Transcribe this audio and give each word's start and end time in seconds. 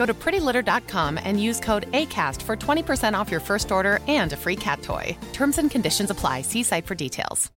Go 0.00 0.06
to 0.06 0.14
prettylitter.com 0.14 1.18
and 1.22 1.38
use 1.38 1.60
code 1.60 1.84
ACAST 1.92 2.40
for 2.40 2.56
20% 2.56 3.12
off 3.12 3.30
your 3.30 3.40
first 3.40 3.70
order 3.70 3.98
and 4.08 4.32
a 4.32 4.36
free 4.36 4.56
cat 4.56 4.80
toy. 4.80 5.14
Terms 5.34 5.58
and 5.58 5.70
conditions 5.70 6.10
apply. 6.10 6.40
See 6.40 6.62
site 6.62 6.86
for 6.86 6.94
details. 6.94 7.50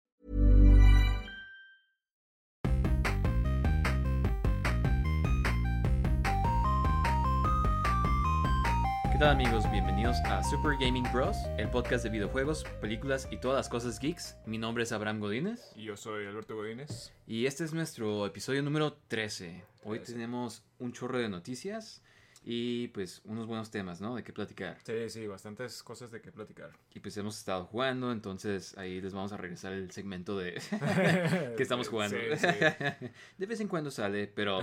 ¿Qué 9.12 9.18
tal 9.18 9.32
amigos? 9.32 9.70
Bienvenidos 9.70 10.16
a 10.24 10.42
Super 10.44 10.78
Gaming 10.80 11.04
Bros, 11.12 11.36
el 11.58 11.68
podcast 11.68 12.04
de 12.04 12.08
videojuegos, 12.08 12.64
películas 12.80 13.28
y 13.30 13.36
todas 13.36 13.58
las 13.58 13.68
cosas 13.68 13.98
geeks. 13.98 14.34
Mi 14.46 14.56
nombre 14.56 14.84
es 14.84 14.92
Abraham 14.92 15.20
Godínez 15.20 15.60
Y 15.76 15.82
yo 15.82 15.98
soy 15.98 16.24
Alberto 16.24 16.56
Godínez. 16.56 17.12
y 17.26 17.44
este 17.44 17.64
es 17.64 17.74
nuestro 17.74 18.24
episodio 18.24 18.62
número 18.62 18.94
13. 19.08 19.62
Hoy 19.84 19.98
Trece. 19.98 20.14
tenemos 20.14 20.62
un 20.78 20.94
chorro 20.94 21.18
de 21.18 21.28
noticias 21.28 22.00
y 22.42 22.88
pues 22.88 23.20
unos 23.24 23.46
buenos 23.46 23.70
temas, 23.70 24.00
¿no? 24.00 24.14
De 24.16 24.22
qué 24.22 24.32
platicar. 24.32 24.78
Sí, 24.84 25.10
sí, 25.10 25.26
bastantes 25.26 25.82
cosas 25.82 26.10
de 26.10 26.20
qué 26.20 26.32
platicar. 26.32 26.70
Y 26.94 27.00
pues 27.00 27.16
hemos 27.16 27.36
estado 27.36 27.66
jugando, 27.66 28.12
entonces 28.12 28.76
ahí 28.78 29.00
les 29.00 29.12
vamos 29.12 29.32
a 29.32 29.36
regresar 29.36 29.72
el 29.72 29.90
segmento 29.90 30.38
de 30.38 30.54
que 31.56 31.62
estamos 31.62 31.88
jugando. 31.88 32.16
Sí, 32.16 32.36
sí. 32.38 32.46
De 33.38 33.46
vez 33.46 33.60
en 33.60 33.68
cuando 33.68 33.90
sale, 33.90 34.26
pero 34.26 34.60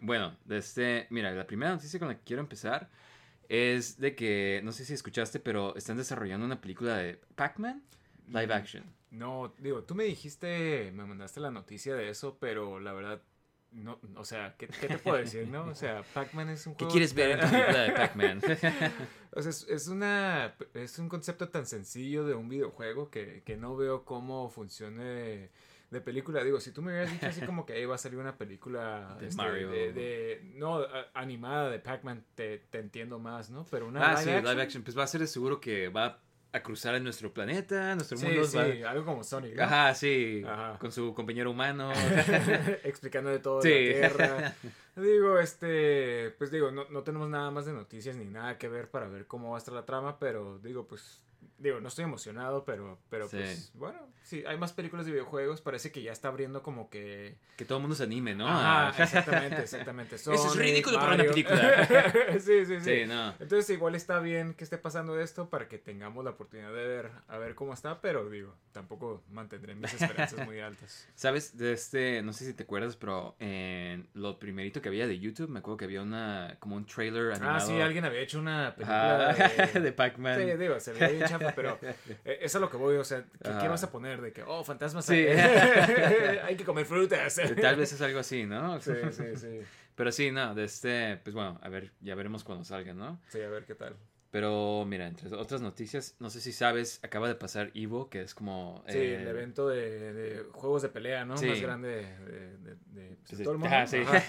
bueno, 0.00 0.36
desde, 0.44 1.06
mira, 1.10 1.30
la 1.32 1.46
primera 1.46 1.72
noticia 1.72 1.98
con 1.98 2.08
la 2.08 2.14
que 2.16 2.24
quiero 2.24 2.40
empezar 2.40 2.90
es 3.48 3.98
de 3.98 4.14
que, 4.14 4.60
no 4.64 4.72
sé 4.72 4.84
si 4.84 4.94
escuchaste, 4.94 5.40
pero 5.40 5.74
están 5.76 5.96
desarrollando 5.96 6.46
una 6.46 6.60
película 6.60 6.96
de 6.96 7.20
Pac-Man 7.34 7.82
live 8.28 8.54
action. 8.54 8.84
No, 9.10 9.52
digo, 9.58 9.82
tú 9.82 9.94
me 9.94 10.04
dijiste, 10.04 10.92
me 10.94 11.04
mandaste 11.04 11.40
la 11.40 11.50
noticia 11.50 11.96
de 11.96 12.10
eso, 12.10 12.38
pero 12.38 12.78
la 12.78 12.92
verdad, 12.92 13.20
no, 13.72 13.98
o 14.16 14.24
sea, 14.24 14.54
¿qué, 14.58 14.66
qué 14.68 14.88
te 14.88 14.98
puedo 14.98 15.16
decir, 15.18 15.48
no? 15.48 15.64
O 15.64 15.74
sea, 15.74 16.02
Pac-Man 16.14 16.48
es 16.50 16.66
un 16.66 16.74
¿Qué 16.74 16.84
juego... 16.84 16.92
quieres 16.92 17.14
ver 17.14 17.30
en 17.32 17.40
tu 17.40 17.50
película 17.50 17.82
de 17.82 17.92
Pac-Man? 17.96 18.40
O 19.32 19.42
sea, 19.42 19.50
es, 19.50 19.66
es 19.68 19.88
una, 19.88 20.54
es 20.74 20.98
un 20.98 21.08
concepto 21.08 21.48
tan 21.48 21.66
sencillo 21.66 22.24
de 22.26 22.34
un 22.34 22.48
videojuego 22.48 23.10
que, 23.10 23.42
que 23.44 23.56
no 23.56 23.76
veo 23.76 24.04
cómo 24.04 24.48
funcione 24.50 25.50
de 25.90 26.00
película. 26.00 26.42
Digo, 26.44 26.60
si 26.60 26.72
tú 26.72 26.82
me 26.82 26.92
hubieras 26.92 27.12
dicho 27.12 27.26
así 27.26 27.40
como 27.42 27.66
que 27.66 27.74
ahí 27.74 27.84
va 27.84 27.96
a 27.96 27.98
salir 27.98 28.18
una 28.18 28.36
película 28.36 29.16
De 29.20 29.28
este, 29.28 29.42
Mario. 29.42 29.70
de, 29.70 29.92
de- 29.92 30.40
no, 30.54 30.80
animada 31.14 31.70
de 31.70 31.78
Pac-Man, 31.80 32.24
te, 32.34 32.58
te 32.58 32.78
entiendo 32.78 33.18
más, 33.18 33.50
¿no? 33.50 33.64
Pero 33.70 33.88
una 33.88 34.12
ah, 34.12 34.16
sí, 34.16 34.26
live 34.30 34.42
live 34.42 34.62
action. 34.62 34.82
Pues 34.82 34.96
va 34.96 35.04
a 35.04 35.06
ser 35.08 35.20
de 35.20 35.26
seguro 35.26 35.60
que 35.60 35.88
va 35.88 36.20
a 36.52 36.62
cruzar 36.62 36.94
en 36.96 37.04
nuestro 37.04 37.32
planeta, 37.32 37.94
nuestro 37.94 38.16
Sí, 38.18 38.26
mundo 38.26 38.44
sí, 38.44 38.56
va... 38.56 38.90
algo 38.90 39.04
como 39.04 39.22
Sonic, 39.22 39.54
¿no? 39.56 39.62
Ajá, 39.62 39.94
sí, 39.94 40.42
Ajá. 40.46 40.78
con 40.78 40.90
su 40.90 41.14
compañero 41.14 41.50
humano. 41.50 41.92
explicando 42.84 43.30
de 43.30 43.38
todo 43.38 43.62
Sí. 43.62 43.68
la 43.94 44.08
Tierra. 44.08 44.54
Digo, 44.96 45.38
este, 45.38 46.30
pues 46.38 46.50
digo, 46.50 46.70
no, 46.70 46.84
no 46.90 47.02
tenemos 47.02 47.28
nada 47.28 47.50
más 47.50 47.66
de 47.66 47.72
noticias 47.72 48.16
ni 48.16 48.24
nada 48.24 48.58
que 48.58 48.68
ver 48.68 48.90
para 48.90 49.08
ver 49.08 49.26
cómo 49.26 49.50
va 49.50 49.56
a 49.56 49.58
estar 49.58 49.72
la 49.74 49.86
trama, 49.86 50.18
pero 50.18 50.58
digo, 50.58 50.86
pues, 50.86 51.22
digo, 51.60 51.80
no 51.80 51.88
estoy 51.88 52.04
emocionado, 52.04 52.64
pero, 52.64 52.98
pero 53.08 53.28
Sí. 53.28 53.36
pues, 53.36 53.70
bueno, 53.74 53.98
sí, 54.22 54.42
hay 54.46 54.56
más 54.58 54.72
películas 54.72 55.06
de 55.06 55.12
videojuegos, 55.12 55.60
parece 55.60 55.92
que 55.92 56.02
ya 56.02 56.10
está 56.10 56.28
abriendo 56.28 56.62
como 56.62 56.90
que... 56.90 57.36
que 57.56 57.64
todo 57.64 57.78
el 57.78 57.82
mundo 57.82 57.94
se 57.94 58.02
anime, 58.04 58.34
¿no? 58.34 58.48
Ajá, 58.48 58.88
Ah. 58.88 58.94
exactamente, 59.02 59.60
exactamente. 59.62 60.16
Eso 60.16 60.32
es 60.32 60.56
ridículo 60.56 60.96
para 60.98 61.14
una 61.14 61.16
Mario. 61.18 61.32
película. 61.32 61.86
sí, 62.40 62.64
sí, 62.66 62.80
sí. 62.80 62.80
Sí, 62.80 63.06
no. 63.06 63.30
Entonces 63.38 63.70
igual 63.70 63.94
está 63.94 64.18
bien 64.20 64.54
que 64.54 64.64
esté 64.64 64.78
pasando 64.78 65.20
esto 65.20 65.48
para 65.50 65.68
que 65.68 65.78
tengamos 65.78 66.24
la 66.24 66.30
oportunidad 66.30 66.68
de 66.72 66.86
ver 66.86 67.10
a 67.28 67.38
ver 67.38 67.54
cómo 67.54 67.74
está, 67.74 68.00
pero 68.00 68.28
digo, 68.30 68.54
tampoco 68.72 69.22
mantendré 69.30 69.74
mis 69.74 69.92
esperanzas 69.94 70.46
muy 70.46 70.60
altas. 70.60 71.06
¿Sabes? 71.14 71.56
De 71.56 71.72
este, 71.72 72.22
no 72.22 72.32
sé 72.32 72.46
si 72.46 72.54
te 72.54 72.62
acuerdas, 72.64 72.96
pero 72.96 73.36
en 73.38 74.08
lo 74.14 74.38
primerito 74.38 74.80
que 74.80 74.88
había 74.88 75.06
de 75.06 75.18
YouTube, 75.18 75.48
me 75.50 75.58
acuerdo 75.58 75.76
que 75.76 75.84
había 75.84 76.02
una, 76.02 76.56
como 76.58 76.76
un 76.76 76.86
trailer 76.86 77.32
animado. 77.32 77.56
Ah, 77.56 77.60
sí, 77.60 77.80
alguien 77.80 78.04
había 78.04 78.20
hecho 78.20 78.38
una 78.38 78.74
película 78.74 79.30
Ajá, 79.30 79.66
de, 79.74 79.80
de 79.80 79.92
Pac-Man. 79.92 80.38
Sí, 80.38 80.56
digo, 80.56 80.80
se 80.80 80.92
veía 80.94 81.08
bien 81.08 81.49
pero 81.56 81.78
eh, 81.82 82.38
es 82.42 82.54
a 82.54 82.58
lo 82.58 82.70
que 82.70 82.76
voy, 82.76 82.96
o 82.96 83.04
sea, 83.04 83.24
¿qué, 83.42 83.50
qué 83.60 83.68
vas 83.68 83.82
a 83.84 83.90
poner? 83.90 84.20
De 84.20 84.32
que, 84.32 84.42
oh, 84.42 84.64
fantasmas, 84.64 85.04
Sí. 85.04 85.14
hay 85.14 86.56
que 86.56 86.64
comer 86.64 86.86
frutas. 86.86 87.40
Tal 87.60 87.76
vez 87.76 87.92
es 87.92 88.00
algo 88.00 88.20
así, 88.20 88.44
¿no? 88.44 88.80
Sí, 88.80 88.92
sí, 89.12 89.36
sí. 89.36 89.60
Pero 89.94 90.12
sí, 90.12 90.30
no, 90.30 90.54
de 90.54 90.64
este, 90.64 91.18
pues 91.22 91.34
bueno, 91.34 91.58
a 91.62 91.68
ver, 91.68 91.92
ya 92.00 92.14
veremos 92.14 92.44
cuando 92.44 92.64
salga, 92.64 92.94
¿no? 92.94 93.20
Sí, 93.28 93.40
a 93.40 93.48
ver 93.48 93.64
qué 93.66 93.74
tal. 93.74 93.96
Pero 94.30 94.84
mira, 94.86 95.08
entre 95.08 95.28
otras 95.34 95.60
noticias, 95.60 96.14
no 96.20 96.30
sé 96.30 96.40
si 96.40 96.52
sabes, 96.52 97.00
acaba 97.02 97.26
de 97.26 97.34
pasar 97.34 97.72
Evo, 97.74 98.08
que 98.08 98.22
es 98.22 98.32
como... 98.32 98.84
Sí, 98.86 98.96
eh, 98.98 99.22
el 99.22 99.26
evento 99.26 99.68
de, 99.68 100.12
de 100.12 100.44
juegos 100.52 100.82
de 100.82 100.88
pelea, 100.88 101.24
¿no? 101.24 101.36
Sí. 101.36 101.48
Más 101.48 101.60
grande 101.60 101.88
de, 101.88 102.76
de, 102.92 103.16
pues, 103.28 103.42
todo 103.42 103.54
el 103.54 103.58
mundo. 103.58 103.74
ajá, 103.74 103.88
sí. 103.88 103.96
Ajá, 104.06 104.20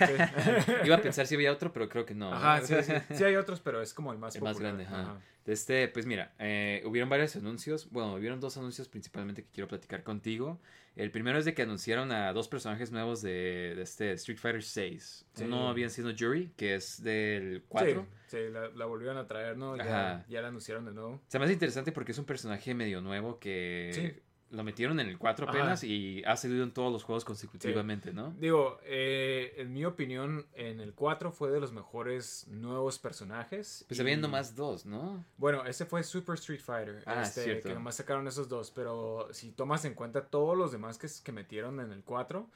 sí. 0.66 0.72
Iba 0.86 0.96
a 0.96 1.02
pensar 1.02 1.28
si 1.28 1.36
había 1.36 1.52
otro, 1.52 1.72
pero 1.72 1.88
creo 1.88 2.04
que 2.04 2.16
no. 2.16 2.34
Ajá, 2.34 2.66
sí, 2.66 2.74
sí. 2.82 2.94
Sí 3.14 3.24
hay 3.24 3.36
otros, 3.36 3.60
pero 3.60 3.80
es 3.80 3.94
como 3.94 4.12
el 4.12 4.18
más 4.18 4.36
El 4.36 4.42
más 4.42 4.60
grande, 4.60 4.86
ajá. 4.86 5.20
De 5.46 5.54
Este, 5.54 5.88
pues 5.88 6.06
mira, 6.06 6.34
eh, 6.40 6.84
hubieron 6.86 7.10
varios 7.10 7.36
anuncios. 7.36 7.90
Bueno, 7.90 8.14
hubieron 8.14 8.40
dos 8.40 8.58
anuncios 8.58 8.88
principalmente 8.88 9.44
que 9.44 9.50
quiero 9.50 9.68
platicar 9.68 10.04
contigo. 10.04 10.60
El 10.96 11.10
primero 11.10 11.40
es 11.40 11.46
de 11.46 11.54
que 11.54 11.62
anunciaron 11.62 12.12
a 12.12 12.34
dos 12.34 12.48
personajes 12.48 12.92
nuevos 12.92 13.22
de, 13.22 13.74
de 13.76 13.82
este 13.82 14.12
Street 14.14 14.38
Fighter 14.38 14.62
6. 14.62 15.26
Sí. 15.34 15.44
Uno 15.44 15.70
había 15.70 15.90
sido 15.90 16.12
Yuri, 16.12 16.52
que 16.58 16.76
es 16.76 17.02
del 17.02 17.64
4. 17.70 18.08
Sí, 18.28 18.38
sí, 18.38 18.52
la, 18.52 18.68
la 18.70 18.86
volvieron 18.86 19.18
a 19.18 19.26
traer, 19.26 19.58
¿no? 19.58 19.78
Ya, 19.78 20.26
ya 20.28 20.42
la 20.42 20.50
anunciaron 20.50 20.86
de 20.86 20.92
nuevo. 20.92 21.22
Se 21.28 21.40
me 21.40 21.46
hace 21.46 21.54
interesante 21.54 21.92
porque 21.92 22.12
es 22.12 22.18
un 22.18 22.26
personaje 22.26 22.74
medio 22.74 23.02
nuevo 23.02 23.40
que 23.40 23.92
Sí. 23.94 24.22
Lo 24.52 24.64
metieron 24.64 25.00
en 25.00 25.08
el 25.10 25.18
4 25.18 25.48
Ajá. 25.48 25.58
apenas 25.58 25.84
y 25.84 26.22
ha 26.26 26.36
salido 26.38 26.64
en 26.64 26.72
todos 26.72 26.92
los 26.92 27.04
juegos 27.04 27.26
consecutivamente, 27.26 28.14
¿no? 28.14 28.32
Digo, 28.40 28.80
eh, 28.84 29.54
en 29.58 29.72
mi 29.74 29.86
opinión, 29.86 30.46
en 30.54 30.80
el 30.80 30.94
4 30.94 31.32
fue 31.32 31.50
de 31.52 31.60
los 31.60 31.72
mejores 31.72 32.46
nuevos 32.50 33.00
personajes. 33.00 33.86
Pues 33.88 33.98
y- 33.98 34.02
había 34.02 34.18
nomás 34.18 34.56
dos, 34.56 34.86
¿no? 34.86 35.24
Bueno, 35.38 35.66
ese 35.66 35.86
fue 35.86 36.04
Super 36.04 36.36
Street 36.36 36.60
Fighter. 36.62 37.02
Ah, 37.06 37.24
este, 37.24 37.44
cierto. 37.44 37.70
Que 37.70 37.74
nomás 37.74 37.96
sacaron 37.96 38.28
esos 38.28 38.48
dos. 38.50 38.72
Pero 38.72 39.28
si 39.32 39.52
tomas 39.52 39.86
en 39.86 39.94
cuenta 39.94 40.26
todos 40.28 40.58
los 40.58 40.72
demás 40.72 40.98
que, 40.98 41.08
que 41.24 41.32
metieron 41.32 41.80
en 41.80 41.92
el 41.92 42.04
4, 42.04 42.50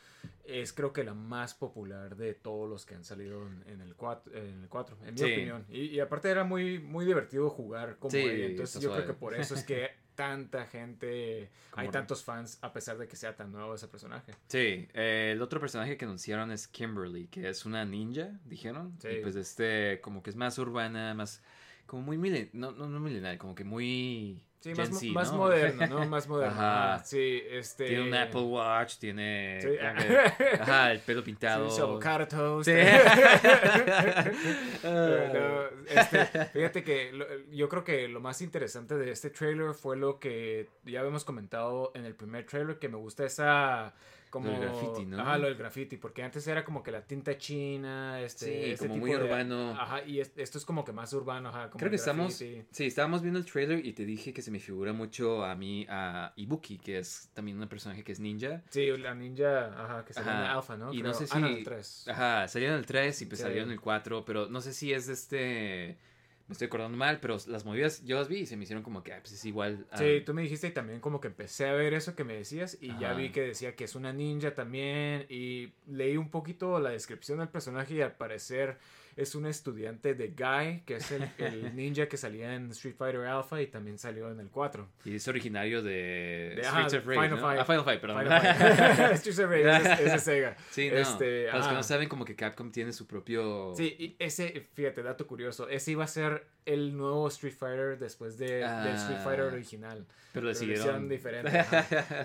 es 0.45 0.73
creo 0.73 0.94
que 0.94 1.03
la 1.03 1.13
más 1.13 1.53
popular 1.53 2.16
de 2.16 2.33
todos 2.33 2.69
los 2.69 2.85
que 2.85 2.95
han 2.95 3.03
salido 3.03 3.47
en, 3.47 3.63
en 3.67 3.81
el 3.81 3.95
4, 3.95 4.33
en, 4.35 4.63
el 4.63 4.69
4, 4.69 4.97
en 5.06 5.13
mi 5.13 5.19
Sí. 5.19 5.31
opinión. 5.33 5.66
Y, 5.69 5.81
y 5.85 6.00
aparte 6.00 6.29
era 6.29 6.44
muy, 6.44 6.79
muy 6.79 7.06
divertido 7.06 7.50
jugar 7.50 7.97
como 8.00 8.12
Sí, 8.12 8.17
ella. 8.19 8.47
Entonces 8.47 8.81
yo 8.81 8.91
creo 8.94 9.06
que 9.06 9.13
por 9.13 9.33
eso 9.33 9.56
es 9.56 9.63
que 9.63 9.89
tanta 10.16 10.66
gente, 10.66 11.50
hay 11.74 11.90
tantos 11.90 12.24
fans 12.24 12.58
a 12.62 12.74
pesar 12.74 12.98
de 12.98 13.08
que 13.08 13.16
sea 13.16 13.36
tan 13.36 13.52
nuevo 13.52 13.75
ese 13.75 13.88
personaje. 13.88 14.34
Sí, 14.48 14.88
eh, 14.94 15.31
el 15.34 15.42
otro 15.42 15.60
personaje 15.60 15.98
que 15.98 16.06
anunciaron 16.06 16.51
es 16.51 16.68
Kimberly, 16.68 17.28
que 17.28 17.48
es 17.50 17.66
una 17.66 17.86
ninja, 17.86 18.39
dijeron. 18.45 18.98
Sí. 19.00 19.10
Y 19.10 19.22
pues 19.22 19.36
este, 19.36 20.00
como 20.01 20.24
que 20.24 20.30
es 20.30 20.36
más 20.36 20.57
urbana, 20.57 21.13
más, 21.13 21.42
como 21.86 22.01
muy 22.04 22.18
milen, 22.18 22.50
no, 22.54 22.72
no, 22.72 22.88
no 22.88 23.00
milenaria, 23.00 23.38
como 23.38 23.56
que 23.56 23.63
muy 23.63 24.42
Sí, 24.65 24.73
Gen 24.73 24.77
más, 24.79 24.89
mo- 24.91 25.00
Z, 25.00 25.13
más 25.13 25.31
¿no? 25.31 25.38
moderno, 25.38 25.88
¿no? 25.88 26.06
Más 26.07 26.27
moderno. 26.27 26.53
Ajá. 26.56 26.94
Ajá. 26.95 27.03
Sí, 27.06 27.44
este... 27.51 27.85
Tiene 27.85 28.07
un 28.07 28.13
Apple 28.15 28.41
Watch, 28.41 28.97
tiene 28.97 29.59
Sí. 29.62 29.77
ajá, 30.59 30.91
el 30.91 31.00
pelo 31.01 31.23
pintado. 31.23 31.69
Sí, 31.69 31.79
toast. 32.27 32.67
Sí. 32.67 32.73
Pero, 34.81 35.69
este, 35.88 36.25
fíjate 36.47 36.83
que 36.83 37.12
lo- 37.13 37.27
yo 37.51 37.69
creo 37.69 37.83
que 37.83 38.07
lo 38.07 38.21
más 38.21 38.41
interesante 38.41 38.95
de 38.95 39.12
este 39.12 39.29
trailer 39.29 39.75
fue 39.75 39.97
lo 39.97 40.19
que 40.19 40.67
ya 40.83 41.01
habíamos 41.01 41.25
comentado 41.25 41.91
en 41.94 42.06
el 42.06 42.15
primer 42.15 42.47
trailer, 42.47 42.79
que 42.79 42.89
me 42.89 42.97
gusta 42.97 43.23
esa 43.25 43.94
como 44.36 44.48
Lo 44.52 44.60
del 44.60 44.62
graffiti, 44.70 45.06
¿no? 45.06 45.22
Ajá, 45.22 45.38
lo 45.38 45.48
del 45.48 45.56
graffiti, 45.56 45.96
porque 45.96 46.22
antes 46.22 46.46
era 46.46 46.66
como 46.66 46.84
que 46.84 46.92
la 46.92 47.02
tinta 47.08 47.38
china, 47.38 48.20
este, 48.22 48.72
Sí, 48.74 48.78
como 48.80 48.96
tipo 48.96 49.06
muy 49.06 49.12
de- 49.18 49.24
urbano. 49.24 49.72
Ajá, 49.72 50.04
y 50.06 50.20
es- 50.20 50.34
esto 50.36 50.58
es 50.58 50.66
como 50.66 50.84
que 50.84 50.92
más 50.92 51.14
urbano, 51.14 51.48
ajá, 51.48 51.70
como 51.70 51.80
Creo 51.80 51.90
que 51.90 51.96
el 51.96 52.00
estamos, 52.02 52.34
sí, 52.34 52.66
estábamos 52.80 53.22
viendo 53.22 53.40
el 53.40 53.46
trailer 53.46 53.86
y 53.86 53.94
te 53.94 54.04
dije 54.04 54.34
que 54.34 54.42
se 54.42 54.52
me 54.52 54.60
figura 54.60 54.92
mucho 54.92 55.46
a 55.46 55.56
mí, 55.56 55.86
a 55.90 56.34
Ibuki, 56.36 56.80
que 56.80 56.98
es 57.00 57.30
también 57.34 57.62
un 57.62 57.68
personaje 57.70 58.04
que 58.04 58.12
es 58.12 58.20
ninja. 58.20 58.62
Sí, 58.70 58.86
la 58.98 59.16
ninja, 59.16 59.68
ajá, 59.68 60.04
que 60.04 60.12
salió 60.12 60.32
en 60.32 60.38
Ajá, 60.38 60.54
Alpha, 60.56 60.76
¿no? 60.76 60.94
Y 60.94 61.00
Creo. 61.00 61.12
no 61.14 61.18
sé 61.18 61.28
si... 61.28 61.34
Ah, 61.38 61.40
no, 61.40 61.48
el 61.48 61.64
3. 61.64 62.08
Ajá, 62.10 62.48
salieron 62.50 62.74
en 62.76 62.80
el 62.82 62.86
3 62.86 63.22
y 63.22 63.26
pues 63.28 63.40
Sí. 63.40 63.44
salieron 63.44 63.70
en 63.70 63.74
el 63.76 63.80
4, 63.80 64.26
pero 64.26 64.48
no 64.50 64.60
sé 64.60 64.74
si 64.74 64.92
es 64.92 65.08
de 65.08 65.14
este... 65.14 65.98
Me 66.47 66.53
estoy 66.53 66.68
acordando 66.68 66.95
mal, 66.95 67.19
pero 67.19 67.38
las 67.47 67.65
movidas 67.65 68.03
yo 68.06 68.18
las 68.18 68.27
vi 68.27 68.38
y 68.42 68.45
se 68.45 68.56
me 68.56 68.63
hicieron 68.65 68.83
como 68.83 69.03
que, 69.03 69.13
ah, 69.13 69.19
pues 69.19 69.33
es 69.33 69.45
igual. 69.45 69.88
a- 69.92 69.97
Sí, 69.97 70.21
tú 70.24 70.33
me 70.36 70.44
dijiste 70.44 70.68
y 70.68 70.71
también 70.71 71.00
como 71.00 71.19
que 71.19 71.27
empecé 71.27 71.68
a 71.68 71.74
ver 71.74 71.95
eso 71.95 72.15
que 72.15 72.24
me 72.24 72.36
decías 72.36 72.77
y 72.80 72.95
ya 73.00 73.13
vi 73.13 73.30
que 73.31 73.42
decía 73.42 73.75
que 73.75 73.83
es 73.86 73.95
una 73.95 74.13
ninja 74.13 74.53
también 74.53 75.25
y 75.27 75.74
leí 75.88 76.18
un 76.18 76.30
poquito 76.30 76.80
la 76.80 76.92
descripción 76.92 77.39
del 77.39 77.50
personaje 77.50 77.95
y 77.95 78.01
al 78.01 78.15
parecer 78.15 78.77
es 79.15 79.33
un 79.35 79.45
estudiante 79.45 80.13
de 80.13 80.27
Guy, 80.29 80.81
que 80.85 80.95
es 80.97 81.12
el, 81.12 81.29
el 81.38 81.75
ninja 81.75 82.07
que 82.07 82.17
salía 82.17 82.53
en 82.56 82.71
Street 82.71 82.95
Fighter 82.97 83.21
Alpha 83.21 83.62
y 83.62 83.67
también 83.67 83.97
salió 83.97 84.29
en 84.29 84.39
el 84.41 84.50
4. 84.50 84.88
Y 85.06 85.15
es 85.15 85.27
originario 85.27 85.81
de, 85.81 86.53
De- 86.57 86.63
Streets 86.63 86.94
of 86.95 87.06
Rage, 87.07 87.19
Final 87.21 87.29
¿no? 87.29 87.38
Fight. 87.39 87.59
Ah, 87.62 87.65
Final 87.65 87.83
Fight, 87.85 88.01
perdón. 88.01 88.23
Final 88.23 88.41
Fight. 88.41 89.15
Streets 89.17 89.39
of 89.39 89.50
Rage, 89.50 89.77
ese 89.77 89.94
es- 90.06 90.13
es 90.13 90.23
Sega. 90.23 90.57
Sí, 90.69 90.89
no. 90.89 90.97
Este, 90.97 91.45
Para 91.45 91.57
los 91.59 91.67
que 91.67 91.73
no 91.75 91.83
saben, 91.83 92.09
como 92.09 92.25
que 92.25 92.35
Capcom 92.35 92.71
tiene 92.71 92.91
su 92.91 93.07
propio... 93.07 93.73
Sí, 93.75 93.95
y 93.97 94.15
ese, 94.19 94.67
fíjate, 94.73 95.01
dato 95.01 95.25
curioso, 95.27 95.69
ese 95.69 95.91
iba 95.91 96.03
a 96.03 96.07
ser 96.07 96.47
el 96.65 96.97
nuevo 96.97 97.27
Street 97.29 97.53
Fighter 97.53 97.97
después 98.00 98.38
de, 98.38 98.47
del 98.57 98.95
Street 98.95 99.19
Fighter 99.23 99.45
Ah. 99.50 99.53
original. 99.53 100.06
pero 100.33 100.50
hicieron 100.51 101.07
diferente. 101.07 101.51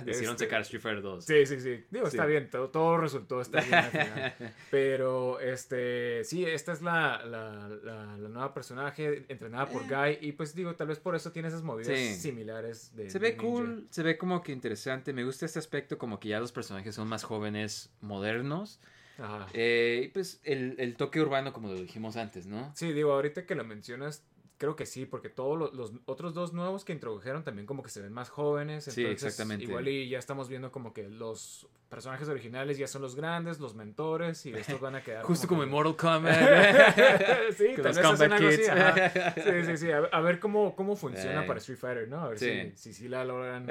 Decidieron 0.04 0.34
Este- 0.34 0.44
sacar 0.46 0.62
Street 0.62 0.81
Fighter 0.82 1.02
2. 1.02 1.25
Sí, 1.25 1.46
sí, 1.46 1.60
sí. 1.60 1.84
Digo, 1.90 2.06
Sí. 2.06 2.16
está 2.16 2.26
bien, 2.26 2.48
todo, 2.50 2.69
todo 2.70 2.96
resultó 2.96 3.40
estar 3.42 3.62
bien 3.62 3.75
al 3.75 3.90
final. 3.90 4.34
Pero, 4.70 5.38
este, 5.40 6.25
sí, 6.25 6.44
esta 6.46 6.72
es 6.72 6.80
la, 6.82 7.25
la, 7.25 7.69
la, 7.82 8.17
la 8.17 8.29
nueva 8.29 8.53
personaje 8.55 9.25
entrenada 9.29 9.67
por 9.67 9.82
Guy. 9.88 10.19
Y 10.21 10.32
pues 10.32 10.55
digo, 10.55 10.75
tal 10.75 10.88
vez 10.88 10.99
por 10.99 11.15
eso 11.15 11.32
tiene 11.32 11.49
esas 11.49 11.62
movidas 11.62 11.97
Sí. 11.99 12.15
similares 12.15 12.94
de. 12.97 13.11
Se 13.11 13.19
ve 13.19 13.37
cool, 13.37 13.87
se 13.91 14.03
ve 14.03 14.17
como 14.19 14.43
que 14.43 14.53
interesante. 14.53 15.12
Me 15.12 15.25
gusta 15.25 15.47
este 15.47 15.59
aspecto, 15.59 15.99
como 15.99 16.19
que 16.21 16.29
ya 16.29 16.41
los 16.41 16.53
personajes 16.53 16.94
son 16.94 17.09
más 17.09 17.25
jóvenes, 17.25 17.91
modernos. 18.00 18.81
Ajá. 19.19 19.47
Eh, 19.53 20.03
y 20.06 20.09
pues 20.09 20.41
el, 20.44 20.77
el 20.79 20.97
toque 20.97 21.21
urbano, 21.21 21.53
como 21.53 21.69
lo 21.69 21.75
dijimos 21.75 22.17
antes, 22.17 22.47
¿no? 22.47 22.73
Sí, 22.75 22.93
digo, 22.93 23.12
ahorita 23.12 23.44
que 23.44 23.55
lo 23.55 23.65
mencionas, 23.65 24.25
creo 24.61 24.77
que 24.77 24.85
sí, 24.85 25.07
porque 25.07 25.31
todos 25.31 25.59
los, 25.59 25.73
los 25.73 25.93
otros 26.05 26.35
dos 26.35 26.53
nuevos 26.53 26.85
que 26.85 26.93
introdujeron 26.93 27.43
también 27.45 27.67
como 27.67 27.83
que 27.83 27.89
se 27.89 28.03
ven 28.03 28.12
más 28.12 28.29
jóvenes. 28.29 28.85
Sí, 28.85 29.01
Entonces, 29.01 29.25
exactamente. 29.25 29.65
Igual 29.65 29.89
y 29.89 30.09
ya 30.11 30.19
estamos 30.19 30.51
viendo 30.51 30.71
como 30.71 30.93
que 30.93 31.09
los 31.09 31.67
personajes 31.89 32.29
originales 32.29 32.79
ya 32.79 32.87
son 32.87 33.03
los 33.03 33.17
grandes, 33.17 33.59
los 33.59 33.75
mentores, 33.75 34.47
y 34.47 34.53
estos 34.53 34.79
van 34.81 34.95
a 34.97 35.03
quedar. 35.03 35.25
Justo 35.25 35.49
como 35.49 35.62
que- 35.62 35.65
en 35.65 35.71
Mortal 35.73 35.97
Kombat. 35.97 36.35
sí, 37.57 37.65
tal 37.77 37.85
vez 37.85 37.99
hacen 37.99 38.33
algo 38.33 38.49
así, 38.49 38.62
ajá. 38.65 39.11
Sí, 39.35 39.65
sí, 39.65 39.77
sí. 39.77 39.89
A, 39.91 40.21
ver 40.21 40.39
cómo, 40.39 40.77
cómo 40.77 40.95
funciona 40.95 41.43
Eh. 41.43 41.47
para 41.47 41.59
Street 41.59 41.79
Fighter, 41.79 42.09
¿no? 42.09 42.21
A 42.21 42.29
ver 42.29 42.39
Sí. 42.39 42.71
si, 42.77 42.77
si, 42.77 42.93
sí 42.93 43.09
la 43.09 43.25
logran. 43.25 43.67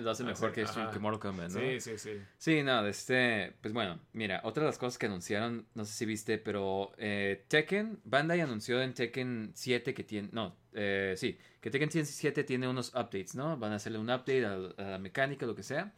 lo 0.00 0.10
hace 0.10 0.24
mejor 0.24 0.52
que, 0.52 0.62
Ajá. 0.62 0.90
que 0.90 0.98
Mortal 0.98 1.20
Kombat, 1.20 1.50
¿no? 1.50 1.60
Sí, 1.60 1.80
sí, 1.80 1.98
sí. 1.98 2.20
Sí, 2.38 2.62
no, 2.62 2.82
de 2.82 2.90
este, 2.90 3.52
pues 3.60 3.74
bueno, 3.74 4.00
mira, 4.12 4.40
otra 4.44 4.62
de 4.62 4.68
las 4.68 4.78
cosas 4.78 4.96
que 4.98 5.06
anunciaron, 5.06 5.66
no 5.74 5.84
sé 5.84 5.92
si 5.92 6.06
viste, 6.06 6.38
pero 6.38 6.92
eh, 6.96 7.44
Tekken, 7.48 8.00
Bandai 8.04 8.40
anunció 8.40 8.80
en 8.80 8.94
Tekken 8.94 9.50
7 9.54 9.92
que 9.94 10.04
tiene, 10.04 10.27
no, 10.32 10.56
eh, 10.72 11.14
sí, 11.16 11.38
que 11.60 11.70
Tekken 11.70 11.90
7 12.04 12.44
tiene 12.44 12.68
unos 12.68 12.90
updates, 12.90 13.34
¿no? 13.34 13.56
Van 13.56 13.72
a 13.72 13.76
hacerle 13.76 13.98
un 13.98 14.10
update 14.10 14.44
a, 14.46 14.54
a 14.54 14.90
la 14.90 14.98
mecánica, 14.98 15.46
lo 15.46 15.54
que 15.54 15.62
sea. 15.62 15.92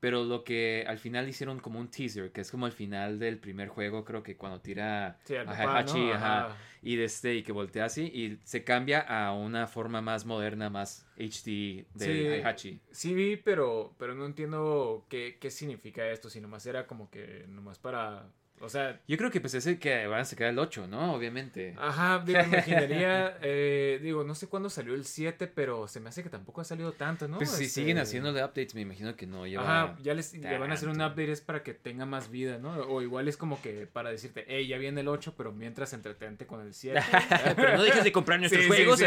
Pero 0.00 0.24
lo 0.24 0.44
que 0.44 0.84
al 0.88 0.96
final 0.96 1.28
hicieron 1.28 1.60
como 1.60 1.78
un 1.78 1.90
teaser, 1.90 2.32
que 2.32 2.40
es 2.40 2.50
como 2.50 2.64
al 2.64 2.72
final 2.72 3.18
del 3.18 3.38
primer 3.38 3.68
juego, 3.68 4.02
creo 4.02 4.22
que 4.22 4.34
cuando 4.34 4.58
tira 4.62 5.18
Sí, 5.24 5.36
a 5.36 5.42
Ajá. 5.42 6.56
y 6.80 6.96
de 6.96 7.04
este, 7.04 7.34
y 7.34 7.42
que 7.42 7.52
voltea 7.52 7.84
así, 7.84 8.04
y 8.04 8.38
se 8.42 8.64
cambia 8.64 9.00
a 9.00 9.34
una 9.34 9.66
forma 9.66 10.00
más 10.00 10.24
moderna, 10.24 10.70
más 10.70 11.06
HD 11.18 11.84
de 11.92 12.04
Sí. 12.04 12.10
Heihachi. 12.10 12.80
Sí 12.90 13.12
vi, 13.12 13.36
pero, 13.36 13.94
pero 13.98 14.14
no 14.14 14.24
entiendo 14.24 15.04
qué, 15.10 15.36
qué 15.38 15.50
significa 15.50 16.08
esto, 16.08 16.30
si 16.30 16.40
nomás 16.40 16.64
era 16.64 16.86
como 16.86 17.10
que 17.10 17.44
nomás 17.48 17.78
para... 17.78 18.32
O 18.62 18.68
sea, 18.68 19.00
Yo 19.08 19.16
creo 19.16 19.30
que 19.30 19.40
pues 19.40 19.54
es 19.54 19.66
el 19.66 19.78
que 19.78 20.06
van 20.06 20.20
a 20.20 20.24
sacar 20.24 20.48
el 20.48 20.58
8, 20.58 20.86
¿no? 20.86 21.14
Obviamente. 21.14 21.74
ajá, 21.78 22.22
digo, 22.26 22.38
me 22.42 22.46
imaginaría, 22.48 23.38
eh, 23.42 23.98
digo, 24.02 24.22
no 24.22 24.34
sé 24.34 24.48
cuándo 24.48 24.68
salió 24.68 24.94
el 24.94 25.04
7, 25.06 25.46
pero 25.46 25.88
se 25.88 25.98
me 26.00 26.10
hace 26.10 26.22
que 26.22 26.28
tampoco 26.28 26.60
ha 26.60 26.64
salido 26.64 26.92
tanto, 26.92 27.26
¿no? 27.26 27.38
Pues 27.38 27.50
si 27.50 27.64
Este, 27.64 27.80
siguen 27.80 27.98
haciéndole 27.98 28.40
updates, 28.44 28.74
me 28.74 28.82
imagino 28.82 29.16
que 29.16 29.26
no 29.26 29.46
lleva. 29.46 29.62
Ajá, 29.84 29.96
ya 30.02 30.12
les, 30.14 30.34
le 30.34 30.58
van 30.58 30.70
a 30.70 30.74
hacer 30.74 30.88
un 30.90 30.96
update 31.00 31.32
es 31.32 31.40
para 31.40 31.62
que 31.62 31.72
tenga 31.74 32.04
más 32.06 32.30
vida, 32.30 32.58
¿no? 32.58 32.74
O 32.82 33.00
igual 33.02 33.28
es 33.28 33.36
como 33.36 33.60
que 33.62 33.86
para 33.86 34.10
decirte, 34.10 34.44
hey, 34.46 34.66
ya 34.66 34.76
viene 34.78 35.00
el 35.00 35.08
8, 35.08 35.34
pero 35.36 35.52
mientras 35.52 35.92
entretente 35.94 36.46
con 36.46 36.60
el 36.60 36.74
7. 36.74 37.00
Pero 37.56 37.76
no 37.76 37.82
dejes 37.82 38.04
de 38.04 38.12
comprar 38.12 38.38
nuestros 38.40 38.62
Sí, 38.64 38.70
sí, 38.70 38.76
juegos. 38.76 38.98
sí. 38.98 39.06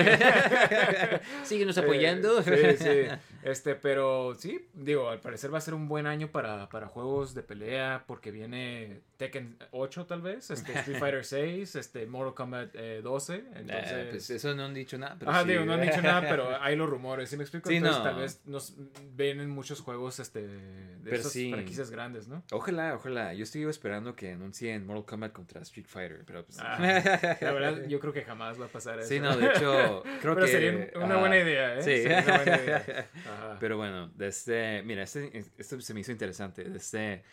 Síguenos 1.43 1.77
apoyando. 1.77 2.39
Eh, 2.41 2.77
sí, 2.77 2.83
sí. 2.83 3.17
Este, 3.43 3.75
pero 3.75 4.35
sí, 4.35 4.67
digo, 4.73 5.09
al 5.09 5.19
parecer 5.19 5.53
va 5.53 5.57
a 5.57 5.61
ser 5.61 5.73
un 5.73 5.87
buen 5.87 6.07
año 6.07 6.29
para, 6.29 6.69
para 6.69 6.87
juegos 6.87 7.33
de 7.33 7.43
pelea 7.43 8.03
porque 8.07 8.31
viene 8.31 9.01
Tekken 9.17 9.42
8 9.71 10.05
tal 10.05 10.21
vez, 10.21 10.49
este, 10.51 10.73
Street 10.73 10.99
Fighter 10.99 11.25
6, 11.25 11.75
este, 11.75 12.05
Mortal 12.05 12.33
Kombat 12.33 12.69
eh, 12.75 13.01
12. 13.03 13.43
Entonces, 13.55 13.91
Eh, 13.91 14.07
pues 14.09 14.29
eso 14.29 14.55
no 14.55 14.65
han 14.65 14.73
dicho 14.73 14.97
nada. 14.97 15.15
Pero 15.19 15.31
Ajá, 15.31 15.43
sí. 15.43 15.49
digo, 15.49 15.65
no 15.65 15.73
han 15.73 15.81
dicho 15.81 16.01
nada, 16.01 16.21
pero 16.21 16.49
hay 16.61 16.75
los 16.75 16.89
rumores, 16.89 17.29
¿sí 17.29 17.37
me 17.37 17.43
explico? 17.43 17.69
Sí, 17.69 17.77
Entonces 17.77 17.99
no. 17.99 18.03
tal 18.03 18.15
vez 18.19 18.41
nos 18.45 18.75
ven 19.15 19.39
en 19.39 19.49
muchos 19.49 19.81
juegos 19.81 20.19
este, 20.19 20.47
de 20.47 21.15
esas 21.15 21.31
sí. 21.31 21.51
franquicias 21.51 21.91
grandes, 21.91 22.27
¿no? 22.27 22.43
Ojalá, 22.51 22.95
ojalá. 22.95 23.33
Yo 23.33 23.43
estoy 23.43 23.63
esperando 23.63 24.15
que 24.15 24.31
anuncien 24.31 24.85
Mortal 24.85 25.05
Kombat 25.05 25.33
contra 25.33 25.61
Street 25.61 25.87
Fighter, 25.87 26.23
pero 26.25 26.45
pues... 26.45 26.59
Ah, 26.59 26.77
la 27.41 27.51
verdad, 27.51 27.85
yo 27.87 27.99
creo 27.99 28.13
que 28.13 28.23
jamás 28.23 28.59
va 28.59 28.65
a 28.65 28.69
pasar 28.69 28.99
eso. 28.99 29.09
Sí, 29.09 29.19
no, 29.19 29.35
de 29.35 29.47
hecho, 29.47 30.03
creo 30.21 30.35
Pero 30.35 30.45
que... 30.45 30.47
sería 30.47 30.91
una 30.95 31.15
ah, 31.15 31.19
buena 31.19 31.37
idea, 31.37 31.77
¿eh? 31.77 31.81
Sí. 31.81 32.01
Sería 32.01 32.23
una 32.23 32.37
buena 32.37 32.63
idea. 32.63 33.07
Ajá. 33.25 33.57
Pero 33.59 33.77
bueno, 33.77 34.09
desde, 34.15 34.83
mira, 34.83 35.03
este, 35.03 35.43
esto 35.57 35.79
se 35.81 35.93
me 35.93 35.99
hizo 36.01 36.11
interesante. 36.11 36.63
Desde, 36.63 37.23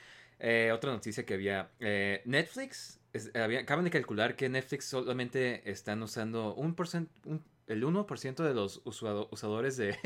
eh, 0.41 0.71
otra 0.73 0.91
noticia 0.91 1.25
que 1.25 1.35
había. 1.35 1.71
eh, 1.81 2.23
Netflix, 2.25 2.99
es- 3.13 3.31
había- 3.37 3.61
acaban 3.61 3.85
de 3.85 3.91
calcular 3.91 4.35
que 4.37 4.49
Netflix 4.49 4.87
solamente 4.87 5.63
están 5.71 6.03
usando 6.03 6.55
un 6.55 6.75
por 6.75 6.89
cent- 6.89 7.09
un- 7.25 7.45
el 7.67 7.85
1% 7.85 8.43
de 8.43 8.53
los 8.53 8.81
usado- 8.85 9.29
usadores 9.31 9.77
de, 9.77 9.97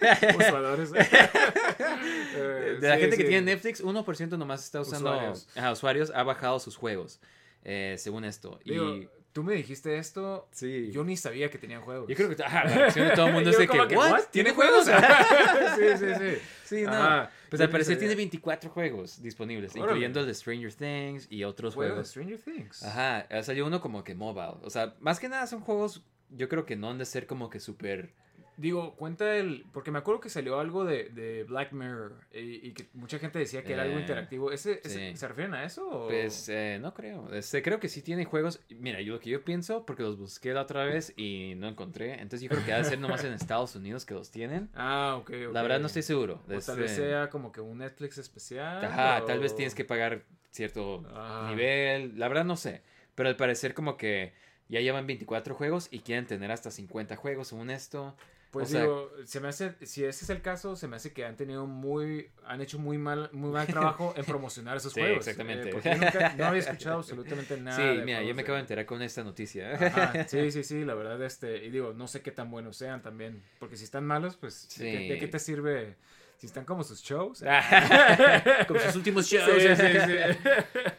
Usuadores. 0.38 0.90
de 0.90 0.98
la 2.80 2.96
gente 2.98 3.16
que 3.16 3.24
tiene 3.24 3.42
Netflix, 3.42 3.82
1% 3.82 4.36
nomás 4.36 4.64
está 4.64 4.80
usando, 4.80 5.10
Usuarios. 5.12 5.48
ajá, 5.56 5.72
usuarios, 5.72 6.10
ha 6.14 6.22
bajado 6.22 6.58
sus 6.58 6.76
juegos, 6.76 7.20
eh, 7.64 7.96
según 7.98 8.24
esto. 8.24 8.58
Digo, 8.64 8.94
y 8.96 9.08
tú 9.36 9.42
me 9.42 9.52
dijiste 9.52 9.98
esto, 9.98 10.48
sí. 10.50 10.90
yo 10.90 11.04
ni 11.04 11.14
sabía 11.14 11.50
que 11.50 11.58
tenían 11.58 11.82
juegos. 11.82 12.08
Yo 12.08 12.16
creo 12.16 12.34
que 12.34 12.42
ajá, 12.42 12.64
la 12.64 12.74
reacción 12.74 13.08
de 13.08 13.14
todo 13.14 13.26
el 13.26 13.34
mundo 13.34 13.50
es 13.50 13.58
de 13.58 13.68
que. 13.68 13.86
¿Tiene 13.86 14.22
¿Tiene 14.30 14.50
juegos? 14.52 14.86
sí, 15.76 15.98
sí, 15.98 16.06
sí. 16.18 16.38
Sí, 16.64 16.82
no. 16.84 17.28
Pues 17.50 17.60
al 17.60 17.68
parecer 17.68 17.98
tiene 17.98 18.14
24 18.14 18.70
juegos 18.70 19.20
disponibles, 19.20 19.72
Órale. 19.72 19.88
incluyendo 19.88 20.20
el 20.20 20.26
de 20.26 20.32
Stranger 20.32 20.72
Things 20.72 21.26
y 21.28 21.44
otros 21.44 21.74
Juego 21.74 21.88
de 21.88 21.94
juegos. 21.96 22.08
Stranger 22.08 22.38
Things. 22.40 22.82
Ajá, 22.82 23.26
ha 23.30 23.42
salido 23.42 23.66
uno 23.66 23.82
como 23.82 24.02
que 24.04 24.14
mobile. 24.14 24.56
O 24.62 24.70
sea, 24.70 24.94
más 25.00 25.20
que 25.20 25.28
nada 25.28 25.46
son 25.46 25.60
juegos, 25.60 26.02
yo 26.30 26.48
creo 26.48 26.64
que 26.64 26.74
no 26.74 26.88
han 26.88 26.96
de 26.96 27.04
ser 27.04 27.26
como 27.26 27.50
que 27.50 27.60
súper... 27.60 28.14
Digo, 28.58 28.96
cuenta 28.96 29.36
el. 29.36 29.66
Porque 29.72 29.90
me 29.90 29.98
acuerdo 29.98 30.20
que 30.20 30.30
salió 30.30 30.58
algo 30.58 30.84
de, 30.84 31.10
de 31.10 31.44
Black 31.44 31.72
Mirror 31.72 32.14
y, 32.32 32.68
y 32.68 32.72
que 32.72 32.88
mucha 32.94 33.18
gente 33.18 33.38
decía 33.38 33.62
que 33.62 33.74
era 33.74 33.82
algo 33.82 33.98
Eh, 33.98 34.00
interactivo. 34.00 34.50
¿Ese, 34.50 34.80
ese- 34.82 35.10
sí. 35.10 35.16
¿Se 35.16 35.28
refieren 35.28 35.52
a 35.54 35.64
eso? 35.64 35.86
o- 35.88 36.08
Pues 36.08 36.48
eh, 36.48 36.78
no 36.80 36.94
creo. 36.94 37.32
Este, 37.34 37.62
creo 37.62 37.78
que 37.80 37.88
sí 37.88 38.00
tiene 38.02 38.24
juegos. 38.24 38.60
Mira, 38.70 39.00
yo 39.02 39.12
lo 39.14 39.20
que 39.20 39.28
yo 39.30 39.44
pienso, 39.44 39.84
porque 39.84 40.02
los 40.02 40.16
busqué 40.18 40.54
la 40.54 40.62
otra 40.62 40.84
vez 40.84 41.12
y 41.18 41.52
no 41.56 41.68
encontré. 41.68 42.14
Entonces 42.14 42.40
yo 42.42 42.48
creo 42.48 42.64
que 42.64 42.72
ha 42.72 42.78
de 42.78 42.84
ser 42.84 42.98
nomás 42.98 43.24
en 43.24 43.32
Estados 43.34 43.76
Unidos 43.76 44.04
que 44.06 44.14
los 44.14 44.30
tienen. 44.30 44.70
Ah, 44.74 45.16
ok. 45.20 45.30
La 45.52 45.62
verdad 45.62 45.80
no 45.80 45.86
estoy 45.88 46.02
seguro. 46.02 46.40
O 46.44 46.48
tal 46.48 46.56
Este, 46.58 46.74
vez 46.76 46.90
sea 46.92 47.28
como 47.28 47.52
que 47.52 47.60
un 47.60 47.78
Netflix 47.78 48.18
especial. 48.18 48.84
Ajá, 48.84 49.22
o- 49.22 49.24
tal 49.26 49.40
vez 49.40 49.54
tienes 49.54 49.74
que 49.74 49.84
pagar 49.84 50.22
cierto 50.50 51.04
nivel. 51.48 52.18
La 52.18 52.28
verdad 52.28 52.44
no 52.44 52.56
sé. 52.56 52.82
Pero 53.14 53.28
al 53.28 53.36
parecer 53.36 53.74
como 53.74 53.96
que 53.96 54.32
ya 54.68 54.80
llevan 54.80 55.06
24 55.06 55.54
juegos 55.54 55.88
y 55.90 56.00
quieren 56.00 56.26
tener 56.26 56.50
hasta 56.50 56.70
50 56.70 57.16
juegos 57.16 57.48
según 57.48 57.70
esto. 57.70 58.16
Pues 58.60 58.68
o 58.68 58.72
sea- 58.72 58.80
digo, 58.82 59.10
se 59.24 59.40
me 59.40 59.48
hace, 59.48 59.74
si 59.86 60.04
ese 60.04 60.24
es 60.24 60.30
el 60.30 60.42
caso, 60.42 60.76
se 60.76 60.88
me 60.88 60.96
hace 60.96 61.12
que 61.12 61.24
han 61.24 61.36
tenido 61.36 61.66
muy, 61.66 62.30
han 62.46 62.60
hecho 62.60 62.78
muy 62.78 62.98
mal, 62.98 63.28
muy 63.32 63.50
mal 63.50 63.66
trabajo 63.66 64.14
en 64.16 64.24
promocionar 64.24 64.76
esos 64.76 64.92
Sí, 64.94 65.00
juegos. 65.00 65.26
exactamente. 65.26 65.68
Eh, 65.68 65.72
porque 65.72 65.90
yo 65.90 65.96
nunca, 65.96 66.34
no 66.36 66.46
había 66.46 66.60
escuchado 66.68 66.98
absolutamente 66.98 67.56
nada. 67.58 67.76
sí, 67.76 67.98
de 67.98 68.04
mira, 68.04 68.20
yo 68.22 68.28
me 68.28 68.34
de- 68.34 68.42
acabo 68.42 68.56
de 68.56 68.60
enterar 68.62 68.86
con 68.86 69.02
esta 69.02 69.22
noticia. 69.24 69.72
Ajá, 69.74 70.26
sí, 70.28 70.50
sí, 70.50 70.64
sí, 70.64 70.84
la 70.84 70.94
verdad, 70.94 71.22
este, 71.22 71.64
y 71.64 71.70
digo, 71.70 71.92
no 71.94 72.08
sé 72.08 72.22
qué 72.22 72.30
tan 72.32 72.50
buenos 72.50 72.76
sean 72.76 73.02
también, 73.02 73.42
porque 73.58 73.76
si 73.76 73.84
están 73.84 74.04
malos, 74.06 74.36
pues, 74.36 74.68
¿de, 74.78 74.90
qué, 74.90 74.98
Sí. 75.00 75.08
de 75.08 75.18
qué 75.18 75.28
te 75.28 75.38
sirve? 75.38 75.96
Si 76.38 76.46
están 76.46 76.64
como 76.66 76.84
sus 76.84 77.02
shows. 77.02 77.42
Como 78.68 78.78
sus 78.80 78.96
últimos 78.96 79.26
shows. 79.26 79.50
Sí, 79.62 79.68
sí, 79.74 79.98
sí. 80.06 80.16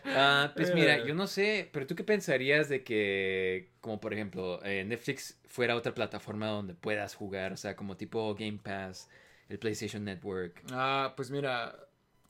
Ah, 0.05 0.51
pues 0.55 0.73
mira, 0.73 0.97
Eh. 0.97 1.03
yo 1.07 1.13
no 1.13 1.27
sé, 1.27 1.69
pero 1.71 1.85
tú 1.85 1.95
qué 1.95 2.03
pensarías 2.03 2.69
de 2.69 2.83
que, 2.83 3.69
como 3.81 3.99
por 3.99 4.13
ejemplo, 4.13 4.59
eh, 4.63 4.83
Netflix 4.83 5.37
fuera 5.47 5.75
otra 5.75 5.93
plataforma 5.93 6.47
donde 6.47 6.73
puedas 6.73 7.13
jugar, 7.13 7.53
o 7.53 7.57
sea, 7.57 7.75
como 7.75 7.95
tipo 7.97 8.33
Game 8.33 8.59
Pass, 8.63 9.09
el 9.49 9.59
PlayStation 9.59 10.03
Network. 10.03 10.63
Ah, 10.71 11.13
pues 11.15 11.29
mira, 11.29 11.86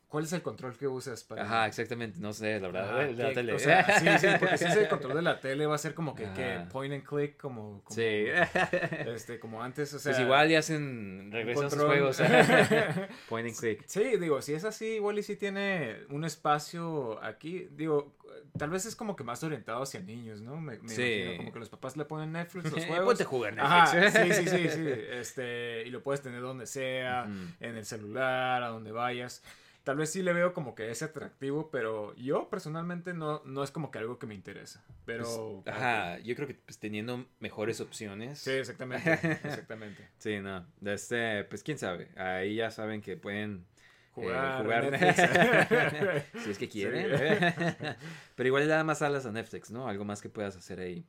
¿Cuál 0.08 0.24
es 0.24 0.32
el 0.32 0.42
control 0.42 0.78
que 0.78 0.88
usas 0.88 1.24
para.? 1.26 1.44
Ajá, 1.44 1.68
exactamente. 1.68 2.18
No 2.22 2.32
sé, 2.32 2.60
la 2.62 2.70
verdad. 2.70 3.06
De 3.08 3.14
la 3.14 3.28
que- 3.30 3.34
tele. 3.36 3.54
O 3.54 3.60
sea, 3.60 4.00
sí, 4.00 4.08
sí, 4.20 4.28
porque 4.40 4.58
si 4.58 4.64
es 4.66 4.76
el 4.78 4.88
control 4.88 5.16
de 5.16 5.22
la 5.22 5.40
tele 5.42 5.66
va 5.66 5.76
a 5.76 5.78
ser 5.78 5.94
como 5.94 6.16
que, 6.16 6.24
que 6.32 6.62
point 6.72 6.94
and 6.94 7.04
click, 7.04 7.36
como, 7.36 7.84
como, 7.84 7.94
Sí. 7.96 8.26
este, 9.08 9.38
como 9.40 9.62
antes, 9.62 9.94
o 9.94 10.00
sea. 10.00 10.14
pues 10.14 10.24
igual 10.24 10.48
ya 10.50 10.60
hacen. 10.60 11.30
Regresan 11.32 11.66
a 11.66 11.70
sus 11.70 11.78
control. 11.80 11.98
juegos. 11.98 12.22
Point 13.30 13.48
and 13.50 13.58
click. 13.58 13.84
Sí, 13.86 14.18
digo, 14.18 14.42
si 14.42 14.54
es 14.54 14.64
así, 14.64 14.86
igual 14.96 15.20
y 15.20 15.24
si 15.24 15.36
tiene 15.36 15.98
un 16.10 16.24
espacio 16.24 17.22
aquí, 17.24 17.68
digo, 17.72 18.16
tal 18.58 18.70
vez 18.70 18.86
es 18.86 18.96
como 18.96 19.16
que 19.16 19.24
más 19.26 19.44
orientado 19.44 19.84
hacia 19.84 20.00
niños, 20.00 20.42
¿no? 20.42 20.56
Me, 20.60 20.78
me 20.80 20.90
Sí. 20.90 21.02
imagino, 21.04 21.38
como 21.38 21.54
que 21.54 21.60
los 21.60 21.70
papás 21.70 21.98
le 21.98 22.06
ponen 22.06 22.32
Netflix, 22.32 22.72
los 22.72 22.86
juegos. 22.86 23.06
ponte 23.06 23.24
a 23.24 23.26
jugar 23.26 23.60
Ajá, 23.60 23.94
Netflix. 23.94 24.36
sí, 24.38 24.44
sí, 24.48 24.50
sí, 24.58 24.70
sí, 24.70 24.88
este, 25.12 25.84
y 25.86 25.90
lo 25.90 26.02
puedes 26.02 26.22
tener 26.22 26.42
donde 26.42 26.66
sea, 26.66 27.26
en 27.60 27.76
el 27.76 27.86
celular, 27.86 28.64
a 28.64 28.68
donde 28.70 28.92
vayas. 28.94 29.44
Tal 29.88 29.96
vez 29.96 30.10
sí 30.10 30.22
le 30.22 30.34
veo 30.34 30.52
como 30.52 30.76
que 30.76 30.92
es 30.92 31.02
atractivo, 31.02 31.72
pero 31.72 32.14
yo 32.18 32.50
personalmente 32.50 33.14
no, 33.14 33.42
no 33.46 33.64
es 33.64 33.72
como 33.72 33.90
que 33.90 34.00
algo 34.00 34.20
que 34.20 34.28
me 34.28 34.36
interesa. 34.36 34.84
Pero... 35.06 35.62
Pues, 35.64 35.74
ajá, 35.74 36.20
yo 36.20 36.36
creo 36.36 36.46
que 36.46 36.56
pues, 36.56 36.78
teniendo 36.78 37.26
mejores 37.40 37.80
opciones. 37.80 38.40
Sí, 38.40 38.52
exactamente, 38.52 39.14
exactamente. 39.46 40.10
Sí, 40.18 40.42
no. 40.42 40.66
Este, 40.84 41.46
pues 41.46 41.64
quién 41.64 41.78
sabe. 41.78 42.10
Ahí 42.18 42.56
ya 42.56 42.70
saben 42.70 43.02
que 43.02 43.16
pueden 43.16 43.66
eh, 43.70 44.12
Jugar, 44.12 44.64
jugar 44.64 45.00
si 46.44 46.50
es 46.50 46.58
que 46.58 46.68
quieren. 46.68 47.10
Pero 48.36 48.48
igual 48.48 48.64
le 48.64 48.68
da 48.68 48.84
más 48.84 49.02
alas 49.02 49.26
a 49.26 49.32
Netflix, 49.32 49.72
¿no? 49.72 49.88
Algo 49.88 50.04
más 50.04 50.22
que 50.22 50.28
puedas 50.28 50.58
hacer 50.58 50.82
ahí. 50.82 51.06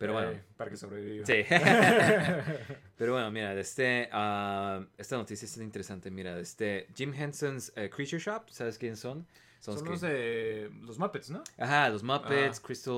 Pero 0.00 0.14
bueno. 0.14 0.30
Eh, 0.30 0.42
para 0.56 0.70
que 0.70 0.76
sobreviva. 0.78 1.26
Sí. 1.26 1.44
Pero 2.96 3.12
bueno, 3.12 3.30
mira, 3.30 3.54
de 3.54 3.60
este, 3.60 4.08
ah, 4.12 4.82
esta 4.96 5.16
noticia 5.16 5.44
está 5.46 5.62
interesante. 5.62 6.10
Mira, 6.10 6.38
este 6.38 6.86
Jim 6.94 7.12
Henson's 7.14 7.70
eh, 7.76 7.90
Creature 7.90 8.18
Shop, 8.18 8.48
¿sabes 8.50 8.78
quiénes 8.78 8.98
son? 8.98 9.26
Son 9.60 9.76
que- 9.84 9.90
los 9.90 10.00
de 10.00 10.70
los 10.80 10.98
Muppets, 10.98 11.30
¿no? 11.30 11.42
Ajá, 11.58 11.90
los 11.90 12.02
Muppets, 12.02 12.58
Ah. 12.58 12.62
Crystal, 12.66 12.94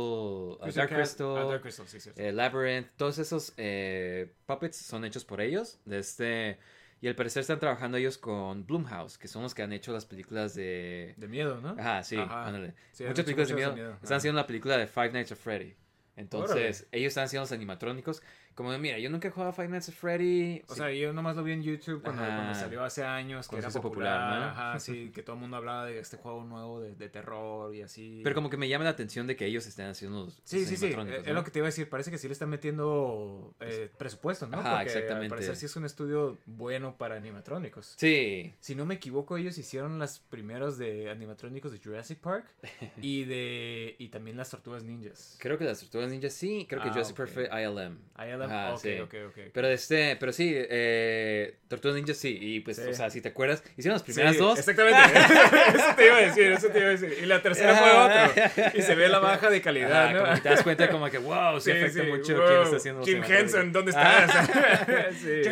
ah, 0.61 0.63
Crystal 0.63 0.75
Dark 0.75 0.91
Cat- 0.91 0.99
Crystal, 0.99 1.37
ah, 1.39 1.45
Dark 1.45 1.63
Crystal, 1.63 1.89
sí, 1.89 2.11
eh, 2.15 2.31
Labyrinth, 2.33 2.87
todos 2.97 3.19
esos 3.19 3.53
eh, 3.57 4.33
puppets 4.47 4.77
son 4.77 5.05
hechos 5.05 5.25
por 5.25 5.41
ellos. 5.41 5.81
De 5.85 5.99
este, 5.99 6.59
y 7.01 7.09
al 7.09 7.17
parecer 7.17 7.41
están 7.41 7.59
trabajando 7.59 7.97
ellos 7.99 8.17
con 8.17 8.65
Blumhouse, 8.65 9.19
que 9.19 9.27
son 9.27 9.43
los 9.43 9.55
que 9.57 9.63
han 9.65 9.73
hecho 9.73 9.93
las 9.93 10.07
películas 10.07 10.55
de... 10.55 11.15
De 11.17 11.27
miedo, 11.27 11.61
¿no? 11.61 11.71
Ajá, 11.71 12.05
sí, 12.05 12.17
Ajá. 12.17 12.53
Sí, 12.93 13.03
Muchas 13.07 13.25
películas 13.25 13.49
de 13.49 13.55
miedo. 13.57 13.71
de 13.71 13.75
miedo. 13.77 13.93
Están 13.95 14.07
Ajá. 14.07 14.17
haciendo 14.19 14.41
la 14.41 14.47
película 14.47 14.77
de 14.79 14.87
Five 14.87 15.11
Nights 15.11 15.33
at 15.33 15.39
Freddy. 15.39 15.75
Entonces, 16.16 16.87
ellos 16.92 17.09
están 17.11 17.25
haciendo 17.25 17.42
los 17.42 17.52
animatrónicos. 17.52 18.23
Como 18.55 18.71
de, 18.73 18.79
mira, 18.79 18.99
yo 18.99 19.09
nunca 19.11 19.29
he 19.29 19.31
jugado 19.31 19.51
a 19.51 19.53
Five 19.55 19.69
Nights 19.69 19.89
at 19.89 19.95
Freddy. 19.95 20.63
O 20.69 20.75
Sí, 20.75 20.81
sea, 20.81 20.93
yo 20.93 21.13
nomás 21.13 21.37
lo 21.37 21.43
vi 21.43 21.53
en 21.53 21.63
YouTube 21.63 22.03
cuando, 22.03 22.23
salió 22.55 22.83
hace 22.85 23.05
años, 23.05 23.47
que 23.47 23.57
Cuando 23.57 23.69
era 23.69 23.81
popular, 23.81 24.21
popular, 24.21 24.41
¿no? 24.41 24.47
Ajá, 24.47 24.81
sí, 24.81 25.11
que 25.15 25.23
todo 25.23 25.37
el 25.37 25.41
mundo 25.41 25.57
hablaba 25.57 25.87
de 25.87 25.99
este 25.99 26.17
juego 26.17 26.45
nuevo 26.45 26.81
de, 26.81 26.95
de 26.95 27.09
terror 27.09 27.75
y 27.75 27.83
así. 27.83 28.21
Pero 28.23 28.35
como 28.35 28.51
que 28.51 28.57
me 28.57 28.69
llama 28.69 28.85
la 28.85 28.91
atención 28.91 29.27
de 29.27 29.37
que 29.37 29.47
ellos 29.47 29.67
estén 29.67 29.87
haciendo 29.87 30.25
los, 30.27 30.35
Sí, 30.45 30.65
sí, 30.67 30.77
sí, 30.77 30.87
es 30.87 30.97
lo 31.35 31.45
que 31.45 31.51
te 31.51 31.59
iba 31.59 31.67
a 31.67 31.71
decir, 31.71 31.89
parece 31.89 32.11
que 32.11 32.19
sí 32.19 32.27
le 32.29 32.33
están 32.33 32.51
metiendo 32.51 33.55
eh, 33.61 33.91
presupuesto, 33.97 34.47
¿no? 34.47 34.59
Ajá, 34.61 34.71
Porque 34.79 34.85
exactamente. 34.93 35.25
al 35.27 35.31
parecer 35.31 35.57
sí 35.57 35.67
es 35.67 35.77
un 35.77 35.85
estudio 35.85 36.39
bueno 36.47 36.97
para 36.97 37.17
animatrónicos. 37.17 37.95
Sí, 37.97 38.55
Si 38.61 38.75
no 38.75 38.87
me 38.87 38.95
equivoco, 38.95 39.37
ellos 39.37 39.57
hicieron 39.59 39.99
las 39.99 40.19
primeros 40.19 40.79
de 40.79 41.11
animatrónicos 41.11 41.73
de 41.73 41.79
Jurassic 41.79 42.19
Park 42.19 42.47
y 43.03 43.25
de 43.25 43.97
y 43.99 44.09
también 44.09 44.37
las 44.37 44.51
tortugas 44.51 44.83
ninjas. 44.85 45.37
creo 45.41 45.59
que 45.59 45.65
las 45.65 45.81
tortugas 45.81 46.11
ninjas 46.11 46.33
sí. 46.33 46.67
Creo 46.69 46.83
que 46.83 46.89
Ah, 46.89 46.93
Jurassic 46.93 47.13
ok. 47.15 47.19
Park 47.19 47.31
fue 47.33 47.45
ILM. 47.63 47.99
ILM, 48.19 48.42
Ajá, 48.47 48.75
ok, 48.75 48.81
sí. 48.81 48.99
ok, 49.01 49.15
ok. 49.29 49.39
Pero 49.53 49.69
este, 49.69 50.17
pero 50.17 50.33
sí, 50.33 50.53
eh, 50.55 51.59
Tortugas 51.69 51.97
Ninjas 51.97 52.17
sí, 52.17 52.37
y 52.41 52.61
pues, 52.61 52.77
Sí. 52.79 52.89
o 52.89 52.95
sea, 52.95 53.11
si 53.11 53.21
te 53.21 53.29
acuerdas, 53.31 53.63
hicieron 53.77 53.95
las 53.95 54.03
primeras 54.03 54.33
Sí, 54.35 54.39
dos. 54.39 54.59
Exactamente. 54.59 54.99
eso 55.75 55.95
te 55.97 56.07
iba 56.07 56.17
a 56.17 56.21
decir, 56.21 56.53
eso 56.53 56.69
te 56.69 56.79
iba 56.79 56.89
a 56.89 56.91
decir. 56.91 57.17
Y 57.23 57.27
la 57.27 57.43
tercera 57.43 57.75
fue 57.77 57.91
otro. 57.91 58.71
Y 58.79 58.83
se 58.83 58.95
ve 58.95 59.09
la 59.09 59.19
baja 59.19 59.51
de 59.51 59.61
calidad, 59.63 60.05
Ajá, 60.07 60.13
¿no? 60.13 60.21
como 60.23 60.35
que 60.35 60.41
te 60.41 60.49
das 60.49 60.63
cuenta 60.63 60.89
como 60.91 61.11
que, 61.11 61.19
wow, 61.19 61.61
sí, 61.61 61.71
Sí, 61.73 61.79
afecta 61.79 62.03
sí, 62.03 62.07
mucho 62.11 62.35
wow, 62.37 62.47
quién 62.47 62.63
está 62.63 62.77
haciendo 62.77 63.01
los 63.01 63.09
Jim. 63.09 63.23
Henson, 63.25 63.73
¿dónde 63.73 63.93
Ah. 63.95 64.25
estás? 64.27 65.17
sí. 65.21 65.43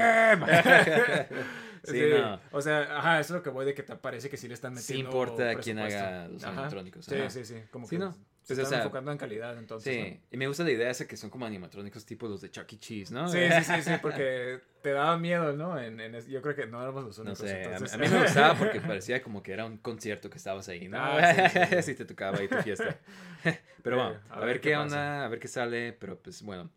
Sí, 1.83 1.99
Sí, 1.99 2.11
no. 2.11 2.39
O 2.53 2.61
sea, 2.61 2.99
ajá, 2.99 3.21
eso 3.21 3.33
es 3.35 3.39
lo 3.39 3.43
que 3.43 3.49
voy 3.51 3.65
de 3.65 3.73
que 3.73 3.83
te 3.83 3.97
parece 3.97 4.29
que 4.29 4.37
sí 4.37 4.49
le 4.49 4.55
están 4.55 4.77
Sí 4.77 4.93
metiendo. 4.93 5.11
importa 5.11 5.55
quién 5.57 5.79
haga 5.79 6.29
los 6.29 6.45
Ajá. 6.45 6.69
Sí, 7.01 7.17
sí, 7.31 7.45
sí. 7.47 7.55
Como 7.71 7.87
Sí, 7.87 7.97
que 7.97 8.01
no. 8.01 8.15
Se 8.55 8.63
Pues, 8.63 8.69
o 8.69 8.71
sea, 8.71 8.79
enfocando 8.79 9.13
en 9.13 9.19
calidad, 9.19 9.59
entonces. 9.59 9.93
Sí, 9.93 10.11
¿no? 10.11 10.21
y 10.31 10.37
me 10.37 10.47
gusta 10.47 10.65
la 10.65 10.71
idea 10.71 10.91
esa 10.91 11.07
que 11.07 11.17
son 11.17 11.31
como 11.31 11.47
animatrónicos 11.47 12.05
tipo 12.05 12.29
los 12.29 12.41
de 12.41 12.51
Chuck 12.51 12.73
E. 12.73 12.79
Cheese, 12.79 13.13
¿no? 13.13 13.29
Sí, 13.29 13.39
sí, 13.39 13.65
sí, 13.65 13.83
sí, 13.83 13.93
porque 14.01 14.61
te 14.83 14.93
daba 14.93 15.17
miedo, 15.19 15.53
¿no? 15.53 15.81
En, 15.81 16.01
en 16.01 16.21
yo 16.29 16.43
creo 16.43 16.55
que 16.55 16.67
no 16.67 16.83
éramos 16.83 17.05
los 17.05 17.19
No 17.19 17.25
únicos. 17.25 17.41
sé, 17.41 17.57
a, 17.57 17.63
entonces... 17.63 17.95
a 17.95 17.99
mí 17.99 18.09
me 18.09 18.23
gustaba 18.23 18.55
porque 18.59 18.81
parecía 18.81 19.23
como 19.23 19.43
que 19.43 19.53
era 19.53 19.65
un 19.65 19.79
concierto 19.79 20.31
que 20.31 20.39
estabas 20.39 20.69
ahí, 20.69 20.89
¿no? 20.89 20.99
Ah, 21.01 21.35
sí, 21.35 21.43
sí, 21.53 21.61
sí. 21.71 21.83
si 21.83 21.95
te 21.95 22.05
tocaba 22.05 22.39
ahí 22.39 22.49
tu 22.49 22.57
fiesta. 22.63 22.97
Pero 23.83 23.97
bueno, 23.97 24.21
a, 24.29 24.41
ver 24.41 24.61
qué, 24.61 24.77
onda, 24.77 25.25
a 25.25 25.29
ver 25.29 25.39
qué 25.39 25.49
sale, 25.49 25.95
pero 25.95 26.19
pues 26.19 26.43
bueno. 26.43 26.71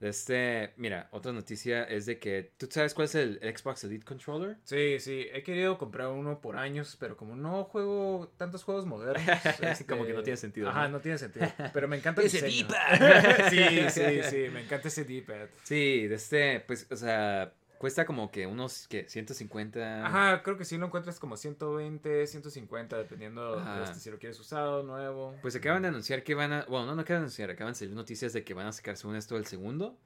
Este, 0.00 0.74
mira, 0.76 1.08
otra 1.10 1.32
noticia 1.32 1.84
es 1.84 2.06
de 2.06 2.18
que, 2.18 2.52
¿tú 2.58 2.68
sabes 2.70 2.92
cuál 2.92 3.06
es 3.06 3.14
el 3.14 3.38
Xbox 3.56 3.84
Elite 3.84 4.04
Controller? 4.04 4.56
Sí, 4.64 4.98
sí, 5.00 5.26
he 5.32 5.42
querido 5.42 5.78
comprar 5.78 6.08
uno 6.08 6.40
por 6.40 6.56
años, 6.56 6.96
pero 7.00 7.16
como 7.16 7.34
no 7.34 7.64
juego 7.64 8.32
tantos 8.36 8.62
juegos 8.62 8.84
modernos. 8.86 9.22
este, 9.62 9.86
Como 9.86 10.04
que 10.04 10.12
no 10.12 10.22
tiene 10.22 10.36
sentido, 10.36 10.68
Ajá, 10.68 10.84
¿no? 10.88 10.96
no, 10.96 11.00
tiene 11.00 11.18
sentido. 11.18 11.46
Pero 11.72 11.88
me 11.88 11.96
encanta 11.96 12.20
el 12.20 12.26
Ese 12.26 12.44
diseño. 12.44 12.68
D-pad. 12.68 13.48
sí, 13.50 13.90
sí, 13.90 14.20
sí, 14.30 14.50
me 14.52 14.62
encanta 14.62 14.88
ese 14.88 15.04
D-pad. 15.04 15.48
Sí, 15.62 16.06
de 16.06 16.14
este, 16.14 16.60
pues, 16.60 16.86
o 16.90 16.96
sea, 16.96 17.52
cuesta 17.78 18.06
como 18.06 18.30
que 18.30 18.46
unos, 18.46 18.86
¿qué? 18.88 19.08
150. 19.08 20.06
Ajá, 20.06 20.42
creo 20.42 20.56
que 20.56 20.64
sí 20.64 20.78
lo 20.78 20.86
encuentras 20.86 21.18
como 21.18 21.36
120, 21.36 22.26
150, 22.26 22.96
dependiendo 22.96 23.58
Ajá. 23.58 23.84
este, 23.84 24.00
si 24.00 24.10
lo 24.10 24.18
quieres 24.18 24.38
usado, 24.40 24.82
nuevo. 24.82 25.34
Pues 25.42 25.56
acaban 25.56 25.82
de 25.82 25.88
anunciar 25.88 26.22
que 26.22 26.34
van 26.34 26.52
a. 26.52 26.64
Bueno, 26.66 26.86
no, 26.86 26.94
no 26.94 27.02
acaban 27.02 27.22
de 27.22 27.24
anunciar, 27.26 27.50
acaban 27.50 27.74
de 27.74 27.78
salir 27.78 27.94
noticias 27.94 28.32
de 28.32 28.44
que 28.44 28.54
van 28.54 28.66
a 28.66 28.72
sacar 28.72 28.96
según 28.96 29.16
esto 29.16 29.36
el 29.36 29.46
segundo. 29.46 29.98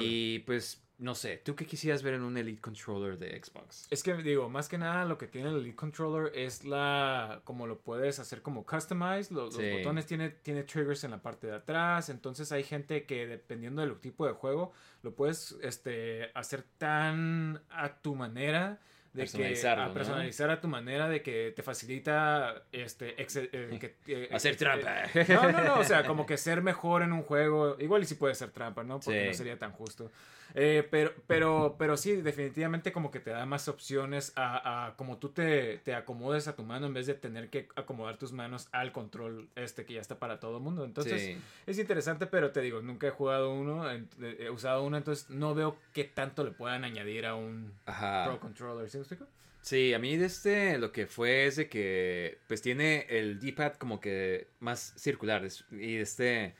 Y 0.00 0.40
pues, 0.40 0.84
no 0.98 1.14
sé, 1.14 1.38
¿tú 1.38 1.56
qué 1.56 1.64
quisieras 1.64 2.02
ver 2.02 2.14
en 2.14 2.22
un 2.22 2.36
Elite 2.36 2.60
Controller 2.60 3.16
de 3.18 3.40
Xbox? 3.42 3.86
Es 3.90 4.02
que 4.02 4.14
digo, 4.16 4.48
más 4.50 4.68
que 4.68 4.76
nada 4.76 5.06
lo 5.06 5.16
que 5.16 5.26
tiene 5.26 5.48
el 5.48 5.56
Elite 5.56 5.74
Controller 5.76 6.30
es 6.34 6.64
la 6.64 7.40
como 7.44 7.66
lo 7.66 7.80
puedes 7.80 8.18
hacer 8.18 8.42
como 8.42 8.66
customize, 8.66 9.32
lo- 9.32 9.46
los, 9.46 9.54
Sí. 9.56 9.70
botones 9.78 10.04
tiene 10.06 10.28
tiene 10.28 10.62
triggers 10.64 11.02
en 11.04 11.12
la 11.12 11.22
parte 11.22 11.46
de 11.46 11.54
atrás, 11.56 12.10
entonces 12.10 12.52
hay 12.52 12.62
gente 12.64 13.06
que 13.06 13.26
dependiendo 13.26 13.80
del 13.80 13.98
tipo 13.98 14.26
de 14.26 14.32
juego 14.34 14.72
lo 15.02 15.14
puedes 15.14 15.56
este 15.62 16.30
hacer 16.34 16.64
tan 16.76 17.62
a 17.70 17.96
tu 18.02 18.14
manera 18.14 18.78
de 19.12 19.22
que 19.22 19.22
Personalizarlo, 19.24 19.82
a 19.84 19.88
¿no? 19.88 19.94
personalizar 19.94 20.50
a 20.50 20.60
tu 20.60 20.68
manera 20.68 21.08
de 21.08 21.20
que 21.22 21.52
te 21.56 21.62
facilita 21.62 22.62
este 22.70 23.16
exe- 23.16 23.48
eh, 23.52 23.78
que- 23.80 23.96
eh, 24.06 24.28
Hacer 24.32 24.54
eh, 24.54 24.56
trampa. 24.56 25.02
eh, 25.14 25.26
no, 25.28 25.50
no, 25.50 25.64
no, 25.64 25.74
o 25.80 25.84
sea, 25.84 26.04
como 26.06 26.26
que 26.26 26.36
ser 26.36 26.62
mejor 26.62 27.02
en 27.02 27.12
un 27.12 27.22
juego, 27.22 27.76
igual 27.80 28.02
y 28.02 28.06
si 28.06 28.14
puede 28.14 28.34
ser 28.36 28.50
trampa, 28.50 28.84
¿no? 28.84 29.00
Porque 29.00 29.20
Sí. 29.22 29.26
no 29.28 29.34
sería 29.34 29.58
tan 29.58 29.72
justo. 29.72 30.12
Eh, 30.54 30.86
pero, 30.90 31.12
pero, 31.26 31.76
pero 31.78 31.96
sí, 31.96 32.16
definitivamente 32.16 32.92
como 32.92 33.10
que 33.10 33.20
te 33.20 33.30
da 33.30 33.46
más 33.46 33.68
opciones 33.68 34.32
a, 34.36 34.86
a 34.88 34.96
como 34.96 35.18
tú 35.18 35.28
te, 35.30 35.78
te 35.78 35.94
acomodes 35.94 36.48
a 36.48 36.56
tu 36.56 36.62
mano 36.64 36.86
en 36.86 36.94
vez 36.94 37.06
de 37.06 37.14
tener 37.14 37.50
que 37.50 37.68
acomodar 37.76 38.16
tus 38.18 38.32
manos 38.32 38.68
al 38.72 38.92
control 38.92 39.48
este 39.56 39.84
que 39.84 39.94
ya 39.94 40.00
está 40.00 40.18
para 40.18 40.40
todo 40.40 40.56
el 40.58 40.62
mundo. 40.62 40.84
Entonces, 40.84 41.22
Sí. 41.22 41.36
es 41.66 41.78
interesante, 41.78 42.26
pero 42.26 42.50
te 42.50 42.60
digo, 42.60 42.80
nunca 42.82 43.06
he 43.06 43.10
jugado 43.10 43.52
uno, 43.52 43.90
en- 43.90 44.08
he 44.38 44.50
usado 44.50 44.82
uno, 44.84 44.96
entonces 44.96 45.30
no 45.30 45.54
veo 45.54 45.76
qué 45.92 46.04
tanto 46.04 46.44
le 46.44 46.50
puedan 46.50 46.84
añadir 46.84 47.26
a 47.26 47.34
un 47.34 47.72
Ajá. 47.86 48.24
Pro 48.26 48.40
Controller. 48.40 48.88
¿Sí 48.90 48.96
me 48.98 49.02
explico? 49.02 49.26
Sí, 49.62 49.92
a 49.92 49.98
mí 49.98 50.16
de 50.16 50.24
este 50.26 50.78
lo 50.78 50.90
que 50.90 51.06
fue 51.06 51.44
es 51.44 51.56
de 51.56 51.68
que 51.68 52.38
pues 52.48 52.62
tiene 52.62 53.06
el 53.10 53.38
D-pad 53.38 53.74
como 53.74 54.00
que 54.00 54.48
más 54.58 54.94
circular 54.96 55.46
y 55.70 55.96
este 55.96 56.54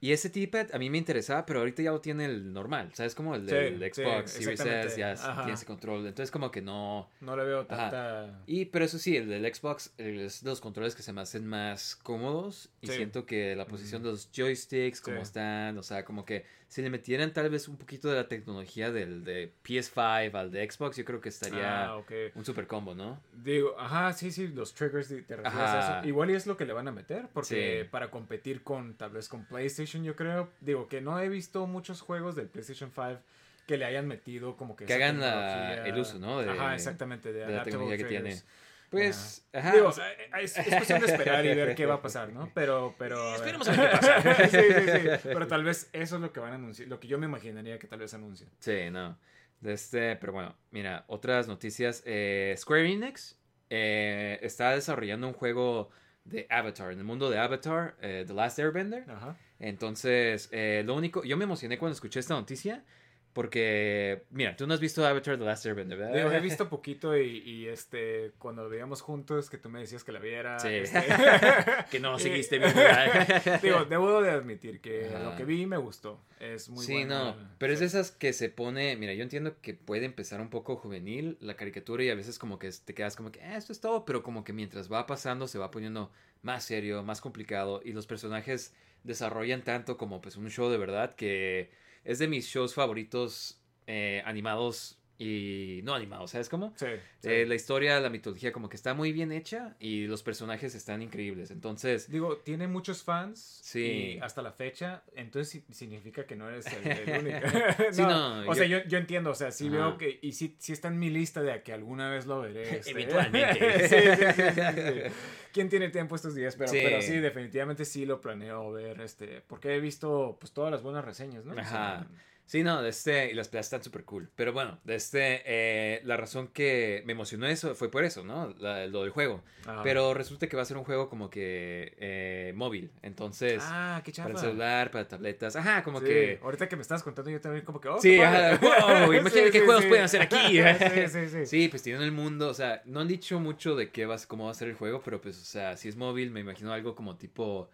y 0.00 0.12
ese 0.12 0.28
D-pad 0.28 0.68
a 0.74 0.78
mí 0.78 0.90
me 0.90 0.98
interesaba, 0.98 1.44
pero 1.44 1.58
ahorita 1.60 1.82
ya 1.82 1.90
lo 1.90 2.00
tiene 2.00 2.24
el 2.26 2.52
normal, 2.52 2.90
¿sabes? 2.94 3.14
Como 3.14 3.34
el 3.34 3.48
Sí, 3.48 3.54
del 3.54 3.82
sí, 3.92 4.02
Xbox 4.02 4.30
Series 4.32 4.60
S 4.60 4.98
ya 4.98 5.12
Ajá. 5.12 5.42
tiene 5.42 5.54
ese 5.54 5.66
control, 5.66 6.06
entonces 6.06 6.30
como 6.30 6.50
que 6.50 6.62
no 6.62 7.08
No 7.20 7.36
le 7.36 7.44
veo 7.44 7.60
Ajá. 7.68 7.90
tanta... 7.90 8.42
y 8.46 8.66
pero 8.66 8.84
eso 8.84 8.98
sí, 8.98 9.16
el 9.16 9.28
del 9.28 9.52
Xbox 9.54 9.92
el- 9.98 10.20
es 10.20 10.42
de 10.44 10.50
los 10.50 10.60
controles 10.60 10.94
que 10.94 11.02
se 11.02 11.12
me 11.12 11.20
hacen 11.20 11.46
más 11.46 11.96
cómodos 11.96 12.70
y 12.80 12.86
Sí. 12.86 12.92
siento 12.94 13.26
que 13.26 13.56
la 13.56 13.66
posición 13.66 14.02
de 14.02 14.10
los 14.10 14.30
joysticks 14.32 15.00
como 15.00 15.16
Sí. 15.18 15.22
están, 15.24 15.76
o 15.78 15.82
sea, 15.82 16.04
como 16.04 16.24
que 16.24 16.44
si 16.68 16.82
le 16.82 16.90
metieran 16.90 17.32
tal 17.32 17.48
vez 17.48 17.66
un 17.66 17.76
poquito 17.78 18.08
de 18.08 18.16
la 18.16 18.28
tecnología 18.28 18.90
del 18.92 19.24
de 19.24 19.50
PS5 19.66 20.34
al 20.34 20.50
de 20.50 20.70
Xbox, 20.70 20.96
yo 20.98 21.04
creo 21.04 21.20
que 21.20 21.30
estaría 21.30 21.86
Ah, 21.86 22.02
un 22.34 22.44
super 22.44 22.66
combo, 22.66 22.94
¿no? 22.94 23.20
Digo, 23.32 23.74
ajá, 23.78 24.12
sí, 24.12 24.30
sí, 24.30 24.48
los 24.48 24.74
triggers 24.74 25.08
de- 25.08 25.22
te 25.22 25.36
refieres 25.36 25.60
a 25.70 25.98
eso. 26.00 26.08
Igual 26.08 26.30
y 26.30 26.34
es 26.34 26.46
lo 26.46 26.56
que 26.58 26.66
le 26.66 26.74
van 26.74 26.86
a 26.86 26.92
meter, 26.92 27.28
porque 27.32 27.82
Sí. 27.84 27.88
para 27.90 28.10
competir 28.10 28.62
con, 28.62 28.94
tal 28.94 29.10
vez 29.10 29.28
con 29.28 29.44
PlayStation, 29.46 30.04
yo 30.04 30.14
creo. 30.14 30.50
Digo, 30.60 30.88
que 30.88 31.00
no 31.00 31.18
he 31.18 31.28
visto 31.30 31.66
muchos 31.66 32.00
juegos 32.02 32.36
del 32.36 32.48
PlayStation 32.48 32.90
5 32.94 33.20
que 33.66 33.76
le 33.78 33.84
hayan 33.84 34.06
metido 34.06 34.56
como 34.56 34.76
que... 34.76 34.84
Que 34.86 34.94
hagan 34.94 35.20
la- 35.20 35.86
el 35.86 35.98
uso, 35.98 36.18
¿no? 36.18 36.40
De- 36.40 36.50
ajá, 36.50 36.74
exactamente, 36.74 37.32
de, 37.32 37.46
de 37.46 37.52
la 37.54 37.62
tecnología 37.62 37.96
que 37.98 38.04
triggers. 38.04 38.24
tiene. 38.44 38.52
Pues, 38.90 39.46
ajá. 39.52 39.72
Digo, 39.74 39.90
eh, 39.90 40.30
es, 40.42 40.56
es 40.58 40.66
cuestión 40.74 41.00
de 41.00 41.06
esperar 41.06 41.44
y 41.44 41.54
ver 41.54 41.74
qué 41.74 41.84
va 41.86 41.94
a 41.94 42.02
pasar, 42.02 42.30
¿no? 42.32 42.50
Pero, 42.54 42.94
pero... 42.98 43.34
Esperemos 43.34 43.68
a 43.68 43.72
ver 43.76 43.90
qué 43.90 43.96
pasa. 43.98 44.48
sí, 44.48 44.58
sí, 44.58 44.90
sí. 44.90 45.18
Pero 45.24 45.46
tal 45.46 45.64
vez 45.64 45.90
eso 45.92 46.16
es 46.16 46.22
lo 46.22 46.32
que 46.32 46.40
van 46.40 46.52
a 46.52 46.54
anunciar, 46.54 46.88
lo 46.88 46.98
que 46.98 47.06
yo 47.08 47.18
me 47.18 47.26
imaginaría 47.26 47.78
que 47.78 47.86
tal 47.86 47.98
vez 47.98 48.14
anuncien. 48.14 48.48
Sí, 48.60 48.90
no. 48.90 49.18
Este, 49.62 50.16
pero 50.16 50.32
bueno, 50.32 50.56
mira, 50.70 51.04
otras 51.08 51.48
noticias. 51.48 52.02
eh, 52.06 52.54
Square 52.56 52.90
Enix 52.90 53.38
eh, 53.70 54.38
está 54.42 54.70
desarrollando 54.70 55.26
un 55.28 55.34
juego 55.34 55.90
de 56.24 56.46
Avatar, 56.50 56.92
en 56.92 56.98
el 56.98 57.04
mundo 57.04 57.28
de 57.30 57.38
Avatar, 57.38 57.96
eh, 58.00 58.24
The 58.26 58.34
Last 58.34 58.58
Airbender. 58.58 59.04
Ajá. 59.10 59.36
Entonces, 59.58 60.48
eh, 60.52 60.82
lo 60.86 60.94
único, 60.94 61.24
yo 61.24 61.36
me 61.36 61.44
emocioné 61.44 61.78
cuando 61.78 61.94
escuché 61.94 62.20
esta 62.20 62.34
noticia. 62.34 62.84
Porque, 63.32 64.24
mira, 64.30 64.56
tú 64.56 64.66
no 64.66 64.74
has 64.74 64.80
visto 64.80 65.06
Avatar 65.06 65.38
The 65.38 65.44
Last 65.44 65.64
Airbender, 65.66 65.96
¿verdad? 65.96 66.14
Digo, 66.16 66.32
he 66.32 66.40
visto 66.40 66.68
poquito 66.68 67.16
y, 67.16 67.38
y, 67.38 67.68
este, 67.68 68.32
cuando 68.38 68.64
lo 68.64 68.68
veíamos 68.68 69.00
juntos, 69.00 69.48
que 69.48 69.58
tú 69.58 69.68
me 69.68 69.78
decías 69.80 70.02
que 70.02 70.10
la 70.12 70.18
viera. 70.18 70.58
Sí. 70.58 70.68
este, 70.68 71.00
que 71.90 72.00
no 72.00 72.18
seguiste 72.18 72.58
viendo. 72.58 72.80
Digo, 73.62 73.84
debo 73.84 74.22
de 74.22 74.30
admitir 74.30 74.80
que 74.80 75.06
Ajá. 75.14 75.22
lo 75.22 75.36
que 75.36 75.44
vi 75.44 75.66
me 75.66 75.76
gustó. 75.76 76.20
Es 76.40 76.68
muy 76.68 76.84
sí, 76.84 76.92
bueno. 76.94 77.32
no, 77.36 77.48
pero 77.58 77.72
es 77.72 77.80
de 77.80 77.88
Sí. 77.88 77.96
esas 77.96 78.10
que 78.10 78.32
se 78.32 78.48
pone, 78.48 78.96
mira, 78.96 79.12
yo 79.14 79.22
entiendo 79.22 79.56
que 79.60 79.74
puede 79.74 80.04
empezar 80.04 80.40
un 80.40 80.50
poco 80.50 80.76
juvenil 80.76 81.36
la 81.40 81.54
caricatura 81.54 82.02
y 82.04 82.10
a 82.10 82.14
veces 82.14 82.38
como 82.38 82.58
que 82.58 82.70
te 82.84 82.94
quedas 82.94 83.14
como 83.16 83.30
que, 83.32 83.40
"Ah, 83.42 83.56
esto 83.56 83.72
es 83.72 83.80
todo, 83.80 84.04
pero 84.04 84.22
como 84.22 84.44
que 84.44 84.52
mientras 84.52 84.90
va 84.92 85.06
pasando 85.06 85.46
se 85.48 85.58
va 85.58 85.70
poniendo 85.70 86.10
más 86.42 86.64
serio, 86.64 87.02
más 87.02 87.20
complicado 87.20 87.80
y 87.84 87.92
los 87.92 88.06
personajes 88.06 88.74
desarrollan 89.04 89.62
tanto 89.62 89.96
como 89.96 90.20
pues 90.20 90.36
un 90.36 90.50
show 90.50 90.68
de 90.70 90.76
verdad 90.78 91.14
que 91.14 91.70
es 92.08 92.18
de 92.18 92.26
mis 92.26 92.46
shows 92.46 92.72
favoritos 92.72 93.60
eh, 93.86 94.22
animados 94.24 94.97
y 95.20 95.80
no 95.82 95.94
animados, 95.94 96.30
¿sabes 96.30 96.48
cómo? 96.48 96.72
Sí, 96.76 96.86
sí. 97.18 97.28
Eh, 97.28 97.44
la 97.44 97.56
historia, 97.56 97.98
la 97.98 98.08
mitología 98.08 98.52
como 98.52 98.68
que 98.68 98.76
está 98.76 98.94
muy 98.94 99.10
bien 99.12 99.32
hecha 99.32 99.74
y 99.80 100.06
los 100.06 100.22
personajes 100.22 100.76
están 100.76 101.02
increíbles, 101.02 101.50
entonces... 101.50 102.08
Digo, 102.08 102.36
tiene 102.36 102.68
muchos 102.68 103.02
fans. 103.02 103.58
Sí. 103.62 103.80
Y 103.82 104.18
hasta 104.20 104.42
la 104.42 104.52
fecha, 104.52 105.02
entonces 105.16 105.62
significa 105.72 106.24
que 106.24 106.36
no 106.36 106.48
eres 106.48 106.66
el, 106.66 106.86
el 107.08 107.18
único. 107.26 107.48
Sí, 107.90 108.02
no, 108.02 108.40
O 108.42 108.44
yo- 108.46 108.54
sea, 108.54 108.66
yo, 108.66 108.78
yo 108.86 108.98
entiendo, 108.98 109.30
o 109.30 109.34
sea, 109.34 109.50
sí 109.50 109.66
Ajá. 109.66 109.76
veo 109.76 109.98
que. 109.98 110.18
Y 110.22 110.32
sí, 110.32 110.54
sí 110.60 110.72
está 110.72 110.86
en 110.88 110.98
mi 111.00 111.10
lista 111.10 111.42
de 111.42 111.62
que 111.62 111.72
alguna 111.72 112.08
vez 112.10 112.26
lo 112.26 112.40
veré. 112.40 112.76
este. 112.78 112.90
Eventualmente. 112.92 113.88
sí. 113.88 115.14
¿Quién 115.52 115.68
tiene 115.68 115.88
tiempo 115.88 116.14
estos 116.14 116.34
días? 116.34 116.54
Pero 116.56 116.68
Sí. 116.70 116.78
sí. 116.78 116.84
pero 116.84 117.02
sí, 117.02 117.16
definitivamente 117.18 117.84
sí 117.84 118.06
lo 118.06 118.20
planeo 118.20 118.70
ver. 118.72 119.00
este 119.00 119.42
Porque 119.46 119.74
he 119.74 119.80
visto 119.80 120.36
pues 120.40 120.52
todas 120.52 120.70
las 120.70 120.82
buenas 120.82 121.04
reseñas, 121.04 121.44
¿no? 121.44 121.52
O 121.52 121.56
sea, 121.56 121.94
Ajá. 122.00 122.06
Sí, 122.48 122.62
no, 122.62 122.80
de 122.80 122.88
este, 122.88 123.30
y 123.30 123.34
las 123.34 123.48
peleas 123.48 123.66
están 123.66 123.82
súper 123.82 124.04
cool. 124.04 124.30
Pero 124.34 124.54
bueno, 124.54 124.80
de 124.82 124.94
este, 124.94 125.42
eh, 125.44 126.00
la 126.04 126.16
razón 126.16 126.48
que 126.48 127.02
me 127.04 127.12
emocionó 127.12 127.46
eso 127.46 127.74
fue 127.74 127.90
por 127.90 128.04
eso, 128.04 128.24
¿no? 128.24 128.54
La- 128.58 128.86
lo 128.86 129.02
del 129.02 129.10
juego. 129.10 129.42
ajá. 129.66 129.82
Pero 129.82 130.14
resulta 130.14 130.46
que 130.46 130.56
va 130.56 130.62
a 130.62 130.64
ser 130.64 130.78
un 130.78 130.84
juego 130.84 131.10
como 131.10 131.28
que 131.28 131.94
eh, 131.98 132.52
móvil. 132.56 132.90
Entonces, 133.02 133.62
Ah, 133.66 134.00
qué 134.02 134.12
para 134.12 134.30
el 134.30 134.38
celular, 134.38 134.90
para 134.90 135.06
tabletas. 135.06 135.56
Ajá, 135.56 135.82
como 135.82 136.00
Sí, 136.00 136.06
que. 136.06 136.38
Ahorita 136.42 136.68
que 136.70 136.76
me 136.76 136.80
estabas 136.82 137.02
contando, 137.02 137.30
yo 137.30 137.38
también 137.38 137.66
como 137.66 137.82
que. 137.82 137.88
Oh, 137.90 138.00
Sí, 138.00 138.18
ajá, 138.18 138.58
wow, 138.62 139.12
imagínate 139.12 139.44
Sí, 139.46 139.50
qué 139.52 139.60
sí, 139.60 139.64
juegos 139.66 139.84
pueden 139.84 140.04
hacer 140.04 140.22
aquí. 140.22 140.36
sí, 140.78 141.08
sí, 141.08 141.28
sí. 141.28 141.46
Sí, 141.46 141.68
pues 141.68 141.82
tienen 141.82 142.00
el 142.00 142.12
mundo, 142.12 142.48
o 142.48 142.54
sea, 142.54 142.80
no 142.86 143.00
han 143.00 143.08
dicho 143.08 143.38
mucho 143.40 143.76
de 143.76 143.90
qué 143.90 144.06
va, 144.06 144.16
cómo 144.26 144.46
va 144.46 144.52
a 144.52 144.54
ser 144.54 144.68
el 144.68 144.74
juego, 144.74 145.02
pero 145.04 145.20
pues, 145.20 145.38
o 145.38 145.44
sea, 145.44 145.76
si 145.76 145.90
es 145.90 145.96
móvil, 145.96 146.30
me 146.30 146.40
imagino 146.40 146.72
algo 146.72 146.94
como 146.94 147.16
tipo 147.18 147.68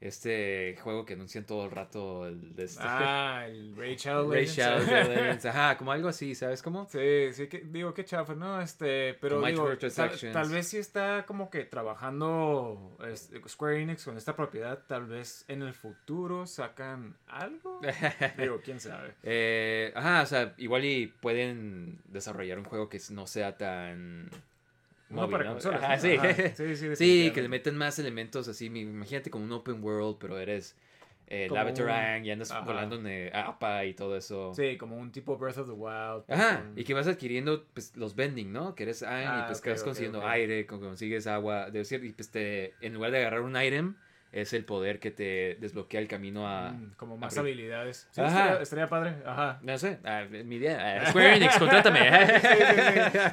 este 0.00 0.76
juego 0.82 1.04
que 1.04 1.14
anuncian 1.14 1.44
todo 1.44 1.64
el 1.64 1.70
rato, 1.70 2.26
el 2.26 2.54
de 2.54 2.64
este... 2.64 2.82
Ah, 2.82 3.46
el. 3.46 3.74
Shadow 3.96 4.30
Legends, 4.32 5.46
ajá, 5.46 5.76
como 5.76 5.92
algo 5.92 6.08
así, 6.08 6.34
¿sabes 6.34 6.62
cómo? 6.62 6.86
Sí, 6.90 7.32
sí, 7.32 7.48
que, 7.48 7.60
digo, 7.60 7.94
qué 7.94 8.04
chafa, 8.04 8.34
¿no? 8.34 8.60
Este, 8.60 9.14
pero 9.14 9.40
digo, 9.42 9.68
tal, 9.76 10.10
tal 10.32 10.50
vez 10.50 10.68
sí 10.68 10.78
está 10.78 11.24
como 11.26 11.50
que 11.50 11.64
trabajando 11.64 12.96
este, 13.08 13.40
Square 13.48 13.82
Enix 13.82 14.04
con 14.04 14.16
esta 14.16 14.36
propiedad, 14.36 14.80
tal 14.86 15.06
vez 15.06 15.44
en 15.48 15.62
el 15.62 15.74
futuro 15.74 16.46
sacan 16.46 17.16
algo. 17.26 17.80
digo, 18.38 18.60
quién 18.62 18.80
sabe. 18.80 19.14
Eh, 19.22 19.92
ajá, 19.94 20.22
o 20.22 20.26
sea, 20.26 20.54
igual 20.58 20.84
y 20.84 21.06
pueden 21.06 22.00
desarrollar 22.06 22.58
un 22.58 22.64
juego 22.64 22.88
que 22.88 23.00
no 23.10 23.26
sea 23.26 23.56
tan... 23.56 24.30
No 25.22 25.30
para 25.30 25.44
¿no? 25.44 25.52
consolas. 25.52 25.82
Ajá, 25.82 25.96
¿no? 25.96 26.02
sí. 26.02 26.16
Ajá, 26.16 26.34
sí, 26.56 26.76
sí, 26.76 26.96
Sí, 26.96 27.30
que 27.34 27.42
le 27.42 27.48
meten 27.48 27.76
más 27.76 27.98
elementos 27.98 28.48
así. 28.48 28.66
Imagínate 28.66 29.30
como 29.30 29.44
un 29.44 29.52
open 29.52 29.82
world, 29.82 30.16
pero 30.20 30.38
eres 30.38 30.76
eh, 31.26 31.46
Como 31.48 31.56
la 31.58 31.62
un- 31.66 31.72
veteran 31.72 32.24
y 32.24 32.30
andas 32.30 32.50
ajá. 32.50 32.60
volando 32.60 32.96
en 32.96 33.06
eh, 33.06 33.30
APA 33.32 33.84
y 33.86 33.94
todo 33.94 34.14
eso. 34.16 34.52
Sí, 34.54 34.76
como 34.76 34.96
un 34.98 35.10
tipo 35.10 35.38
Breath 35.38 35.56
of 35.58 35.66
the 35.68 35.72
Wild. 35.72 36.24
Ajá, 36.28 36.60
con- 36.60 36.78
y 36.78 36.84
que 36.84 36.92
vas 36.94 37.06
adquiriendo 37.06 37.64
pues, 37.72 37.96
los 37.96 38.14
vending, 38.14 38.52
¿no? 38.52 38.74
Que 38.74 38.82
eres 38.82 39.02
ah, 39.02 39.42
y 39.44 39.46
pues 39.48 39.60
que 39.62 39.70
vas 39.70 39.82
consiguiendo 39.82 40.26
aire, 40.26 40.66
con- 40.66 40.80
consigues 40.80 41.26
agua, 41.26 41.70
de 41.70 41.78
decir, 41.78 42.04
y 42.04 42.12
pues 42.12 42.30
te, 42.30 42.74
en 42.82 42.92
lugar 42.94 43.10
de 43.10 43.18
agarrar 43.20 43.40
un 43.40 43.56
item, 43.60 43.94
es 44.34 44.52
el 44.52 44.64
poder 44.64 44.98
que 44.98 45.10
te 45.12 45.56
desbloquea 45.60 46.00
el 46.00 46.08
camino 46.08 46.48
a... 46.48 46.72
Mm, 46.72 46.94
como 46.96 47.16
más 47.16 47.38
habilidades. 47.38 48.08
Sí, 48.10 48.20
estaría, 48.20 48.60
estaría 48.60 48.88
padre. 48.88 49.14
Ajá. 49.24 49.60
No 49.62 49.78
sé, 49.78 49.98
ah, 50.04 50.24
mi 50.28 50.56
idea. 50.56 51.02
ah, 51.02 51.06
Square 51.10 51.36
Enix, 51.36 51.56
contrátame. 51.56 52.00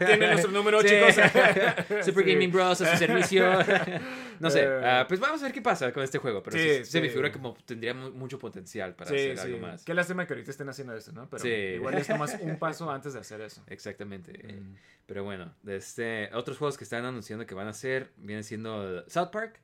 Tiene 0.05 0.27
nuestro 0.27 0.51
número, 0.51 0.79
Sí. 0.81 0.87
chicos. 0.89 1.15
Super 2.05 2.23
Sí. 2.25 2.33
Gaming 2.33 2.51
Bros. 2.51 2.81
a 2.81 2.91
su 2.91 2.97
servicio. 2.97 3.45
no 4.39 4.49
sé, 4.49 4.61
Eh. 4.63 4.81
ah, 4.85 5.05
pues 5.07 5.19
vamos 5.19 5.41
a 5.41 5.45
ver 5.45 5.53
qué 5.53 5.61
pasa 5.61 5.91
con 5.91 6.03
este 6.03 6.17
juego. 6.19 6.43
Pero 6.43 6.57
Sí, 6.57 6.69
sí, 6.79 6.85
se 6.85 7.01
me 7.01 7.07
sí. 7.07 7.11
figura 7.13 7.31
como 7.31 7.55
tendría 7.65 7.93
mu- 7.93 8.11
mucho 8.11 8.37
potencial 8.37 8.93
para 8.95 9.09
Sí, 9.09 9.15
hacer 9.15 9.37
sí. 9.37 9.43
algo 9.47 9.57
más. 9.59 9.83
Qué 9.83 9.93
lástima 9.93 10.25
que 10.27 10.33
ahorita 10.33 10.51
estén 10.51 10.69
haciendo 10.69 10.95
esto, 10.95 11.11
¿no? 11.11 11.27
Pero 11.29 11.41
Sí. 11.43 11.49
igual 11.49 11.95
es 11.95 12.09
nomás 12.09 12.37
un 12.41 12.57
paso 12.59 12.91
antes 12.91 13.13
de 13.13 13.19
hacer 13.19 13.41
eso. 13.41 13.63
Exactamente. 13.67 14.33
Mm. 14.53 14.75
Pero 15.07 15.23
bueno, 15.23 15.53
este, 15.67 16.29
otros 16.33 16.57
juegos 16.57 16.77
que 16.77 16.83
están 16.83 17.05
anunciando 17.05 17.45
que 17.45 17.55
van 17.55 17.67
a 17.67 17.71
hacer 17.71 18.11
vienen 18.17 18.43
siendo 18.43 19.03
South 19.09 19.29
Park. 19.31 19.59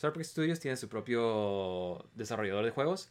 South 0.00 0.12
Park 0.14 0.24
Studios 0.24 0.58
tiene 0.60 0.78
su 0.78 0.88
propio 0.88 2.08
desarrollador 2.14 2.64
de 2.64 2.70
juegos. 2.70 3.10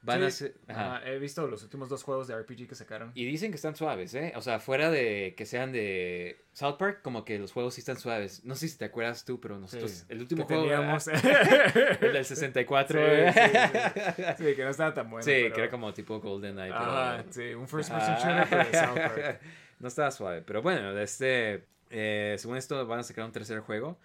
Van 0.00 0.20
Sí, 0.20 0.24
a 0.24 0.30
ser- 0.30 0.54
ajá. 0.66 1.02
he 1.04 1.18
visto 1.18 1.46
los 1.46 1.62
últimos 1.62 1.90
dos 1.90 2.02
juegos 2.02 2.26
de 2.26 2.34
RPG 2.34 2.66
que 2.68 2.74
sacaron. 2.74 3.12
Y 3.14 3.26
dicen 3.26 3.50
que 3.50 3.56
están 3.56 3.76
suaves, 3.76 4.14
¿eh? 4.14 4.32
O 4.36 4.40
sea, 4.40 4.58
fuera 4.58 4.90
de 4.90 5.34
que 5.36 5.44
sean 5.44 5.72
de 5.72 6.40
South 6.54 6.76
Park, 6.78 7.02
como 7.02 7.26
que 7.26 7.38
los 7.38 7.52
juegos 7.52 7.74
sí 7.74 7.82
están 7.82 7.98
suaves. 7.98 8.44
No 8.44 8.54
sé 8.54 8.68
si 8.68 8.78
te 8.78 8.86
acuerdas 8.86 9.26
tú, 9.26 9.40
pero 9.40 9.58
nosotros, 9.58 9.90
Sí, 9.90 10.04
el 10.08 10.20
último 10.20 10.46
juego, 10.46 10.62
teníamos. 10.62 11.06
el 12.00 12.12
del 12.14 12.24
64, 12.24 12.98
Sí, 12.98 13.04
¿eh? 13.06 14.34
sí, 14.38 14.54
que 14.56 14.64
no 14.64 14.70
estaba 14.70 14.94
tan 14.94 15.10
bueno. 15.10 15.22
Sí, 15.22 15.32
pero- 15.42 15.54
que 15.54 15.60
era 15.60 15.70
como 15.70 15.92
tipo 15.92 16.18
GoldenEye, 16.18 16.72
pero... 16.72 16.84
Ajá, 16.90 17.24
sí, 17.28 17.52
un 17.52 17.68
first 17.68 17.90
person 17.92 18.14
Ah. 18.14 18.18
shooter 18.18 18.46
pero 18.48 18.64
de 18.70 18.86
South 18.86 18.94
Park. 19.14 19.40
no 19.80 19.88
estaba 19.88 20.10
suave, 20.10 20.40
pero 20.40 20.62
bueno, 20.62 20.98
este, 20.98 21.66
eh, 21.90 22.36
según 22.38 22.56
esto 22.56 22.86
van 22.86 23.00
a 23.00 23.02
sacar 23.02 23.26
un 23.26 23.32
tercer 23.32 23.60
juego. 23.60 23.98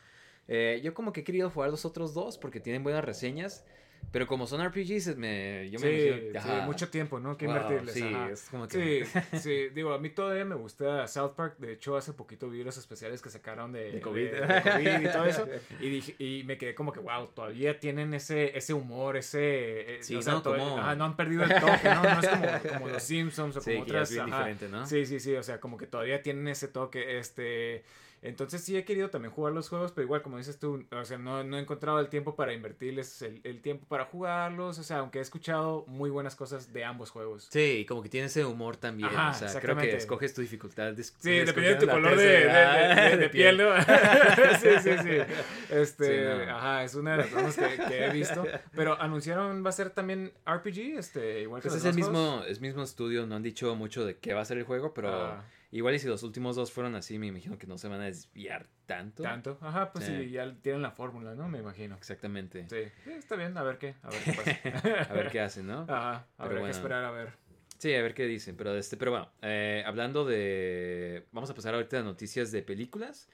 Eh, 0.48 0.80
yo 0.84 0.94
como 0.94 1.12
que 1.14 1.22
he 1.22 1.24
querido 1.24 1.50
jugar 1.50 1.70
los 1.70 1.86
otros 1.86 2.14
dos 2.14 2.38
porque 2.38 2.60
tienen 2.60 2.84
buenas 2.84 3.04
reseñas, 3.04 3.66
pero 4.12 4.28
como 4.28 4.46
son 4.48 4.64
RPGs, 4.66 5.18
me, 5.18 5.70
yo 5.72 5.80
me 5.80 5.88
sí, 5.88 6.08
imagino... 6.30 6.56
sí, 6.62 6.66
mucho 6.66 6.88
tiempo, 6.90 7.20
¿no? 7.20 7.36
Que 7.36 7.48
Wow, 7.48 7.56
invertirles. 7.56 7.94
sí, 7.96 8.04
ajá. 8.04 8.30
es 8.30 8.44
como 8.50 8.68
que- 8.68 9.06
Sí, 9.06 9.20
sí, 9.40 9.70
digo, 9.74 9.92
a 9.92 9.98
mí 10.00 10.10
todavía 10.12 10.46
me 10.46 10.56
gusta 10.56 11.06
South 11.08 11.32
Park. 11.36 11.58
De 11.58 11.74
hecho, 11.74 11.98
hace 11.98 12.14
poquito 12.14 12.48
vi 12.50 12.64
los 12.64 12.78
especiales 12.78 13.22
que 13.22 13.30
sacaron 13.30 13.74
de, 13.74 13.94
De 13.94 14.00
COVID. 14.00 14.24
de- 14.32 14.40
de 14.40 14.62
COVID 14.62 15.10
y 15.10 15.12
todo 15.12 15.26
eso. 15.26 15.48
Y, 15.82 15.90
dije, 15.90 16.16
y 16.20 16.44
me 16.46 16.58
quedé 16.58 16.74
como 16.76 16.94
que, 16.94 17.00
wow, 17.02 17.28
todavía 17.28 17.80
tienen 17.80 18.14
ese, 18.14 18.56
ese 18.58 18.74
humor, 18.74 19.18
ese. 19.18 19.96
eh, 19.98 20.04
Sí, 20.04 20.16
o 20.16 20.22
sea, 20.22 20.34
¿no? 20.36 20.42
todavía- 20.44 20.64
Como- 20.64 20.78
ajá, 20.80 20.96
no 20.96 21.04
han 21.06 21.18
perdido 21.18 21.44
el 21.44 21.50
toque, 21.60 21.90
¿no? 21.90 22.04
No 22.04 22.20
es 22.22 22.28
como, 22.30 22.74
como 22.76 22.88
los 22.90 23.04
Simpsons 23.04 23.58
o 23.58 23.62
como 23.62 23.76
que 23.78 23.82
otras. 23.82 24.10
es 24.10 24.16
bien 24.16 24.28
ajá. 24.28 24.38
diferente, 24.48 24.70
¿no? 24.70 24.86
Sí, 24.86 25.06
sí, 25.08 25.20
sí. 25.20 25.36
O 25.36 25.44
sea, 25.44 25.60
como 25.60 25.76
que 25.76 25.88
todavía 25.88 26.22
tienen 26.22 26.48
ese 26.48 26.68
toque. 26.70 27.18
Este. 27.18 27.84
Entonces 28.22 28.62
sí 28.64 28.76
he 28.76 28.84
querido 28.84 29.10
también 29.10 29.32
jugar 29.32 29.54
los 29.54 29.70
juegos, 29.70 29.92
pero 29.92 30.04
igual 30.06 30.22
como 30.24 30.38
dices 30.38 30.58
tú, 30.60 30.84
o 30.92 31.06
sea, 31.06 31.18
no, 31.20 31.44
no 31.44 31.58
he 31.58 31.62
encontrado 31.62 32.00
el 32.00 32.10
tiempo 32.10 32.36
para 32.36 32.52
invertirles 32.54 33.22
el, 33.22 33.42
el 33.44 33.62
tiempo 33.62 33.86
para 33.88 34.06
jugarlos, 34.06 34.80
o 34.80 34.84
sea, 34.84 34.98
aunque 35.00 35.20
he 35.20 35.22
escuchado 35.22 35.86
muy 35.88 36.10
buenas 36.10 36.36
cosas 36.36 36.74
de 36.74 36.84
ambos 36.84 37.12
juegos. 37.12 37.48
Sí, 37.52 37.86
como 37.88 38.02
que 38.02 38.10
tiene 38.10 38.28
ese 38.28 38.44
humor 38.44 38.76
también. 38.78 39.10
Ajá, 39.10 39.32
o 39.46 39.50
sea, 39.50 39.62
creo 39.62 39.78
que 39.78 39.96
escoges 39.96 40.34
tu 40.34 40.42
dificultad. 40.42 40.94
de- 40.94 41.04
Sí, 41.04 41.14
de 41.32 41.46
dependiendo 41.46 41.80
de 41.82 41.86
tu 41.88 41.92
color 41.94 42.18
de, 42.18 42.26
de- 42.26 42.40
de- 42.40 43.18
de- 43.18 43.26
Ah, 43.28 43.32
piel, 43.32 43.58
¿no? 43.58 43.70
sí, 44.60 44.70
sí, 44.82 44.98
sí. 45.04 45.34
Este, 45.70 46.06
Sí, 46.06 46.46
no. 46.48 46.56
ajá, 46.58 46.84
es 46.84 46.96
una 46.96 47.12
de 47.12 47.18
las 47.18 47.28
cosas 47.28 47.56
que, 47.56 47.84
que 47.86 48.06
he 48.06 48.10
visto. 48.10 48.46
Pero 48.76 49.00
anunciaron, 49.00 49.64
va 49.66 49.70
a 49.70 49.74
ser 49.74 49.92
también 49.92 50.34
RPG, 50.46 50.98
este, 50.98 51.42
igual 51.42 51.62
que 51.62 51.70
Pues 51.70 51.76
los 51.76 51.84
es 51.86 51.90
el 51.90 51.96
mismo, 51.96 52.44
es 52.48 52.60
mismo 52.62 52.84
estudio, 52.84 53.26
no 53.28 53.36
han 53.36 53.44
dicho 53.44 53.76
mucho 53.76 54.06
de 54.06 54.18
qué 54.18 54.34
va 54.34 54.42
a 54.42 54.46
ser 54.46 54.58
el 54.58 54.64
juego, 54.64 54.94
pero 54.94 55.10
Ah. 55.14 55.44
Igual 55.72 55.96
y 55.96 56.00
si 56.00 56.08
los 56.08 56.24
últimos 56.24 56.56
dos 56.56 56.72
fueron 56.72 56.96
así, 56.96 57.20
me 57.20 57.28
imagino 57.28 57.58
que 57.58 57.68
no 57.68 57.78
se 57.78 57.88
van 57.88 58.02
a 58.02 58.06
desviar 58.06 58.68
tanto. 58.86 59.24
Tanto, 59.24 59.58
ajá, 59.62 59.92
pues 59.92 60.06
sí, 60.06 60.16
Sí. 60.24 60.30
ya 60.32 60.56
tienen 60.62 60.82
la 60.82 60.92
fórmula, 60.92 61.36
¿no? 61.36 61.50
Me 61.50 61.60
imagino. 61.60 61.96
Exactamente. 61.96 62.68
Sí, 62.70 63.12
está 63.12 63.36
bien, 63.36 63.58
a 63.58 63.64
ver 63.64 63.78
qué, 63.78 63.96
a 64.02 64.10
ver 64.10 64.20
qué 64.24 64.32
pasa. 64.34 64.52
A 65.12 65.14
ver 65.14 65.30
qué 65.30 65.40
hacen, 65.42 65.68
¿no? 65.68 65.82
Ajá, 65.90 66.28
habrá 66.38 66.56
que 66.56 66.60
bueno. 66.60 66.76
esperar 66.76 67.04
a 67.06 67.12
ver. 67.12 67.34
Sí, 67.78 67.94
a 67.94 68.02
ver 68.02 68.14
qué 68.16 68.26
dicen. 68.26 68.56
Pero, 68.58 68.76
este, 68.76 68.98
pero 68.98 69.12
bueno, 69.12 69.32
eh, 69.44 69.84
hablando 69.86 70.26
de... 70.26 71.28
Vamos 71.32 71.50
a 71.50 71.54
pasar 71.54 71.76
ahorita 71.76 72.00
a 72.00 72.04
noticias 72.04 72.52
de 72.52 72.64
películas. 72.64 73.30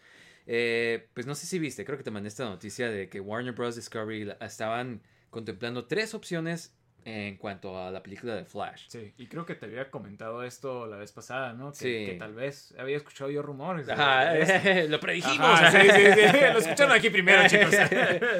Eh, 0.45 1.07
pues 1.13 1.25
no 1.25 1.33
sé 1.35 1.45
si 1.47 1.59
viste, 1.59 1.85
creo 1.85 1.97
que 1.97 2.03
te 2.03 2.11
mandé 2.11 2.27
esta 2.27 2.43
noticia 2.43 2.89
de 2.89 3.07
que 3.07 3.21
Warner 3.21 3.53
Bros. 3.53 3.77
Discovery 3.77 4.33
estaban 4.41 5.01
contemplando 5.29 5.85
tres 5.85 6.13
opciones 6.13 6.75
en 7.05 7.37
cuanto 7.37 7.77
a 7.77 7.91
la 7.91 8.01
película 8.01 8.35
de 8.35 8.45
Flash. 8.45 8.85
Sí, 8.87 9.13
y 9.17 9.27
creo 9.27 9.45
que 9.45 9.55
te 9.55 9.65
había 9.65 9.89
comentado 9.91 10.43
esto 10.43 10.87
la 10.87 10.97
vez 10.97 11.11
pasada, 11.11 11.53
¿no? 11.53 11.71
Que, 11.71 11.77
Sí. 11.77 12.05
que 12.11 12.15
tal 12.19 12.33
vez 12.33 12.73
había 12.77 12.97
escuchado 12.97 13.29
yo 13.29 13.41
rumores. 13.41 13.87
Ajá, 13.89 14.37
esto. 14.37 14.53
lo 14.89 14.99
predijimos. 14.99 15.39
Ajá, 15.39 15.71
sí, 15.71 15.87
sí, 15.89 16.05
sí. 16.13 16.37
Lo 16.53 16.59
escucharon 16.59 16.91
aquí 16.95 17.09
primero, 17.09 17.41
chicos. 17.49 17.73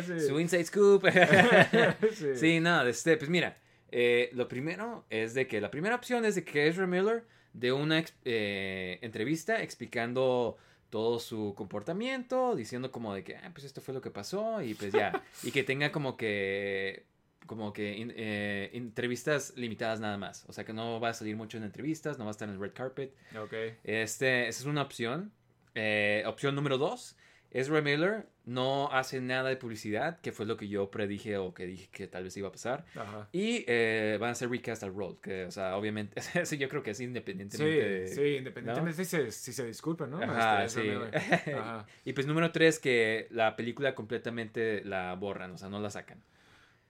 Sí. 0.05 0.19
Su 0.27 0.39
inside 0.39 0.65
scoop. 0.65 1.05
Sí. 2.13 2.35
sí, 2.35 2.59
no, 2.59 2.85
este, 2.87 3.17
pues 3.17 3.29
mira, 3.29 3.57
eh, 3.91 4.29
lo 4.33 4.47
primero 4.47 5.05
es 5.09 5.33
de 5.33 5.47
que 5.47 5.61
la 5.61 5.69
primera 5.71 5.95
opción 5.95 6.25
es 6.25 6.35
de 6.35 6.43
que 6.43 6.67
Ezra 6.67 6.87
Miller 6.87 7.23
de 7.53 7.71
una 7.71 8.03
eh, 8.25 8.99
entrevista 9.01 9.61
explicando 9.61 10.57
todo 10.89 11.19
su 11.19 11.53
comportamiento, 11.55 12.55
diciendo 12.55 12.91
como 12.91 13.13
de 13.15 13.23
que, 13.23 13.35
ah, 13.35 13.49
pues 13.51 13.65
esto 13.65 13.81
fue 13.81 13.93
lo 13.93 14.01
que 14.01 14.11
pasó 14.11 14.61
y 14.61 14.73
pues 14.75 14.91
ya. 14.93 15.23
y 15.43 15.51
que 15.51 15.63
tenga 15.63 15.91
como 15.91 16.17
que 16.17 17.05
como 17.47 17.73
que 17.73 17.95
eh, 18.15 18.69
entrevistas 18.73 19.53
limitadas 19.55 19.99
nada 19.99 20.17
más. 20.17 20.45
O 20.47 20.53
sea, 20.53 20.63
que 20.63 20.73
no 20.73 20.99
va 20.99 21.09
a 21.09 21.13
salir 21.13 21.35
mucho 21.35 21.57
en 21.57 21.63
entrevistas, 21.63 22.17
no 22.17 22.25
va 22.25 22.31
a 22.31 22.33
estar 22.33 22.47
en 22.47 22.55
el 22.55 22.59
red 22.61 22.73
carpet. 22.73 23.13
Ok. 23.41 23.53
Este, 23.83 24.47
esa 24.47 24.59
es 24.61 24.65
una 24.65 24.81
opción. 24.81 25.31
Eh, 25.75 26.23
opción 26.27 26.53
número 26.55 26.77
dos, 26.77 27.17
Ezra 27.51 27.81
Miller 27.81 28.27
no 28.45 28.91
hace 28.91 29.21
nada 29.21 29.49
de 29.49 29.55
publicidad, 29.55 30.19
que 30.19 30.31
fue 30.31 30.45
lo 30.45 30.57
que 30.57 30.67
yo 30.67 30.89
predije 30.91 31.37
o 31.37 31.53
que 31.53 31.65
dije 31.65 31.87
que 31.91 32.07
tal 32.07 32.23
vez 32.25 32.35
iba 32.37 32.47
a 32.49 32.51
pasar. 32.51 32.83
Ajá. 32.95 33.29
Y 33.31 33.63
eh, 33.67 34.17
van 34.19 34.29
a 34.29 34.31
hacer 34.33 34.49
recast 34.49 34.83
al 34.83 34.93
role, 34.93 35.15
que, 35.21 35.45
o 35.45 35.51
sea, 35.51 35.77
obviamente, 35.77 36.19
sí, 36.45 36.57
yo 36.57 36.67
creo 36.69 36.83
que 36.83 36.91
es 36.91 36.99
independientemente 36.99 38.07
Sí, 38.07 38.21
de- 38.21 38.31
sí, 38.31 38.37
independientemente 38.37 39.03
si, 39.05 39.09
se, 39.09 39.31
si 39.31 39.53
se 39.53 39.65
disculpa, 39.65 40.07
¿no? 40.07 40.21
Ajá, 40.21 40.65
Este, 40.65 40.81
sí. 40.81 41.51
Ajá. 41.57 41.85
y 42.05 42.13
pues 42.13 42.27
número 42.27 42.51
tres, 42.51 42.79
que 42.79 43.27
la 43.31 43.55
película 43.55 43.95
completamente 43.95 44.83
la 44.83 45.13
borran, 45.15 45.51
o 45.51 45.57
sea, 45.57 45.69
no 45.69 45.79
la 45.79 45.89
sacan. 45.89 46.21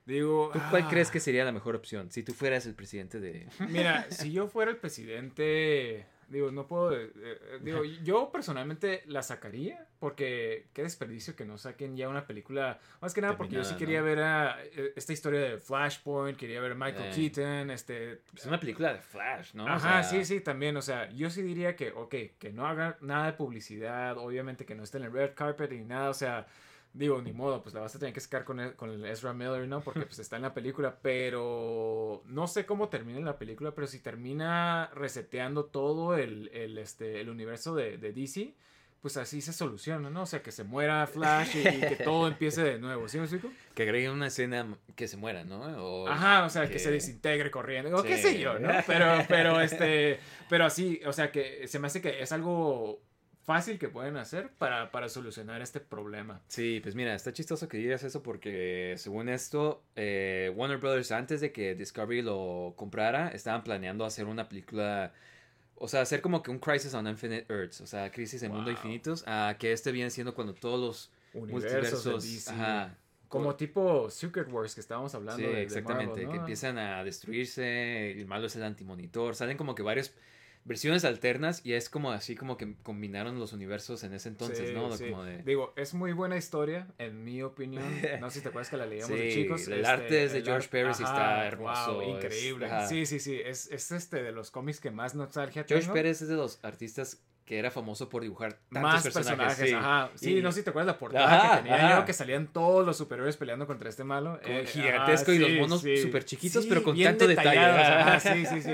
Digo, 0.06 0.50
¿Tú 0.52 0.60
cuál 0.70 0.82
ah, 0.82 0.88
crees 0.90 1.10
que 1.10 1.18
sería 1.18 1.44
la 1.44 1.52
mejor 1.52 1.74
opción 1.74 2.10
si 2.10 2.22
tú 2.22 2.34
fueras 2.34 2.66
el 2.66 2.74
presidente 2.74 3.20
de... 3.20 3.48
Mira, 3.70 4.06
si 4.10 4.32
yo 4.32 4.48
fuera 4.48 4.70
el 4.70 4.76
presidente, 4.76 6.04
digo, 6.28 6.50
no 6.50 6.66
puedo, 6.66 6.94
eh, 6.94 7.10
eh, 7.16 7.58
digo, 7.62 7.84
yo 7.84 8.30
personalmente 8.30 9.02
la 9.06 9.22
sacaría 9.22 9.86
porque 9.98 10.66
qué 10.74 10.82
desperdicio 10.82 11.34
que 11.34 11.46
no 11.46 11.56
saquen 11.56 11.96
ya 11.96 12.10
una 12.10 12.26
película, 12.26 12.80
más 13.00 13.14
que 13.14 13.22
nada 13.22 13.38
porque 13.38 13.54
yo 13.54 13.64
sí 13.64 13.76
quería 13.76 14.00
¿no? 14.00 14.04
ver 14.04 14.18
a, 14.20 14.62
eh, 14.62 14.92
esta 14.94 15.14
historia 15.14 15.40
de 15.40 15.56
Flashpoint, 15.56 16.36
quería 16.38 16.60
ver 16.60 16.72
a 16.72 16.74
Michael 16.74 17.10
Eh. 17.10 17.12
Keaton, 17.14 17.70
este... 17.70 18.20
Es 18.36 18.44
una 18.44 18.60
película 18.60 18.92
de 18.92 19.00
Flash, 19.00 19.54
¿no? 19.54 19.64
O 19.64 19.68
Ajá, 19.68 20.02
sea, 20.02 20.02
sí, 20.02 20.24
sí, 20.26 20.40
también, 20.40 20.76
o 20.76 20.82
sea, 20.82 21.08
yo 21.12 21.30
sí 21.30 21.40
diría 21.40 21.76
que, 21.76 21.92
ok, 21.92 22.14
que 22.38 22.52
no 22.52 22.66
haga 22.66 22.98
nada 23.00 23.24
de 23.24 23.32
publicidad, 23.32 24.18
obviamente 24.18 24.66
que 24.66 24.74
no 24.74 24.82
esté 24.82 24.98
en 24.98 25.04
el 25.04 25.12
red 25.12 25.32
carpet 25.34 25.70
ni 25.70 25.82
nada, 25.84 26.10
o 26.10 26.14
sea, 26.14 26.46
digo, 26.94 27.20
ni 27.20 27.32
modo, 27.32 27.62
pues 27.62 27.74
la 27.74 27.80
vas 27.82 27.94
a 27.94 27.98
tener 27.98 28.14
que 28.14 28.20
sacar 28.20 28.44
con 28.44 28.60
el, 28.60 28.74
con 28.74 28.88
el 28.90 29.04
Ezra 29.04 29.32
Miller, 29.34 29.68
¿no? 29.68 29.80
Porque 29.82 30.02
pues 30.06 30.18
está 30.20 30.36
en 30.36 30.42
la 30.42 30.54
película, 30.54 30.96
pero 31.02 32.22
no 32.26 32.46
sé 32.46 32.64
cómo 32.66 32.88
termina 32.88 33.20
la 33.20 33.38
película, 33.38 33.72
pero 33.74 33.86
si 33.86 33.98
termina 34.00 34.90
reseteando 34.94 35.64
todo 35.66 36.16
el, 36.16 36.48
el, 36.52 36.78
este, 36.78 37.20
el 37.20 37.28
universo 37.30 37.74
de, 37.74 37.98
de 37.98 38.12
DC, 38.12 38.54
pues 39.02 39.16
así 39.18 39.42
se 39.42 39.52
soluciona, 39.52 40.08
¿no? 40.08 40.22
O 40.22 40.26
sea, 40.26 40.42
que 40.42 40.50
se 40.50 40.64
muera 40.64 41.06
Flash 41.06 41.56
y, 41.56 41.68
y 41.68 41.80
que 41.80 41.96
todo 42.02 42.26
empiece 42.28 42.62
de 42.62 42.78
nuevo, 42.78 43.06
¿sí 43.08 43.18
me 43.18 43.24
explico? 43.24 43.50
Que 43.74 43.82
agreguen 43.82 44.12
una 44.12 44.28
escena 44.28 44.66
que 44.96 45.08
se 45.08 45.16
muera, 45.18 45.44
¿no? 45.44 45.60
O 45.84 46.08
Ajá, 46.08 46.44
o 46.44 46.48
sea, 46.48 46.66
que, 46.66 46.74
que- 46.74 46.78
se 46.78 46.90
desintegre 46.90 47.50
corriendo, 47.50 47.94
o 47.98 48.02
qué 48.02 48.16
Sí. 48.16 48.22
sé 48.22 48.38
yo, 48.38 48.58
¿no? 48.58 48.68
Pero, 48.86 49.06
pero, 49.28 49.60
este, 49.60 50.20
pero 50.48 50.64
así, 50.64 51.00
o 51.06 51.12
sea, 51.12 51.30
que 51.30 51.68
se 51.68 51.78
me 51.78 51.88
hace 51.88 52.00
que 52.00 52.22
es 52.22 52.32
algo 52.32 53.02
fácil 53.44 53.78
que 53.78 53.88
pueden 53.88 54.16
hacer 54.16 54.50
para, 54.58 54.90
para 54.90 55.08
solucionar 55.08 55.60
este 55.62 55.80
problema. 55.80 56.40
Sí, 56.48 56.80
pues 56.82 56.94
mira, 56.94 57.14
está 57.14 57.32
chistoso 57.32 57.68
que 57.68 57.76
digas 57.78 58.02
eso 58.02 58.22
porque 58.22 58.94
según 58.96 59.28
esto, 59.28 59.82
eh, 59.96 60.52
Warner 60.56 60.78
Brothers 60.78 61.12
antes 61.12 61.40
de 61.40 61.52
que 61.52 61.74
Discovery 61.74 62.22
lo 62.22 62.74
comprara, 62.76 63.28
estaban 63.28 63.62
planeando 63.62 64.04
hacer 64.04 64.26
una 64.26 64.48
película, 64.48 65.12
o 65.76 65.88
sea, 65.88 66.00
hacer 66.00 66.20
como 66.22 66.42
que 66.42 66.50
un 66.50 66.58
Crisis 66.58 66.94
on 66.94 67.06
Infinite 67.06 67.46
Earths, 67.52 67.80
o 67.80 67.86
sea, 67.86 68.10
Crisis 68.10 68.42
en 68.42 68.52
Mundo. 68.52 68.70
Infinitos, 68.70 69.24
a 69.26 69.56
que 69.58 69.72
este 69.72 69.92
viene 69.92 70.10
siendo 70.10 70.34
cuando 70.34 70.54
todos 70.54 70.80
los 70.80 71.10
Universos 71.34 72.06
multiversos, 72.06 72.48
ajá, 72.48 72.96
Como 73.28 73.56
tipo 73.56 74.08
Secret 74.08 74.48
Wars 74.52 74.74
que 74.74 74.80
estábamos 74.80 75.14
hablando 75.14 75.42
Sí, 75.42 75.48
de, 75.48 75.54
de 75.56 75.62
exactamente, 75.62 76.06
Marvel, 76.06 76.24
¿no? 76.26 76.30
que 76.30 76.36
empiezan 76.38 76.78
a 76.78 77.02
destruirse, 77.02 78.12
el 78.12 78.26
malo 78.26 78.46
es 78.46 78.54
el 78.56 78.62
antimonitor, 78.62 79.34
salen 79.34 79.56
como 79.56 79.74
que 79.74 79.82
varias 79.82 80.14
versiones 80.64 81.04
alternas 81.04 81.60
y 81.64 81.74
es 81.74 81.90
como 81.90 82.10
así 82.10 82.34
como 82.36 82.56
que 82.56 82.74
combinaron 82.82 83.38
los 83.38 83.52
universos 83.52 84.02
en 84.04 84.14
ese 84.14 84.30
entonces, 84.30 84.68
Sí, 84.68 84.74
¿no? 84.74 84.96
sí. 84.96 85.10
Como 85.10 85.22
de... 85.24 85.42
Digo, 85.42 85.72
es 85.76 85.92
muy 85.94 86.12
buena 86.12 86.36
historia, 86.36 86.88
en 86.98 87.22
mi 87.22 87.42
opinión. 87.42 87.84
No 88.20 88.30
sé 88.30 88.38
si 88.38 88.42
te 88.42 88.48
acuerdas 88.48 88.70
que 88.70 88.76
la 88.78 88.86
leíamos 88.86 89.10
de 89.16 89.30
Sí, 89.30 89.42
chicos. 89.42 89.68
el 89.68 89.84
arte 89.84 90.24
es 90.24 90.32
de 90.32 90.42
George 90.42 90.68
Pérez 90.68 91.00
y 91.00 91.02
está 91.02 91.46
hermoso, 91.46 91.94
wow, 92.00 92.16
increíble. 92.16 92.68
Sí, 92.88 93.04
sí, 93.06 93.20
sí. 93.20 93.38
Es, 93.44 93.70
es 93.70 93.92
este 93.92 94.22
de 94.22 94.32
los 94.32 94.50
cómics 94.50 94.80
que 94.80 94.90
más 94.90 95.14
nostalgia 95.14 95.64
George 95.68 95.82
tengo. 95.84 95.94
Pérez 95.94 96.22
es 96.22 96.28
de 96.28 96.36
los 96.36 96.58
artistas 96.64 97.22
que 97.44 97.58
era 97.58 97.70
famoso 97.70 98.08
por 98.08 98.22
dibujar 98.22 98.54
tantos 98.72 98.82
más 98.82 99.02
personajes. 99.02 99.36
personajes, 99.36 99.68
sí. 99.68 99.74
ajá. 99.74 100.10
Sí, 100.14 100.38
Y- 100.38 100.42
no 100.42 100.50
sé 100.50 100.60
si 100.60 100.64
te 100.64 100.70
acuerdas 100.70 100.94
la 100.94 100.98
portada 100.98 101.26
Ajá, 101.26 101.56
que 101.58 101.62
tenía 101.64 101.86
ajá. 101.88 101.98
yo, 102.00 102.04
que 102.06 102.12
salían 102.14 102.46
todos 102.46 102.86
los 102.86 102.96
superhéroes 102.96 103.36
peleando 103.36 103.66
contra 103.66 103.90
este 103.90 104.02
malo. 104.02 104.40
Eh, 104.42 104.64
gigantesco 104.66 105.30
y 105.32 105.38
los 105.38 105.50
monos 105.60 105.82
sí. 105.82 105.98
súper 105.98 106.24
chiquitos, 106.24 106.64
pero 106.66 106.82
con 106.82 106.98
tanto 106.98 107.26
detalle. 107.26 107.58
Ajá. 107.58 108.18
sí, 108.34 108.46
sí, 108.46 108.62
sí. 108.62 108.72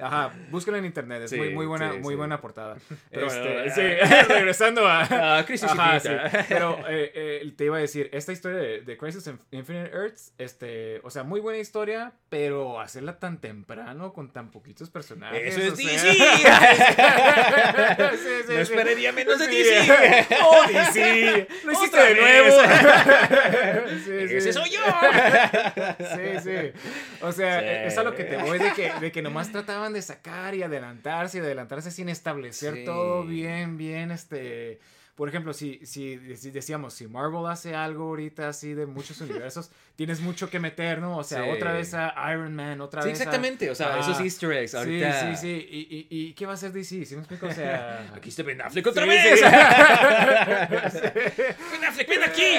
Ajá, 0.00 0.34
búscalo 0.50 0.78
en 0.78 0.84
internet, 0.86 1.22
es 1.22 1.32
muy, 1.36 1.50
muy 1.50 1.66
buena, 1.66 1.92
muy 1.94 2.16
buena 2.16 2.40
portada. 2.40 2.76
Pero 3.10 3.26
Este, 3.28 3.98
bueno, 3.98 4.24
regresando 4.28 4.88
a... 4.88 5.38
Ah, 5.38 5.44
Crisis. 5.46 5.70
Infinita. 5.70 6.44
Pero 6.48 6.78
eh, 6.88 7.12
eh, 7.14 7.52
te 7.56 7.66
iba 7.66 7.76
a 7.76 7.80
decir, 7.80 8.10
esta 8.12 8.32
historia 8.32 8.58
de, 8.58 8.80
de 8.80 8.96
Crisis 8.98 9.26
in 9.28 9.38
Infinite 9.52 9.90
Earths, 9.94 10.32
este, 10.38 11.00
o 11.04 11.10
sea, 11.10 11.22
muy 11.22 11.38
buena 11.40 11.60
historia, 11.60 12.12
pero 12.28 12.80
hacerla 12.80 13.20
tan 13.20 13.40
temprano 13.40 14.12
con 14.12 14.32
tan 14.32 14.50
poquitos 14.50 14.90
personajes. 14.90 15.56
Eso 15.56 15.72
es 15.72 15.78
sea- 15.78 18.07
Sí, 18.16 18.28
sí, 18.46 18.48
No 18.48 18.54
sí. 18.56 18.72
esperaría 18.72 19.12
menos 19.12 19.38
de 19.38 19.46
Sí. 19.46 19.56
DC. 19.56 20.26
¡Oh! 20.42 20.62
¡Lo 21.64 21.72
hiciste 21.72 21.96
¡Otra 21.98 22.04
de 22.04 22.14
nuevo! 22.14 22.56
Sí, 23.88 24.28
sí. 24.28 24.34
Ese 24.36 24.52
soy 24.52 24.70
yo. 24.70 24.80
Sí, 25.98 26.40
sí. 26.42 26.72
O 27.20 27.32
sea, 27.32 27.60
Sí. 27.60 27.66
es 27.86 27.98
a 27.98 28.02
lo 28.02 28.14
que 28.14 28.24
te 28.24 28.36
voy 28.36 28.58
de 28.58 28.72
que, 28.72 28.92
de 29.00 29.12
que 29.12 29.22
nomás 29.22 29.50
trataban 29.52 29.92
de 29.92 30.02
sacar 30.02 30.54
y 30.54 30.62
adelantarse 30.62 31.38
y 31.38 31.40
adelantarse 31.40 31.90
sin 31.90 32.08
establecer 32.08 32.74
Sí. 32.74 32.84
todo 32.84 33.24
bien, 33.24 33.76
bien, 33.76 34.10
este... 34.10 34.78
Por 35.18 35.28
ejemplo, 35.28 35.52
si, 35.52 35.84
si, 35.84 36.18
si 36.36 36.50
decíamos, 36.50 36.94
si 36.94 37.06
Marvel 37.08 37.44
hace 37.46 37.74
algo 37.74 38.04
ahorita 38.04 38.48
así 38.48 38.72
de 38.72 38.86
muchos 38.86 39.20
universos, 39.20 39.70
tienes 39.96 40.20
mucho 40.20 40.48
que 40.48 40.60
meter, 40.60 41.00
¿no? 41.00 41.18
O 41.18 41.24
sea, 41.24 41.42
Sí. 41.42 41.50
otra 41.50 41.72
vez 41.72 41.92
a 41.92 42.14
Iron 42.32 42.54
Man, 42.54 42.80
otra 42.80 43.02
Sí, 43.02 43.08
vez 43.10 43.18
a- 43.18 43.22
exactamente. 43.24 43.68
O 43.70 43.74
sea, 43.74 43.96
Ah, 43.96 44.00
esos 44.00 44.20
easter 44.20 44.52
eggs. 44.52 44.74
Ahorita... 44.76 45.20
Sí, 45.20 45.26
sí, 45.34 45.36
sí. 45.36 45.68
¿Y, 45.70 46.16
y, 46.16 46.28
y 46.28 46.32
qué 46.34 46.46
va 46.46 46.52
a 46.52 46.54
hacer 46.54 46.72
DC? 46.72 47.04
¿Sí 47.04 47.14
me 47.16 47.20
explico? 47.22 47.46
O 47.48 47.52
sea... 47.52 48.08
Aquí 48.14 48.28
está 48.30 48.42
Ben 48.44 48.62
Affleck 48.62 48.86
otra 48.86 49.04
vez. 49.04 49.40
Ben 50.68 51.84
Affleck, 51.84 52.08
ven 52.08 52.22
aquí. 52.22 52.56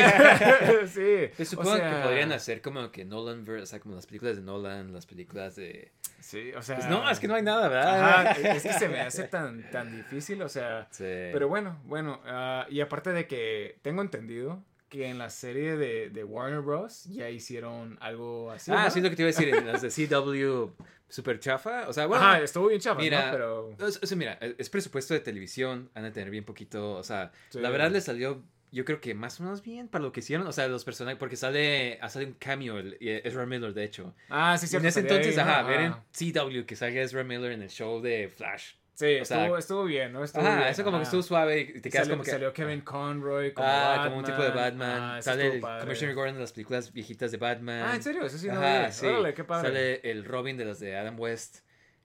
sí. 0.87 1.29
Pues 1.35 1.47
o 1.47 1.51
supongo 1.51 1.77
sea, 1.77 1.89
que 1.89 1.95
podrían 2.07 2.31
hacer 2.31 2.61
como 2.61 2.91
que 2.91 3.05
Nolan, 3.05 3.47
o 3.47 3.65
sea, 3.65 3.79
como 3.79 3.95
las 3.95 4.05
películas 4.05 4.35
de 4.35 4.41
Nolan, 4.41 4.93
las 4.93 5.05
películas 5.05 5.55
de... 5.55 5.91
Sí, 6.19 6.51
o 6.55 6.61
sea... 6.61 6.75
Pues 6.75 6.89
no, 6.89 7.09
es 7.09 7.19
que 7.19 7.27
no 7.27 7.35
hay 7.35 7.41
nada, 7.43 7.69
¿verdad? 7.69 8.27
Ajá, 8.27 8.31
es 8.31 8.63
que 8.63 8.73
se 8.73 8.89
me 8.89 8.99
hace 8.99 9.23
tan, 9.23 9.69
tan 9.71 9.95
difícil, 9.95 10.41
o 10.41 10.49
sea... 10.49 10.87
Sí. 10.91 11.03
Pero 11.05 11.47
bueno, 11.47 11.79
bueno, 11.85 12.19
ah, 12.49 12.67
y 12.69 12.81
aparte 12.81 13.11
de 13.13 13.27
que 13.27 13.79
tengo 13.81 14.01
entendido 14.01 14.63
que 14.89 15.07
en 15.07 15.17
la 15.19 15.29
serie 15.29 15.77
de, 15.77 16.09
de 16.09 16.23
Warner 16.23 16.61
Bros. 16.61 17.03
ya 17.05 17.29
hicieron 17.29 17.97
algo 18.01 18.49
así. 18.51 18.71
ah, 18.71 18.85
¿no? 18.85 18.91
sí, 18.91 19.01
lo 19.01 19.09
que 19.09 19.15
te 19.15 19.21
iba 19.21 19.29
a 19.29 19.33
decir, 19.33 19.49
en 19.53 19.67
las 19.67 19.81
de 19.83 19.89
CW 20.07 20.83
super 21.07 21.39
chafa, 21.39 21.87
o 21.87 21.93
sea, 21.93 22.05
bueno... 22.07 22.23
Ajá, 22.25 22.41
estuvo 22.41 22.67
bien 22.67 22.79
chafa, 22.81 22.99
Mira, 23.01 23.25
¿no? 23.27 23.31
Pero... 23.31 23.75
o 23.79 23.91
sea, 23.91 24.17
mira, 24.17 24.37
es 24.41 24.69
presupuesto 24.69 25.13
de 25.13 25.19
televisión, 25.19 25.89
han 25.95 26.03
de 26.03 26.11
tener 26.11 26.29
bien 26.31 26.43
poquito, 26.43 26.93
o 26.93 27.03
sea, 27.03 27.31
Sí. 27.49 27.59
la 27.59 27.69
verdad 27.71 27.89
le 27.91 27.99
salió, 28.01 28.43
yo 28.71 28.85
creo 28.85 28.99
que 29.01 29.13
más 29.15 29.39
o 29.39 29.43
menos 29.43 29.61
bien 29.63 29.87
para 29.87 30.03
lo 30.03 30.11
que 30.11 30.19
hicieron, 30.21 30.45
o 30.47 30.51
sea, 30.51 30.67
los 30.67 30.83
personajes, 30.85 31.17
porque 31.19 31.35
sale, 31.35 31.97
ah, 32.01 32.09
sale 32.09 32.25
un 32.27 32.33
cameo, 32.33 32.77
el, 32.79 32.95
Ezra 32.99 33.45
Miller, 33.47 33.73
de 33.73 33.83
hecho. 33.83 34.13
Ah, 34.29 34.55
sí, 34.59 34.67
cierto. 34.67 34.83
en 34.85 34.89
ese 34.89 34.99
entonces, 35.01 35.37
ahí, 35.37 35.43
ajá, 35.49 35.63
ver 35.63 35.81
en 35.81 35.91
Ah. 35.93 36.03
CW 36.11 36.65
que 36.67 36.75
salga 36.75 37.01
Ezra 37.01 37.23
Miller 37.23 37.51
en 37.53 37.61
el 37.63 37.69
show 37.69 38.01
de 38.01 38.29
Flash. 38.35 38.73
Sí, 38.99 39.17
o 39.21 39.23
sea, 39.23 39.37
estuvo, 39.43 39.57
estuvo 39.57 39.83
bien, 39.85 40.11
¿no? 40.11 40.25
Estuvo 40.25 40.43
Ajá, 40.45 40.57
bien, 40.57 40.67
eso 40.67 40.83
como 40.83 40.97
que 40.97 41.03
ajá. 41.03 41.07
estuvo 41.07 41.21
suave 41.23 41.61
y 41.61 41.79
te 41.79 41.89
quedas 41.89 42.03
salió, 42.05 42.15
como 42.15 42.23
que... 42.25 42.31
salió 42.31 42.51
Kevin 42.51 42.81
Conroy 42.81 43.53
como 43.53 43.65
ah, 43.65 43.71
Batman. 43.91 44.07
como 44.07 44.17
un 44.17 44.25
tipo 44.25 44.43
de 44.43 44.49
Batman. 44.49 45.01
Ah, 45.01 45.21
sale 45.21 45.53
el 45.53 45.61
padre. 45.61 45.79
Commissioner 45.81 46.15
Gordon 46.15 46.33
de 46.35 46.41
las 46.41 46.51
películas 46.51 46.91
viejitas 46.91 47.31
de 47.31 47.37
Batman. 47.37 47.81
Ah, 47.87 47.95
¿en 47.95 48.03
serio? 48.03 48.25
Eso 48.25 48.37
sí 48.37 48.47
no 48.47 48.59
Ajá, 48.61 48.87
vi. 48.87 48.91
sí. 48.91 49.05
Órale, 49.05 49.33
qué 49.33 49.43
padre. 49.45 49.69
Sale 49.69 50.01
el 50.11 50.25
Robin 50.25 50.57
de 50.57 50.65
las 50.65 50.81
de 50.81 50.97
Adam 50.97 51.17
West. 51.17 51.59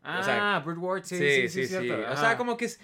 Ah, 0.04 0.20
o 0.20 0.22
sea, 0.22 0.58
Brett 0.60 0.78
Ward, 0.78 1.02
sí, 1.04 1.16
sí, 1.18 1.48
sí, 1.48 1.66
cierto. 1.66 2.12
O 2.12 2.16
sea, 2.16 2.36
como 2.36 2.56
que 2.56 2.66
es- 2.66 2.78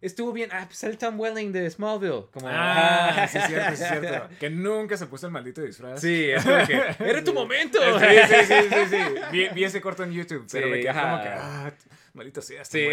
estuvo 0.00 0.32
bien. 0.32 0.50
Ah, 0.52 0.64
pues 0.66 0.78
sale 0.78 0.96
Tom 0.96 1.18
Welling 1.18 1.50
de 1.50 1.68
Smallville. 1.68 2.26
Como, 2.32 2.48
Ah, 2.48 3.08
ajá. 3.08 3.26
sí, 3.26 3.38
cierto, 3.48 3.76
sí, 3.76 3.82
cierto. 3.84 4.28
Que 4.38 4.48
nunca 4.48 4.96
se 4.96 5.06
puso 5.06 5.26
el 5.26 5.32
maldito 5.32 5.62
disfraz. 5.62 6.00
Sí, 6.00 6.30
es 6.30 6.44
como 6.44 6.64
que. 6.66 6.74
¡Era 7.00 7.24
tu 7.24 7.32
momento! 7.34 7.80
Sí, 7.98 8.06
sí, 8.28 8.44
sí, 8.44 8.54
sí, 8.70 8.86
sí. 8.90 9.14
Vi, 9.32 9.48
vi 9.48 9.64
ese 9.64 9.80
corto 9.80 10.04
en 10.04 10.12
YouTube, 10.12 10.46
pero 10.52 10.66
Sí, 10.66 10.70
me 10.72 10.80
quedé 10.82 10.92
como 10.92 11.20
que, 11.22 11.28
ah, 11.28 11.72
maldito 12.16 12.42
sea. 12.42 12.64
Sí. 12.64 12.88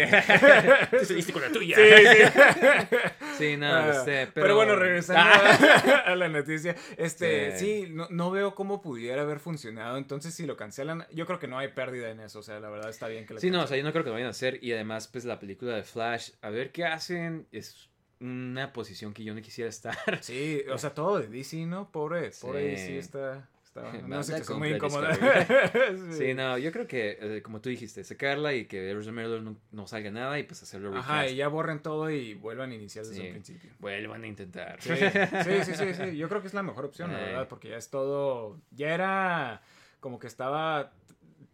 Sí, 1.00 1.04
saliste 1.06 1.32
con 1.32 1.42
la 1.42 1.50
tuya. 1.50 1.76
sí. 1.76 1.82
Sí, 3.38 3.56
no, 3.56 3.66
Ah, 3.66 3.90
este, 3.90 4.26
pero... 4.28 4.32
pero... 4.46 4.56
bueno, 4.56 4.76
regresando 4.76 5.22
Ah. 5.34 5.58
a, 6.06 6.12
a 6.12 6.16
la 6.16 6.28
noticia, 6.28 6.76
este, 6.96 7.58
sí, 7.58 7.84
Sí. 7.86 7.90
no, 7.90 8.06
no 8.10 8.30
veo 8.30 8.54
cómo 8.54 8.80
pudiera 8.80 9.22
haber 9.22 9.40
funcionado, 9.40 9.96
entonces 9.96 10.32
si 10.34 10.46
lo 10.46 10.56
cancelan, 10.56 11.06
yo 11.12 11.26
creo 11.26 11.40
que 11.40 11.48
no 11.48 11.58
hay 11.58 11.68
pérdida 11.68 12.10
en 12.10 12.20
eso, 12.20 12.38
o 12.38 12.42
sea, 12.42 12.60
la 12.60 12.68
verdad 12.70 12.90
está 12.90 13.08
bien 13.08 13.26
que 13.26 13.34
lo 13.34 13.40
Sí, 13.40 13.50
no, 13.50 13.64
o 13.64 13.66
sea, 13.66 13.76
yo 13.76 13.82
no 13.82 13.90
creo 13.90 14.04
que 14.04 14.10
lo 14.10 14.14
vayan 14.14 14.28
a 14.28 14.30
hacer. 14.30 14.58
Y 14.62 14.72
además, 14.72 15.08
pues 15.08 15.24
la 15.24 15.40
película 15.40 15.74
de 15.74 15.82
Flash, 15.82 16.30
a 16.42 16.50
ver 16.50 16.70
qué 16.70 16.84
hacen. 16.84 17.48
Es 17.50 17.90
una 18.20 18.72
posición 18.72 19.12
que 19.12 19.24
yo 19.24 19.34
no 19.34 19.42
quisiera 19.42 19.68
estar. 19.68 19.96
Sí, 20.22 20.62
o 20.70 20.78
sea, 20.78 20.90
todo 20.94 21.18
de 21.18 21.26
DC, 21.26 21.66
¿no? 21.66 21.90
Pobre, 21.90 22.30
pobre 22.40 22.76
Sí. 22.76 22.92
DC 22.92 22.98
está, 22.98 23.48
estaba 23.74 23.90
una 23.90 24.00
Banda 24.02 24.22
situación 24.22 24.58
muy 24.60 24.68
incómoda. 24.72 25.10
Sí, 26.16 26.32
no, 26.34 26.56
yo 26.58 26.70
creo 26.70 26.86
que, 26.86 27.18
eh, 27.20 27.42
como 27.42 27.60
tú 27.60 27.68
dijiste, 27.70 28.04
sacarla 28.04 28.54
y 28.54 28.66
que 28.66 28.92
Ezra 28.92 29.10
Miller 29.12 29.42
no, 29.42 29.56
no 29.72 29.86
salga 29.88 30.10
nada 30.12 30.38
y 30.38 30.44
pues 30.44 30.62
hacerlo 30.62 30.96
Ajá, 30.96 31.14
recast. 31.22 31.34
y 31.34 31.36
ya 31.38 31.48
borren 31.48 31.80
todo 31.80 32.08
y 32.10 32.34
vuelvan 32.34 32.70
a 32.70 32.74
iniciar 32.74 33.04
desde 33.04 33.20
Sí. 33.20 33.26
el 33.26 33.32
principio. 33.32 33.70
Vuelvan 33.80 34.22
a 34.22 34.26
intentar. 34.28 34.80
Sí, 34.80 34.94
sí, 34.94 35.64
sí, 35.64 35.74
sí, 35.74 35.94
sí. 35.94 36.16
Yo 36.16 36.28
creo 36.28 36.40
que 36.40 36.46
es 36.46 36.54
la 36.54 36.62
mejor 36.62 36.84
opción, 36.84 37.12
la 37.12 37.20
Eh. 37.20 37.24
verdad, 37.26 37.48
porque 37.48 37.70
ya 37.70 37.76
es 37.76 37.90
todo. 37.90 38.60
Ya 38.70 38.94
era 38.94 39.62
como 40.00 40.18
que 40.20 40.28
estaba 40.28 40.92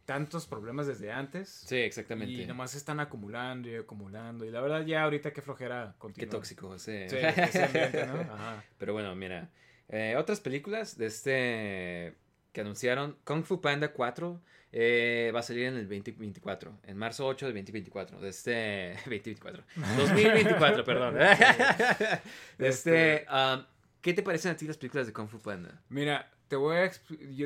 tantos 0.04 0.46
problemas 0.46 0.87
desde 0.88 1.12
antes. 1.12 1.48
Sí, 1.48 1.76
exactamente. 1.76 2.35
Y 2.35 2.44
nomás 2.46 2.72
se 2.72 2.78
están 2.78 3.00
acumulando 3.00 3.68
y 3.68 3.76
acumulando. 3.76 4.44
Y 4.44 4.50
la 4.50 4.61
verdad, 4.61 4.85
ya 4.85 5.04
ahorita 5.04 5.33
qué 5.33 5.40
flojera 5.40 5.92
Qué 5.94 5.98
continuar. 5.98 6.30
tóxico 6.33 6.74
ese. 6.74 7.09
Sí, 7.09 7.16
ese 7.16 7.64
ambiente, 7.64 8.06
¿no? 8.06 8.14
Ajá. 8.35 8.62
Pero 8.76 8.92
bueno, 8.92 9.14
mira. 9.14 9.48
Eh, 9.90 10.16
otras 10.16 10.40
películas 10.40 10.96
de 10.96 11.07
este 11.07 12.14
que 12.53 12.61
anunciaron. 12.61 13.16
Kung 13.24 13.44
Fu 13.44 13.61
Panda 13.61 13.92
4 13.92 14.40
eh, 14.72 15.33
va 15.35 15.40
a 15.40 15.42
salir 15.42 15.66
en 15.66 15.74
el 15.74 15.88
2024. 15.88 16.79
En 16.85 16.96
marzo 16.96 17.26
8 17.26 17.46
del 17.46 17.55
2024. 17.55 18.20
De 18.20 18.29
este. 18.29 18.94
2024. 19.05 19.64
2024, 19.96 20.85
perdón. 20.85 21.14
De 22.59 22.68
este. 22.68 23.26
um, 23.31 23.64
¿Qué 24.00 24.14
te 24.14 24.22
parecen 24.22 24.53
a 24.53 24.57
ti 24.57 24.66
las 24.66 24.79
películas 24.79 25.07
de 25.07 25.12
Kung 25.12 25.29
Fu 25.29 25.38
Panda? 25.38 25.79
Mira, 25.90 26.31
te 26.50 26.56
voy 26.56 26.76
a 26.78 26.90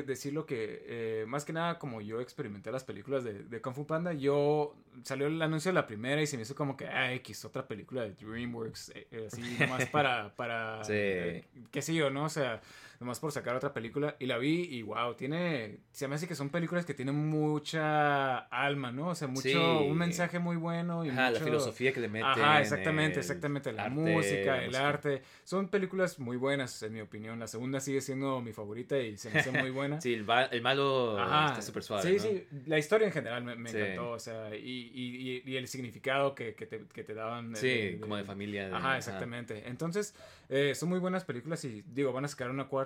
decir 0.03 0.33
lo 0.33 0.47
que, 0.47 0.83
eh, 0.87 1.25
más 1.27 1.45
que 1.45 1.53
nada, 1.53 1.77
como 1.77 2.01
yo 2.01 2.19
experimenté 2.21 2.71
las 2.71 2.83
películas 2.83 3.23
de, 3.23 3.43
de 3.43 3.61
Kung 3.61 3.75
Fu 3.75 3.85
Panda, 3.85 4.13
yo 4.13 4.75
salió 5.03 5.27
el 5.27 5.39
anuncio 5.39 5.69
de 5.69 5.75
la 5.75 5.85
primera 5.85 6.19
y 6.23 6.25
se 6.25 6.37
me 6.37 6.41
hizo 6.41 6.55
como 6.55 6.75
que, 6.75 6.87
ah, 6.87 7.13
X, 7.13 7.45
otra 7.45 7.67
película 7.67 8.01
de 8.01 8.13
DreamWorks, 8.15 8.89
eh, 8.95 9.07
eh, 9.11 9.27
así, 9.31 9.41
nomás 9.59 9.85
para, 9.91 10.35
para, 10.35 10.83
Sí. 10.83 10.93
eh, 10.95 11.43
qué 11.69 11.83
sé 11.83 11.93
yo, 11.93 12.09
¿no? 12.09 12.25
O 12.25 12.29
sea, 12.29 12.61
nomás 12.99 13.19
por 13.19 13.31
sacar 13.31 13.55
otra 13.55 13.73
película 13.73 14.15
y 14.19 14.25
la 14.25 14.37
vi 14.37 14.61
y 14.63 14.81
wow, 14.83 15.13
tiene, 15.15 15.79
se 15.91 16.07
me 16.07 16.15
hace 16.15 16.27
que 16.27 16.35
son 16.35 16.49
películas 16.49 16.85
que 16.85 16.93
tienen 16.93 17.15
mucha 17.29 18.37
alma, 18.37 18.91
¿no? 18.91 19.09
O 19.09 19.15
sea, 19.15 19.27
mucho, 19.27 19.41
Sí. 19.49 19.55
un 19.55 19.97
mensaje 19.97 20.39
muy 20.39 20.55
bueno 20.55 21.03
y 21.05 21.09
Ajá, 21.09 21.23
la 21.23 21.29
mucho- 21.31 21.43
filosofía 21.45 21.91
que 21.93 21.99
le 21.99 22.07
meten. 22.07 22.27
Ajá, 22.29 22.61
exactamente, 22.61 23.19
exactamente. 23.19 23.71
La 23.73 23.85
arte, 23.85 23.95
música, 23.99 24.45
la 24.45 24.59
el 24.59 24.65
música. 24.67 24.87
arte. 24.89 25.21
Son 25.43 25.67
películas 25.69 26.19
muy 26.19 26.37
buenas, 26.37 26.81
en 26.83 26.93
mi 26.93 27.01
opinión. 27.01 27.39
La 27.39 27.47
segunda 27.47 27.79
sigue 27.79 28.01
siendo 28.01 28.41
mi 28.41 28.53
favorita 28.53 28.97
y 28.99 29.17
se 29.17 29.29
me 29.29 29.39
hace 29.39 29.51
muy 29.51 29.69
buena. 29.71 29.99
Sí, 30.05 30.13
el, 30.13 30.25
el 30.51 30.61
malo 30.61 31.19
Ajá. 31.19 31.47
está 31.49 31.61
súper 31.61 31.83
suave. 31.83 32.03
Sí, 32.03 32.15
¿no? 32.17 32.21
sí. 32.21 32.47
La 32.67 32.77
historia 32.77 33.07
en 33.07 33.13
general 33.13 33.43
me, 33.43 33.55
me 33.55 33.69
Sí. 33.71 33.77
encantó. 33.77 34.11
O 34.11 34.19
sea, 34.19 34.55
y, 34.55 34.59
y- 34.93 35.41
y- 35.45 35.51
y 35.51 35.57
el 35.57 35.67
significado 35.67 36.35
que, 36.35 36.53
que 36.55 36.65
te, 36.65 36.85
que 36.93 37.03
te 37.03 37.13
daban. 37.13 37.53
de- 37.53 37.59
Sí, 37.59 37.67
de- 37.67 37.99
como 37.99 38.15
de 38.17 38.23
familia. 38.23 38.67
de- 38.69 38.75
Ajá, 38.75 38.97
exactamente. 38.97 39.63
Entonces, 39.67 40.13
eh, 40.49 40.73
son 40.75 40.89
muy 40.89 40.99
buenas 40.99 41.25
películas 41.25 41.63
y 41.65 41.83
digo, 41.87 42.13
van 42.13 42.25
a 42.25 42.27
sacar 42.27 42.49
una 42.51 42.65
cuarta. 42.65 42.84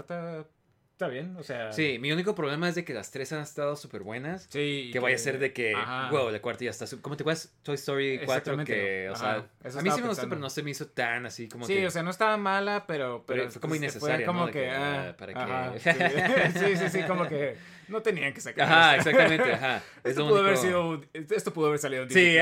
Está 1.00 1.08
bien, 1.08 1.38
o 1.38 1.44
sea. 1.44 1.72
Sí, 1.72 1.98
mi 1.98 2.12
único 2.12 2.36
problema 2.36 2.68
es 2.68 2.76
de 2.76 2.84
que 2.84 2.94
las 2.94 3.10
tres 3.10 3.32
han 3.32 3.40
estado 3.40 3.78
súper 3.78 4.04
buenas. 4.04 4.48
Sí. 4.50 4.90
que 4.92 5.00
vaya 5.00 5.16
a 5.16 5.18
ser 5.18 5.40
de 5.40 5.54
que, 5.54 5.74
Ajá. 5.74 6.10
wow, 6.12 6.30
la 6.30 6.42
cuarta 6.42 6.66
ya 6.66 6.72
está. 6.72 6.86
¿Cómo 7.02 7.16
te 7.16 7.24
acuerdas? 7.24 7.56
Toy 7.64 7.76
Story 7.76 8.18
4, 8.18 8.24
Exactamente. 8.24 8.74
que, 8.74 9.10
o 9.10 9.14
Ajá, 9.14 9.46
sea, 9.64 9.80
a 9.80 9.82
mí 9.82 9.92
sí 9.92 10.02
me 10.02 10.10
gustó, 10.10 10.28
pero 10.28 10.42
no 10.42 10.50
se 10.50 10.62
me 10.62 10.72
hizo 10.72 10.88
tan 10.88 11.26
así 11.26 11.48
como 11.48 11.66
sí, 11.66 11.76
que. 11.76 11.88
o 11.88 11.90
sea, 11.90 12.04
no 12.04 12.10
estaba 12.10 12.36
mala, 12.36 12.84
pero... 12.86 13.24
Pero 13.26 13.44
Pero, 13.44 13.50
fue 13.50 13.62
como 13.62 13.76
innecesaria, 13.76 14.26
Fue 14.26 14.26
como 14.26 14.52
que... 14.52 14.70
ah, 14.72 15.12
ah, 15.12 15.16
¿para 15.16 15.42
ajá, 15.42 15.72
qué? 15.72 15.80
sí. 16.52 16.60
sí, 16.60 16.76
sí, 16.76 16.90
sí, 16.90 17.04
como 17.04 17.30
que 17.30 17.56
no 17.88 18.02
tenían 18.02 18.34
que 18.34 18.42
sacar 18.42 18.70
Ajá, 18.70 18.96
exactamente, 18.98 19.54
ajá. 19.54 19.82
Esto 20.04 20.28
pudo, 20.28 20.40
haber 20.40 20.58
sido, 20.58 21.02
esto 21.14 21.54
pudo 21.54 21.68
haber 21.68 21.80
salido 21.80 22.04
en 22.04 22.10
Sí, 22.10 22.36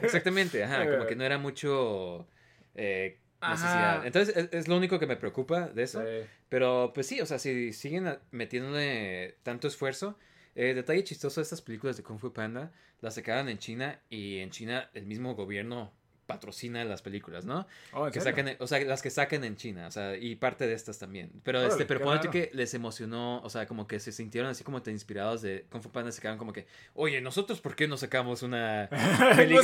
exactamente, 0.00 0.62
ajá. 0.62 0.88
Como 0.88 1.06
que 1.06 1.16
no 1.16 1.24
era 1.24 1.38
mucho 1.38 2.28
eh, 2.76 3.18
Ajá. 3.40 3.52
necesidad. 3.54 4.06
Entonces, 4.06 4.36
es, 4.36 4.48
es 4.52 4.68
lo 4.68 4.76
único 4.76 4.98
que 4.98 5.06
me 5.06 5.16
preocupa 5.16 5.68
de 5.68 5.82
eso. 5.82 6.00
Sí. 6.02 6.26
Pero, 6.48 6.92
pues 6.94 7.06
sí, 7.06 7.20
o 7.20 7.26
sea, 7.26 7.38
si 7.38 7.72
siguen 7.72 8.18
metiéndole 8.30 9.36
tanto 9.42 9.68
esfuerzo. 9.68 10.18
eh, 10.54 10.72
detalle 10.74 11.04
chistoso 11.04 11.40
de 11.40 11.42
estas 11.42 11.60
películas 11.60 11.96
de 11.98 12.02
Kung 12.02 12.18
Fu 12.18 12.32
Panda, 12.32 12.72
las 13.00 13.14
sacaron 13.14 13.48
en 13.48 13.58
China 13.58 14.00
y 14.08 14.38
en 14.38 14.50
China 14.50 14.90
el 14.94 15.04
mismo 15.04 15.34
gobierno 15.34 15.92
patrocina 16.26 16.84
las 16.84 17.02
películas, 17.02 17.44
¿no? 17.44 17.66
Oh, 17.92 18.06
¿en 18.06 18.12
que 18.12 18.20
sacan, 18.20 18.56
o 18.58 18.66
sea, 18.66 18.80
las 18.84 19.00
que 19.02 19.10
sacan 19.10 19.44
en 19.44 19.56
China, 19.56 19.86
o 19.86 19.90
sea, 19.90 20.16
y 20.16 20.34
parte 20.36 20.66
de 20.66 20.74
estas 20.74 20.98
también. 20.98 21.30
Pero 21.44 21.58
Órale, 21.60 21.72
este, 21.72 21.86
pero 21.86 22.00
ponete 22.02 22.30
que 22.30 22.50
les 22.52 22.74
emocionó, 22.74 23.40
o 23.42 23.48
sea, 23.50 23.66
como 23.66 23.86
que 23.86 24.00
se 24.00 24.12
sintieron 24.12 24.50
así 24.50 24.64
como 24.64 24.82
tan 24.82 24.92
inspirados 24.94 25.42
de 25.42 25.66
Kung 25.70 25.82
Fu 25.82 25.90
Panda, 25.90 26.10
se 26.12 26.20
quedaron 26.20 26.38
como 26.38 26.52
que, 26.52 26.66
oye, 26.94 27.20
nosotros 27.20 27.60
por 27.60 27.76
qué 27.76 27.86
no 27.88 27.96
sacamos 27.96 28.42
una 28.42 28.88
sí. 29.36 29.54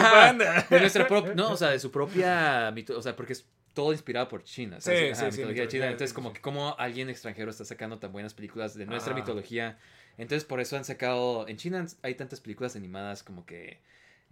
Panda. 0.00 0.66
De 0.70 0.80
nuestra 0.80 1.06
propia, 1.06 1.34
no, 1.34 1.50
o 1.52 1.56
sea, 1.56 1.70
de 1.70 1.78
su 1.78 1.90
propia, 1.90 2.70
mito- 2.72 2.96
o 2.96 3.02
sea, 3.02 3.16
porque 3.16 3.32
es 3.34 3.44
todo 3.74 3.92
inspirado 3.92 4.28
por 4.28 4.44
China, 4.44 4.80
Sí, 4.80 4.90
sí, 4.94 5.06
Ajá, 5.12 5.30
sí, 5.30 5.38
mitología 5.38 5.66
china. 5.68 5.86
Entonces, 5.86 6.12
como 6.12 6.32
que 6.32 6.40
como 6.40 6.76
alguien 6.78 7.08
extranjero 7.08 7.50
está 7.50 7.64
sacando 7.64 7.98
tan 7.98 8.12
buenas 8.12 8.34
películas 8.34 8.74
de 8.74 8.86
nuestra 8.86 9.12
Ajá. 9.14 9.20
mitología. 9.22 9.78
Entonces, 10.18 10.44
por 10.44 10.60
eso 10.60 10.76
han 10.76 10.84
sacado, 10.84 11.48
en 11.48 11.56
China 11.56 11.86
hay 12.02 12.14
tantas 12.14 12.40
películas 12.40 12.76
animadas 12.76 13.22
como 13.22 13.46
que 13.46 13.80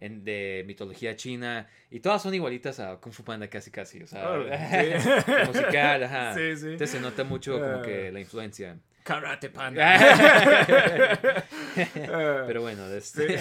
en- 0.01 0.25
de 0.25 0.65
mitología 0.67 1.15
china 1.15 1.69
y 1.91 2.01
todas 2.01 2.21
son 2.23 2.35
igualitas 2.35 2.81
a 2.81 2.97
Kung 2.97 3.13
Fu 3.13 3.23
Panda 3.23 3.47
casi 3.49 3.71
casi, 3.71 4.03
o 4.03 4.07
sea, 4.09 4.35
sí. 5.25 5.33
musical, 5.47 6.03
ajá. 6.05 6.35
Sí, 6.35 6.57
sí. 6.57 6.67
Entonces 6.67 6.91
se 6.91 7.01
nota 7.01 7.23
mucho 7.25 7.53
como 7.61 7.77
Ah. 7.79 7.83
que 7.83 8.11
la 8.11 8.19
influencia. 8.21 8.79
Karate 9.03 9.51
Panda. 9.51 9.99
Pero 11.95 12.63
bueno, 12.63 12.89
de 12.89 12.99
este... 12.99 13.39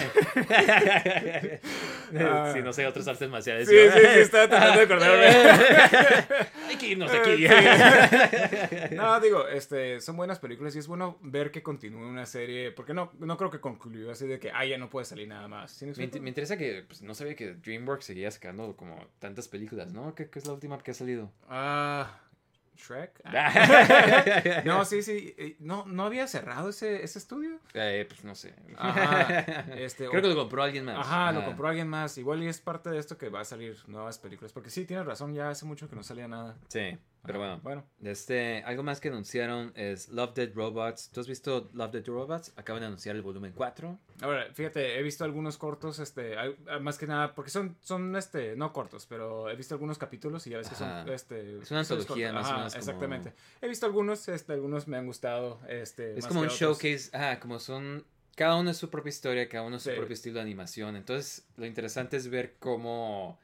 Ah. 2.18 2.52
sí, 2.54 2.60
no 2.64 2.72
sé, 2.72 2.86
otras 2.86 3.06
artes 3.08 3.28
marciales. 3.28 3.68
Sí, 3.68 3.74
sí, 3.74 3.98
sí, 3.98 4.20
estaba 4.20 4.48
tratando 4.48 4.78
de 4.78 4.84
acordarme. 4.84 5.26
Hay 6.68 6.76
que 6.76 6.88
irnos 6.88 7.10
de 7.12 7.18
aquí. 7.18 7.46
Sí. 7.46 8.94
No, 8.94 9.20
digo, 9.20 9.46
este, 9.48 10.00
son 10.00 10.16
buenas 10.16 10.38
películas 10.38 10.74
y 10.76 10.78
es 10.78 10.86
bueno 10.86 11.18
ver 11.22 11.50
que 11.50 11.62
continúe 11.62 12.06
una 12.06 12.26
serie, 12.26 12.70
porque 12.72 12.94
no, 12.94 13.12
no 13.18 13.36
creo 13.36 13.50
que 13.50 13.60
concluyó 13.60 14.10
así 14.10 14.26
de 14.26 14.38
que, 14.38 14.50
ah, 14.52 14.64
ya 14.64 14.78
no 14.78 14.88
puede 14.88 15.04
salir 15.04 15.28
nada 15.28 15.48
más. 15.48 15.82
Me 15.96 16.28
interesa 16.28 16.56
que 16.56 16.84
pues, 16.86 17.02
no 17.02 17.14
sabía 17.14 17.34
que 17.34 17.54
DreamWorks 17.54 18.04
seguía 18.04 18.30
sacando 18.30 18.76
como 18.76 19.06
tantas 19.18 19.48
películas, 19.48 19.92
¿no? 19.92 20.14
¿Qué, 20.14 20.30
qué 20.30 20.38
es 20.38 20.46
la 20.46 20.52
última 20.52 20.78
que 20.78 20.92
ha 20.92 20.94
salido? 20.94 21.30
Ah, 21.48 22.20
Shrek. 22.80 23.20
Ah. 23.24 24.62
no, 24.64 24.84
sí, 24.84 25.02
sí. 25.02 25.34
eh, 25.38 25.56
No, 25.60 25.84
no 25.86 26.04
había 26.04 26.26
cerrado 26.26 26.70
ese, 26.70 27.02
ese 27.04 27.18
estudio. 27.18 27.58
Eh, 27.74 28.06
pues 28.08 28.24
no 28.24 28.34
sé. 28.34 28.54
Ajá, 28.76 29.38
este, 29.76 30.06
Creo 30.08 30.18
o- 30.20 30.22
que 30.22 30.28
lo 30.28 30.36
compró 30.36 30.62
alguien 30.62 30.84
más. 30.84 30.98
Ajá, 30.98 31.32
lo 31.32 31.44
compró 31.44 31.68
alguien 31.68 31.88
más. 31.88 32.16
Igual 32.18 32.42
y 32.42 32.48
es 32.48 32.60
parte 32.60 32.90
de 32.90 32.98
esto 32.98 33.16
que 33.18 33.28
va 33.28 33.40
a 33.40 33.44
salir 33.44 33.76
nuevas 33.86 34.18
películas. 34.18 34.52
Porque 34.52 34.70
sí, 34.70 34.84
tienes 34.84 35.06
razón, 35.06 35.34
ya 35.34 35.50
hace 35.50 35.64
mucho 35.66 35.88
que 35.88 35.96
no 35.96 36.02
salía 36.02 36.28
nada. 36.28 36.56
Sí, 36.68 36.96
pero 37.24 37.38
bueno. 37.38 37.60
Bueno. 37.62 37.84
Este, 38.02 38.62
algo 38.64 38.82
más 38.82 39.00
que 39.00 39.08
anunciaron 39.08 39.72
es 39.74 40.08
Love 40.08 40.34
Dead 40.34 40.50
Robots. 40.54 41.10
¿Tú 41.10 41.20
has 41.20 41.28
visto 41.28 41.68
Love 41.74 41.92
Dead 41.92 42.06
Robots? 42.06 42.52
Acaban 42.56 42.80
de 42.80 42.86
anunciar 42.86 43.16
el 43.16 43.22
volumen 43.22 43.52
4. 43.54 43.98
Ahora, 44.22 44.46
fíjate, 44.52 44.98
he 44.98 45.02
visto 45.02 45.24
algunos 45.24 45.56
cortos, 45.58 45.98
este, 45.98 46.34
más 46.80 46.98
que 46.98 47.06
nada, 47.06 47.34
porque 47.34 47.50
son, 47.50 47.76
son, 47.80 48.14
este, 48.16 48.56
no 48.56 48.72
cortos, 48.72 49.06
pero 49.06 49.48
he 49.50 49.56
visto 49.56 49.74
algunos 49.74 49.98
capítulos 49.98 50.46
y 50.46 50.50
ya 50.50 50.58
ves 50.58 50.68
que 50.68 50.74
son, 50.74 51.08
este... 51.10 51.58
Es 51.60 51.70
una 51.70 51.80
antología, 51.80 52.32
más 52.32 52.46
o 52.46 52.48
Ajá, 52.50 52.56
menos 52.58 52.72
como- 52.74 52.78
exactamente. 52.80 53.32
He 53.62 53.68
visto 53.68 53.86
algunos, 53.86 54.28
este, 54.28 54.52
algunos 54.52 54.88
me 54.88 54.96
han 54.96 55.06
gustado, 55.06 55.58
este... 55.68 56.12
Es 56.18 56.24
más 56.24 56.28
como 56.28 56.40
que 56.40 56.46
un 56.48 56.52
otros. 56.54 56.58
showcase. 56.80 57.16
Ajá, 57.16 57.40
como 57.40 57.58
son. 57.58 58.04
Cada 58.36 58.56
uno 58.56 58.70
es 58.70 58.76
su 58.78 58.88
propia 58.88 59.10
historia, 59.10 59.48
cada 59.48 59.64
uno 59.64 59.76
es 59.76 59.82
su 59.82 59.90
Sí. 59.90 59.96
propio 59.96 60.14
estilo 60.14 60.36
de 60.36 60.42
animación. 60.42 60.96
Entonces, 60.96 61.46
lo 61.56 61.66
interesante 61.66 62.16
es 62.16 62.28
ver 62.28 62.54
cómo 62.58 63.38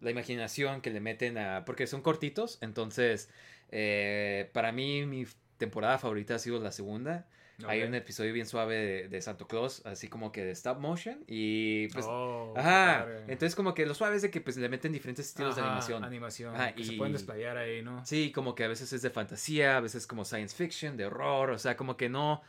la 0.00 0.10
imaginación 0.10 0.80
que 0.80 0.90
le 0.90 1.00
meten 1.00 1.38
a. 1.38 1.64
Porque 1.64 1.86
son 1.86 2.02
cortitos. 2.02 2.58
Entonces, 2.60 3.30
eh, 3.70 4.50
para 4.52 4.72
mí, 4.72 5.06
mi 5.06 5.26
temporada 5.58 5.98
favorita 5.98 6.34
ha 6.34 6.38
sido 6.38 6.58
la 6.60 6.72
segunda. 6.72 7.26
Hay 7.66 7.82
un 7.84 7.94
episodio 7.94 8.34
bien 8.34 8.46
suave 8.46 8.74
de, 8.76 9.08
de 9.08 9.22
Santo 9.22 9.48
Claus, 9.48 9.80
así 9.86 10.08
como 10.08 10.30
que 10.30 10.44
de 10.44 10.50
stop 10.50 10.78
motion. 10.78 11.24
Y 11.26 11.88
pues. 11.88 12.04
Oh, 12.06 12.52
ajá. 12.54 13.04
padre. 13.04 13.20
Entonces, 13.28 13.54
como 13.54 13.72
que 13.72 13.86
lo 13.86 13.94
suave 13.94 14.16
es 14.16 14.22
de 14.22 14.30
que 14.30 14.42
pues 14.42 14.58
le 14.58 14.68
meten 14.68 14.92
diferentes 14.92 15.26
estilos 15.26 15.56
de 15.56 15.62
animación. 15.62 16.04
Animación, 16.04 16.54
Ajá, 16.54 16.74
que 16.74 16.84
se 16.84 16.92
y- 16.92 16.96
pueden 16.98 17.14
desplayar 17.14 17.56
ahí, 17.56 17.80
¿no? 17.80 18.04
Sí, 18.04 18.30
como 18.30 18.54
que 18.54 18.64
a 18.64 18.68
veces 18.68 18.92
es 18.92 19.00
de 19.00 19.08
fantasía, 19.08 19.78
a 19.78 19.80
veces 19.80 20.06
como 20.06 20.26
science 20.26 20.54
fiction, 20.54 20.98
de 20.98 21.06
horror, 21.06 21.48
o 21.50 21.58
sea, 21.58 21.78
como 21.78 21.96
que 21.96 22.10
no, 22.10 22.42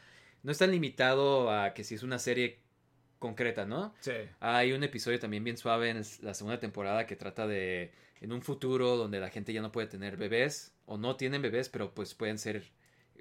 no 0.43 0.51
es 0.51 0.57
tan 0.57 0.71
limitado 0.71 1.51
a 1.51 1.73
que 1.73 1.85
si 1.85 1.95
es 1.95 2.03
una 2.03 2.19
serie 2.19 2.59
concreta, 3.19 3.65
¿no? 3.65 3.93
Sí. 3.99 4.13
Hay 4.39 4.73
un 4.73 4.83
episodio 4.83 5.19
también 5.19 5.43
bien 5.43 5.57
suave 5.57 5.89
en 5.89 6.01
la 6.21 6.33
segunda 6.33 6.59
temporada 6.59 7.05
que 7.05 7.15
trata 7.15 7.47
de 7.47 7.91
en 8.21 8.31
un 8.33 8.41
futuro 8.41 8.95
donde 8.97 9.19
la 9.19 9.29
gente 9.29 9.53
ya 9.53 9.61
no 9.61 9.71
puede 9.71 9.87
tener 9.87 10.17
bebés 10.17 10.73
o 10.85 10.97
no 10.97 11.15
tienen 11.17 11.41
bebés, 11.41 11.69
pero 11.69 11.93
pues 11.93 12.13
pueden 12.15 12.37
ser 12.39 12.63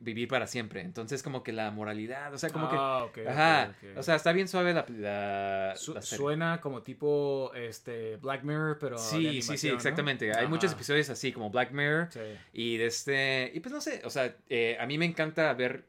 vivir 0.01 0.29
para 0.29 0.47
siempre. 0.47 0.83
Entonces 0.83 1.23
como 1.23 1.43
que 1.43 1.53
la 1.53 1.71
moralidad, 1.71 2.33
o 2.35 2.39
sea, 2.39 2.51
como 2.51 2.69
Ah, 2.71 3.05
ok, 3.05 3.13
que 3.13 3.29
ajá, 3.29 3.75
o 3.97 4.03
sea, 4.03 4.15
está 4.17 4.33
bien 4.33 4.47
suave 4.47 4.75
la, 4.75 4.85
la, 4.91 5.73
Su- 5.77 5.95
la 5.95 6.03
serie. 6.03 6.19
suena 6.23 6.61
como 6.61 6.83
tipo, 6.83 7.51
este, 7.55 8.17
Black 8.17 8.43
Mirror, 8.43 8.79
pero 8.79 8.99
Sí, 8.99 9.41
sí, 9.41 9.57
sí, 9.57 9.69
exactamente. 9.69 10.31
Hay 10.33 10.41
Ajá. 10.41 10.49
muchos 10.49 10.73
episodios 10.73 11.09
así 11.11 11.33
como 11.33 11.49
Black 11.51 11.73
Mirror. 11.73 12.09
Sí. 12.11 12.21
Y 12.53 12.77
de 12.77 12.87
este. 12.87 13.51
Y 13.55 13.61
pues 13.61 13.73
no 13.73 13.81
sé. 13.81 14.03
O 14.05 14.11
sea, 14.11 14.37
eh, 14.51 14.77
a 14.79 14.87
mí 14.87 14.99
me 14.99 15.07
encanta 15.07 15.53
ver 15.55 15.85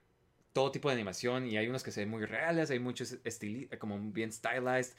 todo 0.57 0.71
tipo 0.71 0.89
de 0.89 0.95
animación. 0.95 1.45
Y 1.47 1.57
hay 1.57 1.67
unos 1.67 1.83
que 1.83 1.91
se 1.91 2.01
ven 2.01 2.09
muy 2.09 2.25
reales. 2.25 2.71
Hay 2.71 2.79
muchos 2.79 3.17
como 3.79 3.99
bien 4.11 4.31
stylized. 4.31 4.93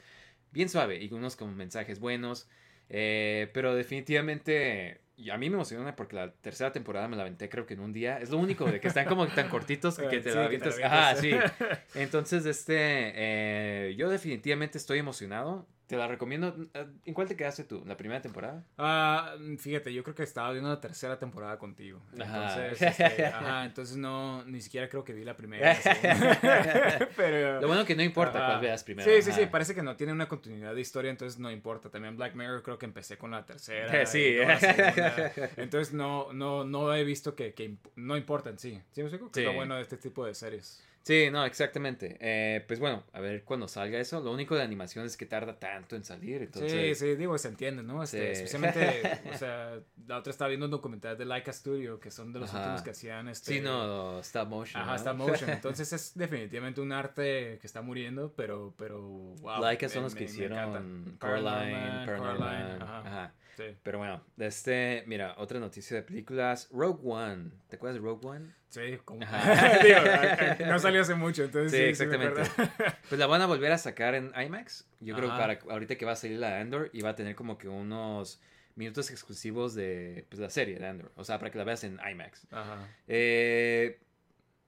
Bien 0.51 0.69
suave. 0.69 1.03
Y 1.03 1.11
unos 1.13 1.35
con 1.35 1.55
mensajes 1.55 1.99
buenos. 1.99 2.47
eh, 2.89 3.49
pero 3.53 3.75
definitivamente. 3.75 5.01
y 5.17 5.29
a 5.31 5.37
mí 5.37 5.49
me 5.49 5.55
emociona 5.55 5.95
porque 5.95 6.15
la 6.15 6.31
tercera 6.33 6.71
temporada 6.71 7.07
me 7.09 7.17
la 7.17 7.23
aventé 7.23 7.49
creo 7.49 7.65
que 7.65 7.73
en 7.73 7.81
un 7.81 7.91
día. 7.93 8.19
Es 8.19 8.29
lo 8.29 8.37
único 8.37 8.71
de 8.71 8.79
que 8.79 8.87
están 8.87 9.05
como 9.05 9.27
tan 9.27 9.49
cortitos 9.55 9.97
que, 9.97 10.07
que 10.07 10.21
te 10.21 10.31
Sí, 10.31 10.37
la 10.37 10.45
avientas. 10.45 10.79
Ajá, 10.81 11.15
sí. 11.15 11.31
Entonces, 11.93 12.45
este, 12.45 12.75
eh, 12.77 13.95
yo 13.97 14.09
definitivamente 14.09 14.77
estoy 14.77 14.99
emocionado. 14.99 15.67
Te 15.89 15.97
la 15.97 16.07
recomiendo. 16.07 16.55
¿En 17.03 17.15
cuál 17.15 17.27
te 17.27 17.35
quedaste 17.35 17.63
tú? 17.63 17.83
¿La 17.83 17.97
primera 17.97 18.21
temporada? 18.21 18.63
Ah, 18.77 19.33
fíjate, 19.57 19.91
yo 19.91 20.03
creo 20.03 20.13
que 20.13 20.21
estaba 20.21 20.51
viendo 20.51 20.69
la 20.69 20.79
tercera 20.79 21.17
temporada 21.17 21.57
contigo. 21.57 21.99
Ajá. 22.21 22.67
Entonces, 22.67 22.99
este, 22.99 23.25
ajá, 23.25 23.65
entonces 23.65 23.97
no, 23.97 24.45
ni 24.45 24.61
siquiera 24.61 24.87
creo 24.87 25.03
que 25.03 25.13
vi 25.13 25.23
la 25.23 25.35
primera. 25.35 25.73
la. 25.73 27.09
Pero, 27.17 27.59
Lo 27.59 27.65
bueno 27.67 27.85
que 27.85 27.95
no 27.95 28.03
importa 28.03 28.37
ajá. 28.37 28.47
cuál 28.49 28.61
veas 28.61 28.83
primero. 28.83 29.09
Sí, 29.09 29.23
sí, 29.23 29.31
sí, 29.31 29.41
ajá. 29.41 29.49
parece 29.51 29.73
que 29.73 29.81
no 29.81 29.95
tiene 29.95 30.13
una 30.13 30.27
continuidad 30.27 30.75
de 30.75 30.81
historia, 30.81 31.09
entonces 31.09 31.39
no 31.39 31.49
importa. 31.49 31.89
También 31.89 32.15
Black 32.15 32.35
Mirror 32.35 32.61
creo 32.61 32.77
que 32.77 32.85
empecé 32.85 33.17
con 33.17 33.31
la 33.31 33.43
tercera. 33.47 34.05
Sí. 34.05 34.35
la. 34.35 35.31
Entonces 35.57 35.91
no, 35.91 36.31
no, 36.33 36.65
no 36.65 36.93
he 36.93 37.03
visto 37.03 37.33
que, 37.35 37.55
que 37.55 37.77
no 37.95 38.15
importa 38.15 38.51
en 38.51 38.59
sí. 38.59 38.79
¿Sí 38.91 39.01
me 39.01 39.07
explico? 39.07 39.31
Que 39.31 39.39
es 39.39 39.45
lo 39.47 39.51
Sí. 39.53 39.55
bueno 39.57 39.75
de 39.75 39.81
este 39.81 39.97
tipo 39.97 40.23
de 40.23 40.35
series. 40.35 40.83
Sí, 41.09 41.29
no, 41.31 41.43
exactamente. 41.43 42.17
Eh, 42.19 42.63
pues 42.67 42.79
bueno, 42.79 43.03
a 43.13 43.19
ver 43.19 43.43
cuando 43.43 43.67
salga 43.67 43.97
eso. 43.99 44.19
Lo 44.21 44.31
único 44.31 44.55
de 44.55 44.61
animación 44.61 45.07
es 45.07 45.17
que 45.17 45.25
tarda 45.25 45.57
tanto 45.57 45.95
en 45.95 46.03
salir. 46.03 46.43
Entonces, 46.43 46.99
Sí, 46.99 47.05
sí, 47.07 47.15
digo, 47.15 47.35
se 47.39 47.47
entiende, 47.47 47.81
¿no? 47.81 48.03
Este, 48.03 48.35
Sí. 48.35 48.43
Especialmente, 48.43 49.01
o 49.33 49.37
sea, 49.39 49.79
la 50.05 50.17
otra 50.19 50.29
estaba 50.29 50.49
viendo 50.49 50.67
un 50.67 50.71
documental 50.71 51.17
de 51.17 51.25
Laika 51.25 51.51
Studio, 51.51 51.99
que 51.99 52.11
son 52.11 52.31
de 52.31 52.41
los 52.41 52.49
Ajá. 52.51 52.59
últimos 52.59 52.81
que 52.83 52.91
hacían 52.91 53.27
este... 53.27 53.55
Sí, 53.55 53.59
no, 53.59 54.19
stop 54.19 54.49
motion. 54.49 54.79
Ajá, 54.83 54.91
¿no? 54.91 54.95
está 54.97 55.13
motion. 55.13 55.49
Entonces 55.49 55.91
es 55.93 56.15
definitivamente 56.15 56.79
un 56.79 56.91
arte 56.91 57.57
que 57.59 57.65
está 57.65 57.81
muriendo, 57.81 58.31
pero, 58.35 58.75
pero, 58.77 59.01
wow. 59.01 59.61
Laika 59.61 59.87
me- 59.87 59.89
son 59.91 60.03
los 60.03 60.13
que 60.13 60.25
me- 60.25 60.25
me 60.27 60.31
hicieron 60.31 61.17
Coraline. 61.19 62.05
Coraline, 62.05 62.83
ajá. 62.83 62.99
Ajá. 62.99 63.33
Sí. 63.59 63.75
Pero 63.83 63.97
bueno, 63.97 64.23
de 64.37 64.47
este, 64.47 65.03
mira, 65.05 65.35
otra 65.37 65.59
noticia 65.59 65.97
de 65.97 66.03
películas. 66.03 66.69
Rogue 66.71 67.01
One. 67.03 67.51
¿Te 67.67 67.75
acuerdas 67.75 67.99
de 67.99 68.07
Rogue 68.07 68.25
One? 68.25 68.53
Sí, 68.69 68.97
como... 69.03 69.19
Digo, 69.83 69.97
a- 69.97 70.55
no 70.65 70.79
salió 70.79 71.01
hace 71.01 71.13
mucho, 71.13 71.43
entonces 71.43 71.71
Sí, 71.71 71.93
sí, 71.93 72.09
sí 72.09 72.17
me 72.17 72.25
exactamente. 72.27 72.95
Pues 73.09 73.19
la 73.19 73.27
van 73.27 73.41
a 73.41 73.47
volver 73.47 73.73
a 73.73 73.77
sacar 73.77 74.15
en 74.15 74.31
IMAX. 74.33 74.87
Yo 75.01 75.13
creo 75.13 75.29
que 75.29 75.35
para 75.37 75.59
ahorita 75.69 75.97
que 75.97 76.05
va 76.05 76.13
a 76.13 76.15
salir 76.15 76.39
la 76.39 76.57
Andor 76.57 76.89
y 76.93 77.01
va 77.01 77.09
a 77.09 77.15
tener 77.15 77.35
como 77.35 77.57
que 77.57 77.67
unos 77.67 78.39
minutos 78.75 79.11
exclusivos 79.11 79.75
de 79.75 80.25
pues, 80.29 80.39
la 80.39 80.49
serie 80.49 80.79
de 80.79 80.87
Andor. 80.87 81.11
O 81.15 81.25
sea, 81.25 81.37
para 81.37 81.51
que 81.51 81.57
la 81.57 81.65
veas 81.65 81.83
en 81.83 81.99
IMAX. 82.09 82.47
Ajá. 82.51 82.87
Eh, 83.09 83.99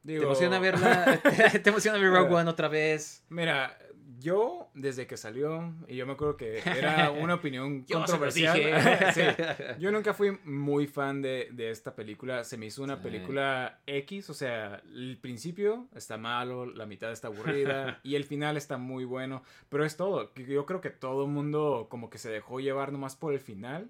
Digo, 0.04 0.22
¿Te 0.22 0.26
emociona 0.26 0.60
verla? 0.60 1.22
¿Te 1.64 1.70
emociona 1.70 1.98
ver 1.98 2.10
Rogue 2.10 2.34
One 2.34 2.50
otra 2.50 2.68
vez? 2.68 3.24
Mira, 3.30 3.78
yo 4.20 4.70
desde 4.74 5.08
que 5.08 5.18
salió, 5.18 5.74
y 5.88 5.96
yo 5.96 6.06
me 6.06 6.14
acuerdo 6.14 6.38
que 6.38 6.60
era 6.66 7.12
una 7.12 7.36
opinión 7.36 7.84
controversial. 7.84 8.60
Sí, 9.14 9.22
yo 9.80 9.92
nunca 9.92 10.14
fui 10.14 10.38
muy 10.46 10.88
fan 10.88 11.22
de, 11.22 11.50
de 11.52 11.72
esta 11.72 11.96
película. 11.96 12.44
Se 12.44 12.58
me 12.58 12.66
hizo 12.68 12.84
una 12.84 12.98
Sí. 12.98 13.04
película 13.04 13.80
X, 13.86 14.30
o 14.30 14.34
sea, 14.34 14.82
el 14.94 15.18
principio 15.22 15.88
está 15.96 16.18
malo, 16.18 16.66
la 16.66 16.86
mitad 16.86 17.12
está 17.12 17.28
aburrida 17.28 18.00
y 18.04 18.16
el 18.16 18.24
final 18.24 18.58
está 18.58 18.78
muy 18.78 19.06
bueno. 19.06 19.44
Pero 19.70 19.86
es 19.86 19.98
todo. 19.98 20.34
Yo 20.36 20.66
creo 20.66 20.82
que 20.82 20.90
todo 20.90 21.26
el 21.26 21.32
mundo 21.32 21.88
como 21.90 22.10
que 22.10 22.18
se 22.18 22.30
dejó 22.30 22.60
llevar 22.60 22.92
nomás 22.92 23.16
por 23.16 23.34
el 23.34 23.40
final. 23.40 23.90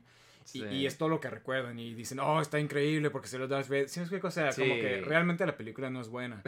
Y, 0.54 0.60
Sí. 0.60 0.66
y 0.66 0.86
es 0.86 0.98
todo 0.98 1.10
lo 1.10 1.20
que 1.20 1.30
recuerdan 1.30 1.78
y 1.80 1.94
dicen, 1.94 2.20
oh, 2.20 2.42
está 2.42 2.60
increíble 2.60 3.10
porque 3.10 3.28
se 3.28 3.38
lo 3.38 3.48
das 3.48 3.70
ver. 3.70 3.88
¿Sí 3.90 4.00
explico? 4.00 4.28
O 4.28 4.32
sea, 4.32 4.52
como 4.54 4.76
Sí. 4.76 4.82
que 4.82 5.02
realmente 5.02 5.46
la 5.46 5.56
película 5.58 5.90
no 5.90 6.02
es 6.02 6.08
buena. 6.10 6.42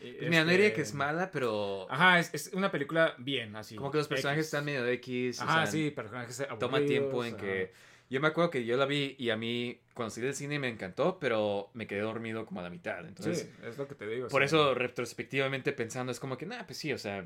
Y, 0.00 0.12
Pues 0.12 0.30
mira, 0.30 0.44
no 0.44 0.50
diría 0.50 0.66
este, 0.66 0.76
que 0.76 0.82
es 0.82 0.94
mala, 0.94 1.30
pero 1.30 1.86
Ajá, 1.90 2.18
es, 2.18 2.32
es 2.34 2.50
una 2.54 2.70
película 2.70 3.14
bien, 3.18 3.54
así. 3.56 3.76
como 3.76 3.90
que 3.90 3.98
los 3.98 4.08
personajes 4.08 4.40
X. 4.40 4.46
están 4.46 4.64
medio 4.64 4.86
X. 4.86 5.40
o 5.40 5.44
Ajá, 5.44 5.54
sea, 5.62 5.66
sí, 5.72 5.90
personajes 5.90 6.40
aburridos. 6.40 6.58
Toma 6.58 6.80
tiempo 6.84 7.24
en 7.24 7.34
ajá. 7.34 7.42
que... 7.42 7.72
Yo 8.08 8.20
me 8.20 8.28
acuerdo 8.28 8.50
que 8.50 8.64
yo 8.64 8.76
la 8.76 8.86
vi 8.86 9.16
y 9.18 9.30
a 9.30 9.36
mí 9.36 9.80
cuando 9.92 10.10
salí 10.10 10.26
del 10.26 10.36
cine 10.36 10.60
me 10.60 10.68
encantó, 10.68 11.18
pero 11.18 11.70
me 11.74 11.88
quedé 11.88 12.02
dormido 12.02 12.46
como 12.46 12.60
a 12.60 12.62
la 12.62 12.70
mitad. 12.70 13.04
Entonces, 13.04 13.40
Sí, 13.52 13.66
es 13.66 13.76
lo 13.78 13.88
que 13.88 13.96
te 13.96 14.06
digo. 14.06 14.28
por 14.28 14.42
sí. 14.42 14.46
eso 14.46 14.74
retrospectivamente 14.76 15.72
pensando 15.72 16.12
es 16.12 16.20
como 16.20 16.38
que, 16.38 16.46
nah, 16.46 16.62
pues 16.64 16.78
sí, 16.78 16.92
o 16.92 16.98
sea, 16.98 17.24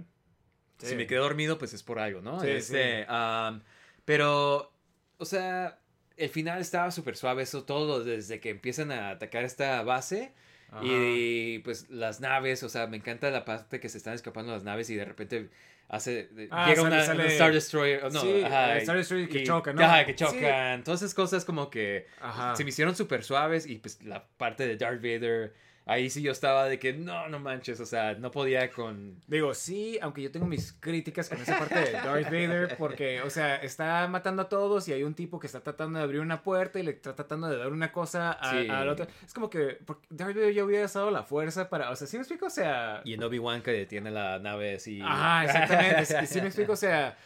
Sí. 0.78 0.86
si 0.86 0.96
me 0.96 1.06
quedé 1.06 1.18
dormido 1.18 1.58
pues 1.58 1.74
es 1.74 1.82
por 1.82 1.98
algo, 1.98 2.22
¿no? 2.22 2.40
Sí, 2.40 2.48
Este, 2.48 3.04
pero, 4.06 4.72
o 5.18 5.24
sea, 5.24 5.79
el 6.20 6.28
final 6.30 6.60
estaba 6.60 6.90
súper 6.90 7.16
suave, 7.16 7.42
eso 7.42 7.64
todo 7.64 8.04
desde 8.04 8.40
que 8.40 8.50
empiezan 8.50 8.92
a 8.92 9.10
atacar 9.10 9.44
esta 9.44 9.82
base. 9.82 10.32
Ajá. 10.70 10.82
Y 10.84 11.58
pues 11.60 11.90
las 11.90 12.20
naves, 12.20 12.62
o 12.62 12.68
sea, 12.68 12.86
me 12.86 12.96
encanta 12.96 13.30
la 13.30 13.44
parte 13.44 13.80
que 13.80 13.88
se 13.88 13.98
están 13.98 14.14
escapando 14.14 14.52
las 14.52 14.62
naves 14.62 14.88
y 14.90 14.94
de 14.94 15.04
repente 15.04 15.48
hace 15.88 16.28
Ah, 16.52 16.68
llega 16.68 16.82
sale- 16.82 16.94
una, 16.96 17.04
sale- 17.04 17.24
una 17.24 17.32
Star 17.32 17.52
Destroyer, 17.52 18.04
oh, 18.04 18.10
no, 18.10 18.20
Sí, 18.20 18.42
ajá, 18.44 18.76
Star 18.78 18.96
Destroyer 18.96 19.28
que 19.28 19.38
y- 19.40 19.44
choca, 19.44 19.72
¿no? 19.72 19.82
Ajá, 19.82 20.04
que 20.06 20.12
Sí. 20.12 20.18
chocan, 20.24 20.84
todas 20.84 21.02
esas 21.02 21.14
cosas 21.14 21.44
como 21.44 21.68
que 21.70 22.06
Ajá. 22.20 22.54
se 22.54 22.62
me 22.62 22.70
hicieron 22.70 22.94
súper 22.94 23.24
suaves 23.24 23.66
y 23.66 23.78
pues 23.78 24.00
la 24.04 24.24
parte 24.36 24.68
de 24.68 24.76
Darth 24.76 25.02
Vader, 25.02 25.52
ahí 25.86 26.08
sí 26.10 26.22
yo 26.22 26.30
estaba 26.32 26.66
de 26.66 26.78
que 26.78 26.92
no, 26.92 27.28
no 27.28 27.38
manches, 27.40 27.80
o 27.80 27.86
sea, 27.86 28.14
no 28.14 28.30
podía 28.30 28.70
con... 28.70 29.16
Digo, 29.26 29.54
sí, 29.54 29.98
aunque 30.02 30.22
yo 30.22 30.30
tengo 30.30 30.46
mis 30.46 30.72
críticas 30.78 31.28
con 31.28 31.40
esa 31.40 31.58
parte 31.58 31.78
de 31.80 31.92
Darth 31.92 32.24
Vader, 32.26 32.76
porque, 32.78 33.22
o 33.22 33.30
sea, 33.30 33.56
está 33.56 34.06
matando 34.06 34.42
a 34.42 34.48
todos 34.48 34.86
y 34.88 34.92
hay 34.92 35.02
un 35.02 35.14
tipo 35.14 35.40
que 35.40 35.46
está 35.48 35.60
tratando 35.60 35.98
de 35.98 36.04
abrir 36.04 36.20
una 36.20 36.42
puerta 36.42 36.78
y 36.78 36.82
le 36.84 36.92
está 36.92 37.14
tratando 37.16 37.48
de 37.48 37.56
dar 37.56 37.72
una 37.72 37.90
cosa 37.92 38.32
a- 38.32 38.50
Sí. 38.52 38.68
al 38.68 38.88
otro. 38.88 39.06
Es 39.26 39.34
como 39.34 39.50
que 39.50 39.78
porque 39.84 40.06
Darth 40.10 40.34
Vader 40.36 40.54
ya 40.54 40.64
hubiera 40.64 40.84
usado 40.84 41.10
la 41.10 41.22
fuerza 41.24 41.68
para, 41.68 41.90
o 41.90 41.96
sea, 41.96 42.06
¿sí 42.06 42.16
me 42.16 42.22
explico? 42.22 42.46
O 42.46 42.50
sea... 42.50 43.00
Y 43.04 43.14
en 43.14 43.22
Obi-Wan 43.22 43.62
que 43.62 43.72
detiene 43.72 44.10
la 44.10 44.38
nave 44.38 44.76
así... 44.76 45.00
Ajá, 45.02 45.44
exactamente. 45.44 46.26
sí 46.26 46.40
me 46.40 46.46
explico, 46.48 46.72
o 46.72 46.76
sea. 46.76 47.16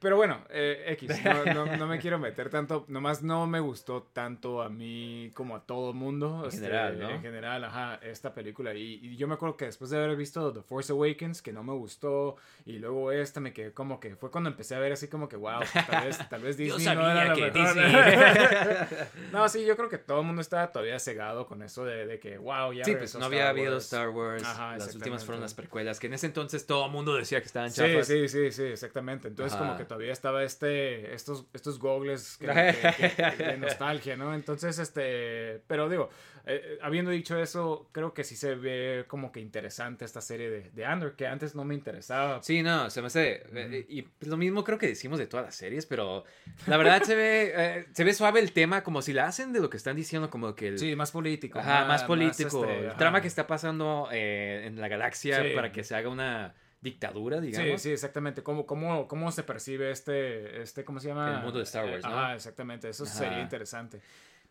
Pero 0.00 0.16
bueno, 0.16 0.40
eh, 0.48 0.84
X, 0.98 1.10
no, 1.24 1.44
no- 1.66 1.76
no 1.76 1.86
me 1.86 1.98
quiero 1.98 2.18
meter 2.18 2.48
tanto, 2.48 2.86
nomás 2.88 3.22
no 3.22 3.46
me 3.46 3.60
gustó 3.60 4.02
tanto 4.14 4.62
a 4.62 4.70
mí 4.70 5.30
como 5.34 5.54
a 5.56 5.60
todo 5.66 5.92
mundo. 5.92 6.42
En 6.46 6.50
general, 6.50 6.98
¿no? 6.98 7.10
En 7.10 7.20
general, 7.20 7.62
ajá, 7.64 7.96
esta 8.02 8.32
película. 8.32 8.72
Y, 8.72 8.94
y 9.02 9.16
yo 9.16 9.28
me 9.28 9.34
acuerdo 9.34 9.58
que 9.58 9.66
después 9.66 9.90
de 9.90 9.98
haber 10.02 10.16
visto 10.16 10.52
The 10.54 10.62
Force 10.62 10.90
Awakens, 10.92 11.42
que 11.42 11.52
no 11.52 11.62
me 11.62 11.74
gustó, 11.74 12.36
y 12.64 12.78
luego 12.78 13.12
esta 13.12 13.40
me 13.40 13.52
quedé 13.52 13.72
como 13.72 14.00
que, 14.00 14.16
fue 14.16 14.30
cuando 14.30 14.48
empecé 14.48 14.74
a 14.74 14.78
ver 14.78 14.92
así 14.92 15.06
como 15.08 15.28
que, 15.28 15.36
wow, 15.36 15.60
tal 15.90 16.04
vez, 16.06 16.28
tal 16.30 16.40
vez 16.42 16.56
Yo 16.58 16.76
Disney 16.76 16.96
no 16.96 17.10
era 17.10 17.34
que. 17.34 17.50
Disney- 17.50 17.92
no, 19.32 19.48
sí, 19.48 19.64
yo 19.66 19.76
creo 19.76 19.88
que 19.90 19.98
todo 19.98 20.20
el 20.20 20.26
mundo 20.26 20.40
estaba 20.40 20.72
todavía 20.72 20.98
cegado 20.98 21.46
con 21.46 21.62
eso 21.62 21.84
de, 21.84 22.06
de 22.06 22.18
que, 22.18 22.38
wow, 22.38 22.72
ya 22.72 22.84
Sí, 22.84 22.92
pues 22.96 23.14
no 23.14 23.20
Star 23.20 23.24
había 23.32 23.48
habido. 23.50 23.76
Star 23.76 24.08
Wars. 24.08 24.44
Ajá, 24.44 24.78
las 24.78 24.94
últimas 24.94 25.24
fueron 25.24 25.42
las 25.42 25.52
precuelas, 25.54 26.00
que 26.00 26.06
en 26.06 26.14
ese 26.14 26.26
entonces 26.26 26.66
todo 26.66 26.86
el 26.86 26.90
mundo 26.92 27.14
decía 27.14 27.40
que 27.40 27.46
estaban 27.46 27.70
Sí, 27.70 27.82
chafas. 27.82 28.06
sí, 28.06 28.28
sí, 28.28 28.50
sí, 28.50 28.62
exactamente. 28.64 29.28
Entonces 29.28 29.54
Ajá. 29.54 29.64
como 29.66 29.76
que 29.76 29.89
todavía 29.90 30.12
estaba 30.12 30.44
este, 30.44 31.12
estos, 31.14 31.46
estos 31.52 31.80
gogles 31.80 32.36
que- 32.38 32.46
que- 32.46 33.34
que- 33.36 33.42
de 33.44 33.58
nostalgia, 33.58 34.16
¿no? 34.16 34.32
Entonces, 34.34 34.78
este, 34.78 35.60
pero 35.66 35.88
digo, 35.88 36.10
eh, 36.46 36.60
eh, 36.64 36.78
habiendo 36.80 37.10
dicho 37.10 37.36
eso, 37.36 37.88
creo 37.90 38.14
que 38.14 38.22
sí 38.22 38.36
se 38.36 38.54
ve 38.54 39.04
como 39.08 39.32
que 39.32 39.40
interesante 39.40 40.04
esta 40.04 40.20
serie 40.20 40.48
de, 40.48 40.70
de 40.70 40.84
Andor, 40.84 41.16
que 41.16 41.26
antes 41.26 41.56
no 41.56 41.64
me 41.64 41.74
interesaba. 41.74 42.40
Sí, 42.42 42.62
no, 42.62 42.88
se 42.88 43.00
me 43.00 43.08
hace. 43.08 43.42
eh, 43.52 43.84
Y 43.88 44.02
pues, 44.02 44.28
lo 44.28 44.36
mismo 44.36 44.62
creo 44.62 44.78
que 44.78 44.86
decimos 44.86 45.18
de 45.18 45.26
todas 45.26 45.44
las 45.46 45.56
series, 45.56 45.86
pero 45.86 46.24
la 46.68 46.76
verdad 46.76 47.02
se 47.02 47.16
ve, 47.16 47.52
eh, 47.56 47.86
se 47.92 48.04
ve 48.04 48.14
suave 48.14 48.38
el 48.38 48.52
tema, 48.52 48.84
como 48.84 49.02
si 49.02 49.12
la 49.12 49.26
hacen 49.26 49.52
de 49.52 49.58
lo 49.60 49.70
que 49.70 49.76
están 49.76 49.96
diciendo, 49.96 50.30
como 50.30 50.54
que 50.54 50.68
el. 50.68 50.78
Sí, 50.78 50.94
más 50.94 51.10
político. 51.10 51.58
Ajá, 51.58 51.84
más 51.86 52.04
político. 52.04 52.64
este, 52.64 52.78
el 52.78 52.88
ajá. 52.90 52.96
trama 52.96 53.20
que 53.20 53.26
está 53.28 53.48
pasando 53.48 54.08
eh, 54.12 54.66
en 54.66 54.80
la 54.80 54.86
galaxia 54.86 55.42
Sí. 55.42 55.50
para 55.56 55.72
que 55.72 55.82
se 55.82 55.96
haga 55.96 56.08
una 56.08 56.54
dictadura, 56.80 57.40
Sí, 57.40 57.46
digamos. 57.48 57.82
sí, 57.82 57.90
exactamente. 57.92 58.42
¿Cómo, 58.42 58.64
cómo, 58.66 59.06
cómo 59.06 59.30
se 59.32 59.42
percibe 59.42 59.90
este, 59.90 60.62
este, 60.62 60.84
¿cómo 60.84 60.98
se 61.00 61.08
llama? 61.08 61.36
El 61.38 61.42
mundo 61.44 61.58
de 61.58 61.64
Star 61.64 61.84
Wars, 61.86 62.04
¿no? 62.04 62.10
Ajá, 62.10 62.34
exactamente. 62.34 62.88
Eso 62.88 63.04
Ajá. 63.04 63.12
sería 63.12 63.40
interesante. 63.42 64.00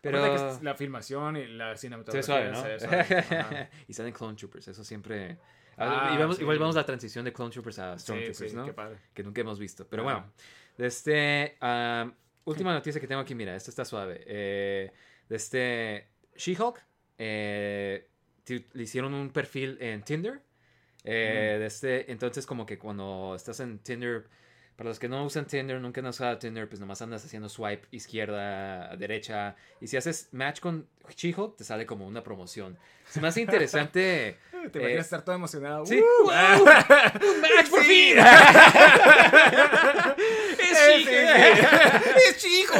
Pero- 0.00 0.22
que 0.58 0.64
la 0.64 0.74
filmación 0.74 1.36
y 1.36 1.46
la 1.46 1.74
Se 1.76 1.82
cinematografía. 1.82 2.22
suave, 2.22 2.50
¿no? 2.52 2.62
se 2.62 2.78
suave, 3.28 3.68
y 3.88 3.92
salen 3.92 4.12
Clone 4.14 4.36
Troopers, 4.36 4.68
eso 4.68 4.82
siempre. 4.84 5.36
Ah, 5.76 6.12
y 6.14 6.18
vemos- 6.18 6.36
sí. 6.36 6.42
Igual 6.42 6.58
vemos 6.58 6.74
la 6.74 6.84
transición 6.86 7.24
de 7.24 7.32
Clone 7.32 7.50
Troopers 7.50 7.78
a 7.80 7.98
Sí, 7.98 8.04
Stormtroopers, 8.04 8.50
sí, 8.50 8.56
¿no? 8.56 8.64
qué 8.64 8.72
padre. 8.72 8.96
que 9.12 9.22
nunca 9.22 9.40
hemos 9.40 9.58
visto. 9.58 9.86
Pero 9.88 10.08
Ajá. 10.08 10.14
bueno, 10.14 10.32
este, 10.78 11.56
am, 11.60 12.14
última 12.44 12.72
noticia 12.72 13.00
que 13.00 13.06
tengo 13.06 13.20
aquí, 13.20 13.34
mira, 13.34 13.54
esta 13.56 13.70
está 13.70 13.84
suave. 13.84 14.22
Eh, 14.26 14.92
este, 15.28 16.08
She-Hulk, 16.36 16.82
eh, 17.18 18.06
le 18.72 18.82
hicieron 18.82 19.12
un 19.14 19.30
perfil 19.30 19.76
en 19.80 20.02
Tinder. 20.02 20.40
Eh, 21.04 21.56
de 21.58 21.66
este, 21.66 22.12
entonces 22.12 22.46
como 22.46 22.66
que 22.66 22.78
cuando 22.78 23.34
estás 23.34 23.60
en 23.60 23.78
Tinder, 23.78 24.26
para 24.76 24.88
los 24.88 24.98
que 24.98 25.08
no 25.08 25.24
usan 25.24 25.46
Tinder, 25.46 25.80
nunca 25.80 26.00
han 26.00 26.06
usado 26.06 26.38
Tinder, 26.38 26.68
pues 26.68 26.80
nomás 26.80 27.00
andas 27.02 27.24
haciendo 27.24 27.48
swipe 27.48 27.86
izquierda, 27.90 28.96
derecha. 28.96 29.54
Y 29.80 29.86
si 29.86 29.98
haces 29.98 30.28
match 30.32 30.60
con 30.60 30.86
She-Hulk, 31.14 31.56
te 31.56 31.64
sale 31.64 31.84
como 31.84 32.06
una 32.06 32.22
promoción. 32.22 32.78
Me 33.20 33.28
hace 33.28 33.42
interesante. 33.42 34.38
Te 34.72 34.78
eh, 34.78 34.82
imaginas 34.82 35.06
estar 35.06 35.24
todo 35.24 35.34
emocionado. 35.34 35.86
Sí. 35.86 36.00
¡Uh! 36.00 36.24
¡Wow! 36.24 36.32
¡Un 36.64 37.40
match 37.40 37.70
por 37.70 37.82
fin! 37.82 38.16
Sí. 40.98 41.08
es 42.28 42.36
chico. 42.38 42.74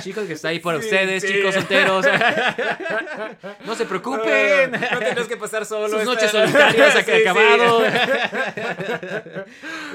Chicos 0.00 0.26
que 0.26 0.32
está 0.34 0.48
ahí 0.48 0.60
Sí, 0.60 0.68
ustedes, 0.86 1.22
sí. 1.22 1.28
chicos 1.34 1.54
solteros. 1.54 2.06
no 3.66 3.74
se 3.74 3.84
preocupen. 3.86 4.70
No 4.72 4.98
tienes 4.98 5.26
que 5.26 5.36
pasar 5.36 5.64
solo. 5.66 5.88
Sus 5.88 6.00
esta- 6.00 6.12
noches 6.14 6.30
solitarias 6.30 6.92
Sí, 6.92 6.98
acá 6.98 7.12
sí. 7.16 7.22
acabado. 7.22 7.82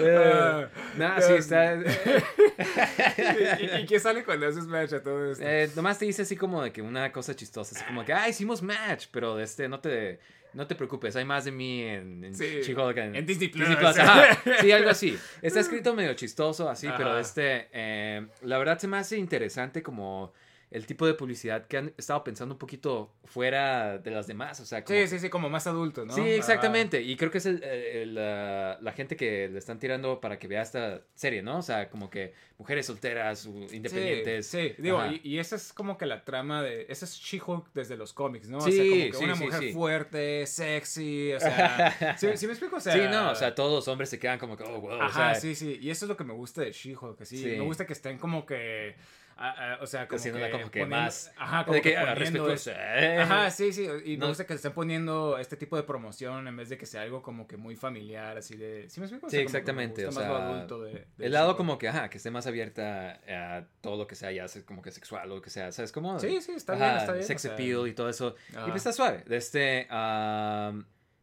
Ah, 0.05 0.65
no, 0.97 1.21
sí, 1.21 1.34
está. 1.34 1.76
¿Y, 1.76 3.82
y 3.82 3.86
qué 3.86 3.99
sale 3.99 4.24
cuando 4.24 4.47
haces 4.47 4.65
match 4.65 4.93
a 4.93 5.03
todo 5.03 5.32
esto? 5.32 5.43
Eh, 5.45 5.69
nomás 5.76 5.99
te 5.99 6.05
dice 6.05 6.24
así 6.24 6.36
como 6.36 6.63
de 6.63 6.71
que 6.71 6.82
una 6.82 7.11
cosa 7.11 7.36
chistosa, 7.36 7.76
así 7.76 7.86
como 7.86 8.03
que, 8.03 8.13
ah, 8.13 8.28
hicimos 8.28 8.61
match, 8.61 9.05
pero 9.11 9.36
de 9.36 9.43
este, 9.43 9.67
no 9.67 9.80
te, 9.80 10.19
no 10.53 10.67
te 10.67 10.75
preocupes, 10.75 11.15
hay 11.15 11.25
más 11.25 11.45
de 11.45 11.51
mí 11.51 11.81
en, 11.81 12.23
en 12.23 12.35
Sí, 12.35 12.61
She-Hulk 12.61 12.97
en 12.97 13.25
Disney 13.25 13.49
Plus. 13.49 13.67
Sí, 14.61 14.71
algo 14.71 14.89
así. 14.89 15.17
Está 15.41 15.59
escrito 15.59 15.93
medio 15.93 16.13
chistoso, 16.13 16.69
así, 16.69 16.87
pero 16.97 17.11
Ajá. 17.11 17.19
este, 17.19 17.69
eh, 17.71 18.25
la 18.43 18.57
verdad 18.57 18.77
se 18.77 18.87
me 18.87 18.97
hace 18.97 19.17
interesante 19.17 19.81
como 19.81 20.33
el 20.74 20.86
tipo 20.88 21.05
de 21.05 21.13
publicidad 21.13 21.67
que 21.67 21.78
han 21.78 21.93
estado 21.97 22.24
pensando 22.24 22.55
un 22.55 22.59
poquito 22.59 23.13
fuera 23.24 23.97
de 23.99 24.11
las 24.11 24.28
demás, 24.28 24.59
o 24.59 24.65
sea, 24.65 24.84
como 24.84 24.99
Sí, 24.99 25.07
sí, 25.07 25.19
sí, 25.19 25.30
como 25.30 25.49
más 25.49 25.67
adulto, 25.67 26.05
¿no? 26.05 26.13
Sí, 26.13 26.21
exactamente. 26.21 27.01
Y 27.01 27.15
creo 27.15 27.30
que 27.32 27.38
es 27.38 27.45
el- 27.45 27.63
el- 27.63 28.15
la, 28.15 28.78
la 28.82 28.91
gente 28.91 29.15
que 29.15 29.47
le 29.49 29.59
están 29.59 29.80
tirando 29.80 30.19
para 30.19 30.38
que 30.39 30.47
vea 30.47 30.61
esta 30.61 31.01
serie, 31.15 31.41
¿no? 31.41 31.59
O 31.59 31.61
sea, 31.61 31.89
como 31.89 32.09
que 32.09 32.34
mujeres 32.57 32.86
solteras, 32.88 33.39
Sí, 33.41 33.76
independientes. 33.76 34.47
Sí, 34.47 34.74
digo, 34.78 34.99
y, 35.05 35.21
y 35.24 35.39
esa 35.39 35.55
es 35.55 35.74
como 35.74 35.97
que 35.97 36.05
la 36.05 36.26
trama 36.26 36.63
de. 36.63 36.86
Esa 36.89 37.05
es 37.05 37.13
She-Hulk 37.19 37.71
desde 37.74 37.95
los 37.95 38.11
cómics, 38.13 38.49
¿no? 38.49 38.57
o 38.57 38.61
Sí, 38.61 38.71
sea, 38.71 38.84
como 38.84 38.95
que 38.95 39.13
sí, 39.13 39.24
una 39.24 39.36
mujer 39.36 39.74
fuerte, 39.74 40.45
sexy, 40.47 41.34
o 41.34 41.39
sea. 41.39 42.17
¿sí, 42.17 42.26
me 42.47 42.53
explico? 42.53 42.78
O 42.78 42.80
sea. 42.80 42.93
sí, 42.93 43.01
no, 43.11 43.32
o 43.32 43.36
sea, 43.36 43.53
todos 43.53 43.71
los 43.71 43.88
hombres 43.88 44.09
se 44.09 44.17
quedan 44.19 44.39
como 44.39 44.57
que, 44.57 44.63
oh, 44.63 44.82
wow, 44.82 44.91
o 44.97 45.01
Ajá, 45.03 45.34
sea, 45.34 45.41
sí, 45.41 45.55
sí. 45.55 45.78
Y 45.82 45.89
eso 45.91 46.05
es 46.05 46.09
lo 46.09 46.17
que 46.17 46.24
me 46.24 46.34
gusta 46.34 46.61
de 46.61 46.71
She-Hulk. 46.71 47.24
Sí. 47.26 47.45
Me 47.45 47.61
gusta 47.61 47.86
que 47.86 47.93
estén 47.93 48.17
como 48.17 48.45
que. 48.45 48.95
O 49.81 49.87
sea, 49.87 50.07
como 50.07 50.17
Haciéndola 50.19 50.45
que, 50.47 50.51
como 50.53 50.71
que 50.71 50.79
poniendo- 50.81 51.05
más- 51.05 51.31
Ajá, 51.37 51.63
como 51.65 51.75
de 51.75 51.81
que, 51.81 51.89
que, 51.91 51.97
ah, 51.97 52.13
poniendo 52.13 52.47
respetuosa, 52.47 52.95
es- 52.97 53.03
eh. 53.03 53.17
Ajá, 53.21 53.49
sí, 53.51 53.73
sí. 53.73 53.87
Y 54.05 54.17
me 54.17 54.27
gusta 54.27 54.45
que 54.45 54.53
estén 54.53 54.71
poniendo 54.73 55.37
este 55.37 55.57
tipo 55.57 55.75
de 55.75 55.83
promoción 55.83 56.47
en 56.47 56.55
vez 56.55 56.69
de 56.69 56.77
que 56.77 56.85
sea 56.85 57.01
algo 57.01 57.21
como 57.21 57.47
que 57.47 57.57
muy 57.57 57.75
familiar, 57.75 58.37
así 58.37 58.55
de. 58.55 58.89
¿Sí 58.89 58.99
me 58.99 59.05
explico? 59.05 59.27
O 59.27 59.29
sea, 59.29 59.41
exactamente, 59.41 60.05
o 60.05 60.11
sea, 60.11 60.29
adulto 60.47 60.81
de- 60.83 61.07
de 61.17 61.25
el 61.25 61.31
lado 61.31 61.55
como 61.57 61.77
que, 61.77 61.87
ajá, 61.89 62.09
que 62.09 62.17
esté 62.17 62.31
más 62.31 62.47
abierta 62.47 63.19
a 63.27 63.65
todo 63.81 63.97
lo 63.97 64.07
que 64.07 64.15
sea, 64.15 64.31
ya 64.31 64.47
sea 64.47 64.63
como 64.65 64.81
que 64.81 64.91
sexual 64.91 65.31
o 65.31 65.35
lo 65.35 65.41
que 65.41 65.49
sea, 65.49 65.71
¿sabes 65.71 65.91
cómo? 65.91 66.19
Sí, 66.19 66.41
sí, 66.41 66.53
está 66.53 66.73
Ajá, 66.73 66.85
bien, 66.85 66.97
está 66.97 67.13
bien. 67.13 67.23
Sex 67.25 67.41
o 67.41 67.47
sea, 67.47 67.53
appeal 67.53 67.87
y 67.87 67.93
todo 67.93 68.09
eso. 68.09 68.35
Y 68.51 68.55
pues 68.69 68.75
está 68.77 68.93
suave. 68.93 69.23
De 69.27 69.37
este, 69.37 69.87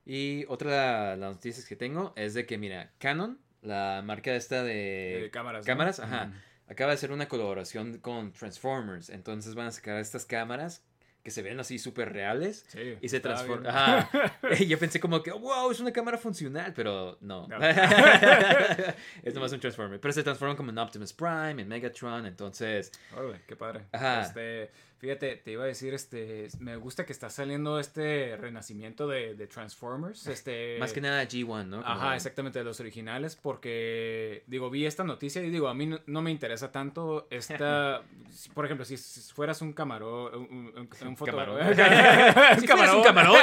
y 0.05 0.45
otra 0.49 1.11
de 1.11 1.17
las 1.17 1.35
noticias 1.35 1.67
que 1.67 1.77
tengo 1.77 2.13
es 2.17 2.35
de 2.35 2.47
que, 2.47 2.59
mira, 2.59 2.91
Canon, 2.99 3.39
la 3.63 4.03
marca 4.05 4.35
esta 4.35 4.63
de, 4.63 5.21
de 5.23 5.31
cámaras. 5.31 5.65
¿no? 5.65 5.67
cámaras, 5.67 6.01
ajá, 6.01 6.27
Mm. 6.27 6.35
Acaba 6.71 6.91
de 6.93 6.95
hacer 6.95 7.13
una 7.13 7.29
colaboración 7.29 7.99
con 7.99 8.33
Transformers. 8.33 9.11
Entonces 9.11 9.55
van 9.55 9.67
a 9.67 9.73
sacar 9.73 9.99
estas 9.99 10.25
cámaras 10.25 10.83
que 11.23 11.31
se 11.31 11.43
ven 11.43 11.61
así 11.61 11.79
súper 11.79 12.13
reales. 12.15 12.65
Sí, 12.69 12.97
Y 13.03 13.09
se 13.11 13.17
estaba 13.19 13.35
transforma. 13.35 13.63
bien. 13.63 13.75
Ajá. 13.77 14.39
Y 14.59 14.67
yo 14.67 14.79
pensé 14.79 14.99
como 15.01 15.23
que, 15.23 15.31
wow, 15.31 15.71
es 15.71 15.79
una 15.81 15.93
cámara 15.93 16.17
funcional, 16.17 16.73
pero 16.75 17.19
no. 17.21 17.47
No. 17.47 17.59
es 19.23 19.35
nomás 19.35 19.53
un 19.53 19.61
Transformer. 19.61 20.01
Pero 20.01 20.13
se 20.13 20.23
transforma 20.23 20.57
como 20.57 20.71
en 20.71 20.79
Optimus 20.79 21.13
Prime, 21.13 21.61
en 21.61 21.69
Megatron, 21.69 22.25
entonces. 22.25 22.91
Órale, 23.15 23.43
qué 23.47 23.55
padre. 23.57 23.85
Ajá. 23.93 24.23
Este, 24.23 24.71
fíjate, 25.01 25.37
te 25.37 25.53
iba 25.53 25.65
a 25.65 25.67
decir, 25.67 25.95
este, 25.95 26.49
me 26.61 26.77
gusta 26.77 27.05
que 27.07 27.13
está 27.13 27.31
saliendo 27.31 27.79
este 27.81 28.37
renacimiento 28.37 29.09
de, 29.09 29.35
de 29.35 29.47
Transformers. 29.47 30.27
Este, 30.27 30.77
Más 30.79 30.93
que 30.93 31.01
nada 31.01 31.25
G1, 31.25 31.67
¿no? 31.67 31.83
Como- 31.83 31.89
Ajá, 31.89 32.15
exactamente, 32.17 32.59
de 32.59 32.65
los 32.65 32.79
originales, 32.81 33.35
porque, 33.37 34.45
digo, 34.47 34.69
vi 34.71 34.87
esta 34.87 35.03
noticia 35.05 35.43
y 35.43 35.51
digo, 35.51 35.69
a 35.69 35.75
mí 35.75 35.87
no, 35.87 36.01
no 36.07 36.23
me 36.23 36.31
interesa 36.31 36.71
tanto 36.71 37.27
esta, 37.31 38.03
si- 38.31 38.51
por 38.51 38.65
ejemplo, 38.67 38.85
si 38.85 38.95
s- 38.95 39.33
fueras 39.33 39.63
un 39.63 39.73
camarón, 39.73 40.35
un, 40.35 40.43
un, 40.77 40.89
un- 41.01 41.09
un 41.09 41.17
fotógrafo, 41.17 41.57
Camarón. 41.57 41.77
Si 42.61 42.67
fueras 42.67 42.95
un 42.95 43.03
camarón. 43.03 43.37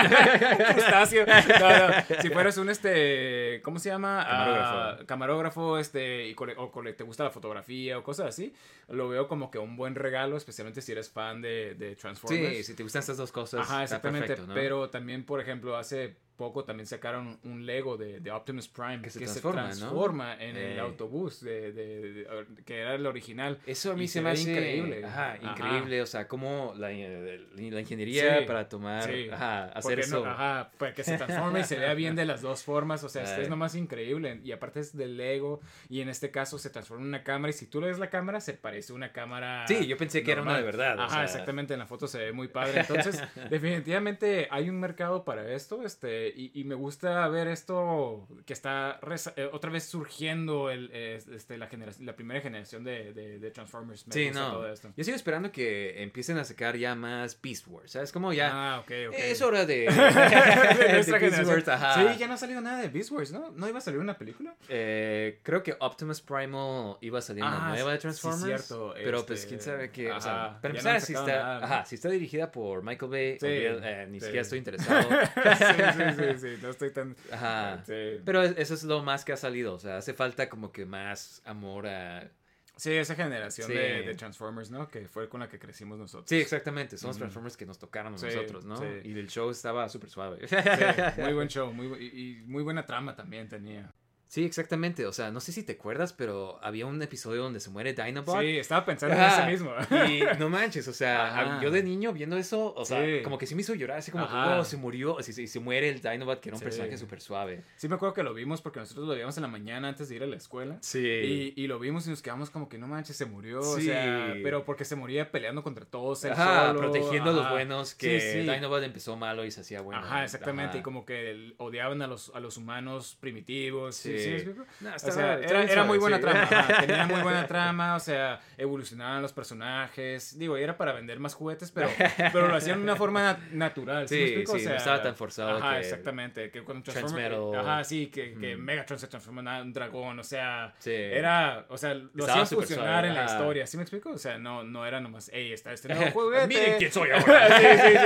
crustáceo, 0.74 1.26
no, 1.26 1.34
no, 1.36 2.22
si 2.22 2.30
fueras 2.30 2.58
un, 2.58 2.70
este, 2.70 3.62
¿cómo 3.64 3.80
se 3.80 3.89
llama? 3.89 4.24
Camarógrafo. 4.28 4.78
Ah, 4.78 5.05
camarógrafo, 5.05 5.78
este, 5.80 6.28
y 6.28 6.36
cole- 6.36 6.55
o 6.58 6.72
cole- 6.72 6.93
te 6.93 7.03
gusta 7.03 7.24
la 7.24 7.32
fotografía 7.32 7.97
o 7.97 8.03
cosas 8.03 8.28
así, 8.28 8.53
lo 8.89 9.10
veo 9.10 9.28
como 9.28 9.49
que 9.51 9.58
un 9.58 9.76
buen 9.76 9.95
regalo, 9.95 10.38
especialmente 10.38 10.82
si 10.82 10.91
eres 10.91 11.10
fan 11.10 11.41
de, 11.41 11.47
de 11.48 11.95
Transformers. 11.95 12.58
Sí, 12.58 12.64
si 12.64 12.74
te 12.76 12.84
gustan 12.84 13.00
estas 13.02 13.18
dos 13.18 13.32
cosas. 13.32 13.62
Ajá, 13.62 13.84
exactamente. 13.84 14.28
perfecto, 14.28 14.48
¿no? 14.48 14.54
Pero 14.54 14.89
también, 14.89 15.26
por 15.26 15.39
ejemplo, 15.39 15.78
hace 15.78 16.18
poco 16.38 16.63
también 16.63 16.85
sacaron 16.88 17.39
un 17.43 17.65
Lego 17.65 17.97
de, 17.97 18.19
de 18.19 18.31
Optimus 18.31 18.67
Prime 18.69 19.01
Que 19.01 19.09
se 19.09 19.19
transforma, 19.19 19.63
¿no? 19.63 19.67
transforma 19.69 20.33
en 20.35 20.55
el 20.55 20.77
Eh. 20.77 20.79
autobús 20.79 21.41
de, 21.41 21.71
de- 21.73 22.27
que 22.65 22.79
era 22.79 22.95
el 22.95 23.05
original. 23.05 23.57
Eso 23.65 23.91
a 23.91 23.95
mí 23.95 24.03
Y 24.03 24.07
se 24.07 24.13
se 24.13 24.21
me 24.21 24.29
hace 24.29 24.51
increíble. 24.51 25.03
Ajá, 25.03 25.33
Ajá. 25.33 25.51
increíble. 25.51 26.01
O 26.01 26.05
sea, 26.05 26.27
como 26.27 26.73
la, 26.77 26.89
la 26.89 27.79
ingeniería 27.81 28.39
Sí, 28.39 28.45
para 28.45 28.69
tomar, 28.69 29.03
sí. 29.03 29.29
ajá, 29.31 29.65
hacer 29.65 29.99
eso. 29.99 30.23
no- 30.23 30.29
ajá, 30.31 30.71
para 30.77 30.93
que 30.93 31.03
se 31.03 31.17
transforme 31.17 31.61
y 31.61 31.63
se 31.63 31.77
vea 31.77 31.93
bien 31.93 32.15
de 32.15 32.25
las 32.25 32.41
dos 32.41 32.63
formas. 32.63 33.03
O 33.03 33.09
sea, 33.09 33.23
Ay. 33.35 33.41
es 33.43 33.49
nomás 33.49 33.75
increíble. 33.75 34.39
Y 34.43 34.51
aparte 34.51 34.79
es 34.79 34.95
de 34.95 35.07
Lego. 35.07 35.59
Y 35.89 36.01
en 36.01 36.09
este 36.09 36.31
caso 36.31 36.57
se 36.59 36.69
transforma 36.69 37.01
en 37.03 37.09
una 37.09 37.23
cámara. 37.23 37.49
Y 37.49 37.53
si 37.53 37.65
tú 37.67 37.81
le 37.81 37.88
ves 37.88 37.99
la 37.99 38.09
cámara, 38.09 38.39
se 38.41 38.53
parece 38.53 38.93
una 38.93 39.11
cámara. 39.11 39.65
Sí, 39.67 39.88
yo 39.88 39.97
pensé 39.97 40.23
que 40.23 40.31
era 40.31 40.41
una 40.43 40.55
de 40.57 40.63
verdad, 40.63 40.97
o 40.99 41.01
Ajá, 41.01 41.15
sea. 41.15 41.23
exactamente. 41.23 41.73
En 41.73 41.79
la 41.79 41.88
foto 41.88 42.07
se 42.07 42.19
ve 42.19 42.31
muy 42.31 42.47
padre. 42.47 42.81
Entonces, 42.81 43.21
definitivamente 43.49 44.47
hay 44.51 44.69
un 44.69 44.79
mercado 44.79 45.23
para 45.23 45.51
esto. 45.53 45.83
Este, 45.83 46.26
y, 46.36 46.51
y 46.53 46.63
me 46.63 46.75
gusta 46.75 47.28
ver 47.30 47.47
esto 47.47 48.28
que 48.45 48.53
está 48.53 48.99
eh, 49.36 49.49
otra 49.51 49.69
vez 49.71 49.84
surgiendo 49.86 50.69
el, 50.69 50.89
eh, 50.93 51.19
este, 51.34 51.57
la, 51.57 51.69
la 52.01 52.15
primera 52.15 52.41
generación 52.41 52.84
de, 52.84 53.13
de, 53.13 53.39
de 53.39 53.51
Transformers. 53.51 54.07
Me 54.07 54.13
Sí, 54.13 54.32
no. 54.32 54.51
todo 54.53 54.71
esto. 54.71 54.91
Yo 54.95 55.03
sigo 55.03 55.15
esperando 55.15 55.51
que 55.51 56.01
empiecen 56.03 56.38
a 56.38 56.43
sacar 56.43 56.78
ya 56.78 56.95
más 56.95 57.39
Beast 57.41 57.67
Wars. 57.67 57.91
¿Sabes? 57.91 58.11
Como 58.11 58.34
ya. 58.34 58.49
Ah, 58.51 58.80
ok, 58.80 58.91
ok. 59.09 59.15
Es 59.17 59.41
hora 59.41 59.65
de. 59.65 59.86
de 59.88 61.30
Beast. 61.30 61.47
Wars, 61.47 61.67
ajá. 61.67 62.13
Sí, 62.13 62.19
ya 62.19 62.28
no 62.28 62.34
ha 62.34 62.38
salido 62.38 62.61
nada 62.61 62.82
de 62.82 62.88
Beast 62.89 63.11
Wars, 63.11 63.32
¿no? 63.32 63.51
¿No 63.51 63.67
iba 63.67 63.78
a 63.78 63.82
salir 63.82 63.99
una 63.99 64.17
película? 64.17 64.55
Eh, 64.69 65.39
creo 65.43 65.63
que 65.63 65.75
Optimus 65.80 66.21
Primal 66.21 66.97
iba 67.01 67.19
a 67.19 67.21
salir 67.21 67.43
una 67.43 67.67
Ah, 67.67 67.69
nueva 67.69 67.91
de 67.91 67.97
sí, 67.97 68.01
Transformers. 68.01 68.65
cierto, 68.65 68.93
Pero 68.95 69.17
este, 69.19 69.28
pues 69.28 69.45
quién 69.45 69.61
sabe 69.61 69.89
qué. 69.91 70.11
O 70.11 70.21
sea, 70.21 70.57
para 70.61 70.69
empezar, 70.73 70.93
no 70.95 70.99
si 71.01 71.13
está, 71.13 71.25
nada, 71.25 71.57
ajá, 71.65 71.86
si 71.86 71.95
está 71.95 72.09
dirigida 72.09 72.51
por 72.51 72.84
Michael 72.84 73.11
Bay, 73.11 73.38
Sí, 73.39 73.45
olvida- 73.45 74.03
eh, 74.03 74.07
ni 74.07 74.19
sí. 74.19 74.25
siquiera 74.25 74.41
estoy 74.41 74.57
interesado. 74.59 75.09
sí, 75.09 75.73
sí, 76.16 76.16
sí, 76.18 76.39
sí, 76.39 76.59
no 76.61 76.70
estoy 76.70 76.91
tan... 76.91 77.15
Ajá. 77.32 77.84
Sí. 77.86 78.20
Pero 78.26 78.41
es- 78.43 78.55
eso 78.57 78.74
es 78.74 78.84
lo 78.84 79.03
más 79.03 79.24
que 79.26 79.34
ha 79.34 79.38
salido. 79.38 79.74
O 79.74 79.80
sea, 79.80 79.97
hace 79.97 80.13
falta 80.13 80.49
como 80.49 80.72
que 80.72 80.86
más 80.86 81.41
amor 81.45 81.88
a. 81.88 82.30
Sí, 82.76 82.91
esa 82.93 83.15
generación 83.15 83.68
Sí. 83.68 83.74
de, 83.74 84.03
de 84.03 84.13
Transformers, 84.13 84.70
¿no? 84.70 84.88
Que 84.88 85.07
fue 85.07 85.28
con 85.30 85.39
la 85.39 85.49
que 85.49 85.57
crecimos 85.57 85.97
nosotros. 85.97 86.30
Sí, 86.30 86.36
exactamente. 86.39 86.95
Son 86.97 87.07
los. 87.09 87.18
Transformers 87.18 87.57
que 87.57 87.65
nos 87.65 87.80
tocaron 87.80 88.13
a 88.13 88.18
Sí, 88.20 88.28
nosotros, 88.28 88.65
¿no? 88.65 88.78
sí. 88.78 88.86
Y 89.03 89.13
el 89.18 89.28
show 89.30 89.49
estaba 89.49 89.89
súper 89.89 90.09
suave. 90.11 90.47
Sí, 90.47 90.55
muy 91.22 91.34
buen 91.34 91.47
show, 91.47 91.74
muy, 91.74 91.88
y, 91.99 92.05
y 92.39 92.43
muy 92.45 92.61
buena 92.61 92.86
trama 92.86 93.15
también 93.15 93.49
tenía. 93.49 93.91
Sí, 94.28 94.43
exactamente. 94.43 95.05
O 95.05 95.13
sea, 95.13 95.32
no 95.32 95.39
sé 95.39 95.51
si 95.51 95.63
te 95.63 95.73
acuerdas, 95.73 96.13
pero 96.13 96.59
había 96.61 96.86
un 96.86 97.01
episodio 97.01 97.43
donde 97.43 97.59
se 97.59 97.69
muere 97.69 97.93
Dinobot. 97.93 98.41
Sí, 98.41 98.57
estaba 98.57 98.86
pensando 98.86 99.15
Ajá. 99.15 99.43
en 99.47 99.53
ese 99.55 99.63
mismo. 99.63 99.73
Y 100.09 100.21
no 100.39 100.49
manches, 100.49 100.88
o 100.88 100.93
sea, 100.93 101.28
Ajá. 101.53 101.61
yo 101.63 101.71
de 101.71 101.82
niño 101.84 102.11
viendo 102.13 102.38
eso, 102.38 102.73
o 102.75 102.86
sea, 102.86 103.03
Sí. 103.05 103.21
como 103.23 103.38
que 103.38 103.45
sí 103.47 103.55
me 103.55 103.61
hizo 103.61 103.73
llorar, 103.73 103.99
así 103.99 104.11
como 104.11 104.28
que, 104.28 104.34
oh, 104.36 104.63
se 104.65 104.78
murió, 104.78 105.17
así, 105.19 105.32
se, 105.34 105.47
se 105.47 105.59
muere 105.59 105.89
el 105.89 106.01
Dinobot, 106.01 106.39
que 106.41 106.49
era 106.49 106.55
un 106.55 106.59
Sí. 106.59 106.65
personaje 106.65 106.97
súper 106.97 107.21
suave. 107.21 107.63
Sí 107.78 107.88
me 107.88 107.95
acuerdo 107.95 108.13
que 108.13 108.23
lo 108.23 108.34
vimos 108.34 108.61
porque 108.61 108.80
nosotros 108.80 109.07
lo 109.07 109.13
veíamos 109.13 109.38
en 109.38 109.43
la 109.43 109.47
mañana 109.49 109.88
antes 109.89 110.09
de 110.09 110.15
ir 110.15 110.23
a 110.23 110.28
la 110.28 110.36
escuela. 110.36 110.78
Sí. 110.82 110.99
Y, 110.99 111.53
y 111.63 111.67
lo 111.67 111.80
vimos 111.80 112.05
y 112.07 112.09
nos 112.09 112.21
quedamos 112.21 112.49
como 112.49 112.67
que 112.69 112.78
no 112.78 112.88
manches, 112.88 113.15
se 113.15 113.25
murió. 113.25 113.59
O 113.61 113.75
Sí. 113.78 113.84
sea, 113.86 114.36
pero 114.43 114.65
porque 114.65 114.84
se 114.86 114.95
moría 114.95 115.32
peleando 115.32 115.63
contra 115.63 115.86
todos. 115.86 116.23
él 116.25 116.32
Ajá, 116.34 116.67
solo, 116.67 116.80
protegiendo 116.80 117.30
a 117.32 117.34
los 117.34 117.49
buenos, 117.49 117.95
que 117.95 118.19
Sí. 118.19 118.39
Dinobot 118.39 118.84
empezó 118.84 119.15
malo 119.15 119.45
y 119.45 119.51
se 119.51 119.61
hacía 119.61 119.82
bueno. 119.82 120.01
Ajá, 120.01 120.23
exactamente. 120.23 120.80
Y 120.80 120.82
como 120.82 121.05
que 121.05 121.53
odiaban 121.57 122.01
a 122.01 122.07
los, 122.07 122.32
a 122.36 122.39
los 122.39 122.57
humanos 122.57 123.15
primitivos. 123.19 123.95
Sí, 123.95 124.16
Sí. 124.20 124.39
¿sí? 124.39 124.53
No, 124.82 124.93
O 124.95 124.99
sea, 124.99 125.34
era, 125.39 125.63
era 125.63 125.84
muy 125.84 125.97
buena 125.97 126.18
sí. 126.18 126.22
trama. 126.24 126.41
ajá, 126.43 126.82
tenía 126.86 127.05
muy 127.07 127.22
buena 127.22 127.47
trama. 127.47 127.95
O 127.95 127.99
sea, 127.99 128.39
evolucionaban 128.57 129.22
los 129.22 129.34
personajes. 129.34 130.38
Digo, 130.38 130.57
era 130.57 130.78
para 130.78 130.93
vender 130.93 131.20
más 131.20 131.34
juguetes, 131.34 131.72
pero, 131.72 131.89
pero 132.34 132.47
lo 132.47 132.55
hacían 132.55 132.78
de 132.78 132.84
una 132.84 132.95
forma 132.95 133.22
na- 133.22 133.39
natural. 133.51 134.07
¿Sí, 134.07 134.15
me 134.15 134.20
Sí, 134.28 134.34
explico? 134.34 134.59
sí, 134.59 134.65
no 134.65 134.76
estaba 134.76 135.01
tan 135.01 135.15
forzado 135.15 135.57
Ajá, 135.57 135.74
que- 135.74 135.80
exactamente. 135.80 136.51
Que 136.51 136.63
cuando 136.63 136.84
Transmetal. 136.91 137.55
Ajá, 137.55 137.84
sí, 137.84 138.07
que, 138.07 138.34
que 138.34 138.55
Mm. 138.55 138.59
Megatron 138.61 138.99
se 138.99 139.07
transforma 139.07 139.57
en 139.59 139.68
un 139.68 139.74
dragón. 139.74 140.20
O 140.20 140.24
sea, 140.24 140.74
Sí. 140.80 140.91
era. 140.93 141.65
O 141.70 141.78
sea, 141.78 141.93
lo 141.93 142.07
Estaba 142.15 142.41
hacían 142.43 142.47
funcionar 142.59 143.05
en 143.05 143.13
la 143.15 143.26
historia. 143.26 143.65
¿Sí 143.68 143.78
me 143.78 143.84
explico? 143.84 144.11
O 144.11 144.18
sea, 144.18 144.38
no, 144.38 144.63
no 144.63 144.86
era 144.86 144.99
nomás, 144.99 145.30
hey, 145.34 145.51
está 145.53 145.74
este 145.74 145.88
nuevo 145.93 146.11
juguete. 146.11 146.47
Miren 146.47 146.78
quién 146.78 146.91
soy 146.91 147.09
sí, 147.18 147.24
sí, 147.24 147.97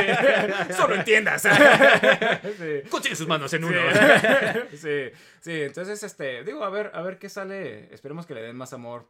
sí. 0.68 0.74
Solo 0.74 0.96
entiendas. 0.96 1.42
sí. 1.42 2.90
Consigue 2.90 3.16
sus 3.16 3.28
manos 3.28 3.54
en 3.54 3.62
Sí. 3.62 3.68
uno. 3.68 3.82
sí, 4.74 5.10
sí, 5.40 5.62
entonces, 5.64 6.01
este, 6.04 6.44
digo, 6.44 6.64
a 6.64 6.70
ver, 6.70 6.92
a 6.94 7.02
ver 7.02 7.18
qué 7.20 7.30
sale. 7.30 7.94
Esperemos 7.94 8.26
que 8.26 8.34
le 8.34 8.42
den 8.42 8.56
más 8.56 8.74
amor 8.74 9.08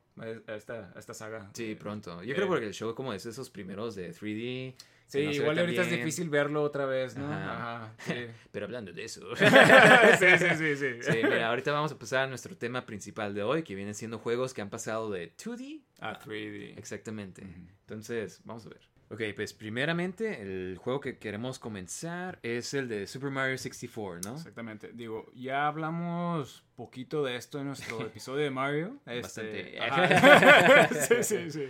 a 0.47 0.55
esta, 0.55 0.91
a 0.95 0.99
esta 0.99 1.13
saga. 1.13 1.49
Sí, 1.53 1.75
pronto. 1.75 2.23
Yo 2.23 2.33
Eh, 2.33 2.35
creo 2.35 2.47
porque 2.47 2.67
el 2.67 2.73
show 2.73 2.93
como 2.95 3.13
es 3.13 3.25
esos 3.25 3.49
primeros 3.49 3.95
de 3.95 4.11
3D, 4.13 4.75
Sí, 5.07 5.19
igual 5.19 5.59
ahorita 5.59 5.81
es 5.81 5.89
difícil 5.89 6.29
verlo 6.29 6.63
otra 6.63 6.85
vez, 6.85 7.17
¿no? 7.17 7.25
Ajá. 7.29 7.83
Ajá. 7.83 7.93
sí. 7.99 8.13
Pero 8.53 8.65
hablando 8.65 8.93
de 8.93 9.03
eso. 9.03 9.35
sí, 9.35 9.45
sí, 9.45 10.55
sí, 10.57 10.75
sí. 10.77 11.01
Sí, 11.01 11.17
mira, 11.23 11.49
ahorita 11.49 11.73
vamos 11.73 11.91
a 11.91 11.99
pasar 11.99 12.23
a 12.23 12.27
nuestro 12.27 12.55
tema 12.55 12.85
principal 12.85 13.33
de 13.33 13.43
hoy, 13.43 13.63
que 13.63 13.75
vienen 13.75 13.93
siendo 13.93 14.19
juegos 14.19 14.53
que 14.53 14.61
han 14.61 14.69
pasado 14.69 15.09
de 15.11 15.35
2D 15.35 15.81
Ah, 15.99 16.17
3D. 16.17 16.77
Exactamente. 16.77 17.43
Entonces, 17.81 18.39
vamos 18.45 18.65
a 18.65 18.69
ver. 18.69 18.79
Ok, 19.11 19.21
pues 19.35 19.51
primeramente 19.53 20.41
el 20.41 20.77
juego 20.77 21.01
que 21.01 21.17
queremos 21.17 21.59
comenzar 21.59 22.39
es 22.43 22.73
el 22.73 22.87
de 22.87 23.07
Super 23.07 23.29
Mario 23.29 23.57
64, 23.57 24.21
¿no? 24.23 24.37
Exactamente. 24.37 24.91
Digo, 24.93 25.29
ya 25.35 25.67
hablamos 25.67 26.63
poquito 26.77 27.21
de 27.23 27.35
esto 27.35 27.59
en 27.59 27.67
nuestro 27.67 27.99
episodio 28.05 28.43
de 28.45 28.51
Mario. 28.51 28.97
Bastante. 29.05 29.75
Este, 29.77 29.81
ajá. 29.81 30.87
sí, 30.93 31.15
sí, 31.23 31.51
sí. 31.51 31.63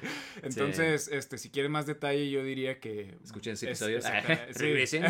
Entonces, 0.43 1.07
este, 1.07 1.37
si 1.39 1.49
quieren 1.49 1.71
más 1.71 1.87
detalle, 1.87 2.29
yo 2.29 2.43
diría 2.43 2.79
que 2.79 3.17
Escuchen 3.23 3.53
ese 3.53 3.71
es- 3.71 3.81
episodio. 3.81 3.97
exacta- 3.97 4.47
sí. 4.53 4.59
Regresen. 4.63 5.03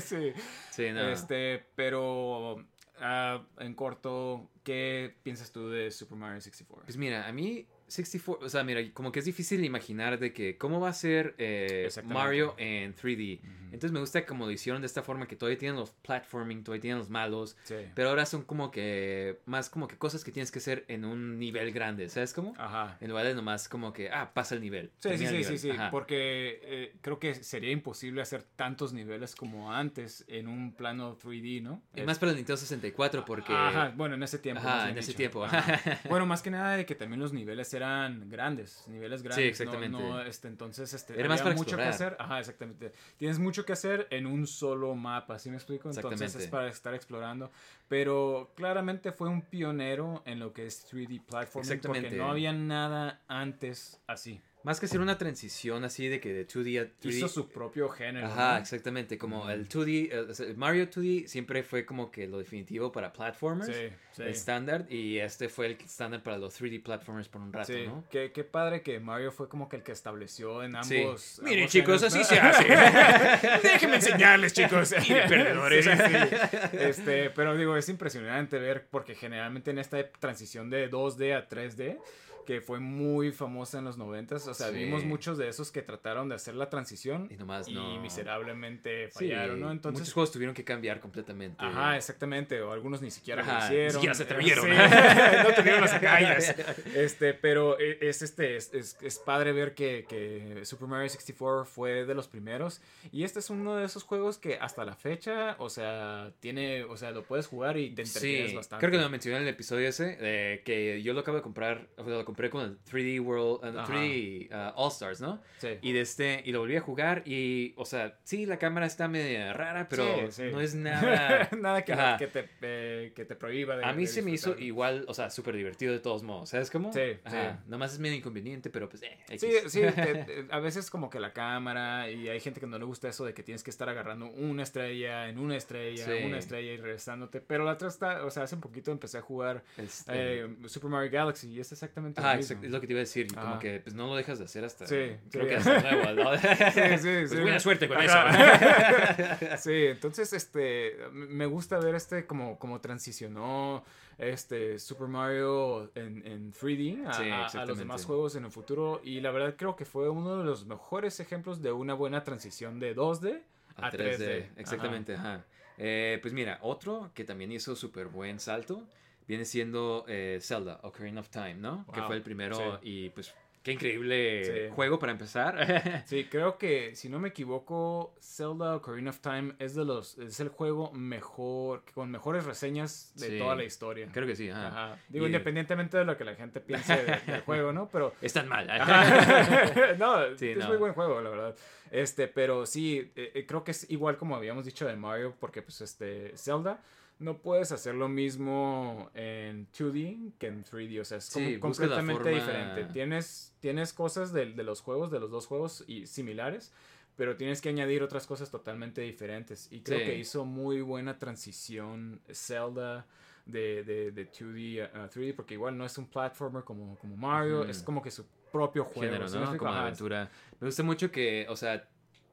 sí. 0.00 0.32
Sí, 0.70 0.90
no. 0.92 1.08
Este, 1.08 1.66
pero 1.74 2.64
ah, 3.00 3.42
en 3.58 3.74
corto, 3.74 4.48
¿qué 4.62 5.14
piensas 5.22 5.50
tú 5.50 5.68
de 5.68 5.90
Super 5.90 6.16
Mario 6.16 6.40
64? 6.40 6.84
Pues 6.84 6.96
mira, 6.96 7.26
a 7.26 7.32
mí 7.32 7.66
64, 7.94 8.46
o 8.46 8.48
sea, 8.48 8.64
mira, 8.64 8.80
como 8.92 9.12
que 9.12 9.18
es 9.20 9.24
difícil 9.24 9.64
imaginar 9.64 10.18
de 10.18 10.32
que 10.32 10.56
cómo 10.58 10.80
va 10.80 10.88
a 10.90 10.92
ser 10.92 11.34
eh. 11.38 11.88
Mario 12.04 12.54
en 12.58 12.94
3D. 12.94 13.40
Entonces 13.74 13.90
me 13.90 13.98
gusta 13.98 14.24
como 14.24 14.46
lo 14.46 14.52
hicieron 14.52 14.82
de 14.82 14.86
esta 14.86 15.02
forma 15.02 15.26
que 15.26 15.34
todavía 15.34 15.58
tienen 15.58 15.76
los 15.76 15.90
platforming, 15.90 16.62
todavía 16.62 16.80
tienen 16.82 16.98
los 16.98 17.10
malos, 17.10 17.56
Sí. 17.64 17.74
pero 17.96 18.10
ahora 18.10 18.24
son 18.24 18.42
como 18.44 18.70
que 18.70 19.40
más 19.46 19.68
como 19.68 19.88
que 19.88 19.96
cosas 19.98 20.22
que 20.22 20.30
tienes 20.30 20.52
que 20.52 20.60
hacer 20.60 20.84
en 20.86 21.04
un 21.04 21.40
nivel 21.40 21.72
grande, 21.72 22.08
¿sabes 22.08 22.32
cómo? 22.32 22.54
Ajá. 22.56 22.96
En 23.00 23.08
lugar 23.10 23.26
de 23.26 23.34
nomás 23.34 23.68
como 23.68 23.92
que, 23.92 24.10
ah, 24.10 24.30
pasa 24.32 24.54
el 24.54 24.60
nivel. 24.60 24.92
Sí, 25.00 25.08
sí, 25.10 25.18
sí, 25.18 25.26
sí, 25.26 25.32
nivel. 25.38 25.58
sí, 25.58 25.70
Ajá. 25.70 25.90
porque 25.90 26.60
eh, 26.62 26.94
creo 27.00 27.18
que 27.18 27.34
sería 27.34 27.72
imposible 27.72 28.22
hacer 28.22 28.44
tantos 28.54 28.92
niveles 28.92 29.34
como 29.34 29.72
antes 29.72 30.24
en 30.28 30.46
un 30.46 30.72
plano 30.74 31.18
3D, 31.18 31.60
¿no? 31.60 31.82
Y 31.96 32.02
más 32.02 32.20
para 32.20 32.30
el 32.30 32.36
Nintendo 32.36 32.56
64 32.58 33.24
porque... 33.24 33.52
Ajá, 33.52 33.92
bueno, 33.96 34.14
en 34.14 34.22
ese 34.22 34.38
tiempo. 34.38 34.60
Ajá, 34.64 34.88
en 34.90 34.98
ese 34.98 35.08
dicho. 35.08 35.16
tiempo. 35.16 35.44
Ajá. 35.44 36.00
bueno, 36.08 36.26
más 36.26 36.42
que 36.42 36.50
nada 36.52 36.76
de 36.76 36.86
que 36.86 36.94
también 36.94 37.18
los 37.18 37.32
niveles 37.32 37.74
eran 37.74 37.83
grandes, 38.26 38.86
niveles 38.88 39.22
grandes. 39.22 39.44
no- 39.44 39.50
exactamente. 39.50 39.98
No, 40.02 40.20
este, 40.22 40.48
entonces, 40.48 40.92
este, 40.94 41.14
Era 41.14 41.28
más 41.28 41.40
había 41.40 41.44
para 41.44 41.56
mucho 41.56 41.76
que 41.76 41.82
hacer. 41.82 42.16
Ajá, 42.18 42.38
exactamente. 42.40 42.92
Tienes 43.16 43.38
mucho 43.38 43.64
que 43.64 43.72
hacer 43.72 44.06
en 44.10 44.26
un 44.26 44.46
solo 44.46 44.94
mapa, 44.94 45.38
¿sí 45.38 45.50
me 45.50 45.56
explico? 45.56 45.88
Entonces 45.90 46.34
es 46.34 46.48
para 46.48 46.68
estar 46.68 46.94
explorando. 46.94 47.50
Pero 47.88 48.52
claramente 48.54 49.12
fue 49.12 49.28
un 49.28 49.42
pionero 49.42 50.22
en 50.26 50.38
lo 50.38 50.52
que 50.52 50.66
es 50.66 50.86
3D 50.90 51.20
platforming 51.24 51.80
porque 51.80 52.00
no 52.18 52.30
había 52.30 52.52
nada 52.52 53.22
antes 53.28 54.00
así. 54.06 54.40
Más 54.64 54.80
que 54.80 54.86
hacer 54.86 55.00
una 55.00 55.18
transición 55.18 55.84
así 55.84 56.08
de 56.08 56.20
que 56.20 56.32
de 56.32 56.48
2D 56.48 56.80
a 56.80 56.84
3D... 56.84 57.12
Hizo 57.12 57.28
su 57.28 57.48
propio 57.50 57.90
género. 57.90 58.26
Ajá, 58.26 58.54
¿no? 58.54 58.58
exactamente. 58.60 59.18
Como 59.18 59.50
el 59.50 59.68
2D, 59.68 60.08
eh, 60.10 60.18
o 60.30 60.34
sea, 60.34 60.46
el 60.46 60.56
Mario 60.56 60.88
2D 60.90 61.26
siempre 61.26 61.62
fue 61.62 61.84
como 61.84 62.10
que 62.10 62.26
lo 62.26 62.38
definitivo 62.38 62.90
para 62.90 63.12
platformers. 63.12 63.74
Sí, 63.74 63.94
sí. 64.12 64.22
Estándar. 64.22 64.86
Y 64.88 65.18
este 65.18 65.50
fue 65.50 65.66
el 65.66 65.72
estándar 65.72 66.22
para 66.22 66.38
los 66.38 66.58
3D 66.58 66.82
platformers 66.82 67.28
por 67.28 67.42
un 67.42 67.52
rato, 67.52 67.74
Sí, 67.74 67.84
¿no? 67.86 68.04
qué, 68.10 68.32
qué 68.32 68.42
padre 68.42 68.80
que 68.80 68.98
Mario 69.00 69.32
fue 69.32 69.50
como 69.50 69.68
que 69.68 69.76
el 69.76 69.82
que 69.82 69.92
estableció 69.92 70.62
en 70.62 70.76
ambos. 70.76 71.42
Miren, 71.42 71.68
chicos, 71.68 72.00
géneros, 72.00 72.02
así 72.02 72.24
se 72.24 72.40
hace. 72.40 72.64
Déjenme 73.62 73.96
enseñarles, 73.96 74.54
chicos. 74.54 74.94
Y 75.06 75.12
de 75.12 75.22
perdedores. 75.28 75.86
Este, 76.72 77.30
pero 77.30 77.56
digo, 77.56 77.76
es 77.76 77.88
impresionante 77.88 78.58
ver, 78.58 78.86
porque 78.90 79.14
generalmente 79.14 79.70
en 79.70 79.78
esta 79.78 80.10
transición 80.10 80.70
de 80.70 80.90
2D 80.90 81.36
a 81.36 81.48
3D, 81.48 81.98
que 82.44 82.60
fue 82.60 82.78
muy 82.80 83.32
famosa 83.32 83.78
en 83.78 83.84
los 83.84 83.96
90 83.98 84.36
o 84.36 84.38
sea, 84.38 84.68
Sí. 84.68 84.74
vimos 84.74 85.04
muchos 85.04 85.38
de 85.38 85.48
esos 85.48 85.70
que 85.72 85.82
trataron 85.82 86.28
de 86.28 86.34
hacer 86.34 86.54
la 86.54 86.70
transición 86.70 87.28
Y 87.30 87.36
nomás 87.36 87.68
no. 87.68 88.00
miserablemente 88.00 89.08
Sí, 89.10 89.28
fallaron, 89.30 89.60
¿no? 89.60 89.70
Entonces, 89.70 90.00
muchos 90.00 90.14
juegos 90.14 90.32
tuvieron 90.32 90.54
que 90.54 90.64
cambiar 90.64 91.00
completamente. 91.00 91.64
Ajá, 91.64 91.96
exactamente. 91.96 92.60
O 92.62 92.72
algunos 92.72 93.00
ni 93.02 93.10
siquiera 93.10 93.42
Ajá, 93.42 93.52
lo 93.52 93.58
ni 93.60 93.64
hicieron. 93.66 93.92
siquiera 93.92 94.14
se 94.14 94.22
atrevieron. 94.24 94.64
Sí, 94.66 94.70
no 95.48 95.54
tuvieron 95.54 95.80
las 95.80 95.92
agallas. 95.92 96.54
Este, 96.94 97.34
pero 97.34 97.78
e- 97.78 97.98
es 98.00 98.22
este, 98.22 98.56
es, 98.56 98.72
es- 98.74 98.96
es 99.00 99.18
padre 99.18 99.52
ver 99.52 99.74
que, 99.74 100.04
que 100.08 100.60
Super 100.64 100.88
Mario 100.88 101.08
64 101.08 101.64
fue 101.64 102.04
de 102.04 102.14
los 102.14 102.28
primeros. 102.28 102.80
Y 103.12 103.24
este 103.24 103.38
es 103.38 103.50
uno 103.50 103.76
de 103.76 103.84
esos 103.84 104.02
juegos 104.02 104.38
que 104.38 104.56
hasta 104.58 104.84
la 104.84 104.94
fecha, 104.96 105.56
o 105.58 105.68
sea, 105.70 106.32
tiene, 106.40 106.84
o 106.84 106.96
sea, 106.96 107.10
lo 107.12 107.22
puedes 107.22 107.46
jugar 107.46 107.76
y 107.76 107.90
te 107.94 108.02
entretienes 108.02 108.50
Sí, 108.50 108.56
bastante. 108.56 108.80
creo 108.86 108.98
que 108.98 109.02
lo 109.04 109.08
mencioné 109.10 109.36
en 109.38 109.42
el 109.44 109.48
episodio 109.48 109.88
ese, 109.88 110.16
eh, 110.20 110.62
que 110.64 111.02
yo 111.02 111.12
lo 111.12 111.20
acabo 111.20 111.36
de 111.36 111.42
comprar, 111.42 111.86
o 111.96 112.04
sea, 112.04 112.14
lo 112.14 112.24
compré 112.24 112.33
con 112.50 112.62
el 112.64 112.78
3D 112.84 113.20
World, 113.20 113.64
eh, 113.64 113.78
Ajá. 113.78 113.92
3D 113.92 114.50
uh, 114.50 114.72
All 114.80 114.90
Stars, 114.90 115.20
¿no? 115.20 115.40
Sí. 115.58 115.68
Y 115.82 115.92
de 115.92 116.00
este, 116.00 116.42
y 116.44 116.52
lo 116.52 116.60
volví 116.60 116.76
a 116.76 116.80
jugar 116.80 117.22
y, 117.26 117.72
o 117.76 117.84
sea, 117.84 118.18
sí, 118.24 118.46
la 118.46 118.58
cámara 118.58 118.86
está 118.86 119.08
media 119.08 119.52
rara, 119.52 119.88
pero 119.88 120.04
Sí, 120.30 120.42
sí. 120.44 120.50
no 120.52 120.60
es 120.60 120.74
nada... 120.74 121.48
Nada 121.58 121.84
que, 121.84 122.26
te, 122.26 122.48
eh, 122.62 123.12
que 123.14 123.24
te 123.24 123.34
prohíba 123.36 123.76
de 123.76 123.84
A 123.84 123.92
mí 123.92 124.02
de 124.02 124.08
se 124.08 124.22
me 124.22 124.30
hizo 124.32 124.58
igual, 124.58 125.04
o 125.08 125.14
sea, 125.14 125.30
súper 125.30 125.56
divertido 125.56 125.92
de 125.92 126.00
todos 126.00 126.22
modos, 126.22 126.50
¿sabes 126.50 126.70
cómo? 126.70 126.92
Sí, 126.92 127.00
Ajá. 127.24 127.58
sí. 127.62 127.70
Nomás 127.70 127.92
es 127.94 127.98
medio 127.98 128.16
inconveniente, 128.16 128.70
pero 128.70 128.88
pues, 128.88 129.02
eh, 129.02 129.18
Sí, 129.38 129.46
X. 129.46 129.72
sí, 129.72 129.80
te- 129.94 130.46
a 130.50 130.58
veces 130.60 130.90
como 130.90 131.10
que 131.10 131.20
la 131.20 131.32
cámara 131.32 132.10
y 132.10 132.28
hay 132.28 132.40
gente 132.40 132.60
que 132.60 132.66
no 132.66 132.78
le 132.78 132.84
gusta 132.84 133.08
eso 133.08 133.24
de 133.24 133.34
que 133.34 133.42
tienes 133.42 133.62
que 133.62 133.70
estar 133.70 133.88
agarrando 133.88 134.26
una 134.26 134.62
estrella 134.62 135.28
en 135.28 135.38
una 135.38 135.56
estrella, 135.56 136.06
una 136.26 136.38
estrella 136.38 136.72
y 136.72 136.76
regresándote. 136.76 137.40
Pero 137.40 137.64
la 137.64 137.72
otra 137.72 137.88
está, 137.88 138.24
o 138.24 138.30
sea, 138.30 138.44
hace 138.44 138.54
un 138.54 138.60
poquito 138.60 138.90
empecé 138.92 139.18
a 139.18 139.22
jugar 139.22 139.62
Este, 139.76 140.40
eh, 140.44 140.56
Super 140.66 140.90
Mario 140.90 141.10
Galaxy 141.10 141.50
y 141.50 141.60
es 141.60 141.70
exactamente 141.72 142.20
Ajá, 142.30 142.38
es 142.38 142.50
lo 142.70 142.80
que 142.80 142.86
te 142.86 142.92
iba 142.92 142.98
a 143.00 143.04
decir, 143.04 143.26
como 143.34 143.46
Ajá. 143.46 143.58
que 143.58 143.80
pues 143.80 143.94
no 143.94 144.06
lo 144.08 144.16
dejas 144.16 144.38
de 144.38 144.44
hacer 144.46 144.64
hasta... 144.64 144.86
Sí, 144.86 145.16
creo 145.30 145.44
sí. 145.44 145.48
que 145.48 145.56
hasta 145.56 145.80
nuevo, 145.92 146.24
¿no? 146.24 146.36
Sí, 146.38 146.44
sí, 146.44 146.48
Pues 147.18 147.30
sí. 147.30 147.36
buena 147.40 147.60
suerte 147.60 147.88
con 147.88 147.96
Ajá. 148.00 149.56
sí, 149.58 149.86
entonces 149.86 150.32
este 150.32 150.96
me 151.12 151.46
gusta 151.46 151.78
ver 151.78 151.94
este 151.94 152.26
como, 152.26 152.58
como 152.58 152.80
transicionó 152.80 153.84
este 154.18 154.78
Super 154.78 155.08
Mario 155.08 155.90
en, 155.94 156.24
en 156.26 156.52
3D 156.52 157.06
a, 157.06 157.12
Sí, 157.14 157.30
a- 157.30 157.46
a 157.62 157.66
los 157.66 157.78
demás 157.78 158.04
juegos 158.04 158.36
en 158.36 158.44
el 158.44 158.50
futuro 158.50 159.00
y 159.04 159.20
la 159.20 159.30
verdad 159.30 159.54
creo 159.56 159.74
que 159.76 159.84
fue 159.84 160.08
uno 160.08 160.38
de 160.38 160.44
los 160.44 160.66
mejores 160.66 161.18
ejemplos 161.20 161.62
de 161.62 161.72
una 161.72 161.94
buena 161.94 162.22
transición 162.24 162.78
de 162.78 162.94
2D 162.94 163.40
a, 163.76 163.88
A 163.88 163.90
3D. 163.92 164.18
3D, 164.18 164.46
exactamente, 164.56 165.14
ajá. 165.14 165.44
Eh, 165.78 166.20
pues 166.22 166.32
mira, 166.32 166.58
otro 166.62 167.10
que 167.14 167.24
también 167.24 167.50
hizo 167.50 167.74
súper 167.74 168.06
buen 168.06 168.38
salto 168.38 168.84
viene 169.26 169.44
siendo 169.44 170.04
eh, 170.08 170.38
Zelda, 170.40 170.80
Ocarina 170.82 171.20
of 171.20 171.28
Time, 171.30 171.54
¿no? 171.54 171.86
Que 171.92 172.02
fue 172.02 172.16
el 172.16 172.22
primero 172.22 172.56
sí. 172.56 172.88
y 172.88 173.10
pues 173.10 173.34
qué 173.62 173.72
increíble 173.72 174.44
Sí. 174.44 174.74
juego 174.74 174.98
para 174.98 175.12
empezar. 175.12 175.56
Sí, 176.06 176.24
creo 176.30 176.58
que 176.58 176.94
si 176.94 177.08
no 177.08 177.18
me 177.18 177.28
equivoco, 177.30 178.14
Zelda 178.20 178.76
Ocarina 178.76 179.08
of 179.08 179.20
Time 179.20 179.54
es 179.58 179.74
de 179.74 179.86
los 179.86 180.18
es 180.18 180.38
el 180.40 180.50
juego 180.50 180.92
mejor 180.92 181.82
con 181.94 182.10
mejores 182.10 182.44
reseñas 182.44 183.12
de 183.16 183.28
Sí. 183.28 183.38
toda 183.38 183.56
la 183.56 183.64
historia. 183.64 184.06
Creo 184.12 184.26
que 184.26 184.36
sí, 184.36 184.50
ajá. 184.50 184.66
Ajá. 184.68 184.98
Digo, 185.08 185.24
Y- 185.24 185.28
independientemente 185.28 185.96
de 185.96 186.04
lo 186.04 186.14
que 186.18 186.24
la 186.24 186.34
gente 186.34 186.60
piense 186.60 186.94
de- 186.94 187.20
del 187.32 187.40
juego, 187.46 187.72
¿no? 187.72 187.88
Pero 187.88 188.12
Es 188.20 188.34
tan 188.34 188.48
mal. 188.48 188.66
No, 189.98 190.36
Sí, 190.36 190.50
es 190.50 190.58
no. 190.58 190.68
muy 190.68 190.76
buen 190.76 190.92
juego, 190.92 191.20
la 191.22 191.30
verdad. 191.30 191.56
Este, 191.90 192.28
pero 192.28 192.66
sí, 192.66 193.10
eh, 193.16 193.32
eh, 193.34 193.46
creo 193.46 193.64
que 193.64 193.70
es 193.70 193.88
igual 193.90 194.16
como 194.18 194.36
habíamos 194.36 194.64
dicho 194.64 194.86
de 194.86 194.96
Mario, 194.96 195.34
porque 195.38 195.62
pues 195.62 195.80
este, 195.80 196.32
Zelda, 196.36 196.80
no 197.18 197.38
puedes 197.38 197.70
hacer 197.72 197.94
lo 197.94 198.08
mismo 198.08 199.10
en 199.14 199.68
2D 199.72 200.32
que 200.38 200.48
en 200.48 200.64
3D, 200.64 201.00
o 201.00 201.04
sea, 201.04 201.18
es 201.18 201.24
Sí, 201.24 201.58
com- 201.58 201.70
busca 201.70 201.86
la 201.86 201.96
completamente 201.96 202.22
forma- 202.22 202.38
diferente. 202.38 202.92
Tienes, 202.92 203.54
tienes 203.60 203.92
cosas 203.92 204.32
de, 204.32 204.46
de 204.52 204.62
los 204.64 204.80
juegos, 204.80 205.10
de 205.10 205.20
los 205.20 205.30
dos 205.30 205.46
juegos 205.46 205.84
y 205.86 206.06
similares, 206.06 206.72
pero 207.16 207.36
tienes 207.36 207.60
que 207.60 207.68
añadir 207.68 208.02
otras 208.02 208.26
cosas 208.26 208.50
totalmente 208.50 209.00
diferentes. 209.00 209.68
Y 209.70 209.80
creo 209.82 210.00
Sí. 210.00 210.04
que 210.04 210.18
hizo 210.18 210.44
muy 210.44 210.80
buena 210.80 211.18
transición 211.18 212.20
Zelda 212.32 213.06
de, 213.46 213.84
de, 213.84 214.10
de 214.10 214.30
2D 214.30 214.82
a, 214.92 215.04
a 215.04 215.08
3D, 215.10 215.34
porque 215.36 215.54
igual 215.54 215.76
no 215.78 215.84
es 215.86 215.96
un 215.98 216.06
platformer 216.08 216.64
como, 216.64 216.98
como 216.98 217.16
Mario, 217.16 217.64
es 217.64 217.82
como 217.82 218.02
que 218.02 218.10
su 218.10 218.24
propio 218.50 218.84
juego. 218.84 219.02
género, 219.02 219.28
¿sí 219.28 219.38
me 219.38 219.44
¿no? 219.46 219.56
Como 219.56 219.70
aventura. 219.72 220.30
Me 220.60 220.66
gusta 220.68 220.82
mucho 220.82 221.10
que, 221.10 221.46
o 221.48 221.56
sea, 221.56 221.88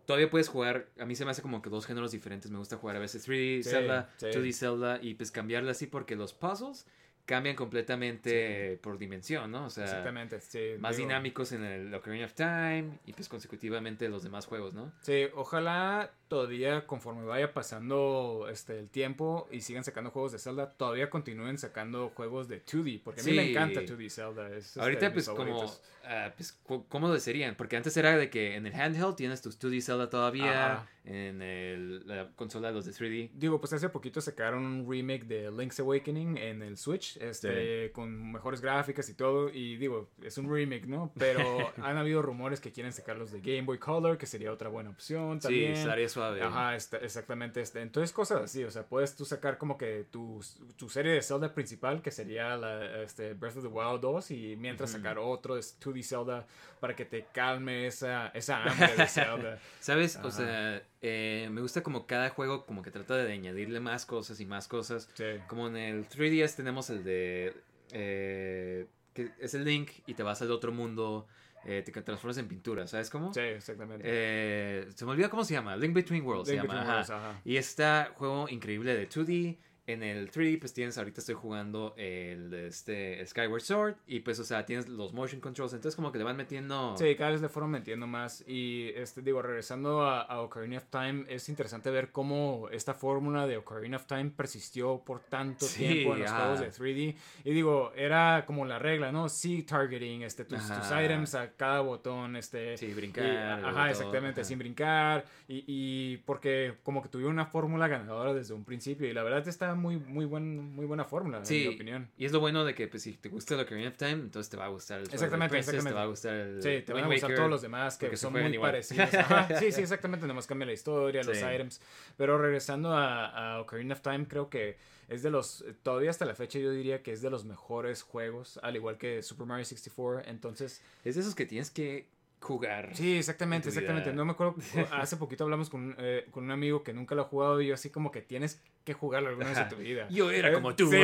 todavía 0.05 0.29
puedes 0.29 0.47
jugar. 0.47 0.87
A 0.99 1.05
mí 1.05 1.15
se 1.15 1.25
me 1.25 1.31
hace 1.31 1.41
como 1.41 1.61
que 1.61 1.69
dos 1.69 1.85
géneros 1.85 2.11
diferentes. 2.11 2.51
Me 2.51 2.57
gusta 2.57 2.77
jugar 2.77 2.95
a 2.95 2.99
veces 2.99 3.27
3D 3.27 3.63
Sí, 3.63 3.69
Zelda, 3.69 4.09
sí. 4.17 4.27
2D 4.27 4.53
Zelda 4.53 4.99
y 5.01 5.15
pues 5.15 5.31
cambiarla 5.31 5.71
así 5.71 5.87
porque 5.87 6.15
los 6.15 6.33
puzzles 6.33 6.85
cambian 7.25 7.55
completamente 7.55 8.79
por 8.81 8.97
dimensión, 8.97 9.51
¿no? 9.51 9.65
O 9.65 9.69
sea, 9.69 9.85
Exactamente, 9.85 10.39
sí. 10.41 10.75
más 10.79 10.97
digo, 10.97 11.07
dinámicos 11.07 11.51
en 11.51 11.63
el 11.63 11.93
Ocarina 11.93 12.25
of 12.25 12.33
Time 12.33 12.99
y 13.05 13.13
pues 13.13 13.29
consecutivamente 13.29 14.09
los 14.09 14.23
demás 14.23 14.45
juegos, 14.45 14.73
¿no? 14.73 14.91
Sí, 15.01 15.27
ojalá 15.35 16.11
todavía 16.27 16.87
conforme 16.87 17.25
vaya 17.25 17.53
pasando 17.53 18.47
este 18.49 18.79
el 18.79 18.89
tiempo 18.89 19.47
y 19.51 19.61
sigan 19.61 19.83
sacando 19.83 20.11
juegos 20.11 20.31
de 20.31 20.39
Zelda, 20.39 20.71
todavía 20.71 21.09
continúen 21.09 21.57
sacando 21.57 22.09
juegos 22.09 22.47
de 22.47 22.63
2D, 22.63 23.01
porque 23.03 23.21
a 23.21 23.23
mí 23.23 23.33
me 23.33 23.51
encanta 23.51 23.81
2D 23.81 24.09
Zelda. 24.09 24.47
es, 24.49 24.67
este, 24.67 24.81
Ahorita 24.81 25.11
pues 25.11 25.27
como, 25.27 25.65
ah, 26.05 26.31
pues 26.35 26.57
¿cómo 26.87 27.07
lo 27.07 27.19
serían? 27.19 27.55
Porque 27.55 27.77
antes 27.77 27.95
era 27.97 28.17
de 28.17 28.29
que 28.29 28.55
en 28.55 28.65
el 28.65 28.73
handheld 28.73 29.15
tienes 29.15 29.41
tus 29.41 29.59
2D 29.59 29.81
Zelda 29.81 30.09
todavía, 30.09 30.73
Ajá. 30.73 30.87
En 31.03 31.41
el- 31.41 32.07
la 32.07 32.29
consola 32.35 32.71
los 32.71 32.85
de 32.85 32.91
3D. 32.93 33.31
Digo, 33.33 33.59
pues 33.59 33.73
hace 33.73 33.89
poquito 33.89 34.21
sacaron 34.21 34.63
un 34.65 34.87
remake 34.89 35.25
de 35.25 35.51
Link's 35.51 35.79
Awakening 35.79 36.37
en 36.37 36.61
el 36.61 36.77
Switch 36.77 37.17
este, 37.17 37.91
con 37.91 38.31
mejores 38.31 38.61
gráficas 38.61 39.09
y 39.09 39.15
todo. 39.15 39.49
Y 39.49 39.77
digo, 39.77 40.09
es 40.23 40.37
un 40.37 40.51
remake, 40.53 40.85
¿no? 40.85 41.11
Pero 41.17 41.41
han 41.83 41.97
habido 41.97 42.21
rumores 42.21 42.59
que 42.59 42.71
quieren 42.71 42.93
sacarlos 42.93 43.31
de 43.31 43.41
Game 43.41 43.63
Boy 43.63 43.79
Color, 43.79 44.17
que 44.17 44.25
sería 44.27 44.51
otra 44.51 44.69
buena 44.69 44.91
opción 44.91 45.39
también. 45.39 45.75
Sí, 45.75 45.81
estaría 45.81 46.07
suave. 46.07 46.41
Ajá, 46.43 46.75
exactamente. 46.75 47.61
Este. 47.61 47.81
Entonces, 47.81 48.11
cosas 48.13 48.43
así. 48.43 48.63
O 48.63 48.69
sea, 48.71 48.83
puedes 48.85 49.15
tú 49.15 49.25
sacar 49.25 49.57
como 49.57 49.77
que 49.77 50.05
tu, 50.11 50.39
tu 50.77 50.87
serie 50.89 51.13
de 51.13 51.21
Zelda 51.21 51.53
principal, 51.53 52.01
que 52.01 52.11
sería 52.11 52.55
la, 52.57 53.01
este, 53.01 53.33
Breath 53.33 53.57
of 53.57 53.63
the 53.63 53.69
Wild 53.69 54.01
2, 54.01 54.31
y 54.31 54.55
mientras 54.55 54.91
sacar 54.91 55.17
otro 55.17 55.55
de 55.55 55.61
2D 55.61 56.03
Zelda 56.03 56.45
para 56.79 56.95
que 56.95 57.05
te 57.05 57.25
calme 57.33 57.87
esa, 57.87 58.27
esa 58.29 58.63
hambre 58.63 58.95
de 58.95 59.07
Zelda. 59.07 59.59
¿Sabes? 59.79 60.17
O 60.23 60.29
sea, 60.31 60.81
eh, 61.01 61.49
me 61.51 61.61
gusta 61.61 61.81
como 61.81 62.05
cada 62.05 62.29
juego 62.29 62.65
como 62.65 62.81
que 62.81 62.91
trata 62.91 63.17
de 63.17 63.33
añadirle 63.33 63.79
más 63.79 64.05
cosas 64.05 64.39
y 64.39 64.45
más 64.45 64.67
cosas. 64.67 65.09
Como 65.47 65.67
en 65.67 65.77
el 65.77 66.07
3DS 66.07 66.55
tenemos 66.55 66.89
el 66.89 67.03
de... 67.03 67.55
Eh, 67.91 68.87
que 69.13 69.31
es 69.39 69.53
el 69.53 69.65
Link 69.65 69.91
y 70.05 70.13
te 70.13 70.23
vas 70.23 70.41
al 70.41 70.51
otro 70.51 70.71
mundo. 70.71 71.27
Eh, 71.65 71.83
te 71.83 71.91
transformas 71.91 72.37
en 72.37 72.47
pintura, 72.47 72.87
¿sabes 72.87 73.09
cómo? 73.09 73.33
Sí, 73.33 73.41
exactamente. 73.41 74.91
se 74.95 75.05
me 75.05 75.11
olvida 75.11 75.29
cómo 75.29 75.43
se 75.43 75.53
llama. 75.53 75.75
Link 75.75 75.93
Between 75.93 76.23
Worlds 76.23 76.47
se 76.47 76.55
llama. 76.55 77.41
Y 77.43 77.57
este 77.57 77.83
juego 78.15 78.47
increíble 78.49 78.95
de 78.95 79.09
2D 79.09 79.57
en 79.91 80.03
el 80.03 80.29
3 80.29 80.57
pues 80.59 80.73
tienes, 80.73 80.97
ahorita 80.97 81.21
estoy 81.21 81.35
jugando 81.35 81.93
el 81.97 82.53
este 82.53 83.25
Skyward 83.25 83.61
Sword 83.61 83.95
y 84.07 84.19
pues, 84.21 84.39
o 84.39 84.43
sea, 84.43 84.65
tienes 84.65 84.89
los 84.89 85.13
motion 85.13 85.41
controls, 85.41 85.73
entonces 85.73 85.95
como 85.95 86.11
que 86.11 86.17
le 86.17 86.23
van 86.23 86.37
metiendo... 86.37 86.95
Sí, 86.97 87.15
cada 87.15 87.31
vez 87.31 87.41
le 87.41 87.49
fueron 87.49 87.71
metiendo 87.71 88.07
más 88.07 88.43
y, 88.47 88.89
este, 88.95 89.21
digo, 89.21 89.41
regresando 89.41 90.03
a, 90.03 90.41
Ocarina 90.41 90.77
of 90.77 90.85
Time, 90.85 91.25
es 91.27 91.49
interesante 91.49 91.89
ver 91.91 92.11
cómo 92.11 92.69
esta 92.71 92.93
fórmula 92.93 93.47
de 93.47 93.57
Ocarina 93.57 93.97
of 93.97 94.05
Time 94.05 94.31
persistió 94.31 94.99
por 95.05 95.19
tanto 95.21 95.65
tiempo 95.67 96.15
en 96.15 96.21
los 96.21 96.31
juegos 96.31 96.59
de 96.59 96.71
3D 96.71 97.15
y 97.43 97.53
digo, 97.53 97.91
era 97.95 98.43
como 98.45 98.65
la 98.65 98.79
regla, 98.79 99.11
¿no? 99.11 99.29
Sí, 99.29 99.63
targeting, 99.63 100.23
este, 100.23 100.45
tus, 100.45 100.61
items 100.91 101.35
a 101.35 101.51
cada 101.51 101.81
botón, 101.81 102.35
este... 102.35 102.77
Sí, 102.77 102.93
brincar. 102.93 103.65
ajá, 103.65 103.91
exactamente, 103.91 104.43
sin 104.43 104.57
brincar 104.57 105.25
y, 105.47 105.63
y 105.67 106.17
porque 106.25 106.75
como 106.83 107.01
que 107.01 107.09
tuvieron 107.09 107.33
una 107.33 107.45
fórmula 107.45 107.87
ganadora 107.87 108.33
desde 108.33 108.53
un 108.53 108.63
principio 108.63 109.07
y 109.07 109.13
la 109.13 109.23
verdad 109.23 109.47
está 109.47 109.75
muy, 109.81 109.97
muy, 109.97 110.25
buen, 110.25 110.73
muy 110.75 110.85
buena 110.85 111.03
fórmula, 111.03 111.41
en 111.45 111.67
mi 111.67 111.67
opinión. 111.67 112.09
Y 112.17 112.25
es 112.25 112.31
lo 112.31 112.39
bueno 112.39 112.63
de 112.63 112.73
que 112.73 112.87
pues, 112.87 113.03
si 113.03 113.13
te 113.13 113.29
gusta 113.29 113.55
lo 113.55 113.63
Ocarina 113.63 113.89
of 113.89 113.97
Time, 113.97 114.11
entonces 114.11 114.49
te 114.49 114.57
va 114.57 114.65
a 114.65 114.69
gustar 114.69 114.99
el 114.99 115.05
Exactamente, 115.05 115.57
exactamente. 115.57 115.89
te 115.89 115.95
va 115.95 116.03
a 116.03 116.07
gustar 116.07 116.33
el 116.35 116.61
Sí, 116.61 116.81
te 116.85 116.93
van 116.93 117.03
a 117.03 117.07
gustar 117.07 117.35
todos 117.35 117.49
los 117.49 117.61
demás 117.61 117.97
que 117.97 118.15
son 118.15 118.33
muy 118.33 118.57
parecidos. 118.57 119.09
sí, 119.59 119.71
sí, 119.71 119.81
exactamente. 119.81 120.27
Nomás 120.27 120.47
cambia 120.47 120.67
la 120.67 120.73
historia, 120.73 121.23
los 121.23 121.37
items. 121.37 121.81
Pero 122.15 122.37
regresando 122.37 122.93
a, 122.93 123.55
a 123.55 123.61
Ocarina 123.61 123.93
of 123.93 124.01
Time, 124.01 124.25
creo 124.27 124.49
que 124.49 124.77
es 125.09 125.23
de 125.23 125.29
los, 125.29 125.65
todavía 125.83 126.09
hasta 126.09 126.25
la 126.25 126.35
fecha 126.35 126.57
yo 126.59 126.71
diría 126.71 127.03
que 127.03 127.11
es 127.11 127.21
de 127.21 127.29
los 127.29 127.43
mejores 127.43 128.01
juegos, 128.01 128.59
al 128.63 128.77
igual 128.77 128.97
que 128.97 129.21
Super 129.21 129.45
Mario 129.45 129.65
64. 129.65 130.29
Entonces... 130.29 130.81
Es 131.03 131.15
de 131.15 131.21
esos 131.21 131.35
que 131.35 131.45
tienes 131.45 131.69
que 131.69 132.07
jugar. 132.41 132.95
Sí, 132.95 133.17
exactamente, 133.17 133.69
exactamente. 133.69 134.13
No 134.13 134.25
me 134.25 134.31
acuerdo, 134.31 134.55
hace 134.91 135.17
poquito 135.17 135.43
hablamos 135.43 135.69
con, 135.69 135.95
eh, 135.99 136.27
con, 136.31 136.45
un 136.45 136.51
amigo 136.51 136.83
que 136.83 136.93
nunca 136.93 137.15
lo 137.15 137.21
ha 137.21 137.25
jugado 137.25 137.61
y 137.61 137.67
yo 137.67 137.75
así 137.75 137.89
como 137.89 138.11
que 138.11 138.21
tienes 138.21 138.61
que 138.83 138.93
jugarlo 138.93 139.29
alguna 139.29 139.49
vez 139.49 139.57
en 139.57 139.69
tu 139.69 139.75
vida. 139.75 140.07
Yo 140.09 140.31
era 140.31 140.49
eh, 140.49 140.53
como 140.53 140.75
tú. 140.75 140.91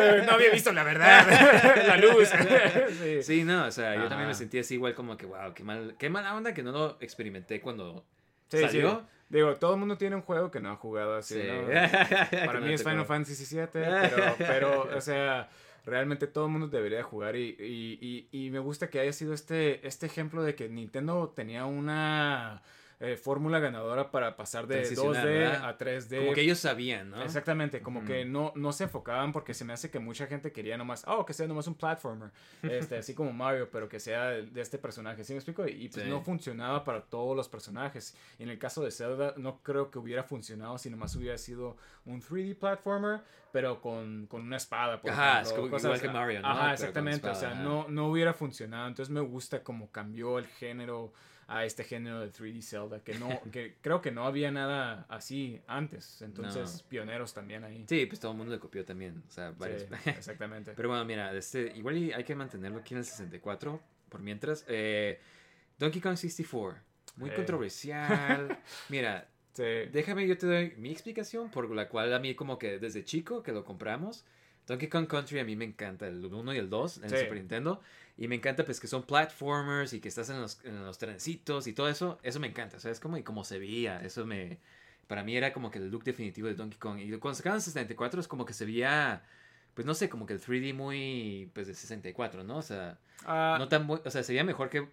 Eh, 0.00 0.22
no 0.24 0.32
había 0.32 0.50
visto 0.50 0.72
la 0.72 0.84
verdad, 0.84 1.26
la 1.86 1.96
luz. 1.96 2.28
sí. 3.22 3.44
no, 3.44 3.66
o 3.66 3.70
sea, 3.70 3.96
yo 3.96 4.08
también 4.08 4.28
me 4.28 4.34
sentí 4.34 4.58
así 4.58 4.74
igual 4.74 4.94
como 4.94 5.16
que, 5.16 5.26
wow, 5.26 5.52
qué, 5.54 5.64
mal, 5.64 5.96
qué 5.98 6.10
mala 6.10 6.34
onda 6.36 6.54
que 6.54 6.62
no 6.62 6.72
lo 6.72 6.98
experimenté 7.00 7.60
cuando 7.60 8.04
salió. 8.48 9.06
Digo, 9.28 9.56
todo 9.56 9.74
el 9.74 9.80
mundo 9.80 9.98
tiene 9.98 10.16
un 10.16 10.22
juego 10.22 10.50
que 10.50 10.60
no 10.60 10.70
ha 10.70 10.76
jugado 10.76 11.16
así, 11.16 11.42
¿no? 11.42 11.66
Para 12.46 12.60
mí 12.60 12.72
es 12.72 12.82
Final 12.82 13.06
Fantasy 13.06 13.56
VII, 13.56 13.66
pero, 13.72 14.36
pero, 14.38 14.96
o 14.96 15.00
sea 15.00 15.48
realmente 15.88 16.26
todo 16.26 16.46
el 16.46 16.52
mundo 16.52 16.68
debería 16.68 17.02
jugar 17.02 17.36
y, 17.36 17.56
y, 17.58 18.28
y, 18.30 18.50
me 18.50 18.58
gusta 18.58 18.90
que 18.90 19.00
haya 19.00 19.12
sido 19.12 19.32
este, 19.32 19.86
este 19.86 20.06
ejemplo 20.06 20.42
de 20.42 20.54
que 20.54 20.68
Nintendo 20.68 21.32
tenía 21.34 21.64
una 21.64 22.62
eh, 23.00 23.16
fórmula 23.16 23.60
ganadora 23.60 24.10
para 24.10 24.36
pasar 24.36 24.66
de 24.66 24.82
2D 24.82 25.60
a 25.62 25.78
3D. 25.78 26.18
Como 26.18 26.32
que 26.32 26.40
ellos 26.40 26.58
sabían, 26.58 27.10
¿no? 27.10 27.22
Exactamente, 27.22 27.80
como 27.80 28.04
que 28.04 28.24
no, 28.24 28.52
no 28.56 28.72
se 28.72 28.84
enfocaban 28.84 29.32
porque 29.32 29.54
se 29.54 29.64
me 29.64 29.72
hace 29.72 29.88
que 29.88 30.00
mucha 30.00 30.26
gente 30.26 30.50
quería 30.50 30.76
nomás, 30.76 31.04
oh, 31.06 31.24
que 31.24 31.32
sea 31.32 31.46
nomás 31.46 31.68
un 31.68 31.74
platformer, 31.74 32.30
este, 32.62 32.96
así 32.98 33.14
como 33.14 33.32
Mario, 33.32 33.68
pero 33.70 33.88
que 33.88 34.00
sea 34.00 34.30
de 34.30 34.60
este 34.60 34.78
personaje, 34.78 35.22
¿sí 35.22 35.32
me 35.32 35.38
explico? 35.38 35.66
Y 35.66 35.88
pues 35.88 36.06
no 36.06 36.22
funcionaba 36.22 36.82
para 36.82 37.02
todos 37.02 37.36
los 37.36 37.48
personajes. 37.48 38.16
En 38.40 38.48
el 38.48 38.58
caso 38.58 38.82
de 38.82 38.90
Zelda, 38.90 39.34
no 39.36 39.62
creo 39.62 39.90
que 39.90 39.98
hubiera 40.00 40.24
funcionado 40.24 40.76
si 40.78 40.90
nomás 40.90 41.14
hubiera 41.14 41.38
sido 41.38 41.76
un 42.04 42.20
3D 42.20 42.58
platformer, 42.58 43.20
pero 43.52 43.80
con, 43.80 44.26
con 44.26 44.42
una 44.42 44.56
espada, 44.56 45.00
por 45.00 45.12
Ajá, 45.12 45.42
es 45.42 45.52
como, 45.52 45.66
igual 45.66 46.00
que 46.00 46.08
Mario, 46.08 46.42
¿no? 46.42 46.48
Ajá, 46.48 46.72
exactamente, 46.72 47.28
o 47.28 47.34
sea, 47.34 47.54
no, 47.54 47.86
no 47.88 48.08
hubiera 48.08 48.34
funcionado. 48.34 48.88
Entonces 48.88 49.12
me 49.12 49.20
gusta 49.20 49.62
como 49.62 49.90
cambió 49.90 50.38
el 50.38 50.46
género 50.46 51.12
a 51.48 51.64
este 51.64 51.82
género 51.82 52.20
de 52.20 52.30
3D 52.30 52.62
Zelda, 52.62 53.02
que 53.02 53.18
no, 53.18 53.28
que 53.52 53.76
creo 53.80 54.02
que 54.02 54.12
no 54.12 54.24
había 54.24 54.50
nada 54.50 55.06
así 55.08 55.60
antes, 55.66 56.20
entonces 56.20 56.82
pioneros 56.82 57.32
también 57.32 57.64
ahí. 57.64 57.84
Sí, 57.88 58.04
pues 58.06 58.20
todo 58.20 58.32
el 58.32 58.38
mundo 58.38 58.52
le 58.54 58.60
copió 58.60 58.84
también, 58.84 59.22
o 59.26 59.30
sea, 59.30 59.50
varios. 59.52 59.86
exactamente. 60.06 60.74
Pero 60.76 60.90
bueno, 60.90 61.04
mira, 61.06 61.34
este, 61.34 61.72
igual 61.74 62.12
hay 62.14 62.24
que 62.24 62.34
mantenerlo 62.34 62.78
aquí 62.78 62.94
en 62.94 62.98
el 62.98 63.04
64, 63.04 63.80
por 64.10 64.20
mientras. 64.20 64.64
Eh, 64.68 65.18
Donkey 65.78 66.02
Kong 66.02 66.16
64, 66.16 66.80
muy 67.16 67.30
controversial. 67.30 68.58
mira, 68.90 69.26
déjame, 69.56 70.28
yo 70.28 70.36
te 70.36 70.46
doy 70.46 70.74
mi 70.76 70.90
explicación, 70.90 71.50
por 71.50 71.70
la 71.70 71.88
cual 71.88 72.12
a 72.12 72.18
mí 72.18 72.34
como 72.34 72.58
que 72.58 72.78
desde 72.78 73.04
chico 73.04 73.42
que 73.42 73.52
lo 73.52 73.64
compramos, 73.64 74.26
Donkey 74.66 74.88
Kong 74.88 75.06
Country 75.06 75.38
a 75.38 75.44
mí 75.44 75.56
me 75.56 75.64
encanta, 75.64 76.06
el 76.06 76.22
1 76.22 76.52
y 76.52 76.58
el 76.58 76.68
2 76.68 76.98
en 76.98 77.04
el 77.04 77.10
Super 77.10 77.34
Nintendo. 77.34 77.80
Y 78.18 78.26
me 78.26 78.34
encanta 78.34 78.64
pues 78.64 78.80
que 78.80 78.88
son 78.88 79.04
platformers 79.04 79.92
y 79.92 80.00
que 80.00 80.08
estás 80.08 80.28
en 80.28 80.40
los, 80.40 80.62
en 80.64 80.84
los 80.84 80.98
trencitos 80.98 81.68
y 81.68 81.72
todo 81.72 81.88
eso. 81.88 82.18
Eso 82.24 82.40
me 82.40 82.48
encanta, 82.48 82.80
¿sabes? 82.80 82.98
Como, 82.98 83.16
y 83.16 83.22
como 83.22 83.44
se 83.44 83.60
veía, 83.60 84.00
eso 84.00 84.26
me... 84.26 84.58
Para 85.06 85.22
mí 85.22 85.36
era 85.36 85.52
como 85.52 85.70
que 85.70 85.78
el 85.78 85.88
look 85.88 86.02
definitivo 86.02 86.48
de 86.48 86.54
Donkey 86.54 86.78
Kong. 86.78 86.98
Y 86.98 87.16
cuando 87.18 87.36
sacaron 87.36 87.60
64 87.60 88.20
es 88.20 88.26
como 88.26 88.44
que 88.44 88.52
se 88.52 88.66
veía, 88.66 89.22
pues 89.72 89.86
no 89.86 89.94
sé, 89.94 90.08
como 90.08 90.26
que 90.26 90.34
el 90.34 90.40
3D 90.40 90.74
muy, 90.74 91.48
pues 91.54 91.68
de 91.68 91.74
64, 91.74 92.42
¿no? 92.42 92.58
O 92.58 92.62
sea, 92.62 92.98
ah. 93.24 93.56
no 93.56 93.68
tan, 93.68 93.88
o 93.88 94.10
sea, 94.10 94.24
se 94.24 94.32
veía 94.32 94.44
mejor 94.44 94.68
que, 94.68 94.88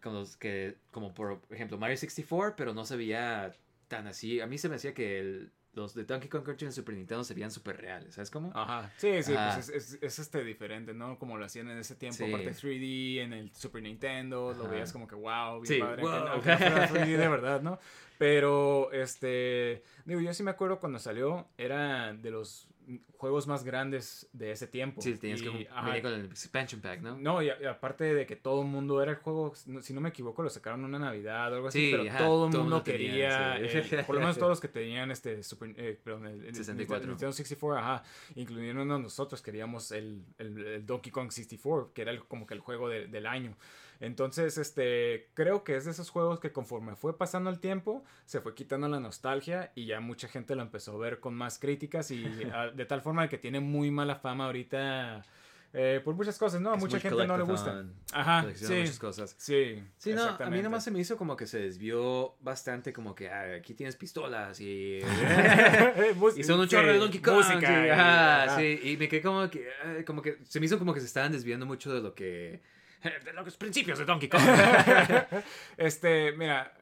como, 0.00 0.24
que, 0.38 0.76
como 0.92 1.12
por 1.12 1.42
ejemplo 1.50 1.76
Mario 1.78 1.96
64, 1.96 2.54
pero 2.56 2.72
no 2.74 2.84
se 2.84 2.96
veía 2.96 3.52
tan 3.88 4.06
así. 4.06 4.40
A 4.40 4.46
mí 4.46 4.56
se 4.56 4.68
me 4.68 4.76
hacía 4.76 4.94
que 4.94 5.18
el, 5.18 5.50
los 5.78 5.94
de 5.94 6.04
Donkey 6.04 6.28
Kong 6.28 6.42
Country 6.42 6.66
en 6.66 6.72
Super 6.72 6.94
Nintendo 6.94 7.22
se 7.22 7.34
veían 7.34 7.50
súper 7.50 7.76
reales, 7.80 8.14
¿sabes 8.14 8.30
cómo? 8.30 8.50
Ajá, 8.54 8.92
sí, 8.96 9.22
sí, 9.22 9.32
pues 9.32 9.68
es, 9.68 9.98
es, 10.00 10.18
este 10.18 10.42
diferente, 10.42 10.92
¿no? 10.92 11.18
Como 11.18 11.38
lo 11.38 11.44
hacían 11.44 11.70
en 11.70 11.78
ese 11.78 11.94
tiempo, 11.94 12.24
aparte 12.24 12.50
3D, 12.50 13.20
en 13.20 13.32
el 13.32 13.54
Super 13.54 13.82
Nintendo, 13.82 14.52
lo 14.52 14.68
veías 14.68 14.92
como 14.92 15.06
que 15.06 15.14
wow, 15.14 15.60
bien 15.60 15.80
padre, 15.80 16.02
wow. 16.02 16.42
3D 16.42 17.16
de 17.16 17.28
verdad, 17.28 17.62
¿no? 17.62 17.78
Pero, 18.18 18.90
este, 18.92 19.84
digo, 20.04 20.20
yo 20.20 20.34
sí 20.34 20.42
me 20.42 20.50
acuerdo 20.50 20.80
cuando 20.80 20.98
salió, 20.98 21.46
era 21.56 22.12
de 22.12 22.30
los 22.32 22.68
juegos 23.16 23.46
más 23.46 23.64
grandes 23.64 24.28
de 24.32 24.52
ese 24.52 24.66
tiempo. 24.66 25.00
Sí, 25.00 25.16
tenías 25.16 25.42
que 25.42 25.48
venir 25.48 25.68
con 26.02 26.12
el 26.12 26.26
expansion 26.26 26.80
pack, 26.80 27.00
¿no? 27.00 27.18
No, 27.18 27.42
y, 27.42 27.50
aparte 27.50 28.14
de 28.14 28.26
que 28.26 28.36
todo 28.36 28.62
el 28.62 28.68
mundo 28.68 29.02
era 29.02 29.12
el 29.12 29.18
juego, 29.18 29.54
si 29.54 29.92
no 29.92 30.00
me 30.00 30.08
equivoco, 30.08 30.42
lo 30.42 30.50
sacaron 30.50 30.84
una 30.84 30.98
Navidad 30.98 31.52
o 31.52 31.56
algo 31.56 31.68
así, 31.68 31.90
pero 31.90 32.04
todo 32.16 32.46
el 32.46 32.56
mundo 32.56 32.82
quería, 32.82 33.58
eh, 33.60 34.04
por 34.06 34.14
lo 34.14 34.20
menos 34.20 34.36
todos 34.36 34.50
los 34.50 34.60
que 34.60 34.68
tenían 34.68 35.10
este 35.10 35.42
Super, 35.42 35.74
eh, 35.76 35.98
perdón, 36.02 36.26
el, 36.26 36.54
64. 36.54 37.08
Nintendo 37.08 37.32
64, 37.32 37.78
ajá, 37.78 38.02
incluyéndonos 38.34 39.00
nosotros 39.00 39.42
queríamos 39.42 39.92
el, 39.92 40.24
el, 40.38 40.84
Donkey 40.86 41.12
Kong 41.12 41.30
64, 41.30 41.92
que 41.92 42.02
era 42.02 42.18
como 42.20 42.46
que 42.46 42.54
el 42.54 42.60
juego 42.60 42.88
del 42.88 43.26
año. 43.26 43.56
Entonces, 44.00 44.58
este, 44.58 45.28
creo 45.34 45.64
que 45.64 45.76
es 45.76 45.84
de 45.84 45.90
esos 45.90 46.10
juegos 46.10 46.38
que 46.38 46.52
conforme 46.52 46.94
fue 46.94 47.18
pasando 47.18 47.50
el 47.50 47.58
tiempo, 47.58 48.04
se 48.26 48.40
fue 48.40 48.54
quitando 48.54 48.88
la 48.88 49.00
nostalgia 49.00 49.72
y 49.74 49.86
ya 49.86 50.00
mucha 50.00 50.28
gente 50.28 50.54
lo 50.54 50.62
empezó 50.62 50.94
a 50.94 50.98
ver 50.98 51.20
con 51.20 51.34
más 51.34 51.58
críticas 51.58 52.10
y 52.10 52.22
de 52.74 52.86
tal 52.86 53.00
forma 53.00 53.28
que 53.28 53.38
tiene 53.38 53.60
muy 53.60 53.90
mala 53.90 54.16
fama 54.16 54.46
ahorita. 54.46 55.22
Eh, 55.74 56.00
por 56.02 56.14
muchas 56.14 56.38
cosas, 56.38 56.62
¿no? 56.62 56.72
A 56.72 56.76
mucha 56.76 56.98
gente 56.98 57.26
no 57.26 57.36
le 57.36 57.42
gusta. 57.42 57.84
Ajá, 58.12 58.46
sí. 58.54 58.72
muchas 58.72 58.98
cosas. 58.98 59.34
Sí, 59.36 59.82
sí 59.98 60.14
no, 60.14 60.24
a 60.26 60.48
mí 60.48 60.62
nomás 60.62 60.82
se 60.82 60.90
me 60.90 60.98
hizo 60.98 61.18
como 61.18 61.36
que 61.36 61.46
se 61.46 61.58
desvió 61.58 62.36
bastante, 62.40 62.92
como 62.94 63.14
que 63.14 63.28
ah, 63.28 63.56
aquí 63.58 63.74
tienes 63.74 63.94
pistolas 63.94 64.60
y... 64.60 65.00
y 66.36 66.44
son 66.44 66.60
un 66.60 66.68
chorro 66.68 66.90
de 66.90 66.98
Donkey 66.98 67.20
Kong. 67.20 67.36
Música. 67.36 67.92
Ajá, 67.92 68.56
sí, 68.56 68.80
y 68.82 68.96
me 68.96 69.08
quedé 69.08 69.20
como 69.20 69.50
que, 69.50 69.68
ah, 69.84 69.96
como 70.06 70.22
que, 70.22 70.38
se 70.44 70.58
me 70.58 70.64
hizo 70.64 70.78
como 70.78 70.94
que 70.94 71.00
se 71.00 71.06
estaban 71.06 71.32
desviando 71.32 71.66
mucho 71.66 71.92
de 71.92 72.00
lo 72.00 72.14
que 72.14 72.62
de 73.24 73.32
los 73.32 73.56
principios 73.56 73.98
de 73.98 74.04
Donkey 74.04 74.28
Kong. 74.28 74.42
este, 75.76 76.32
mira, 76.32 76.72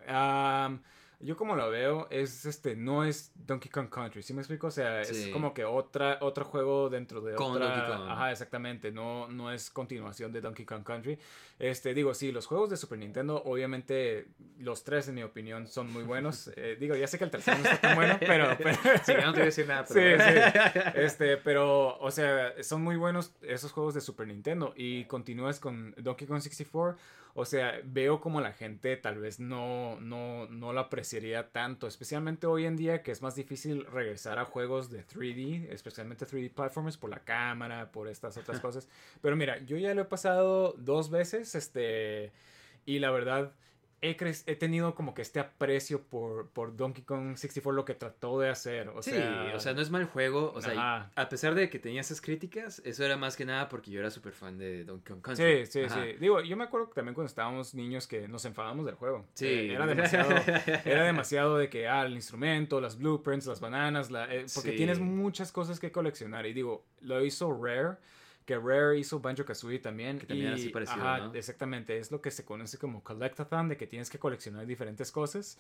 yo 1.27 1.37
como 1.37 1.57
lo 1.57 1.69
veo, 1.71 2.07
es 2.11 2.47
este, 2.47 2.77
no 2.77 3.05
es 3.05 3.33
Donkey 3.35 3.71
Kong 3.71 3.89
Country, 3.91 4.23
¿sí 4.23 4.33
me 4.33 4.41
explico? 4.41 4.69
O 4.69 4.71
sea, 4.71 5.03
es 5.03 5.09
Sí. 5.09 5.31
como 5.31 5.53
que 5.53 5.65
otra, 5.65 6.19
otro 6.23 6.45
juego 6.45 6.89
dentro 6.89 7.21
de 7.21 7.35
Con 7.35 7.53
otra. 7.53 7.67
Donkey 7.67 7.97
Kong. 7.97 8.09
Ajá, 8.11 8.33
exactamente. 8.33 8.91
No, 8.93 9.29
no 9.29 9.53
es 9.53 9.69
continuación 9.71 10.33
de 10.33 10.41
Donkey 10.41 10.65
Kong 10.65 10.83
Country. 10.85 11.19
Este, 11.59 11.93
digo, 11.95 12.15
sí, 12.15 12.33
los 12.33 12.47
juegos 12.47 12.71
de 12.71 12.77
Super 12.77 12.99
Nintendo, 12.99 13.43
obviamente, 13.45 14.29
los 14.59 14.85
tres, 14.85 15.09
en 15.09 15.15
mi 15.17 15.23
opinión, 15.23 15.67
son 15.67 15.93
muy 15.93 16.03
buenos. 16.05 16.51
Eh, 16.57 16.77
digo, 16.81 16.95
ya 16.97 17.07
sé 17.07 17.19
que 17.19 17.25
el 17.25 17.31
tercero 17.31 17.59
no 17.59 17.65
está 17.65 17.81
tan 17.81 17.97
bueno, 17.97 18.17
pero. 18.21 18.49
pero- 18.63 18.79
Sí, 19.05 19.13
no 19.15 19.25
te 19.25 19.31
voy 19.33 19.41
a 19.41 19.45
decir 19.45 19.67
nada, 19.69 19.85
Sí, 19.87 19.95
pero... 19.95 20.23
sí. 20.25 20.79
Este, 20.95 21.37
pero, 21.37 21.99
o 21.99 22.11
sea, 22.11 22.55
son 22.63 22.83
muy 22.83 22.97
buenos 22.97 23.35
esos 23.43 23.73
juegos 23.73 23.95
de 23.95 24.01
Super 24.01 24.27
Nintendo. 24.29 24.73
Y 24.77 25.05
continúas 25.07 25.61
con 25.61 25.95
Donkey 25.99 26.27
Kong 26.27 26.41
64. 26.41 26.97
O 27.39 27.45
sea, 27.45 27.83
veo 27.85 28.19
como 28.19 28.41
la 28.41 28.55
gente 28.55 28.97
tal 28.97 29.19
vez 29.19 29.41
no, 29.41 30.01
no, 30.01 30.47
no 30.47 30.73
lo 30.73 30.81
apreciaría 30.81 31.51
tanto. 31.51 31.87
Especialmente 31.87 32.47
hoy 32.47 32.65
en 32.65 32.77
día 32.77 33.03
que 33.03 33.13
es 33.13 33.21
más 33.21 33.35
difícil 33.35 33.85
regresar 33.85 34.39
a 34.39 34.47
juegos 34.47 34.91
de 34.91 35.07
3D. 35.07 35.69
Especialmente 35.71 36.27
3D 36.27 36.51
platformers 36.51 36.97
por 36.97 37.11
la 37.11 37.21
cámara, 37.21 37.93
por 37.93 38.09
estas 38.09 38.39
otras 38.39 38.59
cosas. 38.61 38.89
Pero 39.21 39.37
mira, 39.37 39.59
yo 39.59 39.77
ya 39.77 39.93
lo 39.93 40.01
he 40.01 40.07
pasado 40.07 40.75
dos 40.79 41.11
veces. 41.11 41.55
Este. 41.55 42.33
Y 42.87 43.01
la 43.01 43.11
verdad, 43.11 43.53
he, 44.03 44.15
tenido 44.57 44.95
como 44.95 45.15
que 45.15 45.23
este 45.23 45.41
aprecio 45.41 46.03
por, 46.03 46.49
por 46.51 46.77
Donkey 46.77 47.03
Kong 47.05 47.37
64, 47.37 47.73
lo 47.73 47.85
que 47.85 47.95
trató 47.95 48.39
de 48.39 48.49
hacer. 48.51 48.89
O 48.91 49.03
Sí, 49.03 49.11
sea, 49.13 49.53
o 49.55 49.61
sea, 49.61 49.73
no 49.75 49.81
es 49.81 49.91
mal 49.91 50.05
juego. 50.05 50.53
O 50.55 50.61
sea, 50.63 51.11
a 51.15 51.29
pesar 51.29 51.55
de 51.55 51.69
que 51.71 51.79
tenía 51.79 52.01
esas 52.03 52.21
críticas, 52.21 52.81
eso 52.85 53.05
era 53.05 53.17
más 53.17 53.37
que 53.37 53.45
nada 53.45 53.69
porque 53.69 53.91
yo 53.91 54.01
era 54.01 54.11
súper 54.11 54.33
fan 54.33 54.59
de 54.59 54.85
Donkey 54.85 55.15
Kong 55.15 55.23
Country. 55.23 55.67
Sí, 55.67 55.73
sí, 55.73 55.81
Ajá. 55.85 56.03
sí. 56.05 56.13
Digo, 56.21 56.41
yo 56.43 56.57
me 56.57 56.65
acuerdo 56.65 56.89
que 56.89 56.95
también 56.95 57.15
cuando 57.15 57.29
estábamos 57.29 57.75
niños 57.75 58.07
que 58.07 58.29
nos 58.29 58.45
enfadábamos 58.45 58.87
del 58.87 58.95
juego. 58.97 59.25
Sí. 59.35 59.47
Eh, 59.47 59.73
Era 59.75 59.87
demasiado, 59.87 60.31
era 60.85 61.05
demasiado 61.05 61.57
de 61.59 61.69
que, 61.69 61.89
ah, 61.89 62.03
el 62.05 62.15
instrumento, 62.15 62.81
las 62.81 62.99
blueprints, 62.99 63.47
las 63.47 63.61
bananas, 63.61 64.11
la- 64.11 64.25
eh, 64.33 64.47
porque 64.55 64.71
Sí. 64.73 64.77
tienes 64.77 65.01
muchas 65.01 65.53
cosas 65.53 65.81
que 65.81 65.91
coleccionar. 65.91 66.47
Y 66.47 66.53
digo, 66.53 66.85
lo 67.01 67.25
hizo 67.25 67.53
Rare, 67.53 67.97
que 68.47 68.57
Rare 68.57 68.97
hizo 68.99 69.21
Banjo 69.21 69.45
Kazooie 69.45 69.81
también. 69.81 70.19
Que 70.19 70.27
también 70.27 70.47
y, 70.47 70.49
era 70.53 70.57
así 70.57 70.69
parecido, 70.71 71.03
ajá, 71.07 71.19
¿no? 71.27 71.35
exactamente. 71.35 71.99
Es 71.99 72.11
lo 72.11 72.23
que 72.23 72.31
se 72.31 72.45
conoce 72.45 72.79
como 72.79 73.03
Collectathon, 73.03 73.69
de 73.69 73.77
que 73.77 73.87
tienes 73.87 74.09
que 74.09 74.19
coleccionar 74.19 74.65
diferentes 74.67 75.11
cosas. 75.13 75.59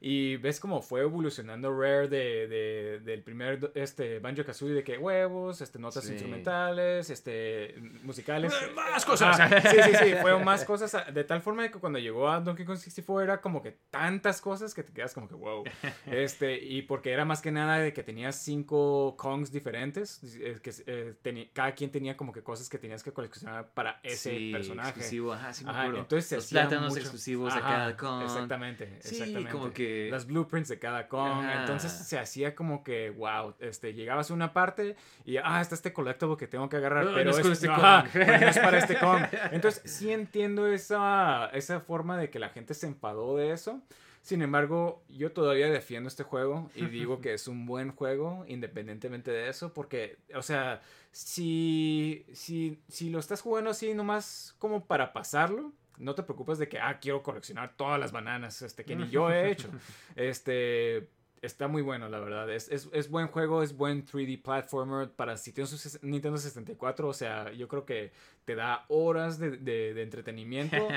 Y 0.00 0.36
ves 0.36 0.60
cómo 0.60 0.80
fue 0.80 1.00
evolucionando 1.00 1.76
Rare 1.76 2.08
de, 2.08 2.46
de- 2.46 3.00
del 3.00 3.22
primer 3.22 3.72
este, 3.74 4.20
Banjo 4.20 4.44
Kazooie, 4.44 4.72
de 4.72 4.84
que 4.84 4.96
huevos, 4.96 5.60
este, 5.60 5.78
notas 5.80 6.04
Sí. 6.04 6.12
instrumentales, 6.12 7.10
este, 7.10 7.74
musicales. 8.04 8.52
Más 8.74 9.04
cosas. 9.04 9.38
Ajá, 9.40 9.60
Sí, 9.60 9.76
sí, 9.82 9.90
sí, 10.04 10.14
fueron 10.22 10.44
más 10.44 10.64
cosas. 10.64 11.12
De 11.12 11.24
tal 11.24 11.42
forma 11.42 11.64
de 11.64 11.70
que 11.72 11.78
cuando 11.80 11.98
llegó 11.98 12.28
a 12.30 12.40
Donkey 12.40 12.64
Kong 12.64 12.76
64 12.78 13.22
era 13.24 13.40
como 13.40 13.60
que 13.62 13.72
tantas 13.90 14.40
cosas 14.40 14.74
que 14.74 14.84
te 14.84 14.92
quedas 14.92 15.12
como 15.12 15.26
que 15.28 15.34
wow. 15.34 15.64
Este, 16.06 16.56
y 16.62 16.82
porque 16.82 17.10
era 17.10 17.24
más 17.24 17.42
que 17.42 17.50
nada 17.50 17.78
de 17.78 17.92
que 17.92 18.04
tenías 18.04 18.36
cinco 18.36 19.16
Kongs 19.18 19.50
diferentes, 19.50 20.22
eh, 20.22 20.58
que 20.62 20.72
eh, 20.86 21.50
cada 21.52 21.72
quien 21.74 21.90
tenía 21.90 22.16
como 22.16 22.27
que 22.32 22.42
cosas 22.42 22.68
que 22.68 22.78
tenías 22.78 23.02
que 23.02 23.12
coleccionar 23.12 23.68
para 23.74 24.00
ese 24.02 24.30
Sí, 24.36 24.52
personaje. 24.52 24.88
exclusivo, 24.90 25.32
ajá, 25.32 25.52
sí 25.52 25.64
me 25.64 25.70
Ajá, 25.70 25.86
entonces 25.86 26.26
se 26.26 26.36
Los 26.36 26.46
plátanos 26.46 26.88
mucho- 26.90 27.00
exclusivos 27.00 27.54
de 27.54 27.60
Ajá, 27.60 27.68
cada 27.68 27.96
con. 27.96 28.22
Exactamente, 28.22 28.98
Sí, 29.00 29.16
exactamente. 29.16 29.50
como 29.52 29.72
que- 29.72 30.08
Las 30.10 30.26
blueprints 30.26 30.68
de 30.68 30.78
cada 30.78 31.08
con. 31.08 31.30
Ajá. 31.30 31.60
Entonces 31.60 31.92
se 31.92 32.18
hacía 32.18 32.54
como 32.54 32.82
que, 32.84 33.10
wow, 33.10 33.54
este, 33.60 33.94
llegabas 33.94 34.30
a 34.30 34.34
una 34.34 34.52
parte 34.52 34.96
y, 35.24 35.36
ah, 35.38 35.60
está 35.60 35.74
este 35.74 35.92
collectible 35.92 36.36
que 36.36 36.46
tengo 36.46 36.68
que 36.68 36.76
agarrar, 36.76 37.06
Ah, 37.08 37.12
pero 37.14 37.30
no 37.32 37.36
es 37.38 37.38
es, 37.38 37.52
este 37.52 37.66
no, 37.68 38.04
pero 38.12 38.38
no 38.38 38.48
es 38.48 38.58
para 38.58 38.78
este 38.78 38.98
con. 38.98 39.22
Entonces 39.52 39.82
sí 39.90 40.10
entiendo 40.10 40.66
esa, 40.66 41.46
esa 41.52 41.80
forma 41.80 42.16
de 42.18 42.30
que 42.30 42.38
la 42.38 42.48
gente 42.48 42.74
se 42.74 42.86
enfadó 42.86 43.36
de 43.36 43.52
eso. 43.52 43.80
Sin 44.28 44.42
embargo, 44.42 45.02
yo 45.08 45.32
todavía 45.32 45.70
defiendo 45.70 46.06
este 46.06 46.22
juego 46.22 46.70
y 46.74 46.84
digo 46.84 47.22
que 47.22 47.32
es 47.32 47.48
un 47.48 47.64
buen 47.64 47.92
juego 47.92 48.44
independientemente 48.46 49.30
de 49.30 49.48
eso, 49.48 49.72
porque, 49.72 50.18
o 50.34 50.42
sea, 50.42 50.82
si, 51.12 52.26
si, 52.34 52.78
si 52.88 53.08
lo 53.08 53.20
estás 53.20 53.40
jugando 53.40 53.70
así 53.70 53.94
nomás 53.94 54.54
como 54.58 54.84
para 54.84 55.14
pasarlo, 55.14 55.72
no 55.96 56.14
te 56.14 56.24
preocupes 56.24 56.58
de 56.58 56.68
que, 56.68 56.78
ah, 56.78 56.98
quiero 57.00 57.22
coleccionar 57.22 57.74
todas 57.74 57.98
las 57.98 58.12
bananas, 58.12 58.60
este, 58.60 58.84
que 58.84 58.96
ni 58.96 59.08
yo 59.08 59.30
he 59.30 59.50
hecho. 59.50 59.70
Este, 60.14 61.08
está 61.40 61.66
muy 61.66 61.80
bueno, 61.80 62.10
la 62.10 62.20
verdad. 62.20 62.50
Es, 62.50 62.68
es, 62.68 62.90
es 62.92 63.08
buen 63.08 63.28
juego, 63.28 63.62
es 63.62 63.74
buen 63.74 64.04
3D 64.04 64.42
platformer 64.42 65.10
para 65.10 65.38
si 65.38 65.52
tienes 65.52 65.98
un 66.02 66.10
Nintendo 66.10 66.36
64, 66.36 67.08
o 67.08 67.14
sea, 67.14 67.50
yo 67.52 67.66
creo 67.66 67.86
que 67.86 68.12
te 68.48 68.54
da 68.54 68.86
horas 68.88 69.38
de, 69.38 69.58
de- 69.58 69.92
de 69.92 70.02
entretenimiento. 70.02 70.76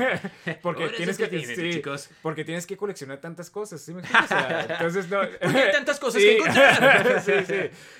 porque 0.62 0.84
Horas 0.84 0.96
tienes 0.96 1.18
que, 1.18 1.28
sí, 1.44 1.70
chicos. 1.72 2.08
porque 2.22 2.44
tienes 2.44 2.68
que 2.68 2.76
coleccionar 2.76 3.18
tantas 3.20 3.50
cosas, 3.50 3.80
¿sí 3.80 3.92
me 3.92 3.98
explico? 4.02 4.24
O 4.24 4.28
sea, 4.28 4.60
entonces 4.70 5.10
no... 5.10 5.18
hay 5.22 5.72
tantas 5.72 5.98
cosas 5.98 6.22
Sí. 6.22 6.28
que 6.28 6.36
encontrar. 6.36 7.20
sí, 7.20 7.32
sí. 7.48 7.54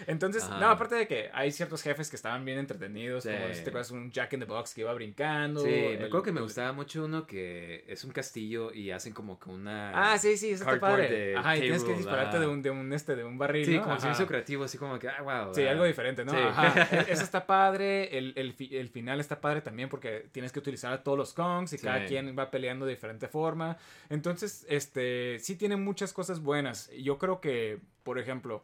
Entonces, 0.06 0.44
Ajá. 0.44 0.60
no, 0.60 0.68
aparte 0.68 0.94
de 0.94 1.08
que 1.08 1.28
hay 1.32 1.50
ciertos 1.50 1.82
jefes 1.82 2.08
que 2.08 2.14
estaban 2.14 2.44
bien 2.44 2.58
entretenidos, 2.58 3.24
como 3.24 3.36
Sí. 3.48 3.54
si 3.54 3.64
te 3.64 3.70
acuerdas 3.70 3.90
un 3.90 4.12
Jack 4.12 4.32
in 4.34 4.38
the 4.40 4.46
Box 4.46 4.74
que 4.74 4.82
iba 4.82 4.94
brincando. 4.94 5.60
Sí, 5.62 5.68
me 5.70 5.94
el- 5.94 6.04
acuerdo 6.04 6.22
que 6.22 6.32
me 6.32 6.40
gustaba 6.40 6.72
mucho 6.72 7.04
uno 7.04 7.26
que 7.26 7.84
es 7.88 8.04
un 8.04 8.12
castillo 8.12 8.72
y 8.72 8.92
hacen 8.92 9.12
como 9.12 9.40
que 9.40 9.50
una... 9.50 10.12
Ah, 10.12 10.18
sí, 10.18 10.36
sí, 10.36 10.50
eso 10.52 10.62
está 10.62 10.78
padre. 10.78 11.36
Ajá, 11.36 11.56
y 11.56 11.62
tienes 11.62 11.82
que 11.82 11.94
dispararte 11.94 12.36
ajá. 12.36 12.46
de 12.46 12.46
un, 12.46 12.62
de 12.62 12.70
un, 12.70 12.92
este, 12.92 13.16
de 13.16 13.24
un 13.24 13.38
barril, 13.38 13.66
Sí, 13.66 13.76
¿no? 13.76 13.82
como 13.82 13.98
si 13.98 14.24
creativo, 14.26 14.62
así 14.64 14.78
como 14.78 14.98
que, 15.00 15.08
ah, 15.08 15.22
wow. 15.22 15.52
Sí, 15.54 15.64
ah. 15.66 15.70
algo 15.72 15.84
diferente, 15.84 16.24
¿no? 16.24 16.32
Ajá. 16.32 16.88
E- 16.92 17.12
Eso 17.12 17.24
está 17.24 17.46
padre. 17.46 18.16
El, 18.16 18.32
el, 18.36 18.54
el 18.70 18.90
final 19.00 19.18
está 19.20 19.40
padre 19.40 19.60
también 19.60 19.88
porque 19.88 20.28
tienes 20.32 20.52
que 20.52 20.58
utilizar 20.58 20.92
a 20.92 21.02
todos 21.02 21.18
los 21.18 21.32
Kongs 21.34 21.72
y 21.72 21.78
Sí. 21.78 21.84
cada 21.84 22.06
quien 22.06 22.38
va 22.38 22.50
peleando 22.50 22.86
de 22.86 22.92
diferente 22.92 23.26
forma. 23.28 23.76
Entonces, 24.08 24.64
este, 24.68 25.38
sí 25.40 25.56
tiene 25.56 25.76
muchas 25.76 26.12
cosas 26.12 26.40
buenas. 26.40 26.90
Yo 26.92 27.18
creo 27.18 27.40
que, 27.40 27.80
por 28.02 28.18
ejemplo, 28.18 28.62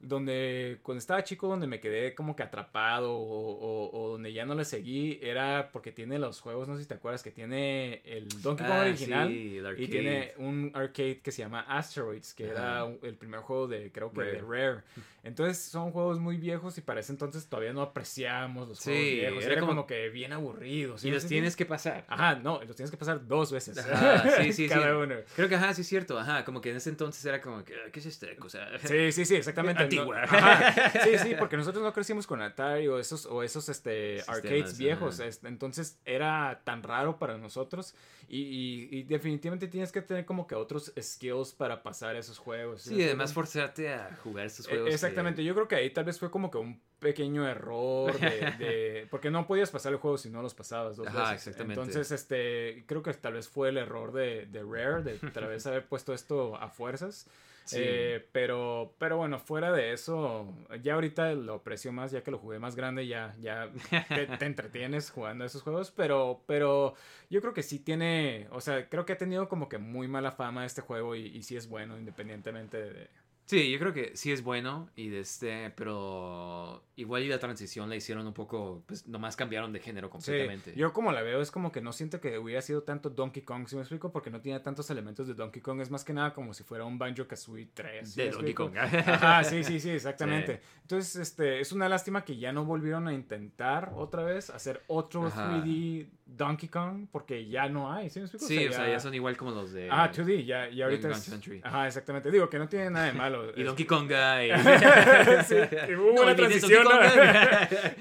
donde 0.00 0.78
cuando 0.82 0.98
estaba 1.00 1.24
chico, 1.24 1.48
donde 1.48 1.66
me 1.66 1.80
quedé 1.80 2.14
como 2.14 2.36
que 2.36 2.42
atrapado 2.42 3.12
o, 3.12 3.50
o- 3.50 3.90
o 4.04 4.12
donde 4.12 4.32
ya 4.32 4.46
no 4.46 4.54
le 4.54 4.64
seguí, 4.64 5.18
era 5.22 5.70
porque 5.72 5.92
tiene 5.92 6.18
los 6.18 6.40
juegos, 6.40 6.68
no 6.68 6.76
sé 6.76 6.82
si 6.82 6.88
te 6.88 6.94
acuerdas, 6.94 7.22
que 7.22 7.30
tiene 7.30 8.00
el 8.04 8.28
Donkey 8.42 8.66
Kong 8.66 8.76
Ah, 8.78 8.82
original. 8.82 9.28
sí, 9.28 9.60
Y 9.76 9.88
tiene 9.88 10.32
un 10.38 10.70
arcade 10.74 11.20
que 11.20 11.32
se 11.32 11.42
llama 11.42 11.60
Asteroids, 11.68 12.34
que 12.34 12.46
era 12.48 12.86
el 13.02 13.16
primer 13.16 13.40
juego 13.40 13.66
de, 13.68 13.90
creo 13.92 14.12
que 14.12 14.20
de 14.22 14.40
Rare. 14.40 14.72
Rare. 14.74 14.82
Entonces 15.24 15.58
son 15.58 15.90
juegos 15.90 16.20
muy 16.20 16.36
viejos 16.36 16.78
y 16.78 16.80
para 16.80 17.00
ese 17.00 17.12
entonces 17.12 17.46
todavía 17.48 17.72
no 17.72 17.82
apreciamos 17.82 18.68
los 18.68 18.78
Sí, 18.78 18.90
juegos 18.90 19.04
viejos. 19.10 19.44
era 19.44 19.52
Era, 19.52 19.60
como... 19.60 19.72
como- 19.72 19.86
que 19.86 20.08
bien 20.10 20.32
aburridos. 20.32 21.04
Y 21.04 21.10
los 21.10 21.26
tienes 21.26 21.56
que 21.56 21.66
pasar. 21.66 22.04
Ajá, 22.08 22.36
no, 22.36 22.62
los 22.64 22.76
tienes 22.76 22.90
que 22.90 22.96
pasar 22.96 23.26
dos 23.26 23.50
veces. 23.52 23.76
Ajá, 23.78 24.42
sí, 24.42 24.52
sí, 24.52 24.68
Cada 24.68 24.96
uno. 24.96 25.16
Creo 25.34 25.48
que, 25.48 25.56
ajá, 25.56 25.74
sí 25.74 25.82
es 25.82 25.88
cierto, 25.88 26.18
ajá, 26.18 26.44
como 26.44 26.60
que 26.60 26.70
en 26.70 26.76
ese 26.76 26.90
entonces 26.90 27.24
era 27.26 27.40
como 27.40 27.64
que, 27.64 27.74
"Ah, 27.74 27.90
¿qué 27.92 27.98
es 28.00 28.06
esta 28.06 28.28
cosa? 28.36 28.68
Sí, 28.84 29.12
sí, 29.12 29.24
sí, 29.24 29.34
exactamente. 29.36 29.82
Antigua. 29.96 30.22
No-. 30.26 31.02
Sí, 31.04 31.18
sí, 31.18 31.34
porque 31.38 31.56
nosotros 31.56 31.82
no 31.82 31.92
crecimos 31.92 32.26
con 32.26 32.40
Atari 32.42 32.88
o 32.88 32.98
esos, 32.98 33.26
o 33.26 33.42
esos 33.42 33.68
este, 33.68 34.16
Sistemas, 34.18 34.36
arcades 34.38 34.78
viejos. 34.78 35.20
ajá. 35.20 35.28
este, 35.28 35.48
entonces 35.48 35.98
era 36.04 36.60
tan 36.64 36.82
raro 36.82 37.18
para 37.18 37.38
nosotros. 37.38 37.94
Y, 38.30 38.42
y- 38.42 38.88
y 38.98 39.02
definitivamente 39.04 39.68
tienes 39.68 39.90
que 39.90 40.02
tener 40.02 40.26
como 40.26 40.46
que 40.46 40.54
otros 40.54 40.92
skills 41.00 41.52
para 41.54 41.82
pasar 41.82 42.14
esos 42.14 42.36
juegos. 42.36 42.82
Sí, 42.82 43.02
además 43.02 43.32
forzarte 43.32 43.88
a 43.94 44.14
jugar 44.22 44.44
estos 44.46 44.66
Eh, 44.66 44.70
juegos. 44.70 44.88
que- 44.88 44.94
Exactamente, 44.94 45.42
yo 45.42 45.54
creo 45.54 45.66
que 45.66 45.76
ahí 45.76 45.88
tal 45.90 46.04
vez 46.04 46.18
fue 46.18 46.30
como 46.30 46.50
que 46.50 46.58
un 46.58 46.78
pequeño 46.98 47.48
error 47.48 48.12
de, 48.18 48.28
de- 48.58 49.06
porque 49.10 49.30
no 49.30 49.46
podías 49.46 49.70
pasar 49.70 49.92
el 49.92 49.98
juego 49.98 50.18
si 50.18 50.28
no 50.28 50.42
los 50.42 50.52
pasabas 50.54 50.96
dos 50.98 51.06
Ajá, 51.06 51.32
veces. 51.32 51.46
exactamente. 51.46 51.80
Entonces, 51.80 52.10
este, 52.12 52.84
creo 52.86 53.02
que 53.02 53.14
tal 53.14 53.32
vez 53.32 53.48
fue 53.48 53.70
el 53.70 53.78
error 53.78 54.12
de, 54.12 54.44
de 54.44 54.62
Rare, 54.62 55.02
de 55.02 55.14
tal 55.30 55.46
vez 55.46 55.66
haber 55.66 55.86
puesto 55.86 56.12
esto 56.12 56.54
a 56.56 56.68
fuerzas. 56.68 57.26
Sí. 57.68 57.76
Eh, 57.82 58.26
pero, 58.32 58.94
pero 58.98 59.18
bueno, 59.18 59.38
fuera 59.38 59.70
de 59.72 59.92
eso, 59.92 60.46
ya 60.82 60.94
ahorita 60.94 61.34
lo 61.34 61.54
aprecio 61.54 61.92
más, 61.92 62.10
ya 62.10 62.22
que 62.22 62.30
lo 62.30 62.38
jugué 62.38 62.58
más 62.58 62.76
grande, 62.76 63.06
ya, 63.06 63.34
ya 63.40 63.70
te, 64.08 64.26
te 64.26 64.46
entretienes 64.46 65.10
jugando 65.10 65.44
esos 65.44 65.62
juegos, 65.62 65.90
pero, 65.90 66.42
pero 66.46 66.94
yo 67.28 67.42
creo 67.42 67.52
que 67.52 67.62
sí 67.62 67.78
tiene, 67.78 68.48
o 68.52 68.62
sea, 68.62 68.88
creo 68.88 69.04
que 69.04 69.12
ha 69.12 69.18
tenido 69.18 69.50
como 69.50 69.68
que 69.68 69.76
muy 69.76 70.08
mala 70.08 70.32
fama 70.32 70.64
este 70.64 70.80
juego 70.80 71.14
y, 71.14 71.26
y 71.26 71.42
sí 71.42 71.56
es 71.56 71.68
bueno, 71.68 71.98
independientemente 71.98 72.78
de... 72.78 73.10
Sí, 73.48 73.70
yo 73.70 73.78
creo 73.78 73.94
que 73.94 74.14
sí 74.14 74.30
es 74.30 74.44
bueno 74.44 74.90
y 74.94 75.08
de 75.08 75.20
este, 75.20 75.70
pero 75.70 76.84
igual 76.96 77.22
y 77.22 77.28
la 77.28 77.38
transición 77.38 77.88
la 77.88 77.96
hicieron 77.96 78.26
un 78.26 78.34
poco, 78.34 78.82
pues 78.84 79.06
nomás 79.06 79.36
cambiaron 79.36 79.72
de 79.72 79.80
género 79.80 80.10
completamente. 80.10 80.74
Sí, 80.74 80.78
yo 80.78 80.92
como 80.92 81.12
la 81.12 81.22
veo 81.22 81.40
es 81.40 81.50
como 81.50 81.72
que 81.72 81.80
no 81.80 81.94
siento 81.94 82.20
que 82.20 82.38
hubiera 82.38 82.60
sido 82.60 82.82
tanto 82.82 83.08
Donkey 83.08 83.44
Kong, 83.44 83.66
si 83.66 83.76
me 83.76 83.80
explico, 83.80 84.12
porque 84.12 84.28
no 84.28 84.42
tiene 84.42 84.60
tantos 84.60 84.90
elementos 84.90 85.26
de 85.26 85.32
Donkey 85.32 85.62
Kong, 85.62 85.80
es 85.80 85.90
más 85.90 86.04
que 86.04 86.12
nada 86.12 86.34
como 86.34 86.52
si 86.52 86.62
fuera 86.62 86.84
un 86.84 86.98
Banjo 86.98 87.26
Kazooie 87.26 87.70
3. 87.72 88.06
¿sí 88.06 88.20
De 88.20 88.30
Donkey? 88.32 88.52
Kong. 88.52 88.76
Ajá, 88.76 89.42
sí, 89.44 89.64
sí, 89.64 89.80
sí, 89.80 89.92
exactamente. 89.92 90.60
Entonces, 90.82 91.16
este, 91.16 91.60
es 91.60 91.72
una 91.72 91.88
lástima 91.88 92.26
que 92.26 92.36
ya 92.36 92.52
no 92.52 92.66
volvieron 92.66 93.08
a 93.08 93.14
intentar 93.14 93.92
otra 93.96 94.24
vez 94.24 94.50
hacer 94.50 94.82
otro 94.88 95.24
Ajá. 95.24 95.64
3D 95.64 96.06
Donkey 96.28 96.68
Kong, 96.68 97.06
porque 97.10 97.48
ya 97.48 97.68
no 97.68 97.90
hay, 97.90 98.10
¿sí 98.10 98.20
me 98.20 98.26
explico? 98.26 98.46
Sí, 98.46 98.66
o 98.66 98.72
sea, 98.72 98.86
ya 98.88 99.00
son 99.00 99.14
igual 99.14 99.36
como 99.36 99.50
los 99.50 99.72
de... 99.72 99.88
Ah, 99.90 100.12
2D, 100.12 100.44
ya, 100.44 100.68
ya 100.68 100.84
ahorita 100.84 101.10
es... 101.10 101.32
Ajá, 101.62 101.86
exactamente. 101.86 102.30
Digo 102.30 102.50
que 102.50 102.58
no 102.58 102.68
tiene 102.68 102.90
nada 102.90 103.06
de 103.06 103.12
malo. 103.14 103.52
Y 103.56 103.62
Donkey 103.62 103.86
Konga 103.86 104.44
y... 104.44 104.50
sí, 105.44 105.56
y 105.88 105.94
hubo 105.94 106.12
No 106.14 106.22
una 106.22 106.36
transición, 106.36 106.84
¿no? 106.84 106.90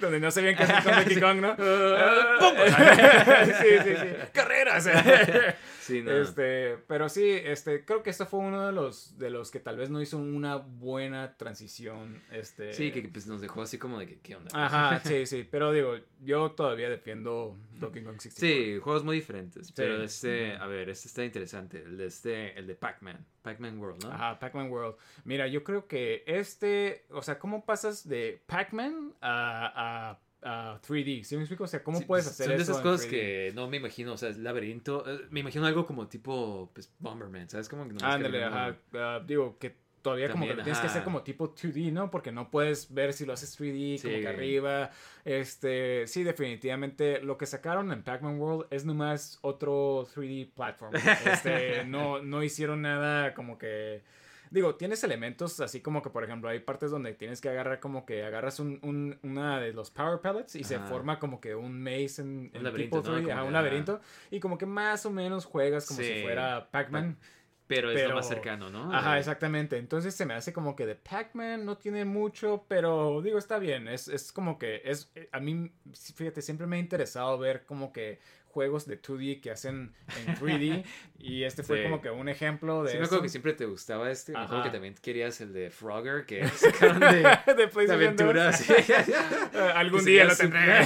Donde 0.02 0.20
no 0.20 0.30
sabían 0.30 0.56
qué 0.56 0.64
hacer 0.64 0.84
con 0.84 0.96
Donkey 0.96 1.20
Kong, 1.20 1.38
¿no? 1.40 1.56
Ah, 1.58 3.46
sí, 3.46 3.52
sí, 3.84 3.96
sí. 3.96 4.08
Carreras. 4.34 4.90
Sí, 5.88 6.02
no. 6.02 6.12
Este, 6.12 6.78
pero 6.88 7.08
sí, 7.08 7.30
este, 7.32 7.86
creo 7.86 8.04
que 8.04 8.10
este 8.10 8.26
fue 8.26 8.42
uno 8.42 8.66
de 8.66 8.74
los, 8.74 9.18
de 9.18 9.30
los 9.30 9.52
que 9.52 9.62
tal 9.62 9.78
vez 9.78 9.90
no 9.90 10.02
hizo 10.02 10.18
una 10.18 10.58
buena 10.58 11.38
transición. 11.38 12.22
Este... 12.30 12.74
Sí, 12.74 12.92
que 12.92 13.04
pues, 13.04 13.26
nos 13.26 13.40
dejó 13.40 13.62
así 13.62 13.78
como 13.78 13.98
de 13.98 14.08
que, 14.08 14.20
¿qué 14.20 14.36
onda? 14.36 14.50
Ajá, 14.54 15.00
sí, 15.06 15.26
sí. 15.26 15.48
Pero 15.50 15.72
digo, 15.72 15.96
yo 16.22 16.52
todavía 16.52 16.90
defiendo 16.90 17.58
Donkey 17.80 18.04
Kong 18.04 18.20
64. 18.20 18.38
Sí, 18.38 18.80
juegos 18.82 19.04
muy 19.06 19.16
diferentes. 19.16 19.72
Pero 19.72 20.04
este, 20.04 20.58
a 20.58 20.68
ver, 20.68 20.90
este 20.90 21.08
está 21.08 21.24
interesante. 21.24 21.82
El 21.84 21.98
de 21.98 22.08
este, 22.08 22.60
el 22.60 22.68
de 22.68 22.76
Pac-Man. 22.76 23.26
Pac-Man 23.42 23.80
World, 23.80 24.04
¿no? 24.04 24.12
Ajá, 24.12 24.40
Pac-Man 24.40 24.70
World. 24.70 24.98
Mira, 25.24 25.48
yo 25.48 25.64
creo 25.64 25.88
que 25.88 26.24
este, 26.28 27.06
o 27.12 27.22
sea, 27.22 27.40
¿cómo 27.40 27.64
pasas 27.64 28.08
de 28.08 28.44
Pac-Man 28.46 29.14
a, 29.22 30.12
a 30.12 30.20
a 30.44 30.80
3D. 30.88 31.24
¿Sí 31.24 31.36
me 31.36 31.42
explico? 31.44 31.64
O 31.64 31.68
sea, 31.68 31.84
¿cómo 31.84 32.00
Sí, 32.00 32.06
puedes 32.06 32.26
pues, 32.26 32.34
hacer 32.36 32.48
Son 32.48 32.58
de 32.58 32.64
eso 32.64 32.72
esas 32.74 32.84
cosas 32.84 33.08
3D? 33.08 33.10
que 33.10 33.52
no 33.56 33.68
me 33.68 33.78
imagino, 33.78 34.14
o 34.14 34.18
sea, 34.18 34.30
el 34.30 34.44
laberinto. 34.44 35.04
eh, 35.08 35.26
me 35.30 35.40
imagino 35.42 35.66
algo 35.66 35.86
como 35.86 36.08
tipo, 36.08 36.70
pues, 36.74 36.92
Bomberman, 37.00 37.50
¿sabes? 37.50 37.68
Como 37.70 37.88
que 37.88 37.94
nomás 37.94 38.16
Ándale, 38.16 38.44
ajá. 38.44 38.76
ah, 38.94 39.22
digo, 39.26 39.58
que 39.60 39.76
todavía 40.02 40.30
como 40.30 40.48
que 40.48 40.54
lo 40.54 40.64
tienes 40.64 40.80
que 40.80 40.88
hacer 40.88 41.04
como 41.04 41.22
tipo 41.24 41.54
2D, 41.54 41.92
¿no? 41.92 42.10
Porque 42.10 42.32
no 42.32 42.50
puedes 42.50 42.94
ver 42.94 43.12
si 43.12 43.26
lo 43.26 43.34
haces 43.34 43.60
3D, 43.60 44.02
como 44.02 44.16
que 44.20 44.28
arriba. 44.28 44.92
Este, 45.26 46.08
sí, 46.08 46.24
definitivamente. 46.24 47.20
Lo 47.22 47.38
que 47.38 47.46
sacaron 47.46 47.92
en 47.92 48.04
Pac-Man 48.04 48.40
World 48.40 48.68
es 48.70 48.86
nomás 48.86 49.40
otro 49.42 50.08
3D 50.16 50.50
platform. 50.54 50.94
Este, 50.96 51.84
no, 51.88 52.22
no 52.22 52.42
hicieron 52.44 52.84
nada 52.84 53.34
como 53.34 53.58
que. 53.58 54.02
Digo, 54.52 54.76
tienes 54.76 55.04
elementos 55.04 55.60
así 55.60 55.82
como 55.82 56.02
que, 56.02 56.10
por 56.10 56.24
ejemplo, 56.24 56.50
hay 56.50 56.60
partes 56.60 56.92
donde 56.92 57.14
tienes 57.14 57.42
que 57.42 57.50
agarrar 57.50 57.80
como 57.80 58.06
que 58.06 58.24
agarras 58.24 58.60
un, 58.60 58.80
un- 58.84 59.20
una 59.24 59.60
de 59.60 59.74
los 59.74 59.92
Power 59.92 60.20
Pellets 60.22 60.56
y 60.56 60.64
se 60.64 60.80
forma 60.80 61.20
como 61.20 61.40
que 61.42 61.56
un 61.56 61.82
maze 61.82 62.22
en, 62.22 62.28
Un 62.28 62.52
en 62.54 62.64
laberinto, 62.64 63.02
tipo 63.02 63.10
¿no? 63.10 63.16
3D, 63.16 63.24
Como 63.24 63.34
ajá, 63.34 63.42
que, 63.44 63.48
un 63.48 63.54
ajá. 63.54 63.54
laberinto. 63.54 64.02
Y 64.32 64.40
como 64.40 64.58
que 64.58 64.66
más 64.66 65.06
o 65.06 65.12
menos 65.12 65.46
juegas 65.46 65.86
como 65.88 66.00
si 66.00 66.22
fuera 66.22 66.70
Pac-Man. 66.72 67.18
Pero 67.68 67.92
es 67.92 68.02
lo 68.08 68.16
más 68.16 68.28
cercano, 68.28 68.70
¿no? 68.70 68.94
Ajá, 68.94 69.18
exactamente. 69.20 69.78
Entonces 69.78 70.16
se 70.16 70.26
me 70.26 70.34
hace 70.34 70.54
como 70.54 70.76
que 70.76 70.86
de 70.86 70.96
Pac-Man 70.96 71.66
no 71.66 71.78
tiene 71.78 72.06
mucho, 72.06 72.66
pero 72.70 73.22
digo, 73.22 73.38
está 73.38 73.60
bien. 73.60 73.88
Es, 73.90 74.08
es 74.08 74.32
como 74.32 74.58
que 74.58 74.82
es. 74.86 75.12
eh, 75.16 75.28
A 75.34 75.42
mí, 75.42 75.72
fíjate, 76.16 76.42
siempre 76.42 76.66
me 76.68 76.78
ha 76.78 76.80
interesado 76.80 77.38
ver 77.38 77.66
como 77.66 77.92
que 77.92 78.20
juegos 78.58 78.88
de 78.88 79.00
2D 79.00 79.40
que 79.40 79.52
hacen 79.52 79.94
en 80.26 80.36
3D. 80.36 80.84
y 81.20 81.44
este 81.44 81.62
fue 81.62 81.78
Sí. 81.78 81.84
como 81.84 82.02
que 82.02 82.10
un 82.10 82.28
ejemplo 82.28 82.82
de. 82.84 82.92
Sí, 82.94 82.98
me 82.98 83.06
acuerdo 83.06 83.22
que 83.22 83.30
siempre 83.30 83.54
te 83.54 83.66
gustaba 83.66 84.10
este. 84.10 84.32
Me 84.32 84.40
acuerdo 84.40 84.62
Ajá. 84.62 84.64
que 84.72 84.74
también 84.76 84.96
querías 85.00 85.40
el 85.42 85.54
de 85.54 85.70
Frogger, 85.70 86.26
que 86.26 86.48
sacaron 86.48 87.00
de, 87.00 87.08
de 87.54 87.86
de 87.86 87.94
aventuras. 87.94 88.68
2. 88.68 88.78
sí. 88.78 88.92
Eh, 88.92 89.72
Algún 89.76 90.04
día 90.04 90.26
lo 90.26 90.36
tendré. 90.36 90.82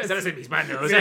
Estarás 0.00 0.24
en 0.24 0.36
mis 0.36 0.48
manos. 0.48 0.90
Sí. 0.90 0.96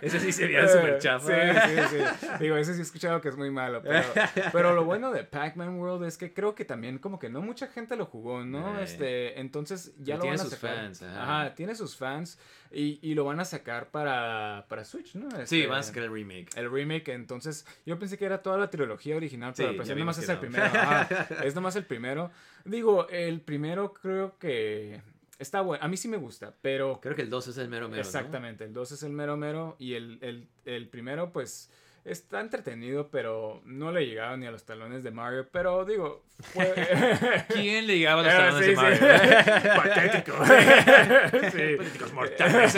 Ese 0.00 0.18
sí 0.20 0.32
sería 0.32 0.66
súper 0.66 0.98
chafa. 0.98 1.26
Sí, 1.68 1.76
sí, 1.90 1.96
sí. 2.20 2.26
Digo, 2.40 2.56
ese 2.56 2.72
sí 2.72 2.80
he 2.80 2.82
escuchado 2.82 3.20
que 3.20 3.28
es 3.28 3.36
muy 3.36 3.50
malo. 3.50 3.82
Pero, 3.82 4.04
pero 4.52 4.74
lo 4.74 4.84
bueno 4.84 5.12
de 5.12 5.24
Pac-Man 5.24 5.76
World 5.78 6.04
es 6.06 6.16
que 6.16 6.32
creo 6.32 6.54
que 6.54 6.64
también 6.64 6.98
como 6.98 7.18
que 7.18 7.28
no 7.28 7.42
mucha 7.42 7.66
gente 7.66 7.96
lo 7.96 8.06
jugó, 8.06 8.44
¿no? 8.44 8.78
Eh. 8.80 8.84
Este, 8.84 9.40
entonces 9.40 9.92
ya 9.98 10.14
Y 10.14 10.16
lo 10.16 10.22
tiene 10.22 10.36
van 10.38 10.46
a 10.46 10.48
sus 10.48 10.58
sacar. 10.58 10.76
fans, 10.76 11.02
ajá. 11.02 11.54
tiene 11.54 11.74
sus 11.74 11.96
fans. 11.96 12.38
Y, 12.74 12.98
y 13.02 13.14
lo 13.14 13.24
van 13.26 13.38
a 13.38 13.44
sacar 13.44 13.90
para, 13.90 14.64
para 14.68 14.84
Switch, 14.84 15.01
¿no? 15.14 15.30
Sí, 15.30 15.42
Este, 15.42 15.66
van 15.66 15.78
a 15.80 15.82
sacar 15.82 16.04
el 16.04 16.12
remake. 16.12 16.48
el 16.56 16.70
remake, 16.70 17.08
entonces 17.08 17.66
yo 17.86 17.98
pensé 17.98 18.16
que 18.18 18.24
era 18.24 18.42
toda 18.42 18.58
la 18.58 18.70
trilogía 18.70 19.16
original, 19.16 19.52
pero 19.56 19.70
Sí, 19.70 19.76
pues 19.76 19.88
ya 19.88 19.94
es 19.94 19.98
nomás 20.00 20.18
es 20.18 20.26
que 20.26 20.32
el 20.32 20.36
no. 20.36 20.40
primero. 20.40 20.70
es 21.44 21.54
nomás 21.54 21.76
el 21.76 21.84
primero. 21.84 22.30
Digo, 22.64 23.08
el 23.08 23.40
primero 23.40 23.92
creo 23.94 24.38
que 24.38 25.00
está 25.38 25.60
bueno. 25.60 25.84
A 25.84 25.88
mí 25.88 25.96
sí 25.96 26.08
me 26.08 26.16
gusta, 26.16 26.54
pero 26.62 27.00
Creo 27.02 27.14
que 27.16 27.22
el 27.22 27.30
2 27.30 27.48
es 27.48 27.58
el 27.58 27.68
mero 27.68 27.88
mero. 27.88 28.02
¿no? 28.02 28.06
Exactamente, 28.08 28.64
el 28.64 28.72
2 28.72 28.92
es 28.92 29.02
el 29.02 29.12
mero 29.12 29.36
mero 29.36 29.76
y 29.78 29.94
el, 29.94 30.18
el, 30.22 30.48
el 30.64 30.88
primero 30.88 31.32
pues 31.32 31.70
está 32.04 32.40
entretenido, 32.40 33.08
pero 33.10 33.60
no 33.64 33.92
le 33.92 34.06
llegaba 34.06 34.36
ni 34.36 34.46
a 34.46 34.50
los 34.50 34.64
talones 34.64 35.02
de 35.02 35.10
Mario, 35.10 35.48
pero 35.52 35.84
digo, 35.84 36.24
fue... 36.40 36.72
¿Quién 37.48 37.86
le 37.86 37.98
llegaba 37.98 38.22
a 38.22 38.24
los 38.24 38.32
Ah, 38.32 38.36
talones 38.38 38.64
sí, 38.64 38.70
de 38.70 38.76
Mario? 38.76 38.98
sí. 38.98 39.68
Patético. 39.76 40.32
Sí. 41.52 41.76
Patéticos 41.76 42.12
mortales. 42.12 42.76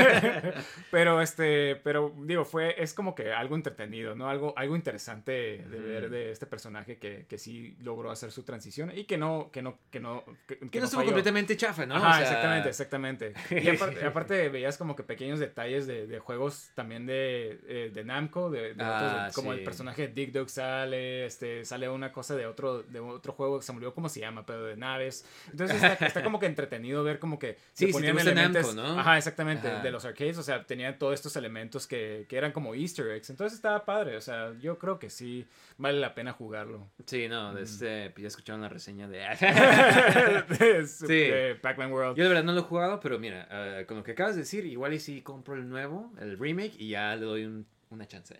pero 0.91 1.21
este, 1.21 1.77
pero 1.77 2.15
digo, 2.25 2.45
fue, 2.45 2.75
es 2.83 2.93
como 2.95 3.15
que 3.15 3.33
algo 3.33 3.55
entretenido, 3.57 4.15
¿no? 4.15 4.29
Algo, 4.29 4.53
algo 4.57 4.77
interesante 4.77 5.33
de 5.33 5.79
ver 5.81 6.11
de 6.11 6.31
este 6.31 6.47
personaje 6.47 6.99
que, 6.99 7.27
que 7.29 7.39
sí 7.39 7.77
logró 7.81 8.11
hacer 8.11 8.31
su 8.33 8.43
transición 8.43 8.93
y 8.95 9.05
que 9.05 9.17
no, 9.19 9.51
que 9.53 9.63
no, 9.63 9.79
que 9.91 10.01
no, 10.01 10.25
que, 10.47 10.59
Que 10.59 10.79
no 10.79 10.85
estuvo 10.85 11.01
falló. 11.01 11.13
completamente 11.13 11.57
chafa, 11.57 11.87
¿no? 11.87 11.97
Ajá, 11.97 12.11
O 12.11 12.13
sea, 12.13 12.23
exactamente, 12.23 12.69
exactamente. 12.69 13.35
Y 13.51 13.69
aparte, 13.69 14.05
aparte 14.05 14.49
veías 14.49 14.77
como 14.77 14.97
que 14.97 15.03
pequeños 15.03 15.39
detalles 15.39 15.87
de, 15.87 16.07
de 16.07 16.19
juegos 16.19 16.71
también 16.75 17.07
de, 17.07 17.61
eh, 17.67 17.91
de 17.93 18.05
Namco, 18.05 18.51
de, 18.51 18.75
de 18.75 18.85
Ah, 18.85 18.97
otros, 18.97 19.14
como 19.35 19.53
sí. 19.53 19.59
el 19.59 19.65
personaje 19.65 20.09
de 20.09 20.15
Dig 20.15 20.33
Dug 20.33 20.49
sale, 20.49 21.27
este, 21.27 21.65
sale 21.65 21.89
una 21.89 22.13
cosa 22.13 22.37
de 22.37 22.47
otro, 22.47 22.83
de 22.83 23.01
otro 23.01 23.33
juego 23.33 23.59
que 23.59 23.65
se 23.67 23.73
olvidó 23.73 23.95
cómo 23.95 24.09
se 24.09 24.21
llama, 24.21 24.45
pero 24.47 24.65
de 24.65 24.77
naves. 24.77 25.25
Entonces 25.51 25.83
está, 25.83 26.07
está 26.07 26.23
como 26.23 26.39
que 26.39 26.47
entretenido 26.47 27.03
ver 27.05 27.19
como 27.19 27.39
que 27.39 27.57
Sí, 27.73 27.87
le 27.87 27.93
si 27.93 28.01
te 28.01 28.13
gusta 28.13 28.35
Namco, 28.35 28.73
¿no? 28.75 28.99
Ajá, 29.01 29.17
exactamente, 29.19 29.69
Ajá. 29.69 29.83
de 29.83 29.91
los 29.91 30.05
arcades, 30.05 30.39
o 30.39 30.43
sea, 30.43 30.65
tenían 30.65 30.99
todos 30.99 31.15
estos 31.15 31.37
elementos 31.37 31.87
que, 31.87 32.27
que 32.29 32.37
eran 32.37 32.53
como 32.53 32.75
easter 32.75 33.09
eggs. 33.09 33.31
Entonces 33.31 33.57
estaba 33.57 33.85
padre, 33.85 34.17
o 34.17 34.21
sea, 34.21 34.53
yo 34.61 34.79
creo 34.79 34.99
que 34.99 35.11
sí 35.11 35.47
vale 35.79 35.99
la 36.01 36.15
pena 36.15 36.33
jugarlo. 36.33 36.89
Sí, 37.07 37.29
no, 37.29 37.55
de 37.55 37.63
este, 37.63 38.11
pues 38.11 38.23
ya 38.23 38.29
escucharon 38.29 38.63
la 38.63 38.69
reseña 38.69 39.09
de... 39.09 39.19
de, 39.19 40.87
Sí. 40.87 41.07
de 41.07 41.59
Pac-Man 41.61 41.93
World. 41.93 42.17
Yo 42.17 42.23
de 42.25 42.29
verdad 42.29 42.45
no 42.45 42.53
lo 42.53 42.61
he 42.61 42.65
jugado, 42.65 43.01
pero 43.01 43.19
mira, 43.19 43.49
eh, 43.51 43.85
con 43.87 43.97
lo 43.99 44.03
que 44.05 44.13
acabas 44.13 44.35
de 44.35 44.43
decir, 44.43 44.67
igual 44.67 44.93
y 44.95 45.01
si 45.01 45.23
compro 45.23 45.55
el 45.55 45.69
nuevo, 45.69 46.13
el 46.21 46.39
remake, 46.39 46.75
y 46.79 46.91
ya 46.91 47.15
le 47.17 47.25
doy 47.25 47.45
un- 47.45 47.67
una 47.95 48.07
chance. 48.07 48.37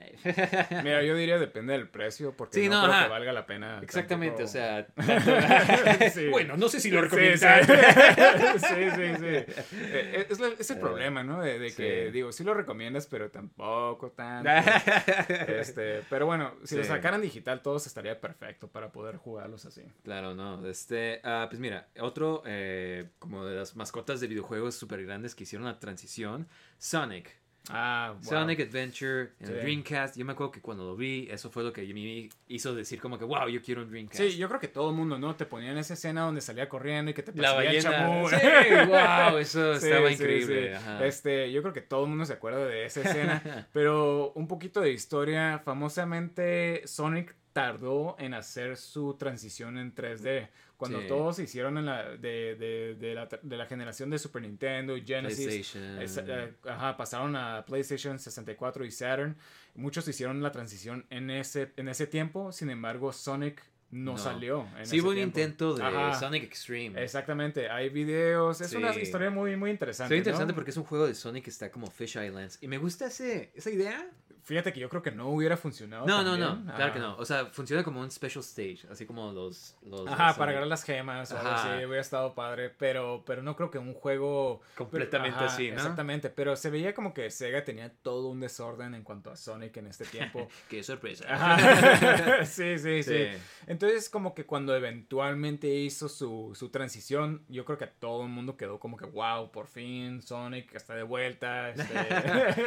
Mira, 0.83 1.03
yo 1.03 1.17
diría 1.17 1.39
depende 1.39 1.73
del 1.73 1.89
precio, 1.89 2.37
porque 2.37 2.61
Sí, 2.61 2.69
no, 2.69 2.77
no, 2.77 2.83
creo 2.83 2.93
ajá. 2.95 3.05
que 3.05 3.11
valga 3.11 3.33
la 3.33 3.47
pena. 3.47 3.81
Exactamente, 3.83 4.45
tampoco- 4.45 4.45
o 4.45 4.53
sea... 4.53 4.87
Sí. 6.15 6.29
Bueno, 6.29 6.57
no 6.57 6.69
sé 6.69 6.81
si 6.81 6.91
lo 6.91 6.99
Sí, 7.01 7.05
recomiendo. 7.05 7.39
sí, 8.59 8.67
sí, 8.69 8.91
sí, 8.97 9.15
sí. 9.19 9.77
Eh, 9.81 10.27
Es, 10.31 10.39
la- 10.41 10.49
es 10.59 10.71
el 10.71 10.79
problema, 10.79 11.23
¿no? 11.23 11.41
De, 11.41 11.59
de 11.59 11.73
que, 11.75 12.11
digo, 12.11 12.33
sí 12.33 12.45
lo 12.45 12.55
recomiendas, 12.55 13.07
pero 13.07 13.31
tampoco 13.31 14.11
tanto. 14.13 14.51
Este, 15.49 16.03
pero 16.11 16.27
bueno, 16.27 16.55
si 16.65 16.77
lo 16.77 16.85
sacaran 16.85 17.21
digital, 17.23 17.63
todos 17.63 17.87
estaría 17.87 18.21
perfecto 18.21 18.69
para 18.69 18.93
poder 18.93 19.17
jugarlos 19.17 19.65
así. 19.65 19.83
Claro, 20.03 20.35
no. 20.35 20.67
Este, 20.67 21.21
ah, 21.25 21.47
pues 21.49 21.61
mira, 21.61 21.89
otro 22.01 22.43
eh, 22.47 23.11
como 23.19 23.45
de 23.47 23.57
las 23.57 23.77
mascotas 23.77 24.21
de 24.21 24.27
videojuegos 24.27 24.75
súper 24.75 25.05
grandes 25.05 25.35
que 25.35 25.45
hicieron 25.45 25.67
la 25.67 25.79
transición, 25.79 26.49
Sonic. 26.79 27.31
Ah, 27.71 28.13
wow. 28.17 28.23
Sonic 28.23 28.61
Adventure 28.61 29.31
en 29.41 29.47
el 29.47 29.47
Sí. 29.47 29.53
Dreamcast. 29.55 30.17
Yo 30.19 30.25
me 30.27 30.33
acuerdo 30.33 30.53
que 30.53 30.61
cuando 30.61 30.85
lo 30.85 30.97
vi, 30.97 31.29
eso 31.31 31.51
fue 31.51 31.63
lo 31.63 31.73
que 31.73 31.83
me 31.95 32.29
hizo 32.49 32.75
decir 32.75 33.01
como 33.01 33.19
que, 33.19 33.25
wow, 33.25 33.49
yo 33.49 33.63
quiero 33.63 33.83
un 33.83 33.91
Dreamcast. 33.91 34.21
Sí, 34.23 34.37
yo 34.37 34.49
creo 34.49 34.61
que 34.61 34.69
todo 34.69 34.91
el 34.91 34.97
mundo, 34.97 35.19
¿no? 35.19 35.35
Te 35.35 35.47
ponían 35.47 35.79
esa 35.79 35.95
escena 35.95 36.23
donde 36.23 36.43
salía 36.43 36.69
corriendo 36.69 37.11
y 37.11 37.15
que 37.15 37.23
te 37.23 37.33
La 37.41 37.53
ballena. 37.53 37.91
chamú. 37.91 38.29
Sí, 38.29 38.37
wow, 38.89 39.39
eso 39.39 39.79
Sí, 39.81 39.87
estaba 39.87 40.09
sí, 40.09 40.15
increíble. 40.15 40.77
ajá. 40.77 41.07
Este, 41.07 41.51
yo 41.53 41.63
creo 41.63 41.73
que 41.73 41.81
todo 41.81 42.05
el 42.05 42.11
mundo 42.11 42.27
se 42.27 42.35
acuerda 42.35 42.67
de 42.67 42.85
esa 42.85 43.01
escena, 43.41 43.67
pero 43.73 44.33
un 44.35 44.47
poquito 44.47 44.81
de 44.83 44.91
historia. 44.93 45.61
Famosamente, 45.65 46.83
Sonic 46.87 47.35
tardó 47.55 48.17
en 48.19 48.35
hacer 48.35 48.77
su 48.77 49.15
transición 49.15 49.79
en 49.79 49.95
3D. 49.95 50.51
Cuando 50.77 51.01
Sí. 51.01 51.07
todos 51.09 51.37
se 51.37 51.45
hicieron 51.45 51.79
en 51.79 51.87
la, 51.87 52.11
de, 52.17 52.57
de, 52.57 52.97
de 52.99 53.15
la, 53.15 53.29
de 53.41 53.57
la 53.57 53.65
generación 53.67 54.11
de 54.11 54.19
Super 54.19 54.43
Nintendo 54.43 54.97
y 54.97 55.07
Genesis, 55.07 55.75
es- 55.77 56.17
eh, 56.19 56.53
ajá, 56.69 56.97
pasaron 56.97 57.37
a 57.37 57.65
PlayStation 57.65 58.19
64 58.19 58.85
y 58.85 58.91
Saturn. 58.91 59.37
Muchos 59.77 60.07
hicieron 60.09 60.43
la 60.43 60.51
transición 60.51 61.07
en 61.11 61.31
ese, 61.31 61.73
en 61.77 61.89
ese 61.89 62.07
tiempo, 62.09 62.51
sin 62.53 62.71
embargo, 62.71 63.13
Sonic 63.13 63.63
no, 63.93 64.13
No. 64.13 64.19
salió. 64.19 64.63
En 64.77 64.87
Sí, 64.87 64.97
ese 64.97 65.03
hubo 65.03 65.11
un 65.11 65.15
tiempo. 65.15 65.39
intento 65.39 65.75
de 65.75 65.85
Ajá. 65.85 66.19
Sonic 66.19 66.43
Extreme. 66.43 67.01
Exactamente, 67.01 67.71
hay 67.71 67.89
videos, 67.91 68.61
es 68.61 68.73
una 68.73 68.93
historia 68.97 69.31
muy, 69.31 69.57
muy 69.57 69.71
interesante. 69.71 70.13
Está 70.13 70.19
interesante 70.31 70.53
¿no? 70.53 70.57
porque 70.57 70.73
es 70.73 70.77
un 70.77 70.83
juego 70.85 71.07
de 71.07 71.15
Sonic 71.15 71.45
que 71.45 71.51
está 71.51 71.71
como 71.71 71.87
Fish 71.89 72.17
Islands. 72.17 72.59
Y 72.61 72.67
me 72.67 72.79
gusta 72.79 73.07
ese, 73.07 73.53
esa 73.55 73.71
idea. 73.71 74.11
Fíjate 74.45 74.73
que 74.73 74.81
yo 74.81 74.89
creo 74.91 75.03
que 75.03 75.11
no 75.11 75.29
hubiera 75.31 75.57
funcionado. 75.57 76.07
No, 76.07 76.23
no, 76.23 76.33
también. 76.39 76.67
no. 76.67 76.75
Claro 76.77 76.93
que 76.93 76.99
no. 76.99 77.17
O 77.17 77.25
sea, 77.25 77.47
funciona 77.47 77.83
como 77.83 78.01
un 78.01 78.11
special 78.11 78.43
stage. 78.45 78.81
Así 78.91 79.07
como 79.07 79.33
los. 79.33 79.75
los 79.83 80.07
Ajá, 80.07 80.17
Sonic. 80.17 80.37
para 80.39 80.51
agarrar 80.51 80.69
las 80.69 80.85
gemas 80.85 81.33
o 81.33 81.39
algo 81.39 81.51
así, 81.51 81.69
hubiera 81.85 82.01
estado 82.01 82.35
padre, 82.35 82.69
pero, 82.71 83.23
pero 83.27 83.43
no 83.43 83.57
creo 83.57 83.71
que 83.71 83.79
un 83.79 83.95
juego... 83.95 84.61
Completamente 84.77 85.37
Ajá, 85.39 85.47
así, 85.47 85.71
¿no? 85.71 85.77
Exactamente, 85.77 86.29
pero 86.31 86.57
se 86.57 86.69
veía 86.71 86.95
como 86.95 87.15
que 87.15 87.31
Sega 87.31 87.65
tenía 87.65 87.91
todo 88.03 88.29
un 88.29 88.41
desorden 88.41 88.95
en 88.95 89.03
cuanto 89.03 89.31
a 89.31 89.37
Sonic 89.37 89.77
en 89.79 89.87
este 89.87 90.05
tiempo. 90.05 90.47
Qué 90.69 90.83
sorpresa. 90.85 91.25
Sí, 92.45 92.79
sí, 92.79 93.03
sí, 93.03 93.15
Sí. 93.15 93.27
Entonces, 93.67 94.09
como 94.11 94.35
que 94.35 94.45
cuando 94.45 94.75
eventualmente 94.77 95.69
hizo 95.69 96.09
su, 96.09 96.53
su 96.55 96.69
transición, 96.69 97.43
yo 97.49 97.65
creo 97.65 97.79
que 97.79 97.87
todo 97.87 98.23
el 98.25 98.29
mundo 98.29 98.57
quedó 98.57 98.79
como 98.79 98.97
que, 98.97 99.07
wow, 99.07 99.51
por 99.51 99.67
fin, 99.69 100.21
Sonic 100.23 100.75
está 100.75 100.95
de 100.95 101.03
vuelta. 101.03 101.71
Este... 101.71 101.95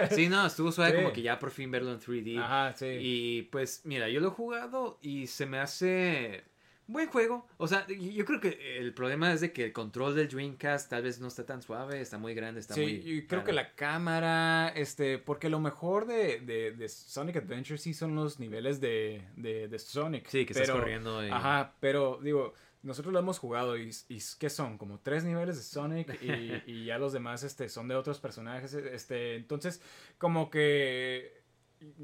Sí, 0.15 0.29
no, 0.29 0.45
estuvo 0.45 0.71
suave 0.71 0.91
Sí. 0.91 0.97
como 0.97 1.13
que 1.13 1.21
ya 1.21 1.37
por 1.37 1.51
fin 1.51 1.66
verlo 1.71 1.91
en 1.91 1.99
3D. 1.99 2.39
Ajá, 2.39 2.73
sí. 2.73 2.85
Y 2.99 3.41
pues, 3.43 3.81
mira, 3.85 4.09
yo 4.09 4.19
lo 4.19 4.27
he 4.27 4.31
jugado 4.31 4.97
y 5.01 5.27
se 5.27 5.45
me 5.45 5.59
hace. 5.59 6.43
buen 6.87 7.09
juego. 7.09 7.45
O 7.57 7.67
sea, 7.67 7.85
yo 7.87 8.23
creo 8.23 8.39
que 8.39 8.77
el 8.77 8.93
problema 8.93 9.33
es 9.33 9.41
de 9.41 9.51
que 9.51 9.65
el 9.65 9.73
control 9.73 10.15
del 10.15 10.29
Dreamcast 10.29 10.89
tal 10.89 11.03
vez 11.03 11.19
no 11.19 11.27
está 11.27 11.45
tan 11.45 11.61
suave, 11.61 11.99
está 11.99 12.17
muy 12.17 12.33
grande, 12.33 12.61
está 12.61 12.75
sí, 12.75 12.81
muy... 12.81 12.91
y 13.03 13.25
creo 13.27 13.43
que 13.43 13.51
la 13.51 13.75
cámara, 13.75 14.69
este, 14.75 15.17
porque 15.17 15.49
lo 15.49 15.59
mejor 15.59 16.05
de, 16.07 16.39
de, 16.39 16.71
de 16.71 16.87
Sonic 16.89 17.35
Adventure 17.37 17.77
sí 17.77 17.93
son 17.93 18.15
los 18.15 18.39
niveles 18.39 18.79
de, 18.79 19.21
de, 19.35 19.67
de 19.67 19.79
Sonic. 19.79 20.27
Sí, 20.27 20.45
que 20.45 20.53
estás 20.53 20.69
corriendo 20.71 21.25
y- 21.27 21.29
Ajá, 21.29 21.75
pero 21.81 22.19
digo, 22.23 22.53
nosotros 22.83 23.11
lo 23.11 23.19
hemos 23.19 23.37
jugado 23.37 23.77
y, 23.77 23.89
y 24.07 24.19
¿qué 24.39 24.49
son? 24.49 24.77
Como 24.77 24.99
tres 25.01 25.25
niveles 25.25 25.57
de 25.57 25.63
Sonic 25.63 26.17
y, 26.21 26.61
y 26.71 26.85
ya 26.85 26.97
los 26.97 27.11
demás 27.11 27.43
este, 27.43 27.67
son 27.67 27.89
de 27.89 27.95
otros 27.95 28.21
personajes. 28.21 28.73
Este, 28.73 29.35
entonces, 29.35 29.81
como 30.17 30.49
que 30.49 31.36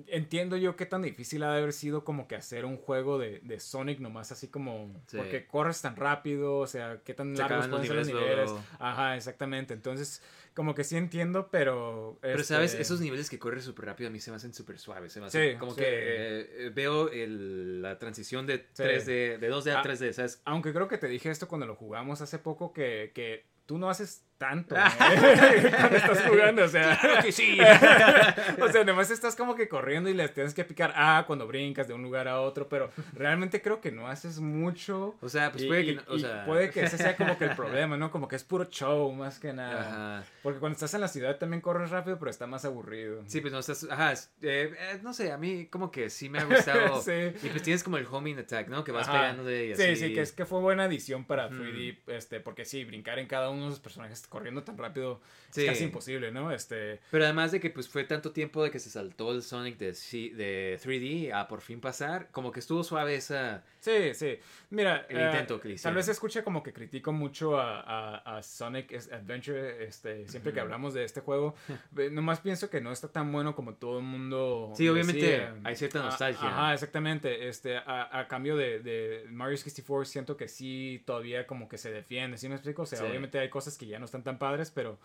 entiendo 0.08 0.56
yo 0.58 0.76
qué 0.76 0.86
tan 0.86 1.02
difícil 1.02 1.44
ha 1.44 1.52
de 1.52 1.58
haber 1.60 1.74
sido 1.74 2.04
como 2.04 2.28
que 2.28 2.36
hacer 2.36 2.66
un 2.66 2.78
juego 2.78 3.18
de, 3.18 3.40
de 3.40 3.60
Sonic 3.60 4.00
nomás 4.00 4.32
así 4.32 4.48
como 4.48 4.94
Sí. 5.08 5.18
porque 5.18 5.46
corres 5.48 5.82
tan 5.82 5.96
rápido, 5.96 6.58
o 6.58 6.68
sea, 6.68 7.02
qué 7.04 7.14
tan 7.14 7.36
Se 7.36 7.42
largos 7.42 7.68
pueden 7.68 7.86
ser 7.88 7.96
los 7.96 8.08
niveles. 8.08 8.52
Ajá, 8.80 9.16
exactamente. 9.18 9.74
Entonces, 9.74 10.22
como 10.54 10.76
que 10.76 10.84
sí 10.84 10.96
entiendo, 10.98 11.50
pero 11.52 12.18
Pero 12.22 12.40
este, 12.42 12.54
sabes, 12.54 12.74
esos 12.76 13.00
niveles 13.02 13.30
que 13.30 13.40
corres 13.40 13.64
súper 13.64 13.86
rápido 13.86 14.10
a 14.10 14.12
mí 14.12 14.20
se 14.20 14.30
me 14.32 14.38
hacen 14.38 14.54
súper 14.54 14.78
suaves. 14.78 15.12
Se 15.14 15.20
me 15.20 15.28
hacen 15.28 15.54
Sí, 15.54 15.58
como 15.58 15.72
sí. 15.74 15.82
que 15.82 15.88
eh, 15.88 16.72
veo 16.74 17.10
el- 17.10 17.82
la 17.82 17.98
transición 17.98 18.46
de 18.46 18.60
Sí. 18.74 18.84
3D, 18.84 19.38
de 19.40 19.50
2D 19.50 19.72
a 19.72 19.80
Ah. 19.80 19.84
3D, 19.84 20.14
¿sabes? 20.14 20.42
aunque 20.46 20.74
creo 20.74 20.88
que 20.88 20.98
te 20.98 21.08
dije 21.08 21.30
esto 21.32 21.48
cuando 21.48 21.66
lo 21.66 21.76
jugamos 21.76 22.22
hace 22.22 22.38
poco 22.40 22.74
que, 22.74 23.12
que 23.16 23.46
tú 23.66 23.78
no 23.78 23.90
haces 23.90 24.24
tanto 24.38 24.76
¿eh? 24.78 25.72
cuando 25.80 25.98
estás 25.98 26.22
jugando, 26.28 26.64
o 26.64 26.68
sea, 26.68 26.98
Claro 27.00 27.22
que 27.24 27.32
sí. 27.32 27.58
o 28.62 28.68
sea, 28.72 28.84
nomás 28.84 29.10
estás 29.12 29.36
como 29.36 29.56
que 29.56 29.68
corriendo 29.68 30.10
y 30.10 30.14
le 30.14 30.28
tienes 30.30 30.54
que 30.54 30.64
picar 30.66 30.94
A 30.96 31.24
cuando 31.26 31.48
brincas 31.48 31.88
de 31.88 31.94
un 31.94 32.02
lugar 32.04 32.28
a 32.28 32.42
otro, 32.42 32.68
pero 32.70 32.92
realmente 33.14 33.62
creo 33.62 33.80
que 33.82 33.92
no 33.92 34.08
haces 34.08 34.40
mucho. 34.40 35.16
O 35.22 35.30
sea, 35.30 35.52
pues 35.52 35.64
y- 35.64 35.68
puede 35.68 35.86
que 35.86 35.92
y- 35.92 35.96
no- 35.96 36.02
o 36.08 36.16
y 36.16 36.20
sea- 36.22 36.46
puede 36.46 36.70
que 36.70 36.84
ese 36.84 36.98
sea 36.98 37.16
como 37.16 37.38
que 37.38 37.46
el 37.46 37.56
problema, 37.56 37.98
¿no? 37.98 38.12
Como 38.12 38.28
que 38.28 38.36
es 38.36 38.44
puro 38.44 38.66
show 38.66 39.12
más 39.14 39.40
que 39.40 39.54
nada. 39.54 39.82
Ajá. 40.20 40.26
Porque 40.42 40.60
cuando 40.60 40.74
estás 40.74 40.94
en 40.94 41.02
la 41.02 41.08
ciudad 41.08 41.38
también 41.38 41.62
corres 41.62 41.90
rápido, 41.90 42.20
pero 42.20 42.30
está 42.32 42.48
más 42.48 42.66
aburrido. 42.66 43.24
Sí, 43.28 43.42
pues 43.42 43.54
no 43.54 43.60
estás. 43.60 43.88
Ajá, 43.90 44.14
eh, 44.14 44.18
eh, 44.42 45.00
no 45.02 45.14
sé, 45.14 45.32
a 45.32 45.38
mí 45.38 45.68
como 45.68 45.92
que 45.92 46.10
sí 46.10 46.30
me 46.30 46.40
ha 46.40 46.44
gustado. 46.46 47.02
Sí. 47.04 47.12
Y 47.44 47.50
pues 47.50 47.62
tienes 47.64 47.84
como 47.84 47.98
el 47.98 48.06
homing 48.10 48.38
attack, 48.38 48.68
¿no? 48.70 48.84
Que 48.84 48.92
vas 48.92 49.08
pegando 49.08 49.44
de 49.44 49.68
y 49.68 49.76
Sí, 49.76 49.84
así. 49.84 49.96
sí, 49.96 50.14
que 50.14 50.22
es 50.22 50.32
que 50.32 50.46
fue 50.46 50.60
buena 50.60 50.84
adición 50.86 51.26
para 51.26 51.48
Ujú. 51.48 51.56
3D, 51.56 51.98
este, 52.08 52.40
porque 52.40 52.66
sí, 52.66 52.84
brincar 52.86 53.20
en 53.20 53.28
cada 53.28 53.50
uno 53.50 53.64
de 53.66 53.70
los 53.72 53.80
personajes 53.80 54.26
corriendo 54.34 54.64
tan 54.64 54.78
rápido 54.78 55.22
Sí. 55.52 55.62
es 55.62 55.68
casi 55.70 55.84
imposible, 55.84 56.32
¿no? 56.32 56.52
Este, 56.52 57.00
Pero 57.12 57.26
además 57.26 57.52
de 57.52 57.60
que 57.60 57.70
pues 57.70 57.88
fue 57.88 58.04
tanto 58.06 58.32
tiempo 58.32 58.64
de 58.64 58.72
que 58.72 58.80
se 58.80 58.90
saltó 58.90 59.32
el 59.32 59.44
Sonic 59.44 59.78
de, 59.78 59.92
de 60.36 60.80
3D 60.84 61.32
a 61.32 61.48
por 61.48 61.62
fin 61.62 61.80
pasar, 61.80 62.30
como 62.32 62.52
que 62.52 62.60
estuvo 62.60 62.84
suave 62.84 63.14
esa... 63.16 63.64
sí, 63.80 64.14
sí. 64.16 64.40
Mira, 64.72 65.06
El 65.10 65.18
eh, 65.20 65.26
intento 65.28 65.60
que 65.62 65.76
tal 65.76 65.94
vez 65.94 66.08
se 66.08 66.12
escucha 66.14 66.44
como 66.44 66.64
que 66.64 66.74
critico 66.74 67.12
mucho 67.14 67.60
a, 67.60 67.82
a- 67.82 68.38
a 68.38 68.42
Sonic 68.42 68.92
Adventure, 69.12 69.84
este, 69.86 70.28
siempre 70.28 70.52
que 70.52 70.60
Ujú. 70.60 70.66
hablamos 70.66 70.94
de 70.96 71.04
este 71.04 71.22
juego, 71.22 71.54
nomás 72.12 72.40
pienso 72.40 72.70
que 72.72 72.82
no 72.82 72.92
está 72.92 73.08
tan 73.12 73.32
bueno 73.32 73.56
como 73.56 73.76
todo 73.76 74.00
el 74.00 74.04
mundo. 74.06 74.72
Sí, 74.76 74.90
obviamente 74.90 75.22
decía. 75.22 75.56
hay 75.64 75.76
cierta 75.76 76.00
Ah, 76.02 76.06
nostalgia. 76.06 76.48
Ajá, 76.48 76.74
exactamente. 76.74 77.48
Este, 77.48 77.78
a, 77.78 78.20
a 78.20 78.28
cambio 78.28 78.56
de, 78.58 78.80
de 78.80 79.26
Mario 79.30 79.56
64 79.58 80.06
siento 80.06 80.36
que 80.36 80.48
sí 80.48 81.04
todavía 81.06 81.46
como 81.46 81.70
que 81.70 81.78
se 81.78 81.92
defiende, 81.92 82.38
¿sí 82.38 82.50
me 82.50 82.56
explico? 82.56 82.82
O 82.82 82.86
sea, 82.88 82.98
Sí. 83.00 83.06
obviamente 83.06 83.38
hay 83.38 83.50
cosas 83.50 83.78
que 83.78 83.86
ya 83.86 84.00
no 84.00 84.06
están 84.14 84.24
tan 84.24 84.38
padres, 84.38 84.72
pero 84.72 85.00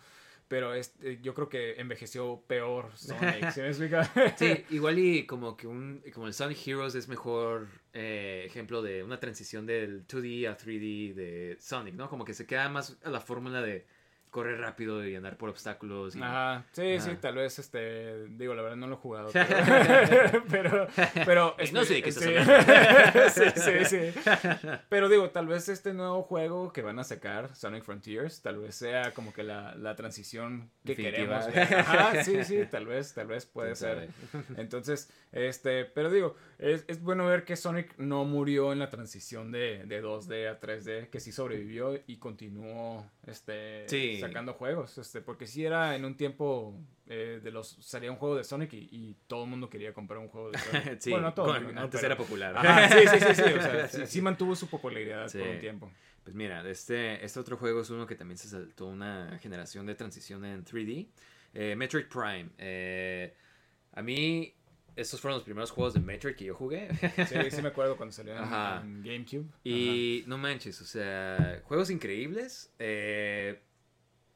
pero 0.49 0.73
este, 0.73 1.19
yo 1.21 1.35
creo 1.35 1.47
que 1.47 1.79
envejeció 1.79 2.43
peor 2.47 2.89
Sonic, 2.95 3.51
¿sí 3.51 3.61
me 3.61 3.67
explica? 3.67 4.03
Sí, 4.35 4.65
igual 4.71 4.97
y 4.97 5.27
como 5.27 5.55
que 5.55 5.67
un... 5.67 6.01
Como 6.11 6.25
el 6.25 6.33
Sonic 6.33 6.67
Heroes 6.67 6.95
es 6.95 7.07
mejor 7.07 7.67
eh, 7.93 8.43
ejemplo 8.47 8.81
de 8.81 9.03
una 9.03 9.19
transición 9.19 9.67
del 9.67 10.07
2D 10.07 10.49
a 10.49 10.57
3D 10.57 11.13
de 11.13 11.57
Sonic, 11.59 11.93
¿no? 11.93 12.09
Como 12.09 12.25
que 12.25 12.33
se 12.33 12.47
queda 12.47 12.67
más 12.67 12.97
a 13.03 13.11
la 13.11 13.21
fórmula 13.21 13.61
de 13.61 13.85
correr 14.29 14.59
rápido 14.59 15.05
y 15.07 15.15
andar 15.15 15.37
por 15.37 15.49
obstáculos. 15.49 16.15
Y... 16.15 16.21
Ajá, 16.21 16.65
sí, 16.71 16.93
Ajá. 16.95 17.05
sí, 17.09 17.17
tal 17.19 17.35
vez, 17.35 17.57
este, 17.59 18.27
digo, 18.27 18.53
la 18.53 18.61
verdad 18.61 18.77
no 18.77 18.87
lo 18.87 18.95
he 18.95 18.97
jugado, 18.97 19.31
pero, 19.33 20.43
pero, 20.49 20.87
pero, 21.25 21.55
no 21.73 21.83
sé 21.83 21.95
de 21.95 22.03
qué 22.03 22.09
estás 22.09 23.33
sí, 23.33 23.43
sí, 23.55 23.85
sí, 24.13 24.19
pero 24.89 25.09
digo, 25.09 25.29
tal 25.31 25.47
vez 25.47 25.69
este 25.69 25.93
nuevo 25.93 26.23
juego 26.23 26.71
que 26.73 26.81
van 26.81 26.99
a 26.99 27.03
sacar, 27.03 27.55
Sonic 27.55 27.83
Frontiers, 27.83 28.41
tal 28.41 28.59
vez 28.59 28.75
sea 28.75 29.11
como 29.13 29.33
que 29.33 29.43
la, 29.43 29.75
la 29.75 29.95
transición 29.95 30.69
que 30.85 30.95
Definitiva. 30.95 31.45
queremos. 31.47 31.71
Ajá, 31.87 32.23
sí, 32.23 32.43
sí, 32.43 32.59
tal 32.69 32.85
vez, 32.85 33.13
tal 33.13 33.27
vez 33.27 33.45
puede 33.45 33.69
¿Quién 33.69 33.75
ser. 33.77 34.09
sabe? 34.31 34.43
Entonces, 34.57 35.11
este, 35.31 35.85
pero 35.85 36.09
digo, 36.11 36.35
es, 36.57 36.85
es 36.87 37.01
bueno 37.01 37.25
ver 37.25 37.45
que 37.45 37.55
Sonic 37.55 37.97
no 37.97 38.25
murió 38.25 38.73
en 38.73 38.79
la 38.79 38.89
transición 38.89 39.51
de, 39.51 39.83
de 39.85 40.03
2D 40.03 40.49
a 40.49 40.59
3D, 40.59 41.09
que 41.09 41.19
sí 41.19 41.31
sobrevivió 41.31 41.99
y 42.07 42.17
continuó, 42.17 43.05
este, 43.25 43.87
Sí. 43.87 44.18
Sacando 44.19 44.53
juegos, 44.53 44.97
este, 44.97 45.21
porque 45.21 45.45
sí 45.47 45.63
era 45.65 45.95
en 45.95 46.05
un 46.05 46.15
tiempo 46.15 46.79
eh, 47.07 47.39
de 47.43 47.51
los, 47.51 47.69
salía 47.81 48.11
un 48.11 48.17
juego 48.17 48.35
de 48.35 48.43
Sonic 48.43 48.73
y, 48.73 48.89
y 48.91 49.17
todo 49.27 49.43
el 49.45 49.49
mundo 49.49 49.69
quería 49.69 49.93
comprar 49.93 50.19
un 50.19 50.27
juego 50.29 50.51
de 50.51 50.57
Sonic. 50.59 50.99
Sí, 51.01 51.11
bueno, 51.11 51.27
no 51.27 51.33
todo 51.33 51.47
el 51.47 51.53
con- 51.53 51.63
mundo, 51.65 51.79
¿no? 51.79 51.85
antes 51.85 52.01
Pero- 52.01 52.13
era 52.13 52.17
popular. 52.17 52.57
Ajá, 52.57 52.89
sí, 52.89 53.07
sí, 53.07 53.19
sí, 53.19 53.35
sí, 53.35 53.41
o 53.41 53.61
sea, 53.61 53.87
sí, 53.87 54.01
sí 54.07 54.21
mantuvo 54.21 54.55
su 54.55 54.67
popularidad 54.67 55.27
Sí. 55.27 55.39
por 55.39 55.47
un 55.47 55.59
tiempo. 55.59 55.91
Pues 56.23 56.35
mira, 56.35 56.67
este, 56.69 57.23
este 57.25 57.39
otro 57.39 57.57
juego 57.57 57.81
es 57.81 57.89
uno 57.89 58.05
que 58.05 58.15
también 58.15 58.37
se 58.37 58.47
saltó 58.49 58.87
una 58.87 59.39
generación 59.41 59.85
de 59.85 59.95
transición 59.95 60.45
en 60.45 60.63
3D. 60.63 61.07
Eh, 61.53 61.75
Metroid 61.75 62.05
Prime. 62.05 62.49
Eh, 62.59 63.33
a 63.93 64.01
mí, 64.03 64.53
estos 64.95 65.19
fueron 65.19 65.37
los 65.37 65.43
primeros 65.43 65.71
juegos 65.71 65.95
de 65.95 66.01
Metroid 66.01 66.35
que 66.35 66.45
yo 66.45 66.53
jugué. 66.53 66.89
Sí, 67.27 67.35
sí 67.49 67.61
me 67.63 67.69
acuerdo 67.69 67.97
cuando 67.97 68.13
salió 68.13 68.33
en, 68.33 68.43
Ajá. 68.43 68.81
en 68.83 69.01
GameCube. 69.01 69.45
y 69.63 70.23
no 70.27 70.37
manches, 70.37 70.79
o 70.81 70.85
sea, 70.85 71.61
juegos 71.63 71.89
increíbles. 71.89 72.71
Eh, 72.77 73.59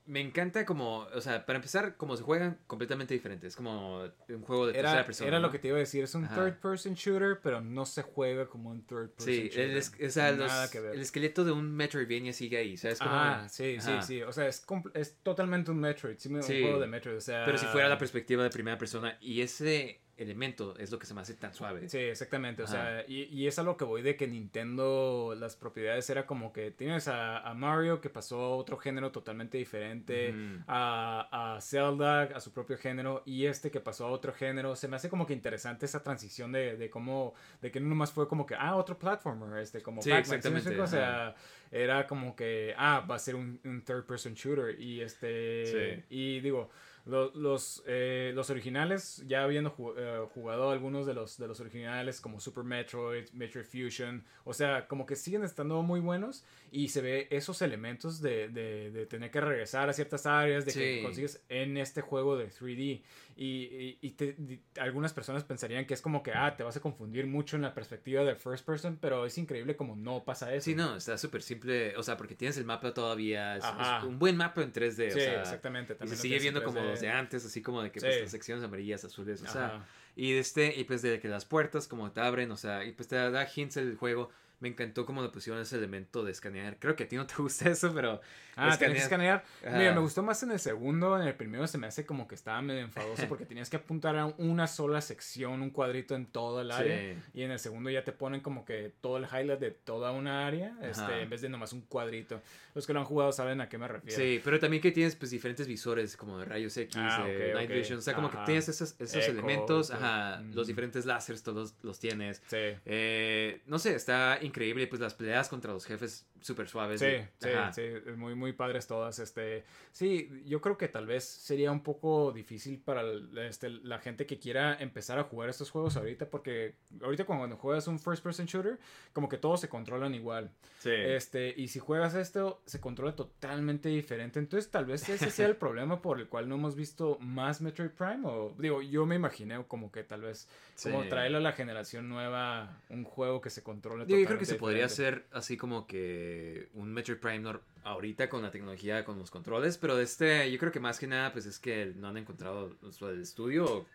me 0.05 0.19
encanta 0.19 0.65
como, 0.65 0.99
o 1.13 1.21
sea, 1.21 1.45
para 1.45 1.57
empezar, 1.57 1.95
como 1.95 2.17
se 2.17 2.23
juegan 2.23 2.59
completamente 2.67 3.13
diferentes. 3.13 3.49
Es 3.49 3.55
como 3.55 4.01
un 4.27 4.41
juego 4.41 4.67
de 4.67 4.73
Era, 4.73 4.81
tercera 4.89 5.05
persona. 5.05 5.27
era 5.29 5.39
¿no? 5.39 5.47
lo 5.47 5.51
que 5.51 5.59
te 5.59 5.69
iba 5.69 5.77
a 5.77 5.79
decir, 5.79 6.03
es 6.03 6.13
un 6.13 6.25
Ajá. 6.25 6.35
third 6.35 6.59
person 6.59 6.93
shooter, 6.93 7.39
pero 7.41 7.61
no 7.61 7.85
se 7.85 8.01
juega 8.01 8.47
como 8.47 8.69
un 8.69 8.85
third 8.85 9.11
person 9.11 9.33
Sí, 9.33 9.43
shooter. 9.43 9.59
el, 9.61 9.77
es- 9.77 9.93
o 10.05 10.09
sea, 10.09 10.31
los- 10.33 10.75
el 10.75 10.99
esqueleto 11.01 11.45
de 11.45 11.53
un 11.53 11.71
Metroidvania 11.73 12.33
sigue 12.33 12.57
ahí, 12.57 12.75
¿sabes? 12.75 12.99
Como, 12.99 13.11
Ah, 13.13 13.47
sí, 13.49 13.77
Ajá. 13.79 14.01
sí, 14.01 14.07
sí. 14.17 14.21
O 14.23 14.31
sea, 14.33 14.47
es, 14.47 14.65
es 14.93 15.17
totalmente 15.23 15.71
un 15.71 15.79
Metroid. 15.79 16.17
Sí, 16.17 16.27
un 16.33 16.43
Sí. 16.43 16.61
juego 16.61 16.79
de 16.79 16.87
Metroid. 16.87 17.15
O 17.17 17.21
sea, 17.21 17.45
Pero 17.45 17.57
si 17.57 17.65
fuera 17.67 17.87
la 17.87 17.97
perspectiva 17.97 18.43
de 18.43 18.49
primera 18.49 18.77
persona 18.77 19.17
y 19.21 19.39
ese 19.41 20.02
elemento 20.17 20.77
es 20.77 20.91
lo 20.91 20.99
que 20.99 21.05
se 21.05 21.13
me 21.13 21.21
hace 21.21 21.33
tan 21.33 21.53
suave. 21.53 21.89
Sí, 21.89 21.97
exactamente. 21.97 22.61
O 22.63 22.67
sea, 22.67 23.03
y, 23.07 23.23
y 23.23 23.47
es 23.47 23.57
a 23.57 23.63
lo 23.63 23.77
que 23.77 23.83
voy 23.83 24.01
de 24.01 24.15
que 24.15 24.27
Nintendo, 24.27 25.35
las 25.37 25.55
propiedades 25.55 26.09
era 26.09 26.25
como 26.25 26.53
que 26.53 26.71
tienes 26.71 27.07
a, 27.07 27.39
a 27.39 27.53
Mario 27.53 27.99
que 27.99 28.09
pasó 28.09 28.39
a 28.39 28.55
otro 28.55 28.77
género 28.77 29.11
totalmente 29.11 29.57
diferente, 29.57 30.33
a, 30.67 31.55
a 31.55 31.61
Zelda 31.61 32.23
a 32.23 32.39
su 32.39 32.51
propio 32.51 32.77
género 32.77 33.23
y 33.25 33.45
este 33.45 33.71
que 33.71 33.79
pasó 33.79 34.05
a 34.05 34.11
otro 34.11 34.33
género. 34.33 34.75
Se 34.75 34.87
me 34.87 34.95
hace 34.97 35.09
como 35.09 35.25
que 35.25 35.33
interesante 35.33 35.85
esa 35.85 36.03
transición 36.03 36.51
de, 36.51 36.77
de 36.77 36.89
cómo, 36.89 37.33
de 37.61 37.71
que 37.71 37.79
no 37.79 37.89
nomás 37.89 38.11
fue 38.11 38.27
como 38.27 38.45
que, 38.45 38.55
ah, 38.55 38.75
otro 38.75 38.97
platformer, 38.97 39.59
este, 39.59 39.81
como 39.81 40.01
Sí, 40.01 40.09
Pac-Man, 40.09 40.41
¿sí 40.41 40.49
me 40.49 40.57
exactamente? 40.59 40.81
O 40.81 40.87
sea, 40.87 41.35
era 41.71 42.05
como 42.05 42.35
que, 42.35 42.73
ah, 42.77 43.05
va 43.09 43.15
a 43.15 43.19
ser 43.19 43.35
un, 43.35 43.59
un 43.63 43.81
third 43.81 44.05
person 44.05 44.35
shooter 44.35 44.79
y 44.79 45.01
este, 45.01 45.65
Sí. 45.65 46.03
y 46.09 46.39
digo, 46.39 46.69
lo- 47.05 47.31
los, 47.35 47.83
eh, 47.85 48.31
los 48.33 48.49
originales, 48.49 49.23
ya 49.27 49.43
habiendo 49.43 49.75
eh, 49.97 50.25
jugado 50.33 50.71
algunos 50.71 51.05
de 51.05 51.13
los, 51.13 51.37
de 51.37 51.47
los 51.47 51.59
originales 51.59 52.21
como 52.21 52.39
Super 52.39 52.63
Metroid, 52.63 53.25
Metroid 53.33 53.65
Fusion, 53.65 54.23
o 54.45 54.53
sea, 54.53 54.87
como 54.87 55.05
que 55.05 55.15
siguen 55.15 55.43
estando 55.43 55.81
muy 55.83 55.99
buenos 55.99 56.43
y 56.71 56.87
se 56.87 57.01
ve 57.01 57.27
esos 57.29 57.61
elementos 57.61 58.21
de, 58.21 58.47
de, 58.47 58.91
de 58.91 59.05
tener 59.05 59.31
que 59.31 59.41
regresar 59.41 59.89
a 59.89 59.93
ciertas 59.93 60.25
áreas, 60.25 60.65
de 60.65 60.71
que 60.79 61.03
consigues 61.03 61.43
en 61.49 61.77
este 61.77 62.01
juego 62.01 62.37
de 62.37 62.49
3D. 62.49 63.01
Y, 63.35 63.45
y- 63.45 63.97
y 64.01 64.11
te- 64.11 64.33
di- 64.37 64.61
algunas 64.79 65.13
personas 65.13 65.43
pensarían 65.43 65.85
que 65.85 65.93
es 65.93 66.01
como 66.01 66.21
que, 66.23 66.31
ah, 66.33 66.55
te 66.55 66.63
vas 66.63 66.75
a 66.77 66.79
confundir 66.81 67.25
mucho 67.27 67.55
en 67.55 67.61
la 67.63 67.73
perspectiva 67.73 68.23
de 68.23 68.35
first 68.35 68.65
person, 68.65 68.97
pero 69.01 69.25
es 69.25 69.37
increíble 69.37 69.75
como 69.75 69.95
no 69.95 70.23
pasa 70.23 70.53
eso. 70.53 70.65
Sí, 70.65 70.75
no, 70.75 70.95
está 70.97 71.17
súper 71.17 71.41
simple. 71.41 71.95
O 71.97 72.03
sea, 72.03 72.15
porque 72.17 72.35
tienes 72.35 72.57
el 72.57 72.65
mapa 72.65 72.93
todavía. 72.93 73.57
Es, 73.57 73.63
un 74.05 74.19
buen 74.19 74.37
mapa 74.37 74.61
en 74.61 74.71
3D. 74.71 75.11
Sí, 75.11 75.17
o 75.17 75.21
sea, 75.21 75.41
exactamente. 75.41 75.93
Y 75.93 75.95
también 75.97 76.15
se 76.17 76.21
sigue 76.21 76.39
viendo 76.39 76.63
como 76.63 76.79
3D. 76.79 76.89
los 76.89 77.01
de 77.01 77.09
antes, 77.09 77.45
así 77.45 77.61
como 77.61 77.81
de 77.81 77.91
que 77.91 77.99
Sí. 77.99 78.05
pues, 78.07 78.21
las 78.21 78.31
secciones 78.31 78.63
amarillas, 78.63 79.03
azules, 79.03 79.41
o 79.41 79.47
sea. 79.47 79.85
Y 80.15 80.33
este, 80.33 80.79
y 80.79 80.83
pues 80.83 81.01
de 81.01 81.19
que 81.19 81.27
las 81.27 81.45
puertas 81.45 81.87
como 81.87 82.11
te 82.11 82.21
abren, 82.21 82.51
o 82.51 82.57
sea, 82.57 82.83
y 82.85 82.91
pues 82.91 83.07
te 83.07 83.15
da 83.15 83.47
hints 83.55 83.77
el 83.77 83.95
juego. 83.95 84.29
Me 84.63 84.69
encantó 84.69 85.05
cómo 85.05 85.21
le 85.21 85.27
pusieron 85.27 85.61
ese 85.61 85.75
elemento 85.75 86.23
de 86.23 86.31
escanear. 86.31 86.77
Creo 86.79 86.95
que 86.95 87.03
a 87.03 87.07
ti 87.09 87.17
no 87.17 87.27
te 87.27 87.33
gusta 87.37 87.69
eso, 87.69 87.93
pero. 87.93 88.21
Ah, 88.55 88.77
tenías 88.77 88.97
que 88.99 89.03
escanear. 89.03 89.43
Mira, 89.63 89.93
me 89.93 89.99
gustó 89.99 90.21
más 90.23 90.41
en 90.43 90.51
el 90.51 90.59
segundo. 90.59 91.19
En 91.19 91.27
el 91.27 91.33
primero 91.33 91.65
se 91.67 91.77
me 91.79 91.87
hace 91.87 92.05
como 92.05 92.27
que 92.27 92.35
estaba 92.35 92.61
medio 92.61 92.81
enfadoso 92.81 93.27
porque 93.27 93.45
tenías 93.45 93.69
que 93.69 93.77
apuntar 93.77 94.15
a 94.15 94.27
una 94.37 94.67
sola 94.67 95.01
sección, 95.01 95.61
un 95.63 95.71
cuadrito 95.71 96.15
en 96.15 96.27
todo 96.27 96.61
el 96.61 96.71
área. 96.71 96.95
Sí. 96.97 97.19
Y 97.33 97.41
en 97.41 97.51
el 97.51 97.59
segundo 97.59 97.89
ya 97.89 98.03
te 98.05 98.11
ponen 98.13 98.41
como 98.41 98.63
que 98.63 98.93
todo 99.01 99.17
el 99.17 99.25
highlight 99.25 99.59
de 99.59 99.71
toda 99.71 100.11
una 100.11 100.47
área, 100.47 100.77
este, 100.81 101.23
en 101.23 101.29
vez 101.29 101.41
de 101.41 101.49
nomás 101.49 101.73
un 101.73 101.81
cuadrito. 101.81 102.41
Los 102.75 102.87
que 102.87 102.93
lo 102.93 102.99
han 102.99 103.05
jugado 103.05 103.31
saben 103.31 103.59
a 103.59 103.67
qué 103.69 103.77
me 103.77 103.87
refiero. 103.87 104.15
Sí, 104.15 104.39
pero 104.43 104.59
también 104.59 104.81
que 104.81 104.91
tienes 104.91 105.15
pues 105.15 105.29
diferentes 105.31 105.67
visores 105.67 106.15
como 106.15 106.37
de 106.39 106.45
rayos 106.45 106.77
X, 106.77 106.95
Ah, 106.97 107.25
de 107.25 107.53
Night 107.53 107.69
ok. 107.69 107.75
Vision, 107.75 107.99
o 107.99 108.01
sea, 108.01 108.13
como 108.13 108.27
Ajá. 108.27 108.39
que 108.39 108.45
tienes 108.45 108.69
esos, 108.69 108.95
esos 108.99 109.15
Echo, 109.17 109.31
elementos, 109.31 109.91
ajá, 109.91 110.39
Mm. 110.41 110.53
los 110.55 110.67
diferentes 110.67 111.05
láseres 111.05 111.41
todos 111.43 111.73
los 111.83 111.99
tienes. 111.99 112.41
Sí. 112.47 112.57
Eh, 112.85 113.61
no 113.65 113.77
sé, 113.79 113.95
está 113.95 114.37
increíble. 114.41 114.52
Pues 114.53 115.01
las 115.01 115.13
peleas 115.13 115.49
contra 115.49 115.73
los 115.73 115.85
jefes 115.85 116.27
súper 116.41 116.67
suaves. 116.67 116.99
Sí, 116.99 117.07
sí, 117.39 117.49
ajá. 117.49 117.73
sí, 117.73 117.81
muy, 118.17 118.35
muy 118.35 118.53
padres 118.53 118.85
todas. 118.85 119.17
Este, 119.19 119.63
sí, 119.91 120.29
yo 120.45 120.61
creo 120.61 120.77
que 120.77 120.87
tal 120.87 121.05
vez 121.05 121.23
sería 121.23 121.71
un 121.71 121.81
poco 121.81 122.31
difícil 122.31 122.79
para 122.79 123.03
este, 123.47 123.69
la 123.69 123.99
gente 123.99 124.25
que 124.25 124.39
quiera 124.39 124.75
empezar 124.75 125.19
a 125.19 125.23
jugar 125.23 125.49
estos 125.49 125.71
juegos 125.71 125.95
ahorita, 125.97 126.29
porque 126.29 126.75
ahorita 127.01 127.25
cuando 127.25 127.55
juegas 127.57 127.87
un 127.87 127.99
first 127.99 128.23
person 128.23 128.45
shooter, 128.45 128.77
como 129.13 129.29
que 129.29 129.37
todos 129.37 129.61
se 129.61 129.69
controlan 129.69 130.13
igual. 130.13 130.51
Sí. 130.79 130.91
Este, 130.91 131.53
y 131.55 131.69
si 131.69 131.79
juegas 131.79 132.13
esto, 132.13 132.61
se 132.65 132.79
controla 132.81 133.15
totalmente 133.15 133.89
diferente. 133.89 134.39
Entonces, 134.39 134.69
tal 134.69 134.85
vez 134.85 135.07
ese 135.09 135.31
sea 135.31 135.47
el 135.47 135.55
problema 135.57 136.01
por 136.01 136.19
el 136.19 136.27
cual 136.27 136.49
no 136.49 136.55
hemos 136.55 136.75
visto 136.75 137.17
más 137.19 137.61
Metroid 137.61 137.91
Prime. 137.91 138.21
O 138.25 138.53
digo, 138.59 138.81
yo 138.81 139.05
me 139.05 139.15
imaginé 139.15 139.63
como 139.67 139.91
que 139.91 140.03
tal 140.03 140.21
vez 140.21 140.47
como 140.81 141.03
Sí. 141.03 141.09
traerle 141.09 141.37
a 141.37 141.41
la 141.41 141.53
generación 141.53 142.09
nueva 142.09 142.81
un 142.89 143.03
juego 143.03 143.39
que 143.41 143.49
se 143.49 143.63
controle 143.63 144.05
Digo, 144.05 144.19
yo 144.19 144.25
creo 144.25 144.39
que 144.43 144.53
se 144.53 144.59
podría 144.59 144.85
hacer 144.85 145.25
así 145.31 145.57
como 145.57 145.87
que 145.87 146.69
un 146.73 146.91
Metroid 146.93 147.17
Prime 147.19 147.51
ahorita 147.83 148.29
con 148.29 148.41
la 148.41 148.51
tecnología, 148.51 149.03
con 149.03 149.17
los 149.19 149.29
controles, 149.31 149.77
pero 149.77 149.95
de 149.97 150.03
este, 150.03 150.49
yo 150.51 150.57
creo 150.59 150.71
que 150.71 150.79
más 150.79 150.99
que 150.99 151.07
nada, 151.07 151.33
pues 151.33 151.45
es 151.45 151.59
que 151.59 151.93
no 151.97 152.07
han 152.07 152.17
encontrado 152.17 152.75
del 153.01 153.21
estudio 153.21 153.65
o, 153.65 153.85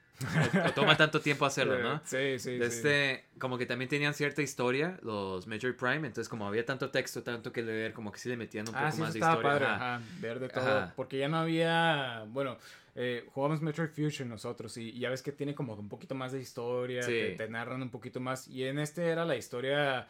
o 0.68 0.72
toma 0.74 0.96
tanto 0.96 1.20
tiempo 1.20 1.46
hacerlo, 1.46 1.78
¿no? 1.82 2.00
Sí, 2.04 2.38
sí, 2.38 2.58
De 2.58 2.70
sí. 2.70 2.76
este, 2.76 3.24
como 3.38 3.56
que 3.56 3.64
también 3.64 3.88
tenían 3.88 4.12
cierta 4.12 4.42
historia, 4.42 4.98
los 5.02 5.46
Metroid 5.46 5.74
Prime, 5.74 6.06
entonces 6.06 6.28
como 6.28 6.46
había 6.46 6.66
tanto 6.66 6.90
texto, 6.90 7.22
tanto 7.22 7.50
que 7.52 7.62
leer, 7.62 7.92
como 7.94 8.12
que 8.12 8.18
sí 8.18 8.28
le 8.28 8.36
metían 8.36 8.68
un 8.68 8.74
poco 8.74 8.84
Ah, 8.86 8.92
sí, 8.92 9.00
más 9.00 9.12
de 9.14 9.20
historia. 9.20 9.42
padre, 9.42 9.64
ajá. 9.66 9.94
ajá, 9.96 10.04
ver 10.20 10.38
de 10.40 10.48
todo. 10.50 10.64
Ajá. 10.66 10.92
Porque 10.94 11.18
ya 11.18 11.28
no 11.28 11.38
había, 11.38 12.24
bueno, 12.28 12.58
eh, 12.94 13.24
jugamos 13.32 13.62
Metroid 13.62 13.90
Fusion 13.90 14.28
nosotros 14.28 14.76
y, 14.76 14.90
y 14.90 14.98
ya 14.98 15.08
ves 15.10 15.22
que 15.22 15.30
tiene 15.32 15.54
como 15.54 15.74
un 15.74 15.88
poquito 15.88 16.14
más 16.14 16.32
de 16.32 16.40
historia, 16.40 17.02
Sí. 17.04 17.12
te, 17.12 17.30
te 17.36 17.48
narran 17.48 17.80
un 17.80 17.90
poquito 17.90 18.18
más. 18.20 18.48
Y 18.48 18.64
en 18.64 18.78
este 18.80 19.06
era 19.06 19.24
la 19.24 19.36
historia 19.36 20.08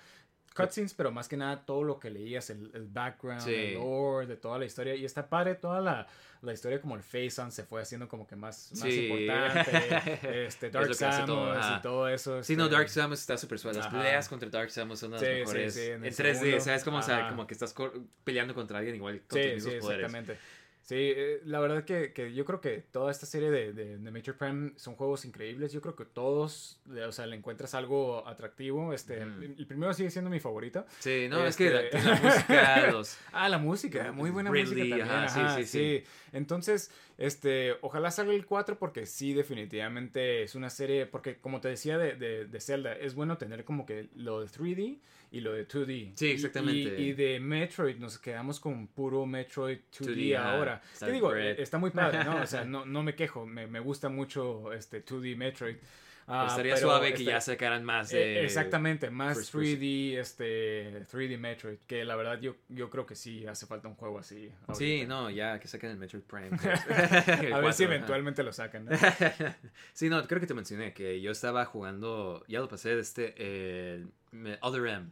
cutscenes, 0.55 0.95
pero 0.95 1.11
más 1.13 1.29
que 1.29 1.37
nada 1.37 1.65
todo 1.65 1.85
lo 1.85 1.99
que 2.01 2.11
leías, 2.11 2.51
el, 2.51 2.71
el 2.75 2.87
background, 2.87 3.43
Sí. 3.43 3.55
el 3.55 3.75
lore 3.75 4.27
de 4.27 4.37
toda 4.37 4.59
la 4.59 4.65
historia. 4.65 4.95
Y 4.95 5.05
está 5.05 5.29
padre 5.29 5.55
toda 5.55 5.81
la, 5.81 6.07
la 6.43 6.53
historia 6.53 6.81
como 6.81 6.97
el 6.97 7.03
face-on 7.03 7.51
se 7.53 7.65
fue 7.65 7.81
haciendo 7.83 8.09
como 8.09 8.27
que 8.27 8.35
más, 8.37 8.71
más 8.73 8.81
Sí. 8.83 9.07
importante. 9.07 9.71
Este, 10.47 10.67
Es 10.69 10.73
Dark 10.73 11.27
todo, 11.27 11.53
ajá. 11.53 11.77
y 11.79 11.83
todo 11.83 12.09
eso. 12.09 12.43
Sí, 12.43 12.57
no, 12.57 12.65
este, 12.65 12.77
Dark 12.77 12.89
Samus 12.89 13.21
está 13.21 13.37
súper 13.39 13.59
suave. 13.59 13.77
Las 13.79 13.87
Ajá. 13.87 13.99
peleas 13.99 14.29
contra 14.29 14.49
Dark 14.51 14.71
Samus 14.71 14.99
son 14.99 15.13
las 15.13 15.21
Sí, 15.21 15.27
mejores. 15.27 15.75
sí, 15.75 15.81
en 15.87 15.93
en 15.95 16.05
el 16.05 16.15
3D, 16.15 16.35
segundo. 16.35 16.61
¿sabes? 16.61 16.85
Como, 16.85 16.99
o 16.99 17.03
sea, 17.03 17.29
como 17.29 17.47
que 17.47 17.55
estás 17.55 17.75
peleando 18.25 18.55
contra 18.55 18.79
alguien 18.79 18.97
igual 18.97 19.23
con 19.29 19.39
Sí, 19.41 19.45
tus 19.47 19.55
mismos 19.55 19.75
sí, 19.75 19.81
poderes. 19.81 20.05
exactamente. 20.07 20.39
Sí, 20.89 20.95
eh, 21.15 21.43
la 21.45 21.61
verdad 21.61 21.85
que, 21.85 22.15
que 22.15 22.33
yo 22.33 22.47
creo 22.47 22.63
que 22.63 22.79
toda 22.79 23.11
esta 23.11 23.27
serie 23.27 23.51
de, 23.51 23.75
de, 23.75 23.99
de 23.99 24.11
Metroid 24.11 24.39
Prime 24.39 24.73
son 24.77 24.97
juegos 24.97 25.27
increíbles. 25.27 25.71
Yo 25.71 25.83
creo 25.83 25.95
que 25.95 26.07
todos, 26.07 26.81
le- 26.89 27.05
o 27.05 27.13
sea, 27.13 27.27
le 27.27 27.37
encuentras 27.37 27.75
algo 27.75 28.27
atractivo. 28.27 28.95
Este, 28.95 29.21
el, 29.21 29.55
el 29.59 29.67
primero 29.67 29.93
sigue 29.93 30.11
siendo 30.11 30.31
mi 30.31 30.41
favorito. 30.41 30.87
Sí, 31.01 31.27
no, 31.29 31.45
es 31.47 31.57
que 31.59 31.69
la, 31.69 31.81
Este- 31.83 32.03
la 32.03 32.15
música, 32.17 32.91
los... 32.91 33.19
Ah, 33.33 33.51
la 33.51 33.59
música, 33.59 34.13
muy 34.13 34.31
buena 34.31 34.51
Ridley, 34.51 34.89
música 34.89 35.07
también. 35.07 35.29
ajá, 35.29 35.57
sí, 35.59 35.67
sí, 35.67 35.79
sí. 36.01 36.05
Entonces, 36.33 36.91
este, 37.19 37.75
ojalá 37.81 38.13
salga 38.13 38.33
el 38.33 38.47
4 38.47 38.79
porque 38.79 39.05
sí, 39.05 39.35
definitivamente 39.35 40.45
es 40.45 40.55
una 40.55 40.71
serie, 40.71 41.05
porque 41.05 41.39
como 41.39 41.61
te 41.61 41.69
decía 41.69 41.99
de, 41.99 42.15
de, 42.15 42.45
de 42.47 42.61
Zelda, 42.61 42.93
es 42.93 43.17
bueno 43.17 43.37
tener 43.37 43.65
como 43.65 43.85
que 43.85 44.09
lo 44.15 44.41
de 44.41 44.47
3D 44.47 45.01
y 45.33 45.41
lo 45.41 45.53
de 45.53 45.67
2D. 45.67 46.13
Sí, 46.15 46.31
exactamente. 46.31 47.01
Y, 47.01 47.09
y 47.09 47.13
de 47.15 47.41
Metroid 47.41 47.97
nos 47.97 48.19
quedamos 48.19 48.61
con 48.61 48.87
puro 48.87 49.27
Metroid 49.27 49.81
2D, 49.93 50.15
2D, 50.15 50.37
ajá. 50.37 50.57
ahora. 50.57 50.83
Que 50.99 51.11
digo, 51.11 51.31
great. 51.31 51.59
está 51.59 51.79
muy 51.79 51.91
padre, 51.91 52.23
¿no? 52.25 52.41
O 52.41 52.47
sea, 52.47 52.65
no, 52.65 52.87
no 52.87 53.03
me 53.03 53.17
quejo, 53.17 53.45
me, 53.45 53.67
me 53.67 53.81
gusta 53.81 54.09
mucho 54.09 54.73
este 54.73 55.05
2D 55.05 55.37
Metroid. 55.37 55.77
Ah, 56.31 56.47
estaría 56.49 56.75
pero 56.75 56.87
suave 56.89 57.09
que 57.09 57.13
este- 57.15 57.25
ya 57.25 57.41
sacaran 57.41 57.83
más 57.85 58.13
eh, 58.13 58.19
de... 58.19 58.45
Exactamente, 58.45 59.11
más 59.11 59.37
first 59.39 59.53
person. 59.55 59.73
3D, 59.81 60.19
este, 60.19 61.05
3D 61.07 61.39
Metroid, 61.39 61.79
que 61.87 62.05
la 62.05 62.17
verdad 62.17 62.39
yo, 62.41 62.57
yo 62.69 62.91
creo 62.91 63.07
que 63.07 63.15
sí 63.15 63.47
hace 63.47 63.67
falta 63.67 63.89
un 63.89 63.95
juego 63.95 64.19
así. 64.19 64.53
Sí, 64.75 65.05
no, 65.07 65.31
ya 65.31 65.59
que 65.59 65.69
saquen 65.69 65.91
el 65.91 65.97
Metroid 65.97 66.23
Prime. 66.25 66.51
A 67.55 67.61
ver 67.61 67.73
si 67.73 67.85
eventualmente 67.85 68.43
lo 68.43 68.53
sacan. 68.53 68.85
¿no? 68.85 68.91
sí, 69.93 70.09
no, 70.09 70.27
creo 70.27 70.41
que 70.41 70.47
te 70.47 70.55
mencioné 70.55 70.93
que 70.93 71.21
yo 71.21 71.31
estaba 71.31 71.65
jugando, 71.65 72.45
ya 72.49 72.61
lo 72.61 72.69
pasé 72.69 72.95
de 72.95 73.01
este, 73.01 73.95
el 73.95 74.09
me- 74.33 74.59
Other 74.61 74.87
M, 74.87 75.07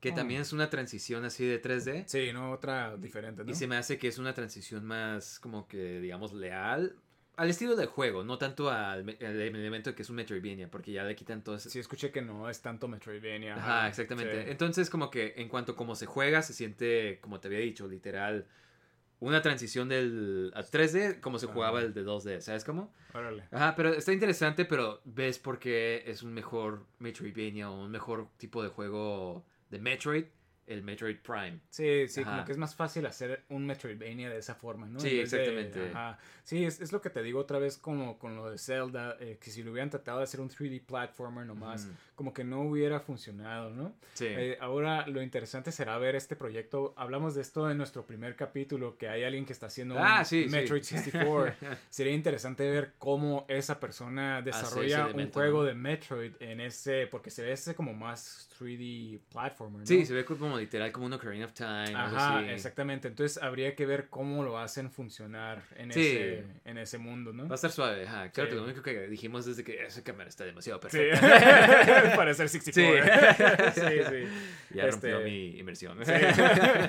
que 0.00 0.10
Oh. 0.10 0.14
también 0.14 0.40
es 0.40 0.52
una 0.52 0.68
transición 0.70 1.24
así 1.24 1.44
de 1.46 1.60
3D. 1.62 2.04
Sí, 2.06 2.30
no, 2.32 2.50
otra 2.50 2.96
diferente, 2.96 3.44
¿no? 3.44 3.50
Y 3.50 3.54
se 3.54 3.66
me 3.66 3.76
hace 3.76 3.98
que 3.98 4.08
es 4.08 4.18
una 4.18 4.32
transición 4.34 4.84
más 4.84 5.38
como 5.38 5.68
que, 5.68 6.00
digamos, 6.00 6.32
leal 6.32 6.96
al 7.36 7.48
estilo 7.50 7.76
del 7.76 7.86
juego, 7.86 8.24
no 8.24 8.38
tanto 8.38 8.70
al, 8.70 9.04
me- 9.04 9.16
al 9.20 9.40
elemento 9.40 9.94
que 9.94 10.02
es 10.02 10.10
un 10.10 10.16
Metroidvania, 10.16 10.70
porque 10.70 10.92
ya 10.92 11.04
le 11.04 11.14
quitan 11.16 11.42
todo 11.42 11.56
ese... 11.56 11.70
Sí, 11.70 11.78
escuché 11.78 12.10
que 12.10 12.22
no 12.22 12.48
es 12.50 12.60
tanto 12.60 12.88
Metroidvania. 12.88 13.56
Ajá, 13.56 13.88
exactamente. 13.88 14.44
sí. 14.44 14.50
Entonces, 14.50 14.90
como 14.90 15.10
que 15.10 15.34
en 15.36 15.48
cuanto 15.48 15.72
a 15.72 15.76
cómo 15.76 15.94
se 15.94 16.06
juega, 16.06 16.42
se 16.42 16.52
siente, 16.52 17.18
como 17.20 17.40
te 17.40 17.48
había 17.48 17.60
dicho, 17.60 17.88
literal, 17.88 18.46
una 19.20 19.40
transición 19.40 19.88
del 19.88 20.52
a 20.54 20.62
3D 20.62 21.20
como 21.20 21.38
se 21.38 21.46
jugaba 21.46 21.80
el 21.80 21.94
de 21.94 22.04
2D, 22.04 22.40
¿sabes 22.40 22.64
cómo? 22.64 22.92
Órale. 23.14 23.44
Ajá, 23.52 23.74
pero 23.76 23.90
está 23.94 24.12
interesante, 24.12 24.64
pero 24.64 25.00
ves 25.04 25.38
por 25.38 25.58
qué 25.58 26.02
es 26.06 26.22
un 26.22 26.34
mejor 26.34 26.84
Metroidvania 26.98 27.70
o 27.70 27.84
un 27.84 27.90
mejor 27.90 28.28
tipo 28.36 28.62
de 28.62 28.68
juego 28.68 29.44
de 29.70 29.78
Metroid, 29.78 30.24
el 30.66 30.82
Metroid 30.82 31.16
Prime. 31.18 31.58
Sí, 31.70 32.06
sí, 32.08 32.20
Ajá. 32.22 32.30
como 32.30 32.44
que 32.44 32.52
es 32.52 32.58
más 32.58 32.74
fácil 32.74 33.04
hacer 33.06 33.44
un 33.48 33.66
Metroidvania 33.66 34.30
de 34.30 34.38
esa 34.38 34.54
forma, 34.54 34.86
¿no? 34.86 35.00
Sí, 35.00 35.10
En 35.10 35.16
vez 35.22 35.30
de- 35.30 35.36
exactamente. 35.38 35.90
ajá. 35.90 36.18
Sí, 36.44 36.64
es, 36.64 36.80
es 36.80 36.92
lo 36.92 37.00
que 37.00 37.10
te 37.10 37.22
digo 37.22 37.38
otra 37.40 37.58
vez 37.58 37.76
como 37.78 38.18
con 38.18 38.36
lo 38.36 38.50
de 38.50 38.58
Zelda, 38.58 39.16
eh, 39.20 39.38
que 39.40 39.50
si 39.50 39.62
lo 39.62 39.70
hubieran 39.72 39.90
tratado 39.90 40.18
de 40.18 40.24
hacer 40.24 40.40
un 40.40 40.48
3D 40.48 40.80
platformer 40.84 41.46
nomás, 41.46 41.84
Ujú. 41.84 41.94
como 42.14 42.32
que 42.34 42.44
no 42.44 42.62
hubiera 42.62 43.00
funcionado, 43.00 43.70
¿no? 43.70 43.94
Sí. 44.14 44.26
Eh, 44.28 44.56
ahora 44.60 45.06
lo 45.06 45.22
interesante 45.22 45.72
será 45.72 45.98
ver 45.98 46.14
este 46.16 46.36
proyecto. 46.36 46.94
Hablamos 46.96 47.34
de 47.34 47.42
esto 47.42 47.70
en 47.70 47.76
nuestro 47.78 48.06
primer 48.06 48.34
capítulo, 48.36 48.96
que 48.98 49.08
hay 49.08 49.24
alguien 49.24 49.44
que 49.44 49.52
está 49.52 49.66
haciendo 49.66 49.96
Ah, 49.98 50.18
un 50.20 50.24
sí, 50.24 50.44
sí. 50.44 50.48
Metroid 50.50 50.82
64. 50.82 51.54
Sería 51.90 52.12
interesante 52.12 52.68
ver 52.70 52.94
cómo 52.98 53.44
esa 53.48 53.78
persona 53.80 54.42
desarrolla 54.42 55.06
un 55.08 55.30
juego 55.30 55.64
de 55.64 55.74
Metroid 55.74 56.32
en 56.40 56.60
ese, 56.60 57.06
porque 57.08 57.30
se 57.30 57.42
ve 57.42 57.52
ese 57.52 57.74
como 57.74 57.92
más 57.94 58.48
3D 58.58 59.20
platformer. 59.30 59.80
¿no? 59.80 59.86
Sí, 59.86 60.04
se 60.06 60.14
ve 60.14 60.24
como 60.24 60.51
literal 60.58 60.90
como 60.92 61.06
un 61.06 61.12
Ocarina 61.14 61.44
of 61.46 61.52
Time. 61.52 61.94
Ajá, 61.94 62.38
así. 62.38 62.48
exactamente. 62.50 63.08
Entonces 63.08 63.42
habría 63.42 63.74
que 63.74 63.86
ver 63.86 64.08
cómo 64.08 64.42
lo 64.42 64.58
hacen 64.58 64.90
funcionar 64.90 65.62
en, 65.76 65.92
Sí. 65.92 66.00
ese, 66.00 66.44
en 66.64 66.78
ese 66.78 66.98
mundo, 66.98 67.32
¿no? 67.32 67.46
Va 67.48 67.52
a 67.52 67.54
estar 67.56 67.70
suave, 67.70 68.06
ajá. 68.06 68.30
Claro 68.30 68.48
Sí. 68.48 68.54
que 68.54 68.60
lo 68.60 68.64
único 68.64 68.82
que 68.82 69.06
dijimos 69.08 69.46
es 69.46 69.56
de 69.56 69.64
que 69.64 69.84
esa 69.84 70.02
cámara 70.04 70.28
está 70.28 70.44
demasiado 70.44 70.80
Sí, 70.88 70.98
perfecta. 70.98 71.20
para 72.16 72.34
ser 72.34 72.48
64. 72.48 73.72
Sí, 73.74 73.80
sí. 73.80 74.74
Ya 74.74 74.86
rompió 74.90 75.18
Este, 75.18 75.24
mi 75.24 75.58
inversión. 75.58 75.98
Sí. 76.04 76.12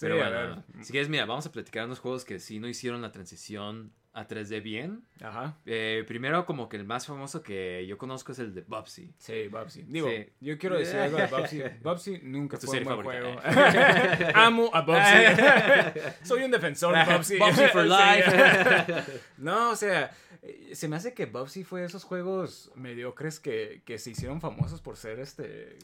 Pero 0.00 0.14
Sí, 0.16 0.20
bueno, 0.20 0.64
si 0.82 0.90
quieres, 0.92 1.08
mira, 1.08 1.26
vamos 1.26 1.46
a 1.46 1.52
platicar 1.52 1.86
unos 1.86 2.00
juegos 2.00 2.24
que 2.24 2.38
sí 2.40 2.58
no 2.58 2.68
hicieron 2.68 3.02
la 3.02 3.12
transición 3.12 3.92
a 4.14 4.28
3D 4.28 4.62
bien. 4.62 5.02
Ajá. 5.22 5.56
Eh, 5.64 6.04
primero, 6.06 6.44
como 6.44 6.68
que 6.68 6.76
el 6.76 6.84
más 6.84 7.06
famoso 7.06 7.42
que 7.42 7.86
yo 7.86 7.96
conozco 7.96 8.32
es 8.32 8.38
el 8.40 8.54
de 8.54 8.60
Bubsy. 8.60 9.10
Sí, 9.18 9.48
Bubsy. 9.48 9.84
Digo, 9.88 10.08
Sí. 10.08 10.26
yo 10.40 10.58
quiero 10.58 10.78
decir 10.78 10.96
algo 10.98 11.16
de 11.16 11.26
Bubsy. 11.28 11.62
Bubsy 11.82 12.20
nunca 12.22 12.58
fue 12.58 12.78
un 12.78 12.84
buen 12.84 13.02
juego. 13.02 13.38
favorita. 13.40 14.32
Amo 14.34 14.70
a 14.74 14.82
Bubsy. 14.82 16.00
Soy 16.24 16.42
un 16.44 16.50
defensor 16.50 16.94
de 16.94 17.12
Bubsy. 17.14 17.38
Bubsy 17.38 17.64
for 17.72 17.86
life. 17.86 19.20
no, 19.38 19.70
o 19.70 19.76
sea, 19.76 20.10
eh, 20.42 20.70
se 20.74 20.88
me 20.88 20.96
hace 20.96 21.14
que 21.14 21.26
Bubsy 21.26 21.64
fue 21.64 21.80
de 21.80 21.86
esos 21.86 22.04
juegos 22.04 22.70
mediocres 22.74 23.40
que, 23.40 23.82
que 23.86 23.98
se 23.98 24.10
hicieron 24.10 24.40
famosos 24.40 24.80
por 24.82 24.96
ser 24.96 25.20
este. 25.20 25.78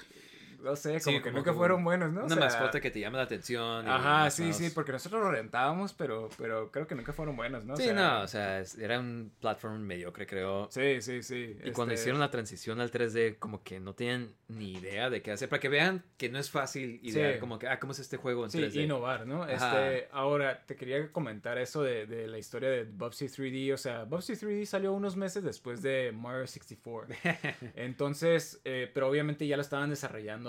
No 0.62 0.74
sé, 0.76 0.90
como 0.90 1.00
Sí, 1.00 1.12
que 1.12 1.22
como 1.22 1.36
nunca 1.38 1.52
que 1.52 1.56
fueron 1.56 1.84
buenos, 1.84 2.12
¿no? 2.12 2.22
O 2.22 2.24
Una 2.26 2.34
sea, 2.34 2.44
mascota 2.44 2.80
que 2.80 2.90
te 2.90 3.00
llama 3.00 3.18
la 3.18 3.24
atención. 3.24 3.86
y 3.86 3.88
Ajá, 3.88 4.30
sí, 4.30 4.52
sí, 4.52 4.70
porque 4.70 4.92
nosotros 4.92 5.22
lo 5.22 5.30
rentábamos, 5.30 5.92
pero, 5.94 6.28
pero 6.36 6.70
creo 6.72 6.86
que 6.86 6.94
nunca 6.94 7.12
fueron 7.12 7.36
buenos, 7.36 7.64
¿no? 7.64 7.74
O 7.74 7.76
Sí, 7.76 7.84
sea, 7.84 7.94
no, 7.94 8.20
o 8.22 8.26
sea, 8.28 8.62
era 8.80 8.98
un 8.98 9.30
platform 9.40 9.80
mediocre, 9.82 10.26
creo. 10.26 10.68
Sí, 10.70 11.00
sí, 11.00 11.22
sí. 11.22 11.56
Y 11.64 11.70
cuando 11.70 11.94
este, 11.94 12.02
hicieron 12.02 12.20
la 12.20 12.30
transición 12.30 12.80
al 12.80 12.90
3D, 12.90 13.38
como 13.38 13.62
que 13.62 13.78
no 13.80 13.94
tenían 13.94 14.34
ni 14.48 14.72
idea 14.74 15.11
de 15.11 15.22
qué 15.22 15.30
hacer. 15.32 15.48
Para 15.48 15.61
que 15.61 15.68
vean 15.68 16.04
que 16.16 16.28
no 16.28 16.38
es 16.38 16.50
fácil 16.50 16.98
idear, 17.02 17.34
Sí. 17.34 17.38
como 17.40 17.59
que, 17.59 17.68
ah, 17.68 17.78
¿cómo 17.78 17.92
es 17.92 17.98
este 18.00 18.16
juego 18.16 18.44
en 18.44 18.50
Sí, 18.50 18.59
3D? 18.59 18.82
innovar, 18.84 19.26
¿no? 19.26 19.44
Ajá. 19.44 19.52
Este, 19.92 20.09
ahora, 20.12 20.64
te 20.66 20.74
quería 20.74 21.12
comentar 21.12 21.56
eso 21.59 21.82
de, 21.82 22.06
de 22.06 22.26
la 22.26 22.38
historia 22.38 22.68
de 22.68 22.84
Bubsy 22.84 23.26
3D. 23.28 23.72
O 23.74 23.76
sea, 23.76 24.04
Bubsy 24.04 24.32
3D 24.34 24.64
salió 24.66 24.92
unos 24.92 25.16
meses 25.16 25.44
después 25.44 25.82
de 25.82 26.11
Mario 26.12 26.46
64. 26.46 27.14
Entonces, 27.76 28.61
eh, 28.64 28.90
pero 28.92 29.09
obviamente 29.09 29.46
ya 29.46 29.56
lo 29.56 29.62
estaban 29.62 29.90
desarrollando 29.90 30.47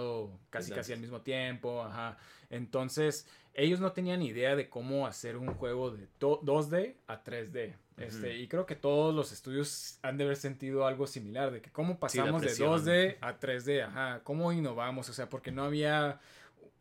casi, 0.50 0.72
casi 0.78 0.94
al 0.94 1.00
mismo 1.00 1.22
tiempo. 1.22 1.82
Ajá. 1.84 2.18
Entonces, 2.50 3.28
ellos 3.54 3.80
no 3.80 3.92
tenían 3.92 4.22
idea 4.22 4.56
de 4.56 4.70
cómo 4.70 5.06
hacer 5.08 5.38
un 5.38 5.54
juego 5.54 5.92
de 5.92 6.08
to- 6.18 6.42
2D 6.44 6.96
a 7.08 7.24
3D. 7.24 7.76
Este. 7.98 8.38
Y 8.38 8.48
creo 8.48 8.66
que 8.66 8.76
todos 8.76 9.14
los 9.14 9.32
estudios 9.34 10.00
han 10.02 10.18
de 10.18 10.24
haber 10.24 10.38
sentido 10.38 10.88
algo 10.88 11.06
similar, 11.06 11.52
de 11.52 11.62
que 11.62 11.70
cómo 11.72 12.00
pasamos 12.00 12.42
de 12.42 12.48
presión. 12.48 12.70
2D 12.72 13.18
a 13.22 13.38
3D, 13.40 13.84
ajá, 13.84 14.22
cómo 14.24 14.52
innovamos, 14.54 15.10
o 15.10 15.14
sea, 15.14 15.28
porque 15.30 15.52
no 15.52 15.64
había 15.64 16.20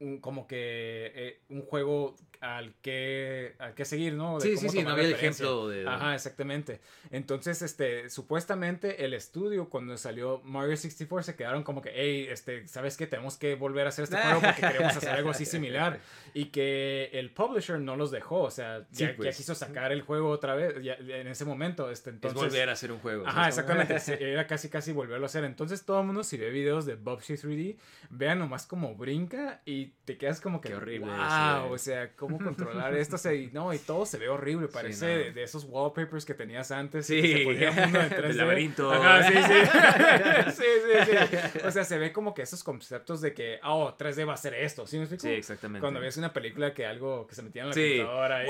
un- 0.01 0.21
como 0.21 0.47
que 0.47 1.11
eh, 1.17 1.41
un 1.49 1.63
juego 1.63 2.15
al 2.41 2.75
que, 2.83 3.55
al 3.59 3.75
que 3.75 3.85
seguir, 3.85 4.15
¿no? 4.15 4.39
De 4.39 4.43
Sí, 4.49 4.55
cómo 4.57 4.69
sí, 4.71 4.79
sí, 4.79 4.85
no 4.85 4.91
había 4.91 5.05
el 5.05 5.13
ejemplo 5.15 5.69
de- 5.69 5.87
Ajá, 5.89 6.15
exactamente. 6.15 6.81
Entonces, 7.11 7.63
este, 7.63 8.11
supuestamente 8.11 9.05
el 9.05 9.15
estudio 9.15 9.69
cuando 9.69 9.97
salió 9.97 10.41
Mario 10.45 10.77
64 10.77 11.23
se 11.25 11.37
quedaron 11.37 11.63
como 11.65 11.83
que, 11.83 11.91
hey, 11.95 12.27
este, 12.31 12.67
¿sabes 12.69 12.97
qué? 12.97 13.07
Tenemos 13.07 13.37
que 13.37 13.55
volver 13.55 13.87
a 13.87 13.89
hacer 13.89 14.05
este 14.05 14.17
juego 14.17 14.41
porque 14.41 14.61
queremos 14.61 14.97
hacer 14.97 15.11
algo 15.11 15.31
así 15.31 15.45
similar. 15.45 16.01
Y 16.35 16.47
que 16.47 17.11
el 17.15 17.31
publisher 17.31 17.81
no 17.81 17.97
los 17.97 18.11
dejó, 18.11 18.43
o 18.43 18.51
sea, 18.51 18.87
Sí, 18.93 19.05
ya, 19.05 19.11
ya 19.11 19.17
pues. 19.17 19.37
quiso 19.37 19.55
sacar 19.55 19.93
el 19.93 20.03
juego 20.03 20.29
otra 20.29 20.55
vez 20.55 20.75
ya- 20.83 20.95
en 20.97 21.27
ese 21.27 21.45
momento. 21.45 21.91
Este, 21.91 22.11
Es 22.11 22.15
entonces, 22.15 22.41
volver 22.41 22.69
a 22.69 22.73
hacer 22.73 22.93
un 22.93 22.99
juego. 23.01 23.27
Ajá, 23.27 23.49
exactamente. 23.49 23.97
Era 24.21 24.47
casi 24.47 24.69
casi 24.69 24.93
volverlo 24.93 25.25
a 25.25 25.27
hacer. 25.29 25.45
Entonces 25.45 25.85
todo 25.85 26.01
el 26.01 26.07
mundo 26.07 26.23
si 26.23 26.37
ve 26.37 26.51
videos 26.51 26.85
de 26.87 26.95
Bubsy 26.97 27.35
3D, 27.35 27.77
vean 28.11 28.39
nomás 28.39 28.67
como 28.67 28.95
brinca 28.95 29.63
y 29.65 29.87
te 30.05 30.17
quedas 30.19 30.41
como 30.41 30.61
que 30.61 30.69
Qué 30.69 30.75
horrible 30.77 31.11
Wow, 31.11 31.19
se 31.19 31.69
ve". 31.69 31.75
o 31.75 31.79
sea, 31.79 32.13
cómo 32.29 32.39
controlar 32.45 32.95
esto, 32.95 33.17
o 33.17 33.19
sea, 33.19 33.33
y, 33.35 33.51
no, 33.53 33.73
y 33.73 33.79
todo 33.79 34.05
se 34.07 34.19
ve 34.19 34.29
horrible, 34.29 34.69
parece 34.69 35.07
no. 35.07 35.19
de, 35.25 35.33
de 35.33 35.43
esos 35.43 35.65
wallpapers 35.65 36.25
que 36.25 36.35
tenías 36.35 36.71
antes. 36.71 37.07
Sí, 37.07 37.21
que 37.23 37.39
se 37.39 37.45
ponía 37.45 37.71
uno 37.71 38.01
en 38.01 38.09
del 38.11 38.25
3D. 38.25 38.35
laberinto. 38.35 38.93
Ajá, 38.93 39.23
sí, 39.25 39.35
sí. 39.35 40.63
sí, 40.63 40.65
sí, 40.85 41.17
sí. 41.53 41.59
O 41.65 41.71
sea, 41.71 41.85
se 41.85 41.99
ve 41.99 42.13
como 42.13 42.35
que 42.35 42.43
esos 42.43 42.63
conceptos 42.63 43.21
de 43.21 43.33
que, 43.35 43.61
oh, 43.65 43.97
3D 43.97 44.29
va 44.29 44.35
a 44.35 44.37
ser 44.37 44.55
esto, 44.55 44.87
¿sí 44.87 44.97
me 44.97 45.05
explico? 45.05 45.23
Sí, 45.23 45.31
exactamente. 45.31 45.81
Cuando 45.81 46.01
ves 46.01 46.17
una 46.17 46.33
película 46.33 46.75
que 46.75 46.87
algo 46.87 47.27
que 47.27 47.35
se 47.35 47.43
metía 47.43 47.63
en 47.63 47.69
la 47.69 47.75
Sí. 47.75 47.97
computadora 47.99 48.45
y, 48.45 48.49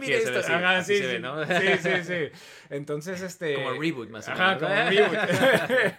mira 0.00 0.16
esto. 0.18 0.38
así, 0.38 0.52
Ajá, 0.52 0.78
así 0.78 0.94
sí, 0.96 1.00
se 1.02 1.06
ve, 1.06 1.16
sí. 1.16 1.22
¿no? 1.22 1.44
Sí, 1.46 1.78
sí, 1.82 2.04
sí. 2.04 2.38
Entonces, 2.70 3.20
este. 3.22 3.54
Como 3.54 3.80
reboot, 3.80 4.10
más 4.10 4.28
o 4.28 4.32
Ajá, 4.32 4.54
menos. 4.56 4.62
como 4.62 4.90
reboot. 4.90 5.94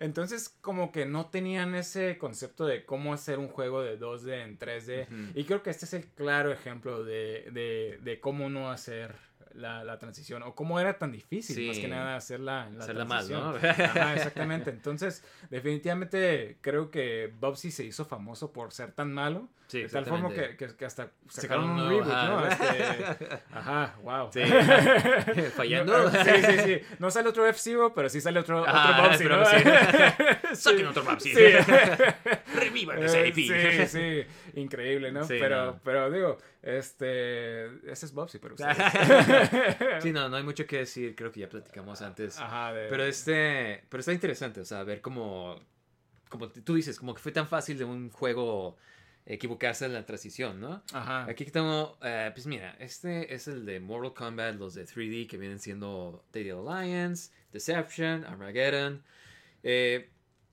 Entonces, 0.00 0.48
como 0.60 0.90
que 0.92 1.06
no 1.06 1.26
tenían 1.26 1.74
ese 1.74 2.18
concepto 2.18 2.66
de 2.66 2.84
cómo 2.84 3.12
hacer 3.14 3.38
un 3.38 3.48
juego 3.48 3.82
de 3.82 3.98
2D 3.98 4.42
en 4.42 4.58
3D. 4.58 5.06
Ujú. 5.06 5.38
Y 5.38 5.44
creo 5.44 5.62
que 5.62 5.70
este 5.70 5.84
es 5.84 5.94
el 5.94 6.06
claro 6.32 6.52
ejemplo 6.52 7.04
de, 7.04 7.48
de, 7.52 7.98
de 8.02 8.20
cómo 8.20 8.48
no 8.48 8.70
hacer 8.70 9.14
la, 9.54 9.84
la 9.84 9.98
transición. 9.98 10.42
O 10.44 10.54
cómo 10.54 10.80
era 10.80 10.96
tan 10.98 11.12
difícil, 11.12 11.54
Sí. 11.56 11.68
más 11.68 11.78
que 11.78 11.88
nada, 11.88 12.16
hacer 12.16 12.40
la, 12.40 12.70
la 12.70 12.84
Hacerla 12.84 13.04
mal, 13.04 13.26
transición. 13.28 13.62
¿no? 13.62 13.68
Ajá, 14.02 14.14
exactamente. 14.14 14.70
Entonces, 14.70 15.22
definitivamente 15.50 16.56
creo 16.62 16.90
que 16.90 17.30
Bubsy 17.38 17.70
se 17.70 17.84
hizo 17.84 18.04
famoso 18.06 18.50
por 18.52 18.72
ser 18.72 18.92
tan 18.92 19.12
malo. 19.12 19.48
Sí, 19.66 19.82
de 19.82 19.88
tal 19.88 20.04
forma 20.04 20.28
que, 20.30 20.54
que- 20.56 20.74
que 20.76 20.84
hasta 20.84 21.08
sacaron 21.30 21.30
Sacaron 21.30 21.70
un 21.70 21.88
reboot, 21.88 22.06
¿no? 22.06 22.12
ajá. 22.40 22.48
Este, 23.08 23.28
ajá, 23.54 23.94
wow. 24.02 24.30
Sí. 24.30 24.40
Fallando. 25.56 25.98
No, 25.98 26.10
sí, 26.10 26.30
sí, 26.46 26.58
sí. 26.64 26.80
No 26.98 27.10
sale 27.10 27.28
otro 27.30 27.46
F-Zero, 27.46 27.94
pero 27.94 28.08
sí 28.10 28.20
sale 28.20 28.40
otro, 28.40 28.64
Ah, 28.66 28.90
otro 28.98 29.08
Bubsy, 29.08 29.22
pero 29.24 29.38
¿no? 29.38 30.54
Saquen 30.56 30.86
otro 30.88 31.02
Bubsy. 31.04 31.32
Revivan 32.72 33.02
ese 33.02 33.20
Eh, 33.22 33.28
IP. 33.28 33.34
Sí, 33.36 33.86
sí, 34.54 34.60
increíble, 34.60 35.12
¿no? 35.12 35.24
Sí, 35.24 35.36
pero, 35.40 35.66
no. 35.66 35.80
pero 35.84 36.10
digo, 36.10 36.38
este, 36.62 37.66
ese 37.90 38.06
es 38.06 38.12
Bubsy, 38.12 38.38
pero 38.38 38.54
ustedes. 38.54 38.76
Sí, 40.02 40.12
no, 40.12 40.28
no 40.28 40.36
hay 40.36 40.42
mucho 40.42 40.66
que 40.66 40.78
decir, 40.78 41.14
creo 41.14 41.30
que 41.32 41.40
ya 41.40 41.48
platicamos 41.48 42.02
antes. 42.02 42.38
Ajá, 42.38 42.72
de- 42.72 42.88
Pero 42.88 43.04
este, 43.04 43.84
pero 43.88 44.00
está 44.00 44.12
interesante, 44.12 44.60
o 44.60 44.64
sea, 44.64 44.82
ver 44.84 45.00
cómo, 45.00 45.60
como 46.28 46.48
tú 46.50 46.74
dices, 46.74 46.98
como 46.98 47.14
que 47.14 47.20
fue 47.20 47.32
tan 47.32 47.46
fácil 47.46 47.78
de 47.78 47.84
un 47.84 48.10
juego 48.10 48.76
equivocarse 49.24 49.84
en 49.84 49.92
la 49.94 50.04
transición, 50.04 50.60
¿no? 50.60 50.82
Ajá. 50.92 51.24
Aquí 51.30 51.44
tengo, 51.44 51.96
eh, 52.02 52.30
pues 52.34 52.46
mira, 52.46 52.74
este 52.80 53.32
es 53.32 53.46
el 53.46 53.64
de 53.64 53.78
Mortal 53.78 54.12
Kombat, 54.14 54.56
los 54.56 54.74
de 54.74 54.84
3D 54.84 55.28
que 55.28 55.38
vienen 55.38 55.60
siendo 55.60 56.24
Deadly 56.32 56.50
Alliance, 56.50 57.30
Deception, 57.52 58.24
Armageddon. 58.24 59.02
Eh, 59.62 60.10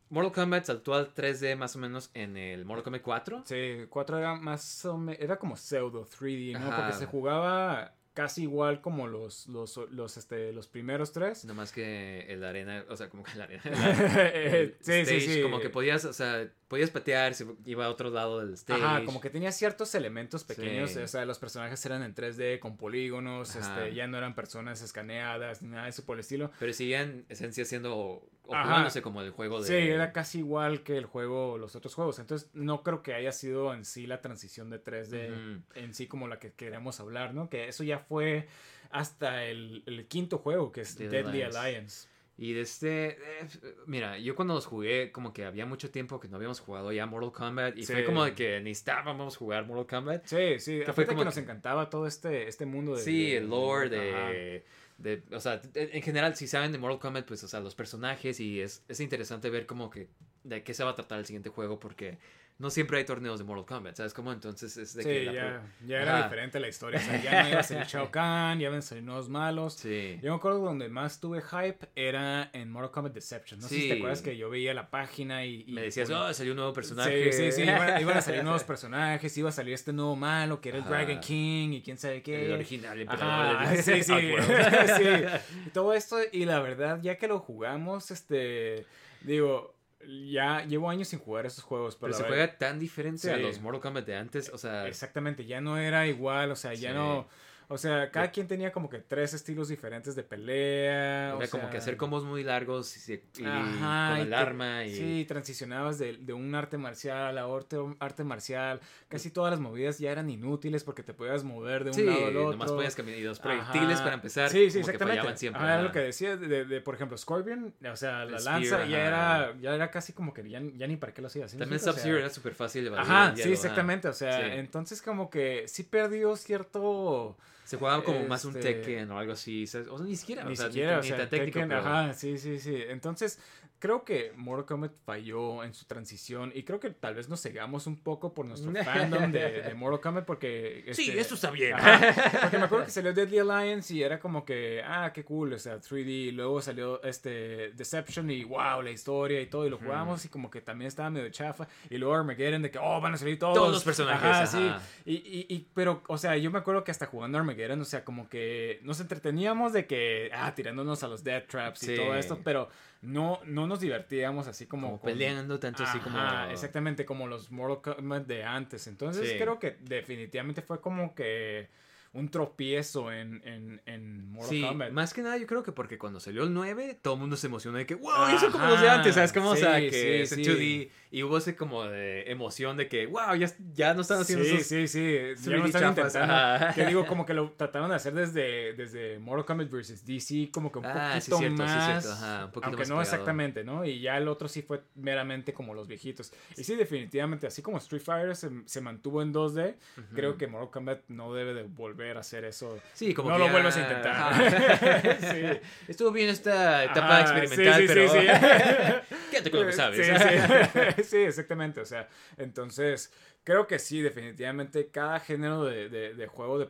Mortal 0.10 0.32
Kombat 0.32 0.66
saltó 0.66 0.94
al 0.94 1.14
3D 1.14 1.56
más 1.56 1.76
o 1.76 1.80
menos 1.80 2.10
en 2.14 2.36
el 2.38 2.66
Mortal 2.66 2.84
Kombat 2.84 3.02
4. 3.02 3.44
Sí, 3.46 3.86
4 3.90 4.18
era 4.18 4.36
más 4.36 4.86
o 4.86 4.98
menos, 4.98 5.22
era 5.22 5.38
como 5.38 5.56
pseudo 5.56 6.06
3D, 6.06 6.54
¿no? 6.54 6.68
Ajá. 6.68 6.78
Porque 6.78 6.94
se 6.94 7.06
jugaba 7.06 7.94
casi 8.14 8.42
igual 8.42 8.82
como 8.82 9.08
los, 9.08 9.48
los, 9.48 9.78
los, 9.92 10.18
este, 10.18 10.52
los 10.52 10.68
primeros 10.68 11.14
tres. 11.14 11.46
No 11.46 11.54
más 11.54 11.72
que 11.72 12.26
el 12.28 12.44
arena, 12.44 12.84
o 12.90 12.98
sea, 12.98 13.08
como 13.08 13.24
que 13.24 13.32
el 13.32 13.42
arena. 13.42 13.62
El 14.34 14.76
sí, 14.82 14.92
sí, 15.06 15.16
stage, 15.16 15.20
sí. 15.36 15.42
Como 15.42 15.62
que 15.62 15.70
podías, 15.70 16.04
o 16.04 16.12
sea, 16.12 16.50
podías 16.68 16.90
patear, 16.90 17.34
se 17.34 17.46
iba 17.66 17.86
a 17.86 17.90
otro 17.90 18.10
lado 18.10 18.40
del 18.40 18.56
stage. 18.56 18.84
Ajá, 18.84 19.06
como 19.06 19.22
que 19.22 19.30
tenía 19.30 19.54
ciertos 19.54 19.96
elementos 19.96 20.44
pequeños, 20.44 20.92
Sí. 20.92 21.00
o 21.00 21.08
sea, 21.08 21.24
los 21.24 21.40
personajes 21.40 21.86
eran 21.86 22.04
en 22.04 22.14
3D 22.14 22.60
con 22.60 22.76
polígonos, 22.76 23.56
Ajá. 23.56 23.84
este, 23.86 23.96
ya 23.96 24.08
no 24.08 24.18
eran 24.18 24.36
personas 24.36 24.82
escaneadas 24.82 25.62
ni 25.62 25.70
nada 25.70 25.84
de 25.86 25.92
eso 25.92 26.04
por 26.04 26.18
el 26.18 26.22
estilo. 26.22 26.52
Pero 26.60 26.74
seguían, 26.74 27.24
esencia, 27.30 27.64
siendo, 27.64 28.28
o 28.50 28.56
Ajá. 28.56 28.64
jugándose 28.66 29.02
como 29.02 29.22
el 29.22 29.30
juego 29.32 29.62
de... 29.62 29.68
Sí, 29.68 29.74
era 29.90 30.12
casi 30.12 30.40
igual 30.40 30.82
que 30.84 30.98
el 30.98 31.06
juego, 31.06 31.58
los 31.58 31.76
otros 31.76 31.94
juegos. 31.94 32.18
Entonces, 32.20 32.50
no 32.54 32.82
creo 32.84 33.04
que 33.04 33.14
haya 33.14 33.32
sido 33.32 33.74
en 33.74 33.86
sí 33.86 34.08
la 34.08 34.22
transición 34.22 34.70
de 34.70 34.84
3D 34.84 35.32
Ujú. 35.32 35.62
en 35.76 35.94
sí 35.94 36.08
como 36.08 36.28
la 36.28 36.40
que 36.40 36.52
queremos 36.54 37.00
hablar, 37.00 37.34
¿no? 37.34 37.50
Que 37.50 37.68
eso 37.68 37.84
ya 37.84 38.00
fue 38.00 38.48
hasta 38.90 39.46
el, 39.46 39.84
el 39.86 40.08
quinto 40.08 40.40
juego, 40.40 40.72
que 40.72 40.82
es 40.82 40.98
Deadly 40.98 41.12
Deadly 41.18 41.42
Alliance. 41.44 41.60
Alliance. 41.60 42.10
Y 42.42 42.54
de 42.54 42.62
este, 42.62 43.08
eh, 43.10 43.48
mira, 43.86 44.18
yo 44.18 44.34
cuando 44.34 44.54
los 44.54 44.66
jugué, 44.66 45.12
como 45.12 45.34
que 45.34 45.44
había 45.44 45.66
mucho 45.66 45.92
tiempo 45.92 46.22
que 46.22 46.30
no 46.30 46.38
habíamos 46.38 46.62
jugado 46.62 46.90
ya 46.94 47.06
Mortal 47.06 47.34
Kombat. 47.34 47.78
Y 47.78 47.84
Sí. 47.84 47.92
fue 47.92 48.06
como 48.06 48.24
de 48.24 48.34
que 48.34 48.62
necesitábamos 48.62 49.36
jugar 49.36 49.66
Mortal 49.68 49.86
Kombat. 49.88 50.26
Sí, 50.26 50.58
sí, 50.60 50.82
fue 50.94 51.06
que 51.06 51.16
nos 51.16 51.36
encantaba 51.38 51.90
todo 51.90 52.08
este, 52.08 52.48
este 52.48 52.66
mundo 52.66 52.96
de... 52.96 53.04
Sí, 53.04 53.32
de- 53.32 53.38
el 53.38 53.50
lore 53.50 54.10
Ajá. 54.16 54.64
De, 55.00 55.24
O 55.32 55.40
sea, 55.40 55.62
en 55.74 56.02
general, 56.02 56.36
si 56.36 56.48
saben 56.48 56.72
de 56.72 56.78
Mortal 56.78 57.00
Kombat, 57.00 57.26
pues, 57.26 57.44
o 57.44 57.48
sea, 57.48 57.60
los 57.62 57.74
personajes 57.76 58.40
y 58.40 58.62
es, 58.62 58.84
es 58.88 59.00
interesante 59.00 59.50
ver 59.50 59.66
como 59.66 59.90
que 59.90 60.10
de 60.44 60.64
qué 60.64 60.74
se 60.74 60.84
va 60.84 60.92
a 60.92 60.96
tratar 60.96 61.20
el 61.20 61.26
siguiente 61.26 61.50
juego 61.50 61.80
porque 61.80 62.18
no 62.60 62.70
siempre 62.70 62.98
hay 62.98 63.06
torneos 63.06 63.40
de 63.40 63.46
Mortal 63.46 63.66
Kombat, 63.66 63.96
¿sabes 63.96 64.14
cómo? 64.14 64.34
Entonces 64.34 64.76
es 64.76 64.94
de 64.94 65.04
que... 65.04 65.24
La 65.24 65.34
ya, 65.34 65.64
ya 65.88 66.02
era 66.02 66.16
Ajá. 66.18 66.24
diferente 66.26 66.60
la 66.60 66.68
historia. 66.68 67.00
O 67.00 67.04
sea, 67.04 67.22
ya 67.24 67.44
no 67.44 67.50
iba 67.50 67.60
a 67.62 67.64
salir 67.64 67.86
Shao 67.86 68.12
Kahn, 68.12 68.60
ya 68.60 68.68
iban 68.68 68.80
a 68.80 68.82
salir 68.82 69.04
nuevos 69.06 69.30
malos. 69.30 69.76
Sí. 69.76 70.20
Yo 70.22 70.32
me 70.32 70.36
acuerdo 70.38 70.60
donde 70.60 70.90
más 70.90 71.22
tuve 71.22 71.42
hype 71.42 71.88
era 71.96 72.50
en 72.52 72.70
Mortal 72.70 72.92
Kombat 72.92 73.14
Deception. 73.14 73.62
No 73.62 73.68
sé 73.70 73.76
si 73.76 73.88
te 73.88 73.94
acuerdas 73.96 74.22
que 74.22 74.36
yo 74.36 74.50
veía 74.50 74.74
la 74.74 74.90
página 74.90 75.46
y... 75.46 75.64
y 75.68 75.72
Me 75.72 75.84
decías, 75.84 76.10
oh, 76.10 76.34
salió 76.34 76.52
un 76.52 76.58
nuevo 76.58 76.74
personaje. 76.74 77.32
Sí, 77.32 77.46
sí, 77.46 77.52
sí, 77.54 77.62
iban, 77.64 78.02
iban 78.02 78.18
a 78.18 78.22
salir 78.22 78.44
nuevos 78.44 78.64
personajes, 78.66 79.38
iba 79.38 79.48
a 79.50 79.54
salir 79.54 79.74
este 79.74 79.94
nuevo 79.94 80.18
malo 80.18 80.60
que 80.60 80.70
era 80.70 80.80
el 80.80 80.84
Ajá. 80.84 80.92
Dragon 80.92 81.20
King 81.22 81.70
y 81.72 81.82
quién 81.82 81.98
sabe 81.98 82.22
qué. 82.22 82.46
El 82.48 82.52
original 82.52 83.08
Ajá, 83.08 83.52
emperador 83.62 83.70
de- 83.78 83.84
sí, 83.84 84.04
sí, 84.04 84.12
Outworld. 84.12 84.98
sí. 84.98 85.50
Y 85.68 85.70
todo 85.70 85.94
esto, 85.94 86.18
y 86.34 86.44
la 86.44 86.60
verdad, 86.60 87.00
ya 87.02 87.18
que 87.18 87.28
lo 87.30 87.40
jugamos, 87.40 88.12
este, 88.12 88.86
digo, 89.22 89.76
ya 90.08 90.66
llevo 90.66 90.90
años 90.90 91.08
sin 91.10 91.20
jugar 91.20 91.46
esos 91.46 91.64
juegos, 91.64 91.96
pero, 91.96 92.12
Pero 92.14 92.24
se 92.24 92.28
juega 92.28 92.58
tan 92.58 92.80
diferente 92.80 93.32
a 93.32 93.38
los 93.38 93.60
Mortal 93.60 93.82
Kombat 93.82 94.06
de 94.06 94.16
antes, 94.16 94.50
o 94.50 94.58
sea... 94.58 94.88
Exactamente, 94.88 95.46
ya 95.46 95.62
no 95.62 95.78
era 95.78 96.08
igual, 96.08 96.52
o 96.52 96.56
sea, 96.56 96.74
ya 96.74 96.92
Sí. 96.92 96.96
no... 96.96 97.28
O 97.72 97.78
sea, 97.78 98.10
cada 98.10 98.32
quien 98.32 98.48
tenía 98.48 98.72
como 98.72 98.90
que 98.90 98.98
tres 98.98 99.36
estilos 99.36 99.68
diferentes 99.68 100.16
de 100.16 100.24
pelea. 100.24 101.36
o 101.36 101.38
Era 101.38 101.48
como 101.50 101.64
sea, 101.64 101.70
que 101.70 101.78
hacer 101.78 101.98
combos 101.98 102.24
muy 102.24 102.44
largos 102.44 103.08
y, 103.08 103.14
y 103.14 103.46
Ajá, 103.46 104.10
con 104.10 104.18
y 104.18 104.22
el 104.22 104.30
te- 104.30 104.36
arma 104.36 104.86
y... 104.86 104.96
Sí, 104.96 105.26
transicionabas 105.28 106.00
de, 106.00 106.18
de 106.18 106.34
un 106.34 106.56
arte 106.56 106.80
marcial 106.80 107.38
a 107.38 107.46
otro 107.46 107.96
arte 108.00 108.24
marcial. 108.24 108.80
Casi 109.08 109.30
todas 109.30 109.52
las 109.52 109.60
movidas 109.60 110.00
ya 110.00 110.12
eran 110.12 110.32
inútiles 110.32 110.84
porque 110.84 111.04
te 111.04 111.14
podías 111.14 111.44
mover 111.44 111.84
de 111.84 111.92
un 111.92 111.96
Sí, 111.96 112.06
lado 112.06 112.26
al 112.26 112.38
otro. 112.38 112.52
nomás 112.54 112.72
podías 112.72 112.96
caminar 112.96 113.20
y 113.20 113.24
los 113.24 113.40
proyectiles 113.40 113.96
Ajá. 113.98 114.04
para 114.04 114.16
empezar 114.16 114.50
Sí, 114.50 114.72
sí, 114.72 114.80
como 114.80 114.86
que 114.88 114.92
exactamente. 114.92 115.20
fallaban 115.20 115.38
siempre. 115.38 115.62
Ajá, 115.64 115.82
lo 115.84 115.92
que 115.92 116.00
decía 116.00 116.38
de, 116.38 116.48
de- 116.48 116.66
de, 116.66 116.82
por 116.82 116.96
ejemplo, 116.96 117.18
Scorpion, 117.20 117.72
o 117.88 117.96
sea, 117.96 118.26
la 118.26 118.38
El 118.38 118.44
lanza 118.46 118.66
Spear, 118.78 118.88
ya 118.90 119.06
era, 119.06 119.56
ya 119.62 119.76
era 119.76 119.92
casi 119.92 120.14
como 120.14 120.34
que 120.34 120.50
ya, 120.50 120.60
ya 120.76 120.88
ni 120.88 120.98
para 120.98 121.14
qué 121.14 121.22
lo 121.22 121.28
hacías. 121.28 121.52
¿sí 121.52 121.58
También 121.58 121.76
explico? 121.76 121.92
O 121.92 121.94
sea, 121.94 122.02
Sub-Zero 122.04 122.18
era 122.18 122.30
súper 122.32 122.56
fácil 122.56 122.86
de 122.90 122.98
Ajá, 122.98 123.30
el 123.30 123.36
sí, 123.36 123.42
hielo, 123.44 123.54
exactamente. 123.54 124.08
O 124.08 124.14
sea, 124.14 124.40
Sí. 124.40 124.46
entonces 124.60 125.04
como 125.04 125.30
que 125.30 125.66
sí 125.68 125.84
perdió 125.84 126.36
cierto... 126.36 127.38
Se 127.70 127.78
jugaba 127.78 128.04
como 128.04 128.28
más 128.28 128.44
un 128.46 128.56
Este, 128.58 128.74
Tekken 128.74 129.12
o 129.12 129.20
algo 129.20 129.34
así. 129.34 129.66
O 129.66 129.68
sea, 129.68 129.84
ni 130.04 130.16
siquiera. 130.16 130.44
Ni 130.44 130.54
o 130.54 130.56
sea, 130.56 130.66
siquiera, 130.66 130.98
o 130.98 131.02
ni 131.04 131.08
sea, 131.08 131.18
tan 131.18 131.30
técnico. 131.30 131.60
Tekken, 131.60 131.70
pero- 131.70 131.82
ajá, 131.82 132.14
sí, 132.16 132.40
sí, 132.40 132.58
sí. 132.58 132.76
Entonces, 132.88 133.38
creo 133.80 134.04
que 134.04 134.34
Mortal 134.36 134.66
Kombat 134.66 134.92
falló 135.06 135.64
en 135.64 135.74
su 135.74 135.86
transición 135.86 136.52
y 136.54 136.64
creo 136.64 136.80
que 136.80 136.90
tal 136.92 137.16
vez 137.16 137.30
nos 137.30 137.42
cegamos 137.42 137.88
un 137.88 137.98
poco 138.04 138.34
por 138.34 138.46
nuestro 138.46 138.72
fandom 138.84 139.32
de, 139.32 139.62
de 139.64 139.74
Mortal 139.74 140.02
Kombat 140.02 140.26
porque... 140.26 140.84
Sí, 140.94 141.10
este, 141.10 141.20
eso 141.22 141.36
está 141.36 141.50
bien. 141.52 141.74
Ajá, 141.76 142.40
porque 142.42 142.58
me 142.58 142.66
acuerdo 142.66 142.86
que 142.86 142.92
salió 142.92 143.14
Deadly 143.14 143.40
Alliance 143.40 143.94
y 143.94 144.04
era 144.04 144.20
como 144.20 144.44
que, 144.46 144.82
ah, 144.86 145.12
qué 145.14 145.24
cool, 145.24 145.54
o 145.54 145.60
sea, 145.60 145.78
3D, 145.80 146.08
y 146.08 146.32
luego 146.32 146.62
salió 146.62 147.02
este 147.04 147.72
Deception 147.72 148.30
y 148.32 148.44
wow, 148.44 148.82
la 148.82 148.92
historia 148.92 149.40
y 149.42 149.46
todo, 149.48 149.66
y 149.66 149.70
lo 149.70 149.78
jugamos 149.78 150.26
y 150.26 150.30
como 150.30 150.50
que 150.50 150.62
también 150.62 150.88
estaba 150.88 151.10
medio 151.10 151.30
chafa, 151.30 151.68
y 151.90 151.98
luego 151.98 152.16
Armageddon 152.16 152.62
de 152.62 152.72
que, 152.72 152.80
oh, 152.80 153.00
van 153.02 153.14
a 153.14 153.18
salir 153.18 153.40
todos. 153.40 153.54
Todos 153.56 153.72
los 153.72 153.84
personajes, 153.84 154.24
Ajá, 154.24 154.44
ajá. 154.44 154.48
sí. 154.48 155.12
Y, 155.12 155.14
y, 155.16 155.46
y, 155.56 155.68
pero, 155.74 156.04
o 156.08 156.18
sea, 156.18 156.36
yo 156.38 156.52
me 156.52 156.60
acuerdo 156.60 156.84
que 156.84 156.92
hasta 156.92 157.06
jugando 157.06 157.38
Armageddon, 157.38 157.80
o 157.82 157.86
sea, 157.86 158.04
como 158.04 158.28
que 158.30 158.80
nos 158.84 159.00
entreteníamos 159.00 159.74
de 159.74 159.86
que, 159.88 160.30
ah, 160.34 160.54
tirándonos 160.54 161.02
a 161.04 161.08
los 161.08 161.24
Death 161.24 161.48
Traps 161.48 161.84
y 161.84 161.86
Sí. 161.88 161.96
todo 161.96 162.16
esto, 162.16 162.40
pero 162.44 162.70
no, 163.02 163.40
no 163.46 163.66
nos 163.68 163.80
divertíamos 163.80 164.48
así 164.48 164.66
como... 164.66 164.88
Como 164.88 165.00
con- 165.00 165.12
peleando 165.12 165.60
tanto 165.60 165.84
así 165.84 166.00
como. 166.00 166.18
Exactamente 166.52 167.06
como 167.06 167.28
los 167.28 167.50
Mortal 167.52 167.96
Kombat 167.96 168.26
de 168.28 168.44
antes. 168.44 168.88
Entonces 168.88 169.30
Sí. 169.30 169.38
creo 169.38 169.58
que 169.60 169.78
definitivamente 169.82 170.62
fue 170.62 170.82
como 170.82 171.16
que 171.16 171.70
un 172.14 172.30
tropiezo 172.32 173.12
en, 173.12 173.42
en, 173.46 173.82
en 173.86 174.32
Mortal 174.32 174.50
Sí, 174.50 174.62
Kombat. 174.62 174.92
más 174.92 175.14
que 175.14 175.22
nada 175.22 175.38
yo 175.38 175.46
creo 175.46 175.62
que 175.64 175.72
porque 175.72 175.98
cuando 175.98 176.20
salió 176.20 176.44
el 176.44 176.54
9, 176.54 177.00
todo 177.02 177.14
el 177.14 177.20
mundo 177.20 177.36
se 177.38 177.48
emocionó 177.48 177.78
de 177.78 177.86
que, 177.86 177.96
wow, 177.96 178.28
eso 178.36 178.52
como 178.52 178.66
los 178.66 178.82
de 178.82 178.90
antes, 178.90 179.14
¿sabes? 179.16 179.32
Como, 179.32 179.52
o 179.52 179.56
sea, 179.56 179.78
Sí, 179.80 179.90
que 179.90 179.92
sí, 179.92 180.08
es 180.24 180.32
en 180.32 180.44
sí. 180.44 180.50
2D 180.52 180.90
y 181.12 181.24
hubo 181.24 181.38
ese 181.38 181.56
como 181.56 181.84
de 181.86 182.30
emoción 182.32 182.78
de 182.78 182.88
que, 182.88 183.06
wow, 183.08 183.36
ya, 183.36 183.48
ya 183.74 183.94
no 183.94 184.02
están 184.02 184.22
haciendo 184.22 184.44
Sí, 184.46 184.60
sí, 184.64 184.88
sí. 184.88 185.00
Ya 185.02 185.52
3D 185.52 185.58
lo 185.58 185.66
están 185.66 185.90
intentando. 185.90 186.74
Que 186.76 186.86
digo, 186.86 187.06
como 187.06 187.26
que 187.26 187.34
lo 187.34 187.52
trataron 187.58 187.90
de 187.90 187.96
hacer 187.96 188.14
desde, 188.14 188.74
desde 188.74 189.20
Mortal 189.20 189.46
Kombat 189.46 189.70
vs. 189.70 190.06
DC, 190.06 190.50
como 190.52 190.72
que 190.72 190.80
un 190.80 190.86
Ah, 190.86 191.20
sí, 191.22 191.30
poquito 191.30 191.38
cierto, 191.38 191.68
sí, 191.68 191.74
más. 191.76 192.06
ajá, 192.08 192.46
un 192.46 192.52
poquito 192.52 192.66
aunque 192.68 192.82
más 192.82 192.90
no 192.90 192.96
pegado. 192.96 193.02
exactamente, 193.02 193.64
¿no? 193.64 193.86
Y 193.86 194.02
ya 194.02 194.18
el 194.18 194.28
otro 194.28 194.48
sí 194.48 194.62
fue 194.64 194.82
meramente 194.96 195.54
como 195.54 195.74
los 195.76 195.88
viejitos. 195.88 196.32
Y 196.58 196.64
sí, 196.64 196.76
definitivamente, 196.76 197.46
así 197.48 197.62
como 197.62 197.78
Street 197.78 198.02
Fighter 198.02 198.36
se, 198.36 198.50
se 198.66 198.82
mantuvo 198.82 199.22
en 199.22 199.32
2D, 199.34 199.76
creo 200.16 200.38
que 200.38 200.48
Mortal 200.48 200.72
Kombat 200.72 201.02
no 201.10 201.34
debe 201.34 201.54
de 201.54 201.64
volver 201.64 201.99
a 202.18 202.20
hacer 202.20 202.46
eso. 202.46 202.80
Sí, 202.94 203.14
como 203.14 203.30
no 203.30 203.36
que 203.36 203.40
lo 203.40 203.46
ya- 203.48 203.52
vuelvas 203.52 203.78
a 203.78 203.80
intentar. 203.82 205.20
Sí. 205.20 205.60
Estuvo 205.88 206.12
bien 206.12 206.30
esta 206.30 206.84
etapa 206.86 207.20
Ajá, 207.20 207.22
experimental, 207.40 207.82
sí, 207.82 207.88
sí, 207.88 207.94
pero 207.94 208.10
sí, 208.12 208.20
sí. 208.20 208.26
quédate 209.32 209.52
con 209.52 209.60
lo 209.62 209.66
que 209.68 209.74
sabes. 209.74 210.06
Sí, 210.06 210.14
sí. 210.16 211.04
Sí, 211.04 211.18
exactamente. 211.18 211.82
O 211.82 211.86
sea, 211.86 212.08
entonces, 212.38 213.12
creo 213.50 213.66
que 213.66 213.80
sí, 213.80 214.00
definitivamente 214.02 214.90
cada 214.92 215.20
género 215.20 215.64
de, 215.64 215.90
de, 215.90 216.14
de 216.14 216.28
juego 216.28 216.60
de, 216.60 216.66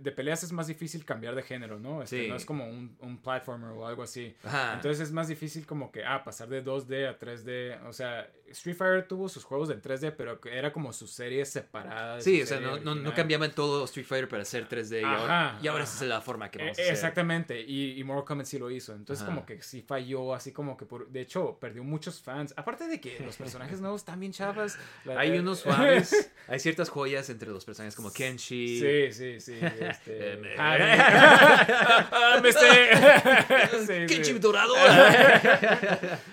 de- 0.00 0.10
peleas 0.12 0.42
es 0.42 0.50
más 0.50 0.66
difícil 0.66 1.04
cambiar 1.04 1.36
de 1.36 1.42
género, 1.44 1.78
¿no? 1.78 2.02
Este, 2.02 2.24
Sí. 2.24 2.28
No 2.28 2.34
es 2.34 2.44
como 2.44 2.66
un, 2.68 2.96
un 3.00 3.18
platformer 3.22 3.70
o 3.70 3.86
algo 3.86 4.02
así. 4.02 4.34
Ajá. 4.42 4.74
Entonces 4.74 5.00
es 5.00 5.12
más 5.12 5.28
difícil 5.28 5.64
como 5.64 5.92
que, 5.92 6.04
ah, 6.04 6.24
pasar 6.24 6.48
de 6.48 6.64
2D 6.64 7.08
a 7.08 7.18
3D. 7.18 7.86
O 7.86 7.92
sea, 7.92 8.28
Street 8.48 8.76
Fighter 8.76 9.06
tuvo 9.06 9.28
sus 9.28 9.44
juegos 9.44 9.70
en 9.70 9.80
3D, 9.80 10.12
pero 10.16 10.40
que 10.40 10.56
era 10.56 10.72
como 10.72 10.92
su 10.92 11.06
serie 11.06 11.44
separada. 11.44 12.20
Sí, 12.20 12.42
o 12.42 12.46
sea, 12.46 12.58
no, 12.60 12.78
no, 12.78 12.94
no 12.96 13.14
cambiaban 13.14 13.52
todo 13.54 13.84
Street 13.84 14.06
Fighter 14.06 14.28
para 14.28 14.42
hacer 14.42 14.68
3D 14.68 15.00
y 15.02 15.04
ahora, 15.04 15.48
Ajá, 15.50 15.58
y 15.62 15.68
ahora 15.68 15.84
esa 15.84 16.04
es 16.04 16.08
la 16.08 16.20
forma 16.20 16.50
que 16.50 16.58
vamos 16.58 16.78
a 16.78 16.82
hacer. 16.82 16.92
Exactamente, 16.92 17.60
y, 17.60 17.98
y 17.98 18.04
Mortal 18.04 18.24
Kombat 18.24 18.46
sí 18.46 18.58
lo 18.58 18.70
hizo. 18.70 18.92
Entonces, 18.94 19.22
Ajá. 19.24 19.34
como 19.34 19.46
que 19.46 19.62
sí 19.62 19.82
falló, 19.82 20.34
así 20.34 20.52
como 20.52 20.76
que 20.76 20.84
por. 20.86 21.08
De 21.08 21.20
hecho, 21.20 21.58
perdió 21.60 21.84
muchos 21.84 22.20
fans. 22.22 22.52
Aparte 22.56 22.86
de 22.88 23.00
que 23.00 23.18
los 23.20 23.36
personajes 23.36 23.80
nuevos 23.80 24.00
están 24.02 24.20
bien 24.20 24.32
chavas. 24.32 24.78
la- 25.04 25.18
Hay 25.20 25.36
unos 25.38 25.58
suaves, 25.64 26.23
hay 26.48 26.58
ciertas 26.58 26.88
joyas 26.88 27.28
entre 27.30 27.50
los 27.50 27.64
personajes 27.64 27.94
como 27.94 28.12
Kenshi. 28.12 28.80
Sí, 28.80 29.12
sí, 29.12 29.40
sí. 29.40 29.58
Este, 29.60 30.34
Eh. 30.44 30.54
Sí, 33.86 34.06
Kenshi 34.06 34.32
sí. 34.32 34.38
dorado. 34.38 34.74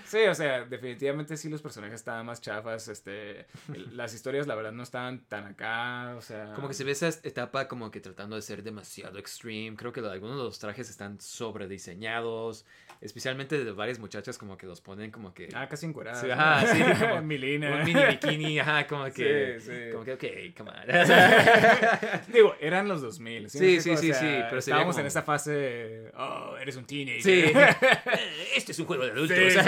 Sí, 0.06 0.20
o 0.30 0.36
sea, 0.36 0.66
definitivamente 0.66 1.38
sí 1.38 1.50
los 1.50 1.62
personajes 1.62 1.96
estaban 1.96 2.26
más 2.26 2.42
chafas. 2.42 2.88
Este, 2.88 3.46
las 3.92 4.14
historias, 4.14 4.48
la 4.48 4.56
verdad, 4.56 4.72
no 4.72 4.84
estaban 4.84 5.26
tan 5.26 5.46
acá. 5.46 6.16
O 6.18 6.22
sea. 6.22 6.54
Como 6.54 6.68
que 6.68 6.74
se 6.74 6.84
ve 6.84 6.92
esa 6.92 7.10
etapa 7.24 7.68
como 7.68 7.92
que 7.92 8.02
tratando 8.02 8.36
de 8.36 8.42
ser 8.42 8.64
demasiado 8.64 9.18
extreme. 9.20 9.76
Creo 9.78 9.92
que 9.92 10.02
algunos 10.02 10.38
de 10.38 10.44
los 10.44 10.60
trajes 10.60 10.90
están 10.90 11.20
sobrediseñados. 11.20 12.66
Especialmente 13.02 13.64
de 13.64 13.72
varias 13.72 13.98
muchachas 13.98 14.38
como 14.38 14.58
que 14.58 14.68
los 14.68 14.80
ponen 14.80 15.10
como 15.10 15.34
que... 15.34 15.50
Ah, 15.56 15.68
casi 15.68 15.88
encueradas. 15.88 16.22
Sí, 16.22 16.30
ajá, 16.30 16.68
sí, 16.68 16.84
como 17.00 17.20
Milina. 17.24 17.78
Un 17.78 17.84
mini 17.84 18.06
bikini, 18.06 18.60
ajá, 18.60 18.86
como 18.86 19.06
que... 19.06 19.58
Sí, 19.60 19.72
sí. 19.72 19.92
Como 19.92 20.04
que, 20.04 20.14
ok, 20.14 20.24
come 20.56 20.70
on. 20.70 20.86
Digo, 22.32 22.56
eran 22.60 22.88
los 22.88 23.02
2000. 23.02 23.50
Sí, 23.50 23.82
sí? 23.82 23.90
O 23.90 23.98
sí, 23.98 24.08
sea, 24.14 24.20
sí, 24.20 24.26
pero 24.48 24.60
estábamos 24.60 24.96
como- 24.96 25.02
en 25.02 25.08
esa 25.08 25.24
fase, 25.24 26.12
oh, 26.16 26.56
eres 26.62 26.76
un 26.76 26.86
teenager. 26.86 27.22
Sí. 27.24 27.44
este 28.56 28.72
es 28.72 28.78
un 28.80 28.86
juego 28.86 29.04
de 29.06 29.12
adultos. 29.14 29.36
Sí, 29.36 29.50
sí. 29.50 29.60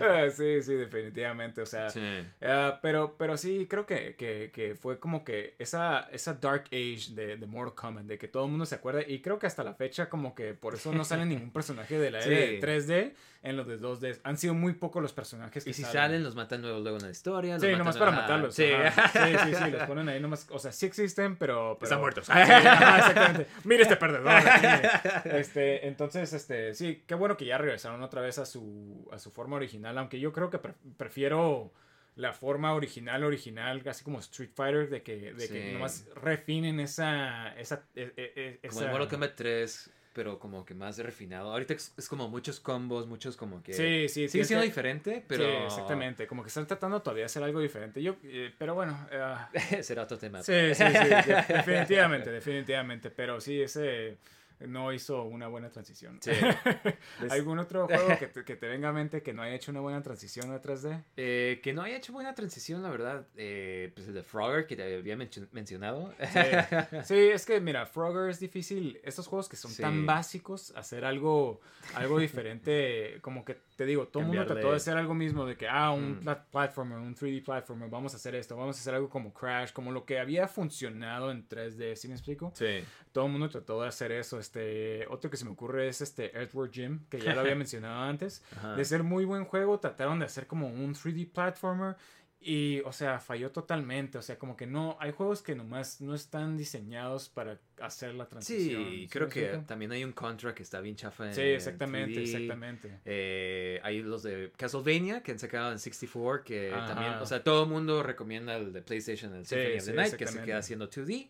Ah, 0.00 0.26
sí, 0.32 0.62
sí, 0.62 0.74
definitivamente, 0.74 1.60
o 1.60 1.66
sea, 1.66 1.90
Sí. 1.90 2.00
ah, 2.42 2.78
pero, 2.80 3.16
pero 3.18 3.36
sí, 3.36 3.66
creo 3.68 3.84
que, 3.84 4.14
que, 4.14 4.52
que 4.54 4.76
fue 4.76 5.00
como 5.00 5.24
que 5.24 5.56
esa, 5.58 6.08
esa 6.12 6.34
dark 6.34 6.66
age 6.66 7.14
de, 7.14 7.36
de 7.36 7.46
Mortal 7.46 7.74
Kombat, 7.74 8.04
de 8.04 8.16
que 8.16 8.28
todo 8.28 8.44
el 8.44 8.50
mundo 8.50 8.64
se 8.64 8.76
acuerda, 8.76 9.02
y 9.04 9.20
creo 9.20 9.40
que 9.40 9.48
hasta 9.48 9.64
la 9.64 9.74
fecha 9.74 10.08
como 10.08 10.36
que 10.36 10.54
por 10.54 10.74
eso 10.74 10.92
no 10.92 11.04
sale 11.04 11.26
ningún 11.26 11.50
personaje 11.50 11.79
de 11.88 12.10
la 12.10 12.22
Sí. 12.22 12.30
era 12.30 12.40
de 12.40 12.60
3D 12.60 13.14
en 13.42 13.56
los 13.56 13.66
de 13.66 13.78
2D. 13.78 14.20
Han 14.24 14.36
sido 14.36 14.52
muy 14.54 14.74
pocos 14.74 15.00
los 15.02 15.12
personajes 15.14 15.64
que 15.64 15.70
Y 15.70 15.72
si 15.72 15.82
salen, 15.82 16.22
los 16.22 16.34
matan 16.34 16.60
luego, 16.60 16.80
luego 16.80 16.98
en 16.98 17.04
la 17.04 17.10
historia. 17.10 17.58
Sí, 17.58 17.68
nomás 17.74 17.96
para 17.96 18.10
matarlos. 18.10 18.54
Sí. 18.54 18.64
sí, 19.12 19.18
sí, 19.46 19.54
sí, 19.54 19.70
los 19.70 19.82
ponen 19.88 20.08
ahí 20.10 20.20
nomás. 20.20 20.46
O 20.50 20.58
sea, 20.58 20.72
sí 20.72 20.86
existen, 20.86 21.36
pero. 21.36 21.76
pero- 21.78 21.84
Están 21.86 22.00
muertos. 22.00 22.26
Sí, 22.26 22.32
ajá, 22.32 22.98
exactamente. 22.98 23.46
Mira 23.64 23.82
este 23.82 23.96
perdedor. 23.96 24.32
mire. 24.42 24.90
Este, 25.40 25.86
entonces, 25.88 26.32
este, 26.32 26.74
sí, 26.74 27.02
qué 27.06 27.14
bueno 27.14 27.36
que 27.36 27.46
ya 27.46 27.56
regresaron 27.58 28.02
otra 28.02 28.20
vez 28.20 28.38
a 28.38 28.44
su, 28.46 29.08
a 29.12 29.18
su 29.18 29.30
forma 29.30 29.56
original. 29.56 29.96
Aunque 29.98 30.20
yo 30.20 30.32
creo 30.32 30.50
que 30.50 30.58
pre- 30.58 30.74
prefiero 30.98 31.72
la 32.16 32.32
forma 32.34 32.74
original, 32.74 33.24
original, 33.24 33.82
así 33.86 34.04
como 34.04 34.18
Street 34.18 34.50
Fighter, 34.54 34.90
de 34.90 35.02
que, 35.02 35.32
de 35.32 35.48
que 35.48 35.72
nomás 35.72 36.06
refinen 36.14 36.78
esa. 36.80 37.54
esa, 37.58 37.84
e- 37.94 38.12
e- 38.16 38.58
e- 38.62 38.68
Como 38.68 38.82
el 38.82 38.90
Mortal 38.90 39.08
Kombat 39.08 39.34
3, 39.36 39.90
pero 40.12 40.38
como 40.38 40.64
que 40.64 40.74
más 40.74 40.98
refinado. 40.98 41.52
Ahorita 41.52 41.74
es, 41.74 41.94
es 41.96 42.08
como 42.08 42.28
muchos 42.28 42.58
combos, 42.60 43.06
muchos 43.06 43.36
como 43.36 43.62
que... 43.62 43.72
Sí, 43.72 44.08
sí, 44.08 44.28
Sigue 44.28 44.44
siendo 44.44 44.62
que- 44.62 44.68
diferente, 44.68 45.24
pero... 45.26 45.44
Sí, 45.44 45.50
exactamente. 45.66 46.26
Como 46.26 46.42
que 46.42 46.48
están 46.48 46.66
tratando 46.66 47.00
todavía 47.00 47.22
de 47.22 47.26
hacer 47.26 47.42
algo 47.42 47.60
diferente. 47.60 48.02
Yo, 48.02 48.16
eh, 48.24 48.52
pero 48.58 48.74
bueno. 48.74 49.06
eh, 49.12 49.82
Será 49.82 50.02
otro 50.02 50.18
tema. 50.18 50.42
Sí, 50.42 50.52
sí, 50.74 50.84
sí, 50.84 51.08
de- 51.08 51.44
definitivamente, 51.56 52.30
definitivamente, 52.30 53.10
pero 53.10 53.40
sí, 53.40 53.62
ese 53.62 54.18
no 54.66 54.92
hizo 54.92 55.22
una 55.24 55.48
buena 55.48 55.70
transición. 55.70 56.18
Sí. 56.22 56.30
¿Algún 57.30 57.58
otro 57.58 57.86
juego 57.86 58.18
que 58.18 58.26
te, 58.28 58.44
que 58.44 58.56
te 58.56 58.68
venga 58.68 58.88
a 58.88 58.92
mente 58.92 59.22
que 59.22 59.32
no 59.32 59.42
haya 59.42 59.54
hecho 59.54 59.70
una 59.70 59.80
buena 59.80 60.02
transición 60.02 60.52
a 60.52 60.60
3D? 60.60 61.02
Eh, 61.16 61.60
que 61.62 61.72
no 61.72 61.82
haya 61.82 61.96
hecho 61.96 62.12
buena 62.12 62.34
transición, 62.34 62.82
la 62.82 62.90
verdad. 62.90 63.26
Eh, 63.36 63.90
pues 63.94 64.08
el 64.08 64.14
de 64.14 64.22
Frogger, 64.22 64.66
que 64.66 64.76
te 64.76 64.96
había 64.96 65.16
mencio- 65.16 65.48
mencionado. 65.52 66.12
Sí. 66.32 66.38
Sí, 67.04 67.14
es 67.14 67.44
que 67.46 67.60
mira, 67.60 67.86
Frogger 67.86 68.30
es 68.30 68.40
difícil, 68.40 69.00
estos 69.04 69.26
juegos 69.26 69.48
que 69.48 69.56
son 69.56 69.70
Sí. 69.70 69.82
tan 69.82 70.06
básicos, 70.06 70.72
hacer 70.76 71.04
algo, 71.04 71.60
algo 71.94 72.18
diferente, 72.18 73.18
como 73.22 73.44
que 73.44 73.56
te 73.76 73.86
digo, 73.86 74.08
todo 74.08 74.22
el 74.22 74.26
mundo 74.28 74.44
trató 74.46 74.70
de 74.70 74.76
hacer 74.76 74.96
algo 74.96 75.14
mismo, 75.14 75.46
de 75.46 75.56
que, 75.56 75.66
ah, 75.68 75.90
un 75.92 76.18
Mm. 76.18 76.20
plat- 76.20 76.44
platformer, 76.50 76.98
un 76.98 77.14
3D 77.14 77.42
platformer, 77.42 77.88
vamos 77.88 78.12
a 78.12 78.16
hacer 78.16 78.34
esto, 78.34 78.56
vamos 78.56 78.76
a 78.76 78.80
hacer 78.80 78.94
algo 78.94 79.08
como 79.08 79.32
Crash, 79.32 79.72
como 79.72 79.90
lo 79.92 80.04
que 80.04 80.18
había 80.18 80.46
funcionado 80.48 81.30
en 81.30 81.46
3D, 81.48 81.96
¿sí 81.96 82.08
me 82.08 82.14
explico? 82.14 82.52
Sí. 82.54 82.84
Todo 83.12 83.26
el 83.26 83.32
mundo 83.32 83.48
trató 83.48 83.82
de 83.82 83.88
hacer 83.88 84.12
eso. 84.12 84.38
Este, 84.38 85.06
otro 85.08 85.30
que 85.30 85.36
se 85.36 85.44
me 85.44 85.50
ocurre 85.50 85.88
es 85.88 86.00
este 86.00 86.36
Earthworm 86.36 86.70
Jim, 86.72 87.00
que 87.08 87.20
ya 87.20 87.34
lo 87.34 87.40
había 87.40 87.54
mencionado 87.56 88.02
antes. 88.02 88.42
Ajá. 88.56 88.74
De 88.76 88.84
ser 88.84 89.02
muy 89.02 89.24
buen 89.24 89.44
juego, 89.44 89.78
trataron 89.80 90.18
de 90.18 90.26
hacer 90.26 90.46
como 90.46 90.68
un 90.68 90.94
3D 90.94 91.30
platformer 91.30 91.96
y, 92.42 92.80
o 92.86 92.92
sea, 92.92 93.18
falló 93.20 93.50
totalmente. 93.50 94.16
O 94.16 94.22
sea, 94.22 94.38
como 94.38 94.56
que 94.56 94.66
no, 94.66 94.96
hay 94.98 95.12
juegos 95.12 95.42
que 95.42 95.54
nomás 95.54 96.00
no 96.00 96.14
están 96.14 96.56
diseñados 96.56 97.28
para 97.28 97.58
hacer 97.82 98.14
la 98.14 98.28
transición. 98.28 98.82
Sí, 98.88 99.00
¿Sí 99.02 99.08
creo 99.08 99.28
que 99.28 99.60
también 99.66 99.92
hay 99.92 100.04
un 100.04 100.12
Contra 100.12 100.54
que 100.54 100.62
está 100.62 100.80
bien 100.80 100.96
chafa 100.96 101.26
en 101.26 101.34
Sí, 101.34 101.42
exactamente, 101.42 102.18
3D. 102.18 102.22
exactamente. 102.22 103.00
Eh, 103.04 103.78
hay 103.82 104.02
los 104.02 104.22
de 104.22 104.52
Castlevania 104.56 105.22
que 105.22 105.32
han 105.32 105.38
sacado 105.38 105.70
en 105.70 105.78
64 105.78 106.44
que 106.44 106.72
Ajá. 106.72 106.86
también, 106.94 107.12
o 107.14 107.26
sea, 107.26 107.44
todo 107.44 107.64
el 107.64 107.68
mundo 107.68 108.02
recomienda 108.02 108.56
el 108.56 108.72
de 108.72 108.80
PlayStation, 108.80 109.34
el 109.34 109.44
Sí, 109.44 109.56
Symphony 109.56 109.76
of 109.76 109.82
sí, 109.84 109.90
the 109.90 109.96
Night, 109.96 110.14
que 110.14 110.26
se 110.26 110.42
queda 110.42 110.58
haciendo 110.58 110.88
2D. 110.88 111.28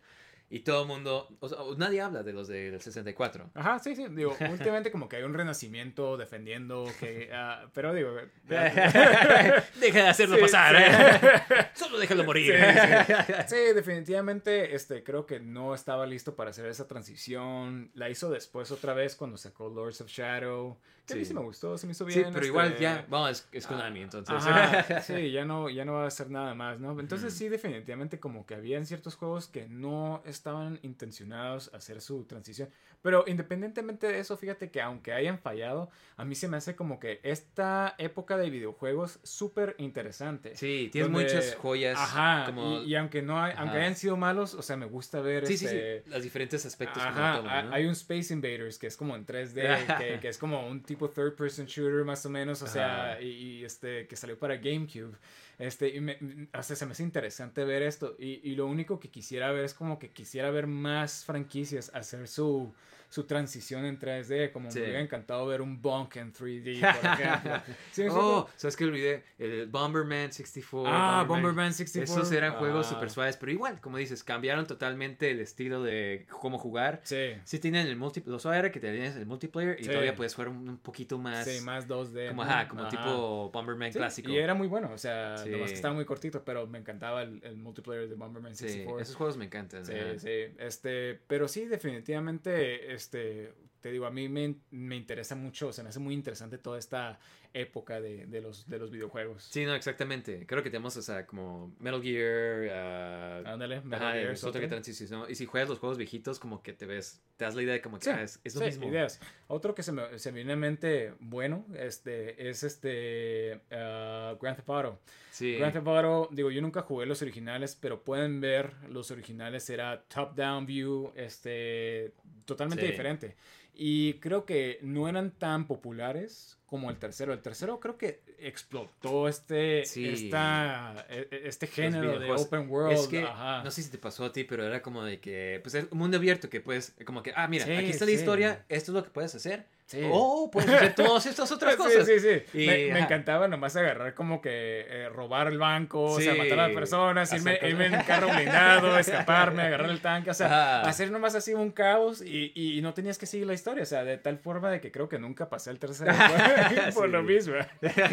Y 0.53 0.61
todo 0.61 0.83
el 0.83 0.89
mundo, 0.89 1.29
o 1.39 1.49
sea, 1.49 1.59
nadie 1.77 2.01
habla 2.01 2.25
de 2.25 2.33
los 2.33 2.49
del 2.49 2.81
64. 2.81 3.51
Ajá, 3.55 3.79
sí, 3.79 3.95
sí. 3.95 4.07
Digo, 4.11 4.37
últimamente 4.51 4.91
como 4.91 5.09
que 5.09 5.15
hay 5.15 5.23
un 5.23 5.33
renacimiento 5.33 6.17
defendiendo 6.17 6.91
que... 6.99 7.31
ah, 7.33 7.69
pero 7.73 7.95
digo... 7.95 8.13
Deja 8.49 9.63
de 10.03 10.09
hacerlo 10.09 10.35
Sí, 10.35 10.43
pasar, 10.43 10.77
sí. 10.77 10.83
¿eh? 10.83 11.71
Solo 11.75 11.99
déjalo 11.99 12.25
morir. 12.25 12.53
Sí, 12.53 13.15
sí. 13.17 13.33
Sí, 13.47 13.75
definitivamente 13.75 14.75
este, 14.75 15.05
creo 15.05 15.25
que 15.25 15.39
no 15.39 15.73
estaba 15.73 16.05
listo 16.05 16.35
para 16.35 16.51
hacer 16.51 16.67
esa 16.67 16.89
transición. 16.89 17.93
La 17.95 18.11
hizo 18.11 18.29
después 18.29 18.73
otra 18.73 18.93
vez 18.93 19.15
cuando 19.15 19.37
sacó 19.37 19.69
Lords 19.69 20.01
of 20.01 20.09
Shadow. 20.09 20.81
Que 21.11 21.15
a 21.15 21.17
mí 21.19 21.25
Sí. 21.25 21.29
sí 21.29 21.35
me 21.35 21.41
gustó, 21.43 21.77
se 21.77 21.87
me 21.87 21.93
hizo 21.93 22.05
Sí, 22.09 22.15
bien. 22.21 22.25
pero 22.33 22.37
este, 22.39 22.47
igual 22.49 22.79
ya, 22.79 23.05
vamos, 23.09 23.31
es, 23.31 23.49
es 23.53 23.67
Konami, 23.67 24.01
entonces. 24.01 24.35
Ajá, 24.35 25.01
sí, 25.03 25.31
ya 25.33 25.45
no, 25.45 25.69
ya 25.69 25.85
no 25.85 25.95
va 25.95 26.05
a 26.05 26.07
hacer 26.07 26.31
nada 26.31 26.55
más, 26.55 26.79
¿no? 26.81 26.99
Entonces 27.01 27.35
sí, 27.35 27.49
definitivamente 27.49 28.21
como 28.21 28.47
que 28.47 28.55
habían 28.55 28.87
ciertos 28.87 29.17
juegos 29.17 29.49
que 29.49 29.67
no 29.69 30.23
estaban 30.25 30.79
intencionados 30.83 31.71
a 31.75 31.79
hacer 31.79 32.01
su 32.01 32.25
transición. 32.25 32.69
Pero 33.03 33.25
independientemente 33.27 34.07
de 34.09 34.19
eso, 34.19 34.37
fíjate 34.37 34.71
que 34.71 34.83
aunque 34.83 35.13
hayan 35.15 35.39
fallado, 35.39 35.91
a 36.19 36.25
mí 36.25 36.35
se 36.35 36.49
me 36.49 36.59
hace 36.59 36.77
como 36.77 37.01
que 37.01 37.21
esta 37.23 37.95
época 37.97 38.37
de 38.37 38.51
videojuegos 38.51 39.21
súper 39.23 39.75
interesante. 39.79 40.55
Sí, 40.55 40.91
tienes 40.93 41.11
donde- 41.11 41.25
muchas 41.25 41.55
joyas. 41.55 41.99
Ajá, 41.99 42.45
como... 42.47 42.83
y, 42.83 42.91
y 42.91 42.95
aunque 42.97 43.23
no 43.23 43.43
hay- 43.43 43.55
aunque 43.57 43.79
hayan 43.79 43.97
sido 43.97 44.19
malos, 44.19 44.53
o 44.55 44.61
sea, 44.63 44.77
me 44.77 44.85
gusta 44.85 45.21
ver 45.21 45.47
sí, 45.47 45.57
sí, 45.57 45.65
este... 45.65 46.03
sí, 46.05 46.11
los 46.11 46.23
diferentes 46.23 46.67
aspectos. 46.67 47.03
como 47.03 47.17
Ajá, 47.17 47.37
todo, 47.39 47.63
¿no? 47.63 47.75
hay 47.75 47.87
un 47.87 47.93
Space 47.93 48.35
Invaders 48.35 48.79
que 48.79 48.87
es 48.89 48.97
como 48.99 49.17
en 49.17 49.25
3D, 49.25 49.55
que, 49.99 50.21
que 50.21 50.29
es 50.29 50.37
como 50.37 50.67
un 50.67 50.83
tipo 50.83 51.09
third 51.09 51.35
person 51.37 51.65
shooter 51.67 52.05
más 52.05 52.25
o 52.27 52.31
menos, 52.31 52.61
o 52.61 52.67
sea, 52.67 53.19
y, 53.21 53.29
y, 53.29 53.65
este 53.65 54.07
que 54.07 54.17
salió 54.17 54.39
para 54.39 54.57
GameCube. 54.57 55.17
Este, 55.59 55.89
y 55.89 56.01
me, 56.01 56.17
o 56.55 56.63
sea, 56.63 56.75
se 56.75 56.87
me 56.87 56.93
hace 56.93 57.03
interesante 57.03 57.65
ver 57.65 57.83
esto. 57.83 58.17
Y, 58.19 58.41
y 58.51 58.55
lo 58.55 58.67
único 58.67 58.99
que 58.99 59.11
quisiera 59.11 59.53
ver 59.53 59.65
es 59.65 59.75
como 59.75 59.99
que 59.99 60.11
quisiera 60.11 60.51
ver 60.51 60.67
más 60.67 61.25
franquicias 61.27 61.91
hacer 61.95 62.29
su, 62.29 62.73
su 63.11 63.25
transición 63.25 63.85
en 63.85 63.99
3D. 63.99 64.51
Como 64.53 64.71
Sí. 64.71 64.79
me 64.79 64.85
hubiera 64.87 65.01
encantado 65.01 65.47
ver 65.47 65.61
un 65.61 65.83
Bonk 65.83 66.17
en 66.17 66.33
3D, 66.33 66.81
por 66.81 67.11
ejemplo. 67.21 67.75
¿Sí? 67.93 68.05
Oh, 68.09 68.49
¿sabes 68.57 68.77
qué 68.77 68.85
olvidé? 68.85 69.25
El 69.39 69.67
Bomberman 69.67 70.33
64. 70.33 70.91
Ah, 70.91 71.25
Bomberman 71.29 71.75
64. 71.75 72.23
Esos 72.23 72.33
eran 72.33 72.55
juegos 72.55 72.87
Ah. 72.87 72.91
super 72.91 73.11
suaves, 73.11 73.37
pero 73.37 73.53
igual, 73.53 73.81
como 73.81 73.99
dices, 73.99 74.25
cambiaron 74.25 74.67
totalmente 74.67 75.31
el 75.31 75.41
estilo 75.41 75.83
de 75.83 76.27
cómo 76.31 76.57
jugar. 76.57 77.01
Sí. 77.03 77.33
Sí 77.45 77.59
tienen 77.59 77.87
el 77.89 77.97
multiplayer, 77.97 78.33
lo 78.33 78.39
suave 78.39 78.59
era 78.59 78.71
que 78.73 78.81
tenías 78.81 79.17
el 79.17 79.27
multiplayer 79.27 79.77
y 79.79 79.85
Sí. 79.85 79.91
todavía 79.91 80.15
puedes 80.15 80.35
jugar 80.35 80.49
un, 80.51 80.69
un 80.69 80.79
poquito 80.79 81.19
más, 81.19 81.47
Sí, 81.47 81.61
más 81.65 81.89
2D. 81.89 82.29
como, 82.29 82.43
ajá, 82.45 82.69
como 82.69 82.83
Ajá. 82.83 82.91
tipo 82.91 83.51
Bomberman 83.53 83.93
Sí, 83.93 83.99
clásico. 83.99 84.31
Y 84.31 84.39
era 84.39 84.55
muy 84.55 84.69
bueno, 84.69 84.91
o 84.93 84.99
sea, 84.99 85.37
Sí. 85.39 85.51
nomás 85.51 85.71
que 85.71 85.75
estaba 85.75 85.95
muy 85.95 86.05
cortito, 86.05 86.45
pero 86.45 86.67
me 86.69 86.79
encantaba 86.79 87.23
el, 87.23 87.41
el 87.45 87.57
multiplayer 87.57 88.09
de 88.09 88.15
Bomberman 88.15 88.55
Sí, 88.55 88.67
64. 88.69 89.01
esos 89.03 89.17
juegos 89.17 89.37
me 89.37 89.47
encantan. 89.47 89.85
Sí, 89.85 89.95
ajá. 89.95 90.17
sí, 90.19 90.31
este, 90.59 91.19
pero 91.27 91.49
sí, 91.49 91.65
definitivamente, 91.67 92.93
este, 93.01 93.55
te 93.81 93.91
digo, 93.91 94.07
a 94.07 94.11
mí 94.11 94.29
me, 94.29 94.57
me 94.71 94.97
interesa 94.97 95.35
mucho, 95.35 95.73
se 95.73 95.83
me 95.83 95.89
hace 95.89 95.99
muy 95.99 96.15
interesante 96.15 96.59
toda 96.59 96.79
esta 96.79 97.19
época 97.53 98.01
de, 98.01 98.27
de 98.27 98.41
los, 98.41 98.69
de 98.69 98.79
los 98.79 98.91
videojuegos. 98.91 99.43
Sí, 99.51 99.65
no, 99.65 99.75
exactamente. 99.75 100.47
Creo 100.47 100.63
que 100.63 100.71
tenemos, 100.71 100.97
o 100.97 101.03
sea, 101.03 101.27
como 101.27 101.75
Metal 101.79 102.03
Gear. 102.03 102.71
ah, 102.73 103.43
Ándale, 103.53 103.81
Metal 103.81 104.09
ajá, 104.09 104.13
Gear 104.19 104.31
es 104.33 104.45
otro 104.45 104.61
que 104.61 104.67
otro. 104.67 104.77
transicionó. 104.77 105.29
Y 105.29 105.35
si 105.35 105.47
juegas 105.47 105.69
los 105.69 105.79
juegos 105.79 105.99
viejitos, 105.99 106.39
como 106.39 106.63
que 106.63 106.73
te 106.73 106.87
ves, 106.87 107.21
te 107.37 107.45
das 107.45 107.55
la 107.55 107.63
idea 107.63 107.75
de 107.75 107.81
como 107.83 107.99
que 107.99 108.05
Sí, 108.05 108.11
ah, 108.11 108.23
es, 108.23 108.41
es 108.45 108.55
lo 108.55 108.61
sí, 108.61 108.67
mismo. 108.69 108.89
ideas. 108.89 109.21
Otro 109.49 109.75
que 109.75 109.83
se 109.83 109.93
me, 109.93 110.19
se 110.19 110.31
me 110.33 110.37
viene 110.37 110.53
en 110.53 110.59
mente 110.61 111.15
bueno, 111.21 111.67
este, 111.77 112.49
es 112.49 112.63
este, 112.63 113.61
ah, 113.73 114.37
Grand 114.41 114.57
Theft 114.57 114.69
Auto. 114.71 115.01
Sí. 115.33 115.57
Grand 115.57 115.73
Theft 115.73 115.87
Auto, 115.87 116.29
digo, 116.33 116.51
yo 116.51 116.61
nunca 116.63 116.83
jugué 116.83 117.07
los 117.07 117.23
originales, 117.23 117.77
pero 117.81 118.03
pueden 118.05 118.41
ver, 118.41 118.73
los 118.89 119.11
originales 119.11 119.69
era 119.71 120.03
top-down 120.05 120.67
view, 120.67 121.13
este, 121.17 122.13
totalmente 122.45 122.85
Sí. 122.85 122.91
diferente. 122.93 123.37
Y 123.75 124.15
creo 124.15 124.45
que 124.45 124.79
no 124.83 125.09
eran 125.09 125.31
tan 125.31 125.67
populares 125.67 126.59
como 126.71 126.89
el 126.89 126.97
tercero. 126.99 127.33
El 127.33 127.41
tercero 127.43 127.81
creo 127.81 127.99
que 127.99 128.21
explotó 128.39 129.27
este, 129.29 129.85
Sí. 129.85 130.09
esta, 130.09 131.05
e- 131.11 131.27
e- 131.31 131.49
este 131.49 131.67
género 131.67 132.19
de 132.21 132.31
open 132.31 132.71
world. 132.71 132.93
Es 132.97 133.09
que, 133.09 133.25
ajá. 133.25 133.63
no 133.65 133.71
sé 133.73 133.83
si 133.83 133.91
te 133.91 133.99
pasó 133.99 134.25
a 134.25 134.33
ti, 134.33 134.45
pero 134.45 134.65
era 134.65 134.81
como 134.81 135.03
de 135.05 135.19
que, 135.19 135.59
pues 135.65 135.75
es 135.75 135.87
un 135.91 135.99
mundo 135.99 136.17
abierto 136.17 136.49
que 136.49 136.61
puedes, 136.61 136.95
como 137.05 137.23
que, 137.25 137.33
ah, 137.35 137.49
mira, 137.49 137.67
Sí, 137.67 137.73
aquí 137.73 137.91
está 137.91 138.07
sí. 138.07 138.13
la 138.13 138.19
historia, 138.19 138.65
esto 138.69 138.93
es 138.93 138.95
lo 138.95 139.03
que 139.03 139.11
puedes 139.11 139.35
hacer. 139.35 139.67
Sí. 139.91 140.03
Oh, 140.09 140.49
puedes 140.53 140.71
hacer 140.71 140.95
todas 140.95 141.27
estas 141.27 141.51
otras 141.51 141.75
cosas. 141.77 142.07
Sí, 142.07 142.21
sí, 142.21 142.45
sí. 142.53 142.63
Y, 142.63 142.67
me, 142.69 143.01
encantaba 143.01 143.49
nomás 143.49 143.75
agarrar 143.75 144.15
como 144.15 144.41
que 144.41 144.87
eh, 144.89 145.09
robar 145.09 145.49
el 145.49 145.59
banco, 145.59 146.13
o 146.13 146.21
sea, 146.21 146.33
matar 146.37 146.61
a 146.61 146.69
las 146.69 146.77
personas, 146.77 147.33
irme, 147.33 147.59
irme 147.61 147.87
en 147.87 148.01
carro 148.05 148.29
blindado, 148.29 148.97
escaparme, 149.01 149.63
agarrar 149.65 149.91
el 149.91 150.01
tanque, 150.01 150.31
o 150.31 150.35
sea, 150.35 150.83
hacer 150.83 151.11
nomás 151.11 151.35
así 151.35 151.55
un 151.55 151.73
caos 151.73 152.23
y, 152.23 152.79
no 152.83 152.95
tenías 152.95 153.19
que 153.19 153.27
seguir 153.27 153.49
la 153.49 153.53
historia, 153.53 153.83
o 153.83 153.87
sea, 153.87 154.05
de 154.05 154.17
tal 154.17 154.39
forma 154.39 154.71
de 154.71 154.81
que 154.81 154.93
creo 154.93 155.09
que 155.09 155.19
nunca 155.19 155.49
pasé 155.49 155.71
el 155.73 155.81
tercero 155.81 156.13
por, 156.95 157.07
Sí. 157.07 157.13
lo 157.13 157.23
mismo. 157.25 157.55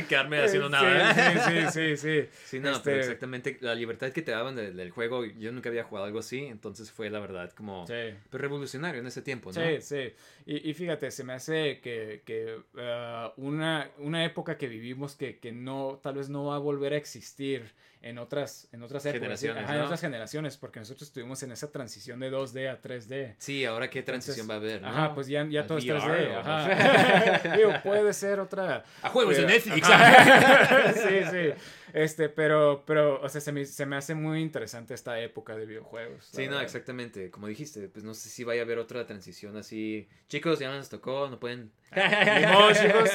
Quedarme 0.09 0.43
haciendo 0.43 0.69
nada. 0.69 1.13
Sí, 1.13 1.61
sí, 1.71 1.71
sí, 1.71 1.97
sí. 1.97 2.29
Sí, 2.45 2.59
no, 2.59 2.71
Este, 2.71 2.83
pero 2.83 2.97
exactamente 3.01 3.57
la 3.61 3.75
libertad 3.75 4.09
que 4.09 4.23
te 4.23 4.31
daban 4.31 4.55
de- 4.55 4.71
del 4.71 4.89
juego, 4.89 5.25
yo 5.25 5.51
nunca 5.51 5.69
había 5.69 5.83
jugado 5.83 6.07
algo 6.07 6.19
así, 6.19 6.45
entonces 6.45 6.91
fue 6.91 7.11
la 7.11 7.19
verdad 7.19 7.51
como 7.51 7.85
pues, 7.85 8.15
revolucionario 8.31 8.99
en 8.99 9.07
ese 9.07 9.21
tiempo, 9.21 9.51
¿no? 9.53 9.61
Sí, 9.61 9.81
sí. 9.81 10.13
Y, 10.47 10.69
y 10.71 10.73
fíjate, 10.73 11.11
se 11.11 11.23
me 11.23 11.33
hace 11.33 11.66
que, 11.81 12.61
ah, 12.77 13.33
una, 13.37 13.91
una 13.99 14.25
época 14.25 14.57
que 14.57 14.67
vivimos 14.67 15.15
que, 15.15 15.39
que 15.39 15.51
no, 15.51 15.99
tal 16.01 16.15
vez 16.15 16.29
no 16.29 16.45
va 16.45 16.55
a 16.55 16.59
volver 16.59 16.93
a 16.93 16.97
existir 16.97 17.73
en 18.09 18.17
otras, 18.17 18.67
en 18.71 18.83
otras 18.83 19.05
épocas. 19.05 19.19
Generaciones, 19.21 19.63
Ajá, 19.65 19.75
en 19.75 19.81
otras 19.81 20.01
generaciones, 20.01 20.57
porque 20.57 20.79
nosotros 20.79 21.07
estuvimos 21.09 21.41
en 21.43 21.51
esa 21.51 21.71
transición 21.71 22.19
de 22.19 22.31
2D 22.31 22.69
a 22.71 22.81
3D. 22.81 23.35
Sí, 23.37 23.65
ahora 23.65 23.89
qué 23.89 24.03
transición 24.03 24.49
va 24.49 24.55
a 24.55 24.57
haber, 24.57 24.81
¿no? 24.81 24.87
Ajá, 24.89 25.13
pues 25.13 25.27
ya, 25.27 25.45
ya 25.45 25.67
todo 25.67 25.77
es 25.77 25.85
VR, 25.85 25.99
3D. 26.01 26.35
¿o? 26.35 26.39
Ajá. 26.39 27.55
Digo, 27.57 27.73
puede 27.83 28.13
ser 28.13 28.39
otra. 28.39 28.83
A 29.01 29.09
juegos 29.09 29.35
de 29.37 29.43
pero- 29.43 29.53
Netflix. 29.53 29.87
Sí, 31.07 31.19
sí. 31.31 31.53
Este, 31.93 32.27
pero, 32.29 32.83
pero, 32.85 33.21
o 33.21 33.29
sea, 33.29 33.39
se 33.39 33.51
me, 33.51 33.65
se 33.65 33.85
me 33.85 33.95
hace 33.95 34.13
muy 34.13 34.41
interesante 34.41 34.93
esta 34.93 35.19
época 35.21 35.55
de 35.55 35.65
videojuegos. 35.65 36.25
Sí, 36.25 36.43
no, 36.43 36.49
verdad. 36.51 36.63
exactamente. 36.63 37.31
Como 37.31 37.47
dijiste, 37.47 37.87
pues 37.87 38.03
no 38.03 38.13
sé 38.13 38.29
si 38.29 38.43
vaya 38.43 38.61
a 38.61 38.65
haber 38.65 38.77
otra 38.77 39.05
transición 39.05 39.55
así. 39.57 40.07
Chicos, 40.27 40.59
ya 40.59 40.69
no 40.69 40.75
nos 40.77 40.89
tocó, 40.89 41.29
no 41.29 41.39
pueden. 41.39 41.71
Chicos. 41.93 43.09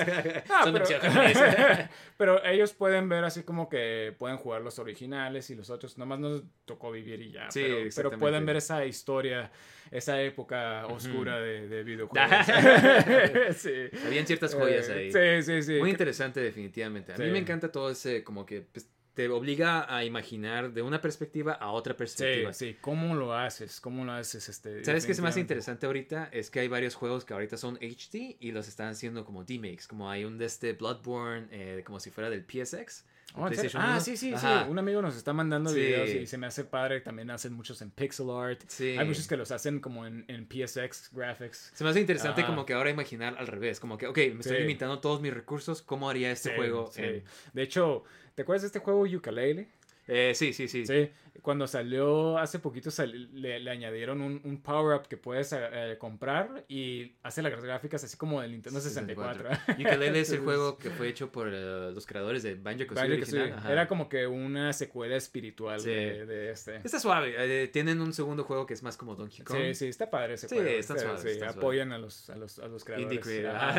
Ah, 0.48 0.62
Son 0.64 0.72
pero, 0.72 0.86
demasiado 0.86 1.02
japoneses. 1.02 1.88
pero 2.16 2.42
ellos 2.44 2.72
pueden 2.72 3.08
ver 3.10 3.24
así 3.24 3.42
como 3.42 3.68
que 3.68 4.14
pueden 4.18 4.38
jugar 4.38 4.62
los 4.62 4.78
originales 4.82 5.48
y 5.50 5.54
los 5.54 5.70
otros 5.70 5.96
nomás 5.98 6.18
nos 6.20 6.42
tocó 6.64 6.92
vivir 6.92 7.20
y 7.22 7.32
ya. 7.32 7.50
Sí, 7.50 7.64
pero, 7.96 8.10
pueden 8.18 8.44
ver 8.46 8.56
esa 8.56 8.84
historia, 8.84 9.50
esa 9.90 10.20
época 10.22 10.86
oscura 10.86 11.40
de, 11.40 11.68
de 11.68 11.82
videojuegos. 11.82 12.28
sí. 13.56 13.72
Habían 14.06 14.26
ciertas 14.26 14.54
joyas 14.54 14.88
Eh, 14.88 14.92
ahí. 14.92 15.42
Sí, 15.42 15.42
sí, 15.50 15.62
sí. 15.62 15.78
Muy 15.80 15.90
interesante, 15.90 16.40
definitivamente. 16.40 17.12
A 17.12 17.16
mí 17.18 17.24
Sí. 17.26 17.30
me 17.30 17.38
encanta 17.38 17.70
todo 17.72 17.90
ese, 17.90 18.22
como 18.24 18.44
que 18.44 18.60
pues, 18.62 18.88
te 19.14 19.28
obliga 19.28 19.94
a 19.94 20.04
imaginar 20.06 20.72
de 20.72 20.80
una 20.80 21.02
perspectiva 21.02 21.52
a 21.52 21.70
otra 21.72 21.92
Sí, 21.92 21.98
perspectiva. 21.98 22.52
sí. 22.54 22.76
¿Cómo 22.80 23.14
lo 23.14 23.34
haces? 23.34 23.78
¿Cómo 23.80 24.04
lo 24.06 24.12
haces? 24.12 24.48
Este, 24.48 24.70
¿Sabes 24.70 24.84
qué 25.04 25.12
hace 25.12 25.20
definitivamente? 25.20 25.40
interesante 25.40 25.86
ahorita? 25.86 26.30
Es 26.32 26.50
que 26.50 26.60
hay 26.60 26.68
varios 26.68 26.94
juegos 26.94 27.24
que 27.26 27.34
ahorita 27.34 27.58
son 27.58 27.76
HD 27.82 28.36
y 28.40 28.52
los 28.52 28.68
están 28.68 28.88
haciendo 28.88 29.24
como 29.26 29.44
D-Makes. 29.44 29.86
Como 29.86 30.10
hay 30.10 30.24
un 30.24 30.38
de 30.38 30.46
este 30.46 30.72
Bloodborne, 30.72 31.46
eh, 31.50 31.82
como 31.84 32.00
si 32.00 32.10
fuera 32.10 32.30
del 32.30 32.42
PSX. 32.46 33.04
Oh, 33.34 33.46
ah, 33.46 33.48
1. 33.96 34.00
sí, 34.00 34.16
sí, 34.16 34.34
Ajá. 34.34 34.64
sí. 34.64 34.70
Un 34.70 34.78
amigo 34.78 35.00
nos 35.00 35.16
está 35.16 35.32
mandando 35.32 35.70
Sí. 35.70 35.76
videos 35.80 36.10
y 36.10 36.26
se 36.26 36.36
me 36.38 36.46
hace 36.46 36.64
padre. 36.64 37.00
También 37.00 37.30
hacen 37.30 37.52
muchos 37.54 37.80
en 37.80 37.90
pixel 37.90 38.28
art. 38.30 38.60
Sí. 38.66 38.96
Hay 38.98 39.06
muchos 39.06 39.26
que 39.26 39.36
los 39.36 39.50
hacen 39.50 39.80
como 39.80 40.06
en, 40.06 40.24
en 40.28 40.46
PSX 40.46 41.10
graphics. 41.12 41.70
Se 41.74 41.82
me 41.84 41.90
hace 41.90 42.00
interesante 42.00 42.42
Ajá. 42.42 42.50
como 42.50 42.66
que 42.66 42.74
ahora 42.74 42.90
imaginar 42.90 43.36
al 43.38 43.46
revés. 43.46 43.80
Como 43.80 43.96
que, 43.96 44.06
ok, 44.06 44.18
me 44.34 44.40
estoy 44.40 44.58
limitando 44.58 45.00
todos 45.00 45.20
mis 45.22 45.32
recursos. 45.32 45.80
¿Cómo 45.82 46.10
haría 46.10 46.30
este 46.30 46.54
juego? 46.56 46.90
sí. 46.92 47.02
en- 47.02 47.24
De 47.54 47.62
hecho, 47.62 48.04
¿te 48.34 48.42
acuerdas 48.42 48.62
de 48.62 48.66
este 48.66 48.78
juego 48.80 49.02
Ukulele? 49.02 49.68
Eh, 50.08 50.32
sí, 50.34 50.52
sí, 50.52 50.68
sí. 50.68 50.84
Sí. 50.84 51.10
Cuando 51.40 51.66
salió 51.66 52.36
hace 52.38 52.58
poquito 52.58 52.90
sal- 52.90 53.30
le, 53.32 53.58
le 53.58 53.70
añadieron 53.70 54.20
un, 54.20 54.40
un 54.44 54.60
power-up 54.62 55.08
que 55.08 55.16
puedes 55.16 55.52
eh, 55.58 55.96
comprar 55.98 56.64
y 56.68 57.12
hace 57.22 57.40
las 57.42 57.58
gráficas 57.62 58.04
así 58.04 58.16
como 58.18 58.42
del 58.42 58.52
Nintendo 58.52 58.80
64. 58.80 59.48
Ukulele 59.78 60.20
es 60.20 60.30
el 60.32 60.40
juego 60.44 60.76
que 60.76 60.90
fue 60.90 61.08
hecho 61.08 61.32
por 61.32 61.48
eh, 61.52 61.90
los 61.92 62.04
creadores 62.06 62.42
de 62.42 62.54
Banjo 62.56 62.86
Kazooie 62.86 63.08
Banjo-Kazooie. 63.16 63.42
original. 63.52 63.72
Era 63.72 63.88
como 63.88 64.08
que 64.10 64.26
una 64.26 64.72
secuela 64.74 65.16
espiritual 65.16 65.80
Sí. 65.80 65.88
de, 65.90 66.26
de 66.26 66.50
este. 66.50 66.76
Está 66.84 67.00
suave. 67.00 67.34
eh, 67.38 67.68
tienen 67.68 68.00
un 68.02 68.12
segundo 68.12 68.44
juego 68.44 68.66
que 68.66 68.74
es 68.74 68.82
más 68.82 68.96
como 68.98 69.14
Donkey 69.14 69.42
Kong. 69.42 69.56
Sí, 69.56 69.74
sí, 69.74 69.86
está 69.88 70.10
padre 70.10 70.34
ese 70.34 70.48
Sí, 70.48 70.56
juego. 70.56 70.70
están 70.70 70.96
Este, 70.98 71.08
suaves, 71.08 71.32
sí, 71.32 71.38
suaves. 71.38 71.56
apoyan 71.56 71.92
a 71.92 71.98
los, 71.98 72.28
a 72.30 72.36
los, 72.36 72.58
a 72.58 72.66
los 72.68 72.84
creadores. 72.84 73.10
Indie 73.16 73.22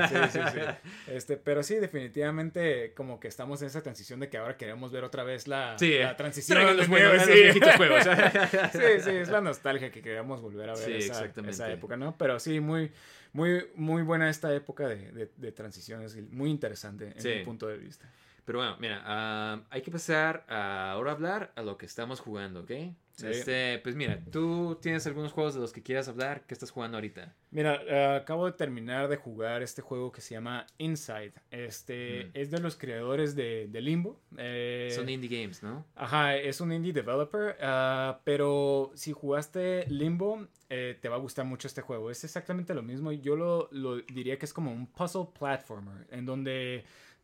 sí, 0.09 0.15
sí, 0.31 0.39
sí. 0.53 0.59
Este, 1.11 1.37
pero 1.37 1.61
sí, 1.63 1.75
definitivamente 1.75 2.93
como 2.95 3.19
que 3.19 3.27
estamos 3.27 3.61
en 3.61 3.67
esa 3.67 3.81
transición 3.83 4.19
de 4.19 4.29
que 4.29 4.37
ahora 4.37 4.57
queremos 4.57 4.91
ver 4.91 5.03
otra 5.03 5.23
vez 5.23 5.47
la, 5.47 5.77
Sí, 5.77 5.97
la 5.99 6.15
transición. 6.15 6.55
traigan 6.57 6.77
los 6.77 6.87
los 6.87 6.97
viejitos 7.43 7.75
juegos. 7.75 8.03
sí, 8.71 8.79
sí, 9.01 9.09
es 9.11 9.29
la 9.29 9.41
nostalgia 9.41 9.91
que 9.91 10.01
queremos 10.01 10.41
volver 10.41 10.69
a 10.69 10.73
ver 10.73 10.83
Sí, 10.83 11.09
esa, 11.09 11.71
época, 11.71 11.97
¿no? 11.97 12.17
Pero 12.17 12.39
sí, 12.39 12.59
muy, 12.59 12.91
muy, 13.33 13.67
muy 13.75 14.01
buena 14.03 14.29
esta 14.29 14.53
época 14.53 14.87
de, 14.87 15.11
de, 15.11 15.31
de 15.35 15.51
transiciones, 15.51 16.15
muy 16.31 16.49
interesante 16.49 17.13
en 17.15 17.21
Sí. 17.21 17.29
mi 17.29 17.43
punto 17.43 17.67
de 17.67 17.77
vista. 17.77 18.05
Pero 18.45 18.59
bueno, 18.59 18.75
mira, 18.79 19.01
ah, 19.05 19.61
hay 19.69 19.81
que 19.81 19.91
pasar 19.91 20.45
a 20.49 20.91
ahora 20.91 21.11
a 21.11 21.13
hablar 21.13 21.51
a 21.55 21.61
lo 21.61 21.77
que 21.77 21.85
estamos 21.85 22.19
jugando, 22.19 22.61
¿ok? 22.61 22.71
Sí. 23.15 23.27
Este, 23.27 23.79
pues 23.83 23.95
mira, 23.95 24.19
tú 24.31 24.79
tienes 24.81 25.05
algunos 25.05 25.31
juegos 25.31 25.53
de 25.53 25.59
los 25.61 25.71
que 25.71 25.83
quieras 25.83 26.07
hablar. 26.07 26.41
¿Qué 26.47 26.53
estás 26.55 26.71
jugando 26.71 26.97
ahorita? 26.97 27.31
Mira, 27.51 27.79
eh, 27.87 28.15
acabo 28.17 28.47
de 28.47 28.53
terminar 28.53 29.07
de 29.07 29.17
jugar 29.17 29.61
este 29.61 29.83
juego 29.83 30.11
que 30.11 30.19
se 30.19 30.33
llama 30.33 30.65
Inside. 30.79 31.33
Este 31.51 32.25
Mm. 32.25 32.29
es 32.33 32.49
de 32.51 32.59
los 32.59 32.75
creadores 32.75 33.35
de, 33.35 33.67
de 33.67 33.81
Limbo. 33.81 34.19
Eh, 34.37 34.89
Son 34.95 35.07
indie 35.09 35.29
games, 35.41 35.61
¿no? 35.61 35.85
Ajá, 35.95 36.35
es 36.35 36.59
un 36.59 36.71
indie 36.71 36.91
developer, 36.91 37.55
ah, 37.61 38.19
pero 38.23 38.91
si 38.95 39.11
jugaste 39.13 39.85
Limbo, 39.89 40.47
eh, 40.69 40.97
te 40.99 41.07
va 41.07 41.17
a 41.17 41.19
gustar 41.19 41.45
mucho 41.45 41.67
este 41.67 41.81
juego. 41.81 42.09
Es 42.09 42.23
exactamente 42.23 42.73
lo 42.73 42.81
mismo. 42.81 43.11
Yo 43.11 43.35
lo, 43.35 43.69
lo 43.71 43.97
diría 43.97 44.39
que 44.39 44.45
es 44.45 44.53
como 44.53 44.71
un 44.71 44.87
puzzle 44.87 45.27
platformer, 45.37 46.07
en 46.09 46.25
donde 46.25 46.83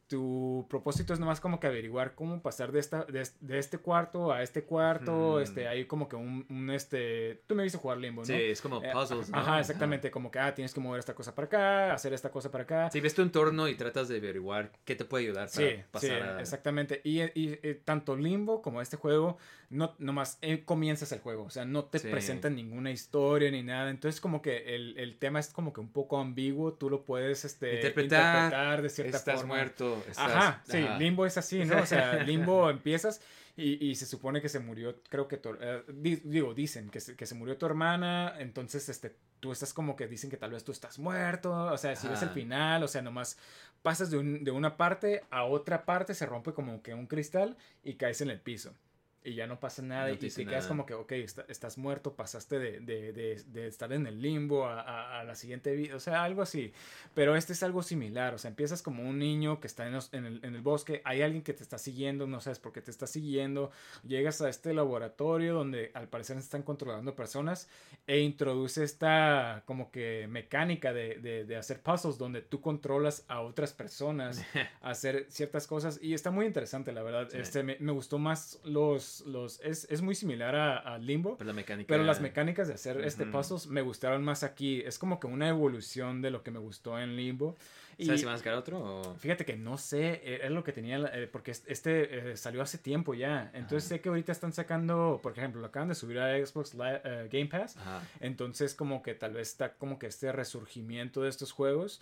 tu 0.09 0.65
propósito 0.69 1.13
es 1.13 1.19
nomás 1.19 1.39
como 1.39 1.59
que 1.59 1.67
averiguar 1.67 2.15
cómo 2.15 2.41
pasar 2.41 2.71
de, 2.71 2.79
esta, 2.79 3.05
de, 3.05 3.25
de 3.39 3.59
este 3.59 3.77
cuarto 3.77 4.33
a 4.33 4.41
este 4.41 4.63
cuarto. 4.63 5.39
Este, 5.39 5.67
hay 5.67 5.85
como 5.85 6.09
que 6.09 6.15
un, 6.15 6.45
un, 6.49 6.71
este... 6.71 7.43
Tú 7.47 7.53
me 7.55 7.63
viste 7.63 7.77
jugar 7.77 7.99
Limbo, 7.99 8.21
¿no? 8.23 8.25
Sí, 8.25 8.33
es 8.33 8.59
como 8.61 8.83
Eh, 8.83 8.89
puzzles, 8.91 9.29
¿no? 9.29 9.37
Ajá, 9.37 9.59
exactamente. 9.59 10.09
Como 10.09 10.31
que, 10.31 10.39
ah, 10.39 10.53
tienes 10.55 10.73
que 10.73 10.79
mover 10.79 10.99
esta 10.99 11.13
cosa 11.13 11.35
para 11.35 11.45
acá, 11.45 11.93
hacer 11.93 12.11
esta 12.13 12.31
cosa 12.31 12.49
para 12.51 12.63
acá. 12.63 12.89
Sí, 12.89 12.99
ves 12.99 13.13
tu 13.13 13.21
entorno 13.21 13.67
y 13.67 13.75
tratas 13.75 14.07
de 14.09 14.17
averiguar 14.17 14.71
qué 14.83 14.95
te 14.95 15.05
puede 15.05 15.25
ayudar 15.25 15.47
para 15.49 15.69
Sí, 15.69 15.75
sí, 15.77 15.83
pasar 15.91 16.21
a... 16.23 16.39
exactamente. 16.41 17.01
Y, 17.03 17.21
y, 17.21 17.59
eh, 17.61 17.79
tanto 17.85 18.15
Limbo 18.17 18.61
como 18.63 18.81
este 18.81 18.97
juego, 18.97 19.37
no 19.69 19.95
nomás 19.99 20.37
eh, 20.41 20.63
comienzas 20.65 21.11
el 21.11 21.19
juego, 21.19 21.43
o 21.43 21.49
sea, 21.51 21.63
no 21.65 21.85
te 21.85 21.99
Sí. 21.99 22.07
presentan 22.09 22.55
ninguna 22.55 22.89
historia 22.91 23.51
ni 23.51 23.61
nada. 23.61 23.89
Entonces, 23.89 24.19
como 24.19 24.41
que 24.41 24.75
el, 24.75 24.97
el 24.97 25.17
tema 25.17 25.39
es 25.39 25.49
como 25.49 25.73
que 25.73 25.79
un 25.79 25.91
poco 25.91 26.19
ambiguo, 26.19 26.73
tú 26.73 26.89
lo 26.89 27.05
puedes 27.05 27.45
este, 27.45 27.75
Interpretar, 27.75 28.81
de 28.81 28.89
cierta 28.89 29.17
Estás 29.17 29.35
forma. 29.41 29.55
muerto. 29.55 29.97
estás- 30.09 30.17
Ajá, 30.19 30.63
sí, 30.67 30.77
ajá. 30.77 30.97
limbo 30.97 31.25
es 31.25 31.37
así, 31.37 31.65
¿no? 31.65 31.81
O 31.81 31.85
sea, 31.85 32.23
limbo 32.23 32.69
empiezas 32.69 33.21
y, 33.55 33.85
y 33.85 33.95
se 33.95 34.05
supone 34.05 34.41
que 34.41 34.49
se 34.49 34.59
murió, 34.59 34.95
creo 35.09 35.27
que, 35.27 35.37
tu- 35.37 35.55
eh, 35.59 35.83
di- 35.93 36.21
digo, 36.23 36.53
dicen 36.53 36.89
que 36.89 36.99
se, 36.99 37.15
que 37.15 37.25
se 37.25 37.35
murió 37.35 37.57
tu 37.57 37.65
hermana, 37.65 38.35
entonces, 38.39 38.87
este, 38.89 39.15
tú 39.39 39.51
estás 39.51 39.73
como 39.73 39.95
que 39.95 40.07
dicen 40.07 40.29
que 40.29 40.37
tal 40.37 40.51
vez 40.51 40.63
tú 40.63 40.71
estás 40.71 40.97
muerto, 40.99 41.51
o 41.53 41.77
sea, 41.77 41.95
si 41.95 42.07
ves 42.07 42.21
el 42.23 42.29
final, 42.29 42.83
o 42.83 42.87
sea, 42.87 43.01
nomás 43.01 43.37
pasas 43.81 44.09
de, 44.11 44.17
un- 44.17 44.43
de 44.43 44.51
una 44.51 44.77
parte 44.77 45.23
a 45.29 45.43
otra 45.43 45.85
parte, 45.85 46.13
se 46.13 46.25
rompe 46.25 46.53
como 46.53 46.81
que 46.81 46.93
un 46.93 47.05
cristal 47.07 47.55
y 47.83 47.95
caes 47.95 48.21
en 48.21 48.29
el 48.29 48.39
piso. 48.39 48.73
Y 49.21 49.33
ya 49.35 49.47
no 49.47 49.59
pasa 49.59 49.81
nada 49.81 50.07
No 50.07 50.13
y 50.13 50.13
te 50.13 50.19
te 50.21 50.25
dice 50.27 50.45
quedas 50.45 50.63
nada. 50.63 50.67
como 50.69 50.85
que, 50.85 50.93
ok, 50.93 51.11
está- 51.11 51.45
estás 51.49 51.77
muerto, 51.77 52.15
pasaste 52.15 52.57
de, 52.57 52.79
de- 52.79 53.11
de- 53.11 53.43
de 53.51 53.67
estar 53.67 53.91
en 53.91 54.07
el 54.07 54.21
limbo 54.21 54.65
a, 54.65 54.79
a- 54.79 55.19
a 55.19 55.23
la 55.25 55.35
siguiente 55.35 55.75
vida, 55.75 55.95
o 55.97 55.99
sea, 55.99 56.23
algo 56.23 56.41
así. 56.41 56.71
Pero 57.15 57.35
este 57.35 57.51
es 57.51 57.61
algo 57.61 57.83
similar, 57.83 58.33
o 58.33 58.37
sea, 58.37 58.47
empiezas 58.49 58.81
como 58.81 59.03
un 59.03 59.19
niño 59.19 59.59
que 59.59 59.67
está 59.67 59.85
en, 59.87 59.93
los- 59.93 60.13
en 60.13 60.25
el, 60.25 60.39
en 60.45 60.55
el 60.55 60.61
bosque, 60.61 61.01
hay 61.03 61.21
alguien 61.21 61.43
que 61.43 61.53
te 61.53 61.63
está 61.63 61.77
siguiendo, 61.77 62.27
no 62.27 62.39
sabes 62.39 62.59
por 62.59 62.71
qué 62.71 62.81
te 62.81 62.91
está 62.91 63.07
siguiendo, 63.07 63.71
llegas 64.07 64.41
a 64.41 64.47
este 64.47 64.73
laboratorio 64.73 65.53
donde 65.53 65.91
al 65.95 66.07
parecer 66.07 66.37
están 66.37 66.63
controlando 66.63 67.13
personas 67.13 67.67
e 68.07 68.19
introduce 68.19 68.83
esta 68.85 69.63
como 69.65 69.91
que 69.91 70.27
mecánica 70.29 70.93
de, 70.93 71.15
de- 71.15 71.43
de 71.43 71.55
hacer 71.57 71.81
puzzles 71.81 72.17
donde 72.17 72.41
tú 72.41 72.61
controlas 72.61 73.25
a 73.27 73.41
otras 73.41 73.73
personas 73.73 74.41
a 74.81 74.91
hacer 74.91 75.25
ciertas 75.29 75.67
cosas 75.67 75.99
y 76.01 76.13
está 76.13 76.31
muy 76.31 76.45
interesante, 76.45 76.93
la 76.93 77.03
verdad. 77.03 77.27
Sí. 77.29 77.37
Este, 77.37 77.63
me, 77.63 77.75
me 77.81 77.91
gustó 77.91 78.17
más 78.17 78.59
los... 78.63 79.08
los 79.25 79.59
es, 79.61 79.87
es 79.89 80.01
muy 80.01 80.15
similar 80.15 80.55
a, 80.55 80.77
a 80.77 80.97
Limbo. 80.97 81.37
Pero 81.37 81.47
la 81.47 81.53
mecánica. 81.53 81.87
Pero 81.87 82.03
las 82.03 82.21
mecánicas 82.21 82.67
de 82.67 82.73
hacer 82.75 83.01
este 83.01 83.25
puzzles 83.25 83.67
me 83.67 83.81
gustaron 83.81 84.23
más 84.23 84.43
aquí. 84.43 84.81
Es 84.81 84.97
como 84.99 85.19
que 85.19 85.27
una 85.27 85.47
evolución 85.49 86.21
de 86.21 86.31
lo 86.31 86.43
que 86.43 86.51
me 86.51 86.59
gustó 86.59 86.99
en 86.99 87.15
Limbo. 87.15 87.57
Y 87.97 88.05
¿Sabes 88.05 88.21
si 88.21 88.25
van 88.25 88.35
a 88.35 88.37
sacar 88.37 88.53
otro? 88.53 88.79
O... 88.79 89.15
fíjate 89.15 89.43
que 89.43 89.57
no 89.57 89.77
sé, 89.77 90.21
eh, 90.23 90.39
es 90.43 90.51
lo 90.51 90.63
que 90.63 90.71
tenía, 90.71 90.99
eh, 91.13 91.27
porque 91.29 91.51
es- 91.51 91.65
este 91.67 92.31
eh, 92.31 92.37
salió 92.37 92.61
hace 92.61 92.77
tiempo 92.77 93.13
ya. 93.13 93.51
Entonces 93.53 93.89
sé 93.89 93.99
que 93.99 94.07
ahorita 94.07 94.31
están 94.31 94.53
sacando, 94.53 95.19
por 95.21 95.33
ejemplo, 95.33 95.59
lo 95.59 95.67
acaban 95.67 95.89
de 95.89 95.95
subir 95.95 96.17
a 96.19 96.37
Xbox 96.45 96.73
eh, 96.81 97.27
Game 97.29 97.47
Pass. 97.47 97.75
Ajá. 97.75 98.01
Entonces 98.21 98.73
como 98.73 99.01
que 99.01 99.15
tal 99.15 99.33
vez 99.33 99.49
está 99.49 99.73
como 99.73 99.99
que 99.99 100.07
este 100.07 100.31
resurgimiento 100.31 101.21
de 101.23 101.29
estos 101.29 101.51
juegos. 101.51 102.01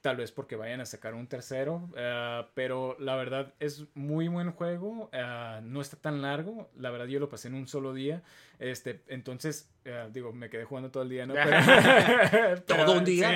Tal 0.00 0.16
vez 0.16 0.32
porque 0.32 0.56
vayan 0.56 0.80
a 0.80 0.86
sacar 0.86 1.14
un 1.14 1.26
tercero. 1.26 1.88
eh, 1.96 2.44
pero 2.54 2.96
la 2.98 3.16
verdad 3.16 3.54
es 3.58 3.84
muy 3.94 4.28
buen 4.28 4.52
juego. 4.52 5.08
eh, 5.12 5.60
no 5.62 5.80
está 5.80 5.96
tan 5.96 6.20
largo. 6.22 6.70
La 6.76 6.90
verdad 6.90 7.06
yo 7.06 7.20
lo 7.20 7.28
pasé 7.28 7.48
en 7.48 7.54
un 7.54 7.66
solo 7.66 7.92
día. 7.94 8.22
Este, 8.58 9.02
entonces, 9.08 9.68
eh, 9.84 10.08
digo, 10.12 10.32
me 10.32 10.48
quedé 10.48 10.64
jugando 10.64 10.90
todo 10.90 11.02
el 11.02 11.08
día, 11.08 11.26
¿no? 11.26 11.34
Pero- 12.30 12.60
pero- 12.66 12.84
Todo 12.86 12.98
un 12.98 13.04
día. 13.04 13.28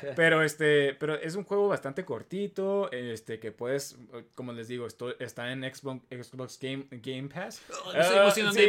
sí. 0.00 0.06
pero 0.16 0.42
este, 0.42 0.94
pero 0.94 1.14
es 1.14 1.34
un 1.36 1.44
juego 1.44 1.68
bastante 1.68 2.04
cortito, 2.04 2.90
este, 2.92 3.38
que 3.38 3.52
puedes, 3.52 3.96
como 4.34 4.52
les 4.52 4.68
digo, 4.68 4.86
esto 4.86 5.18
está 5.20 5.50
en 5.52 5.62
Xbox, 5.62 6.02
Xbox 6.10 6.58
Game, 6.60 6.86
Game 6.90 7.28
Pass. 7.28 7.62
Oh, 7.86 7.92
emocionando 7.92 8.60
sí. 8.60 8.68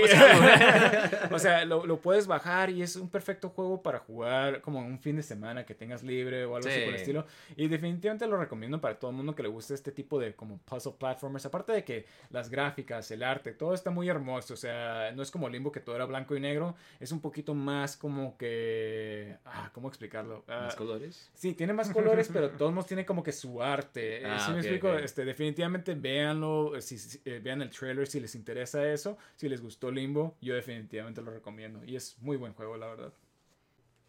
o 1.31 1.39
sea, 1.39 1.65
lo, 1.65 1.85
lo 1.85 1.97
puedes 1.99 2.27
bajar 2.27 2.69
y 2.69 2.81
es 2.81 2.95
un 2.95 3.09
perfecto 3.09 3.49
juego 3.49 3.81
para 3.81 3.99
jugar 3.99 4.61
como 4.61 4.79
un 4.79 4.99
fin 4.99 5.15
de 5.15 5.23
semana 5.23 5.65
que 5.65 5.75
tengas 5.75 6.03
libre 6.03 6.45
o 6.45 6.55
algo 6.55 6.67
así 6.69 6.79
por 6.79 6.89
el 6.89 6.95
Sí. 6.95 7.01
estilo. 7.01 7.25
Y 7.55 7.67
definitivamente 7.67 8.27
lo 8.27 8.37
recomiendo 8.37 8.79
para 8.79 8.95
todo 8.99 9.11
el 9.11 9.17
mundo 9.17 9.35
que 9.35 9.43
le 9.43 9.49
guste 9.49 9.73
este 9.73 9.91
tipo 9.91 10.19
de 10.19 10.33
como 10.35 10.57
puzzle 10.59 10.93
platformers. 10.99 11.45
Aparte 11.45 11.71
de 11.73 11.83
que 11.83 12.05
las 12.29 12.49
gráficas, 12.49 13.09
el 13.11 13.23
arte, 13.23 13.51
todo 13.53 13.73
está 13.73 13.89
muy 13.91 14.07
hermoso. 14.09 14.53
O 14.53 14.57
sea, 14.57 15.11
no 15.15 15.23
es 15.23 15.30
como 15.31 15.49
Limbo 15.49 15.71
que 15.71 15.79
todo 15.79 15.95
era 15.95 16.05
blanco 16.05 16.35
y 16.35 16.39
negro. 16.39 16.75
Es 16.99 17.11
un 17.11 17.21
poquito 17.21 17.53
más 17.55 17.97
como 17.97 18.37
que... 18.37 19.37
Ah, 19.45 19.71
¿cómo 19.73 19.87
explicarlo? 19.87 20.43
Ah, 20.47 20.61
¿Más 20.65 20.75
colores? 20.75 21.29
Sí, 21.33 21.53
tiene 21.53 21.73
más 21.73 21.89
colores, 21.89 22.29
pero 22.31 22.49
todos 22.57 22.71
modos 22.73 22.87
tiene 22.87 23.05
como 23.05 23.23
que 23.23 23.31
su 23.31 23.61
arte. 23.63 24.21
Eh, 24.21 24.25
Ah, 24.27 24.43
¿Sí 24.45 24.51
me 24.51 24.59
explico? 24.59 24.93
Este, 24.95 25.25
definitivamente 25.25 25.95
véanlo, 25.95 26.79
si, 26.81 26.97
si- 26.97 27.21
eh, 27.25 27.39
vean 27.43 27.61
el 27.61 27.69
trailer 27.69 28.07
si 28.07 28.19
les 28.19 28.35
interesa 28.35 28.85
eso. 28.91 29.17
Si 29.35 29.47
les 29.49 29.61
gustó 29.61 29.89
Limbo, 29.91 30.35
yo 30.41 30.53
definitivamente 30.55 31.21
lo 31.21 31.31
recomiendo. 31.31 31.83
Y 31.85 31.95
es 31.95 32.17
muy 32.19 32.37
buen 32.37 32.53
juego, 32.53 32.77
la 32.77 32.87
verdad. 32.87 33.13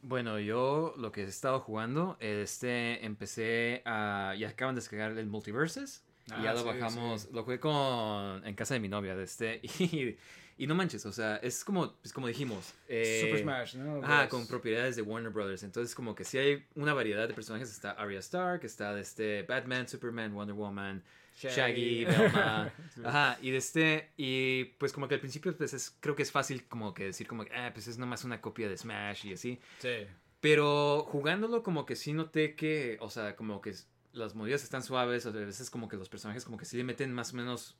Bueno, 0.05 0.40
yo 0.40 0.94
lo 0.97 1.12
que 1.12 1.23
he 1.23 1.24
estado 1.28 1.61
jugando, 1.61 2.16
este, 2.19 3.05
empecé 3.07 3.82
a... 3.85 4.35
Ya 4.36 4.49
acaban 4.49 4.74
de 4.74 4.81
descargar 4.81 5.16
el 5.16 5.27
Multiverses. 5.28 6.05
y 6.27 6.32
Ah, 6.32 6.40
ya 6.43 6.53
lo 6.55 6.61
sí, 6.61 6.66
bajamos, 6.66 7.23
sí. 7.23 7.28
lo 7.32 7.44
jugué 7.44 7.61
con... 7.61 8.44
En 8.44 8.55
casa 8.57 8.74
de 8.74 8.81
mi 8.81 8.89
novia, 8.89 9.15
de 9.15 9.23
este. 9.24 9.61
Y, 9.78 10.16
y 10.59 10.66
no 10.66 10.74
manches, 10.74 11.05
o 11.07 11.12
sea, 11.12 11.37
es 11.37 11.65
como, 11.65 11.95
pues 11.97 12.12
como 12.12 12.27
dijimos. 12.29 12.74
eh, 12.89 13.23
Super 13.24 13.41
Smash, 13.41 13.77
¿no? 13.77 14.01
Ah, 14.05 14.27
Bros. 14.27 14.29
con 14.29 14.47
propiedades 14.47 14.97
de 14.97 15.03
Warner 15.03 15.33
Brothers. 15.33 15.62
Entonces, 15.62 15.95
como 15.95 16.15
que 16.15 16.24
sí 16.24 16.39
hay 16.39 16.66
una 16.74 16.95
variedad 16.95 17.27
de 17.27 17.35
personajes. 17.35 17.70
Está 17.70 17.93
Arya 17.93 18.19
Stark, 18.20 18.65
está 18.65 18.99
este 18.99 19.43
Batman, 19.43 19.89
Superman, 19.89 20.33
Wonder 20.35 20.55
Woman, 20.55 21.03
Shaggy, 21.37 22.05
Velma. 22.07 22.73
Sí. 22.95 23.01
Ajá, 23.05 23.39
y 23.41 23.51
de 23.51 23.57
este, 23.57 24.11
y 24.16 24.65
pues 24.79 24.93
como 24.93 25.09
que 25.09 25.15
al 25.15 25.20
principio, 25.20 25.57
pues 25.57 25.73
es, 25.74 25.97
creo 26.01 26.15
que 26.15 26.23
es 26.23 26.31
fácil 26.31 26.65
como 26.69 26.95
que 26.95 27.05
decir 27.05 27.27
como, 27.27 27.45
ah, 27.55 27.70
pues 27.73 27.89
es 27.89 27.99
nomás 27.99 28.24
una 28.24 28.41
copia 28.41 28.69
de 28.69 28.77
Smash 28.77 29.27
y 29.27 29.33
así. 29.35 29.61
Sí. 29.79 30.07
Pero 30.41 31.05
jugándolo 31.09 31.62
como 31.62 31.87
que 31.87 31.97
sí 31.97 32.12
noté 32.12 32.55
que, 32.57 32.97
o 33.01 33.11
sea, 33.11 33.37
como 33.37 33.61
que 33.61 33.74
las 34.12 34.35
movidas 34.35 34.62
están 34.62 34.83
suaves, 34.83 35.24
a 35.24 35.31
veces 35.31 35.70
como 35.70 35.89
que 35.89 35.97
los 35.97 36.09
personajes 36.09 36.45
como 36.45 36.59
que 36.59 36.65
sí 36.65 36.77
le 36.77 36.85
meten 36.85 37.12
más 37.12 37.33
o 37.33 37.37
menos, 37.37 37.77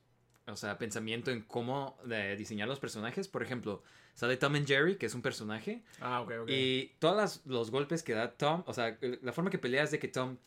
o 0.47 0.55
sea, 0.55 0.77
pensamiento 0.77 1.31
en 1.31 1.41
cómo 1.41 1.97
eh, 2.09 2.35
diseñar 2.37 2.67
los 2.67 2.79
personajes. 2.79 3.27
Por 3.27 3.43
ejemplo, 3.43 3.83
sale 4.13 4.37
Tom 4.37 4.55
and 4.55 4.67
Jerry, 4.67 4.97
que 4.97 5.05
es 5.05 5.15
un 5.15 5.21
personaje, 5.21 5.83
Ah, 6.01 6.21
ok, 6.21 6.31
ok. 6.41 6.49
y 6.49 6.91
todos 6.99 7.41
los 7.45 7.71
golpes 7.71 8.03
que 8.03 8.13
da 8.13 8.31
Tom, 8.33 8.63
o 8.65 8.73
sea, 8.73 8.97
la 9.21 9.31
forma 9.33 9.49
que 9.49 9.57
pelea 9.57 9.83
es 9.83 9.91
de 9.91 9.99
que 9.99 10.07
Tom 10.07 10.37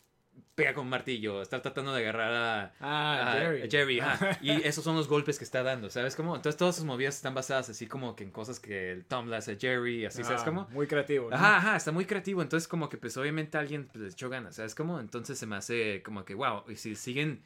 pega 0.54 0.74
con 0.74 0.84
un 0.84 0.90
martillo, 0.90 1.40
está 1.40 1.62
tratando 1.62 1.94
de 1.94 2.02
agarrar 2.02 2.32
a, 2.34 2.74
Ah, 2.78 3.32
a- 3.32 3.38
Jerry. 3.40 3.62
a 3.62 3.70
Jerry, 3.70 4.00
ajá. 4.00 4.38
y 4.42 4.50
esos 4.66 4.84
son 4.84 4.94
los 4.94 5.08
golpes 5.08 5.38
que 5.38 5.44
está 5.44 5.62
dando, 5.62 5.88
¿sabes 5.88 6.14
cómo? 6.14 6.36
Entonces 6.36 6.58
todas 6.58 6.76
sus 6.76 6.84
movidas 6.84 7.16
están 7.16 7.34
basadas 7.34 7.70
así 7.70 7.86
como 7.86 8.14
que 8.14 8.24
en 8.24 8.30
cosas 8.30 8.60
que 8.60 8.92
el 8.92 9.06
Tom 9.06 9.28
le 9.30 9.36
hace 9.36 9.52
a 9.52 9.56
Jerry, 9.58 10.04
así, 10.04 10.22
¿sabes 10.24 10.42
Ah, 10.42 10.44
cómo? 10.44 10.68
Muy 10.72 10.86
creativo. 10.86 11.30
¿no? 11.30 11.36
Ajá, 11.36 11.56
ajá, 11.56 11.76
está 11.76 11.90
muy 11.90 12.04
creativo. 12.04 12.42
Entonces, 12.42 12.68
como 12.68 12.90
que, 12.90 12.98
pues, 12.98 13.16
obviamente 13.16 13.56
alguien 13.56 13.86
pues, 13.86 13.96
le 13.96 14.08
echó 14.10 14.28
ganas, 14.28 14.56
¿sabes 14.56 14.74
cómo? 14.74 15.00
Entonces 15.00 15.38
se 15.38 15.46
me 15.46 15.56
hace 15.56 16.02
como 16.02 16.26
que, 16.26 16.34
wow, 16.34 16.64
y 16.68 16.76
si 16.76 16.96
siguen 16.96 17.42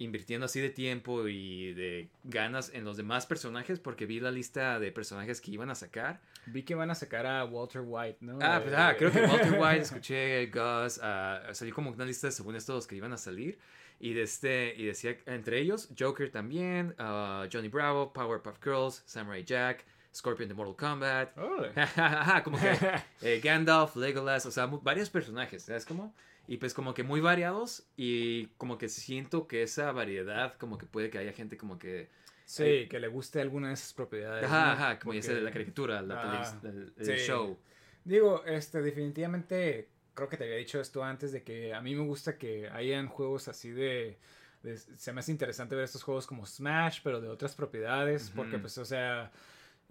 invirtiendo 0.00 0.46
así 0.46 0.60
de 0.60 0.70
tiempo 0.70 1.28
y 1.28 1.74
de 1.74 2.08
ganas 2.24 2.70
en 2.74 2.84
los 2.84 2.96
demás 2.96 3.26
personajes, 3.26 3.78
porque 3.78 4.06
vi 4.06 4.18
la 4.18 4.30
lista 4.30 4.80
de 4.80 4.90
personajes 4.92 5.40
que 5.40 5.50
iban 5.52 5.70
a 5.70 5.74
sacar. 5.74 6.20
Vi 6.46 6.62
que 6.62 6.74
van 6.74 6.90
a 6.90 6.94
sacar 6.94 7.26
a 7.26 7.44
Walter 7.44 7.82
White, 7.84 8.18
¿no? 8.22 8.38
Ah, 8.40 8.60
pues, 8.62 8.74
ah, 8.74 8.88
de- 8.92 8.96
creo 8.96 9.12
que 9.12 9.20
Walter 9.20 9.52
White, 9.60 9.82
escuché 9.82 10.46
Gus, 10.46 10.98
ah, 11.02 11.42
salió 11.52 11.74
como 11.74 11.90
una 11.90 12.06
lista 12.06 12.28
de 12.28 12.32
según 12.32 12.56
estos 12.56 12.86
que 12.86 12.96
iban 12.96 13.12
a 13.12 13.18
salir. 13.18 13.58
Y, 14.00 14.14
de 14.14 14.22
este, 14.22 14.74
y 14.74 14.86
decía, 14.86 15.18
entre 15.26 15.60
ellos, 15.60 15.90
Joker 15.98 16.30
también, 16.30 16.94
ah, 16.98 17.46
Johnny 17.52 17.68
Bravo, 17.68 18.12
Powerpuff 18.14 18.58
Girls, 18.64 19.02
Samurai 19.04 19.44
Jack, 19.44 19.84
Scorpion 20.14 20.48
de 20.48 20.54
Mortal 20.54 20.76
Kombat. 20.76 21.36
Ajá, 21.76 22.42
como 22.44 22.58
que 22.58 22.72
eh, 23.20 23.40
Gandalf, 23.44 23.96
Legolas, 23.96 24.46
o 24.46 24.50
sea, 24.50 24.64
varios 24.66 25.10
personajes, 25.10 25.64
¿sabes 25.64 25.84
cómo? 25.84 26.14
Y 26.48 26.56
pues 26.56 26.74
como 26.74 26.94
que 26.94 27.02
muy 27.04 27.20
variados 27.20 27.86
y 27.96 28.46
como 28.56 28.76
que 28.78 28.88
siento 28.88 29.46
que 29.46 29.62
esa 29.62 29.92
variedad 29.92 30.54
como 30.58 30.78
que 30.78 30.86
puede 30.86 31.08
que 31.10 31.18
haya 31.18 31.32
gente 31.32 31.56
como 31.56 31.78
que... 31.78 32.08
Sí, 32.44 32.88
que 32.88 32.98
le 32.98 33.06
guste 33.06 33.40
alguna 33.40 33.68
de 33.68 33.74
esas 33.74 33.92
propiedades. 33.92 34.44
Ajá, 34.44 34.66
¿no? 34.66 34.72
ajá, 34.72 34.98
como 34.98 35.14
ya 35.14 35.22
sea 35.22 35.32
Porque- 35.34 35.44
la 35.44 35.50
caricatura, 35.52 36.02
la 36.02 36.40
Ah, 36.42 36.60
tele- 36.60 36.92
el, 36.96 37.06
sí. 37.06 37.12
show. 37.24 37.56
Digo, 38.04 38.42
este, 38.44 38.80
definitivamente, 38.82 39.88
creo 40.14 40.28
que 40.28 40.36
te 40.36 40.44
había 40.44 40.56
dicho 40.56 40.80
esto 40.80 41.04
antes 41.04 41.30
de 41.30 41.44
que 41.44 41.72
a 41.72 41.80
mí 41.80 41.94
me 41.94 42.02
gusta 42.02 42.36
que 42.38 42.68
hayan 42.70 43.06
juegos 43.06 43.46
así 43.46 43.70
de, 43.70 44.18
de- 44.64 44.76
se 44.76 45.12
me 45.12 45.20
hace 45.20 45.30
interesante 45.30 45.76
ver 45.76 45.84
estos 45.84 46.02
juegos 46.02 46.26
como 46.26 46.44
Smash, 46.44 47.00
pero 47.04 47.20
de 47.20 47.28
otras 47.28 47.54
propiedades, 47.54 48.32
porque 48.34 48.58
pues, 48.58 48.76
o 48.78 48.84
sea, 48.84 49.30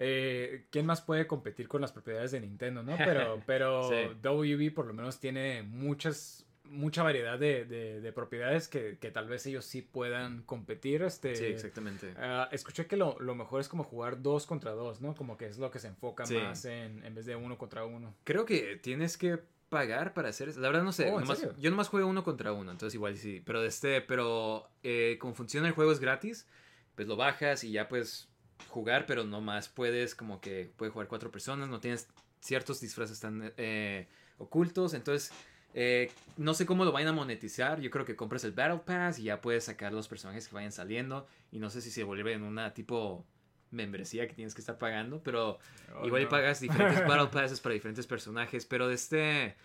eh, 0.02 0.66
¿quién 0.72 0.86
más 0.86 1.02
puede 1.02 1.28
competir 1.28 1.68
con 1.68 1.82
las 1.82 1.92
propiedades 1.92 2.32
de 2.32 2.40
Nintendo, 2.40 2.82
no? 2.82 2.96
Pero, 2.98 3.42
pero 3.46 3.90
Sí. 3.90 3.96
WB 4.24 4.74
por 4.74 4.86
lo 4.88 4.94
menos 4.94 5.20
tiene 5.20 5.62
muchas 5.64 6.46
mucha 6.64 7.02
variedad 7.02 7.40
de, 7.40 7.66
de- 7.66 8.00
de 8.00 8.14
propiedades 8.14 8.68
que, 8.68 9.00
que 9.00 9.10
tal 9.10 9.28
vez 9.28 9.44
ellos 9.48 9.66
sí 9.66 9.82
puedan 9.82 10.44
competir. 10.44 11.02
Este, 11.02 11.36
Sí, 11.36 11.46
exactamente. 11.46 12.14
Ah, 12.16 12.48
escuché 12.52 12.86
que 12.86 12.96
lo, 12.96 13.18
lo 13.20 13.34
mejor 13.34 13.60
es 13.60 13.68
como 13.68 13.84
jugar 13.84 14.22
dos 14.22 14.46
contra 14.46 14.72
dos, 14.74 15.02
¿no? 15.02 15.16
Como 15.16 15.36
que 15.36 15.48
es 15.48 15.58
lo 15.58 15.72
que 15.72 15.80
se 15.80 15.88
enfoca 15.88 16.28
Sí. 16.28 16.36
más 16.38 16.66
en, 16.66 17.04
en 17.04 17.16
vez 17.16 17.26
de 17.26 17.36
uno 17.36 17.58
contra 17.58 17.86
uno. 17.86 18.14
Creo 18.24 18.46
que 18.46 18.76
tienes 18.76 19.18
que 19.18 19.40
pagar 19.70 20.14
para 20.14 20.30
hacer 20.30 20.50
eso. 20.50 20.60
La 20.60 20.68
verdad 20.70 20.84
no 20.84 20.92
sé. 20.92 21.06
Oh, 21.12 21.20
¿en 21.20 21.26
nomás- 21.26 21.58
yo 21.58 21.72
nomás 21.72 21.88
juego 21.90 22.08
uno 22.08 22.24
contra 22.24 22.54
uno, 22.54 22.70
entonces 22.72 22.94
igual 22.94 23.18
sí. 23.18 23.42
Pero 23.44 23.64
este, 23.64 24.02
pero 24.02 24.70
eh, 24.84 25.18
como 25.20 25.34
funciona 25.34 25.68
el 25.68 25.74
juego 25.74 25.92
es 25.92 26.00
gratis, 26.00 26.48
pues 26.94 27.08
lo 27.08 27.16
bajas 27.16 27.64
y 27.64 27.72
ya 27.72 27.88
puedes 27.88 28.30
jugar, 28.68 29.06
pero 29.06 29.24
nomás 29.24 29.70
puedes 29.70 30.16
como 30.16 30.40
que 30.42 30.72
puede 30.78 30.92
jugar 30.92 31.08
cuatro 31.08 31.32
personas, 31.32 31.70
no 31.70 31.80
tienes 31.80 32.08
ciertos 32.42 32.80
disfraces 32.82 33.20
tan 33.20 33.54
eh, 33.58 34.08
ocultos, 34.38 34.94
entonces 34.94 35.32
eh, 35.74 36.12
no 36.38 36.54
sé 36.54 36.66
cómo 36.66 36.86
lo 36.86 36.92
vayan 36.92 37.10
a 37.10 37.14
monetizar. 37.14 37.80
Yo 37.80 37.90
creo 37.92 38.06
que 38.06 38.16
compras 38.16 38.44
el 38.44 38.52
Battle 38.52 38.80
Pass 38.86 39.20
y 39.20 39.24
ya 39.24 39.42
puedes 39.42 39.66
sacar 39.66 39.94
los 39.94 40.08
personajes 40.08 40.48
que 40.48 40.56
vayan 40.56 40.72
saliendo 40.72 41.28
y 41.52 41.60
no 41.60 41.70
sé 41.70 41.82
si 41.82 41.92
se 41.92 42.04
vuelve 42.04 42.34
en 42.34 42.44
una 42.44 42.74
tipo 42.74 43.26
membresía 43.72 44.28
que 44.28 44.34
tienes 44.34 44.56
que 44.56 44.62
estar 44.62 44.78
pagando, 44.80 45.22
pero 45.22 45.60
Oh, 45.96 46.06
Igual 46.06 46.24
no. 46.24 46.30
pagas 46.30 46.60
diferentes 46.60 47.00
Battle 47.08 47.28
Passes 47.28 47.60
para 47.60 47.74
diferentes 47.74 48.06
personajes, 48.08 48.66
pero 48.66 48.88
de 48.88 48.96
este... 48.96 49.56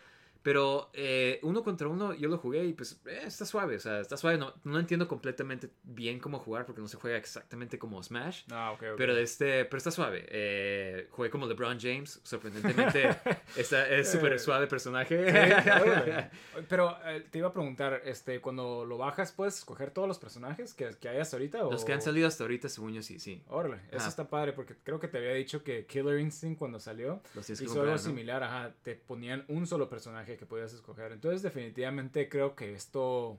Pero 0.45 0.91
eh, 0.93 1.41
uno 1.43 1.65
contra 1.65 1.89
uno 1.89 2.13
yo 2.13 2.29
lo 2.29 2.37
jugué 2.37 2.67
y 2.67 2.75
pues 2.75 3.01
eh, 3.07 3.23
está 3.25 3.47
suave, 3.47 3.77
o 3.77 3.81
sea, 3.81 4.01
está 4.01 4.19
suave. 4.19 4.37
No, 4.37 4.53
no, 4.65 4.79
entiendo 4.79 5.09
completamente 5.09 5.71
bien 5.83 6.19
cómo 6.19 6.39
jugar 6.39 6.67
porque 6.67 6.83
no 6.83 6.87
se 6.87 6.99
juega 6.99 7.17
exactamente 7.17 7.79
como 7.79 8.03
Smash. 8.03 8.43
Ah, 8.51 8.73
ok, 8.73 8.83
ok. 8.93 8.99
Pero, 8.99 9.17
este, 9.17 9.65
pero 9.65 9.79
está 9.79 9.91
suave. 9.91 10.27
Eh, 10.29 11.09
jugué 11.13 11.31
como 11.31 11.47
LeBron 11.47 11.81
James, 11.81 12.21
sorprendentemente 12.25 13.09
está, 13.57 13.89
es 13.89 14.13
súper 14.13 14.39
suave 14.39 14.67
personaje. 14.67 15.33
Sí, 15.33 16.61
pero 16.69 16.95
eh, 17.07 17.25
te 17.31 17.39
iba 17.39 17.49
a 17.49 17.53
preguntar, 17.55 18.03
este, 18.05 18.43
cuando 18.43 18.85
lo 18.85 18.99
bajas, 18.99 19.33
¿puedes 19.33 19.57
escoger 19.57 19.93
todos 19.93 20.07
los 20.07 20.19
personajes 20.19 20.75
que, 20.75 20.95
que 21.01 21.09
hay 21.09 21.21
hasta 21.21 21.37
ahorita? 21.37 21.65
O... 21.65 21.73
Los 21.73 21.87
que 21.87 21.95
han 21.95 22.03
salido 22.03 22.29
hasta 22.29 22.45
ahorita, 22.45 22.69
según 22.69 22.93
yo, 22.93 23.03
sí, 23.03 23.19
sí. 23.19 23.43
Órale, 23.49 23.77
eso 23.89 23.97
Ajá. 23.97 24.09
está 24.09 24.29
padre 24.29 24.53
porque 24.53 24.75
creo 24.85 25.01
que 25.01 25.09
te 25.09 25.17
había 25.17 25.33
dicho 25.33 25.65
que 25.65 25.87
Killer 25.87 26.21
Instinct 26.21 26.59
cuando 26.59 26.79
salió 26.79 27.23
hizo 27.49 27.81
algo 27.81 27.93
¿no? 27.93 27.99
similar, 27.99 28.43
ajá, 28.43 28.75
te 28.83 28.95
ponían 28.95 29.47
un 29.49 29.67
solo 29.67 29.89
personaje 29.89 30.34
que 30.37 30.47
podías 30.47 30.73
escoger. 30.73 31.13
Entonces, 31.13 31.43
definitivamente 31.43 32.29
creo 32.29 32.55
que 32.55 32.73
esto, 32.75 33.39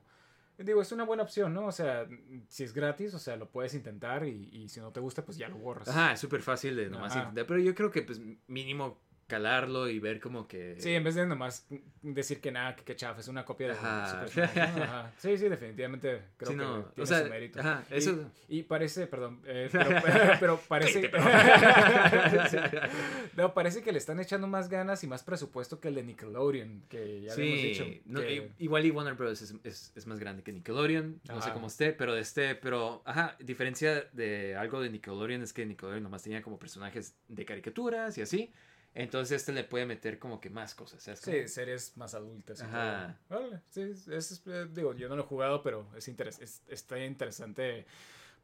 digo, 0.58 0.82
es 0.82 0.92
una 0.92 1.04
buena 1.04 1.22
opción, 1.22 1.54
¿no? 1.54 1.66
O 1.66 1.72
sea, 1.72 2.06
si 2.48 2.64
es 2.64 2.72
gratis, 2.72 3.14
o 3.14 3.18
sea, 3.18 3.36
lo 3.36 3.50
puedes 3.50 3.74
intentar 3.74 4.26
y, 4.26 4.48
y 4.52 4.68
si 4.68 4.80
no 4.80 4.92
te 4.92 5.00
gusta, 5.00 5.24
pues 5.24 5.36
ya 5.38 5.48
lo 5.48 5.56
borras. 5.56 5.88
Ajá, 5.88 6.12
es 6.12 6.20
súper 6.20 6.42
fácil 6.42 6.76
de 6.76 6.90
nomás 6.90 7.12
Ajá. 7.12 7.20
intentar. 7.20 7.46
Pero 7.46 7.60
yo 7.60 7.74
creo 7.74 7.90
que, 7.90 8.02
pues, 8.02 8.20
mínimo 8.46 8.98
calarlo 9.26 9.88
y 9.88 9.98
ver 9.98 10.20
como 10.20 10.46
que. 10.46 10.76
Sí, 10.78 10.90
en 10.94 11.02
vez 11.04 11.14
de 11.16 11.26
nomás 11.26 11.66
decir 12.02 12.40
que 12.40 12.52
nada, 12.52 12.76
que, 12.76 12.84
que 12.84 12.94
chafa, 12.94 13.20
es 13.20 13.28
una 13.28 13.44
copia 13.44 13.66
de 13.68 13.72
Ajá. 13.72 14.22
Ajá. 14.24 15.12
Sí, 15.18 15.36
sí, 15.36 15.48
definitivamente 15.48 16.22
creo 16.36 16.52
Sí, 16.52 16.56
que 16.56 16.64
tiene 16.64 16.84
o 17.02 17.06
sea, 17.06 17.22
su 17.24 17.28
mérito. 17.30 17.60
ajá, 17.60 17.84
Y- 17.90 17.94
eso- 17.94 18.30
Y, 18.48 18.62
parece, 18.62 19.06
perdón, 19.08 19.42
eh, 19.46 19.68
pero, 19.72 19.90
pero 20.40 20.60
parece... 20.68 21.10
Sí. 22.50 22.56
No, 23.36 23.52
parece 23.54 23.82
que 23.82 23.92
le 23.92 23.98
están 23.98 24.20
echando 24.20 24.46
más 24.46 24.68
ganas 24.68 25.02
y 25.04 25.06
más 25.06 25.22
presupuesto 25.22 25.80
que 25.80 25.88
el 25.88 25.94
de 25.96 26.02
Nickelodeon, 26.04 26.84
que 26.88 27.22
ya 27.22 27.32
habíamos 27.32 27.60
Sí, 27.60 27.66
dicho. 27.68 27.84
no, 28.06 28.20
que- 28.20 28.52
igual 28.58 28.86
y 28.86 28.90
Warner 28.90 29.14
Bros. 29.14 29.42
Es, 29.42 29.54
es, 29.64 29.92
es 29.94 30.06
más 30.06 30.18
grande 30.18 30.42
que 30.42 30.52
Nickelodeon, 30.52 31.20
no 31.28 31.42
sé 31.42 31.52
cómo 31.52 31.66
esté, 31.66 31.92
pero 31.92 32.16
este, 32.16 32.54
pero, 32.54 33.02
ajá, 33.04 33.36
diferencia 33.40 34.02
de 34.12 34.56
algo 34.56 34.80
de 34.80 34.90
Nickelodeon 34.90 35.42
es 35.42 35.52
que 35.52 35.66
Nickelodeon 35.66 36.02
nomás 36.02 36.22
tenía 36.22 36.42
como 36.42 36.58
personajes 36.58 37.16
de 37.28 37.44
caricaturas 37.44 38.16
y 38.18 38.22
así, 38.22 38.52
entonces 38.96 39.36
este 39.40 39.52
le 39.52 39.62
puede 39.64 39.86
meter 39.86 40.18
como 40.18 40.40
que 40.40 40.50
más 40.50 40.74
cosas, 40.74 41.02
¿sabes? 41.02 41.20
Sí, 41.20 41.46
series 41.48 41.96
más 41.96 42.14
adultas. 42.14 42.60
Ajá. 42.62 43.16
Órale, 43.30 43.60
sí, 43.70 43.82
es, 43.82 44.08
es- 44.08 44.42
eh, 44.46 44.66
digo, 44.72 44.94
yo 44.94 45.08
no 45.08 45.16
lo 45.16 45.22
he 45.22 45.26
jugado, 45.26 45.62
pero 45.62 45.86
es, 45.96 46.08
interes- 46.08 46.40
es- 46.40 46.62
está 46.68 46.98
interesante 47.04 47.86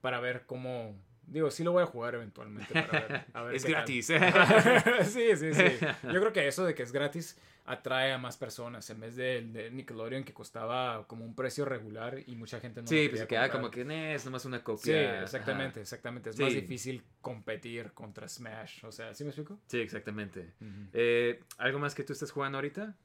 para 0.00 0.20
ver 0.20 0.44
cómo... 0.46 0.94
Digo, 1.26 1.50
sí 1.50 1.62
lo 1.64 1.72
voy 1.72 1.84
a 1.84 1.86
jugar 1.86 2.14
eventualmente 2.16 2.72
para 2.74 3.00
ver. 3.08 3.24
a 3.32 3.42
ver 3.42 3.54
Es 3.56 3.64
gratis. 3.64 4.06
sí, 5.04 5.36
sí, 5.36 5.54
sí. 5.54 5.78
Yo 6.12 6.20
creo 6.20 6.32
que 6.32 6.46
eso 6.48 6.64
de 6.64 6.74
que 6.74 6.82
es 6.82 6.92
gratis 6.92 7.38
atrae 7.64 8.12
a 8.12 8.18
más 8.18 8.36
personas 8.36 8.90
en 8.90 8.98
vez 9.01 9.14
del 9.14 9.52
de 9.52 9.70
Nickelodeon 9.70 10.24
que 10.24 10.32
costaba 10.34 11.06
como 11.06 11.24
un 11.24 11.34
precio 11.34 11.64
regular 11.64 12.18
y 12.26 12.34
mucha 12.34 12.59
gente 12.60 12.82
no 12.82 12.89
sí, 12.89 13.05
lo 13.05 13.10
pues 13.10 13.20
se 13.20 13.26
queda 13.28 13.51
como 13.51 13.70
que 13.70 13.84
"Nee, 13.84 14.14
es 14.14 14.24
nomás 14.24 14.44
una 14.44 14.59
Sí, 14.59 14.64
copia. 14.64 15.22
exactamente, 15.22 15.74
Ajá. 15.78 15.80
exactamente. 15.82 16.30
Es 16.30 16.36
Sí. 16.36 16.43
más 16.43 16.55
difícil 16.55 17.05
competir 17.20 17.93
contra 17.93 18.26
Smash. 18.28 18.84
O 18.84 18.90
sea, 18.90 19.14
¿sí 19.14 19.22
me 19.24 19.30
explico? 19.30 19.60
Sí, 19.68 19.78
exactamente. 19.78 20.52
Eh, 20.93 21.40
¿Algo 21.59 21.78
más 21.78 21.94
que 21.94 22.02
tú 22.02 22.12
estés 22.12 22.32
jugando 22.32 22.59
ahorita? 22.59 22.97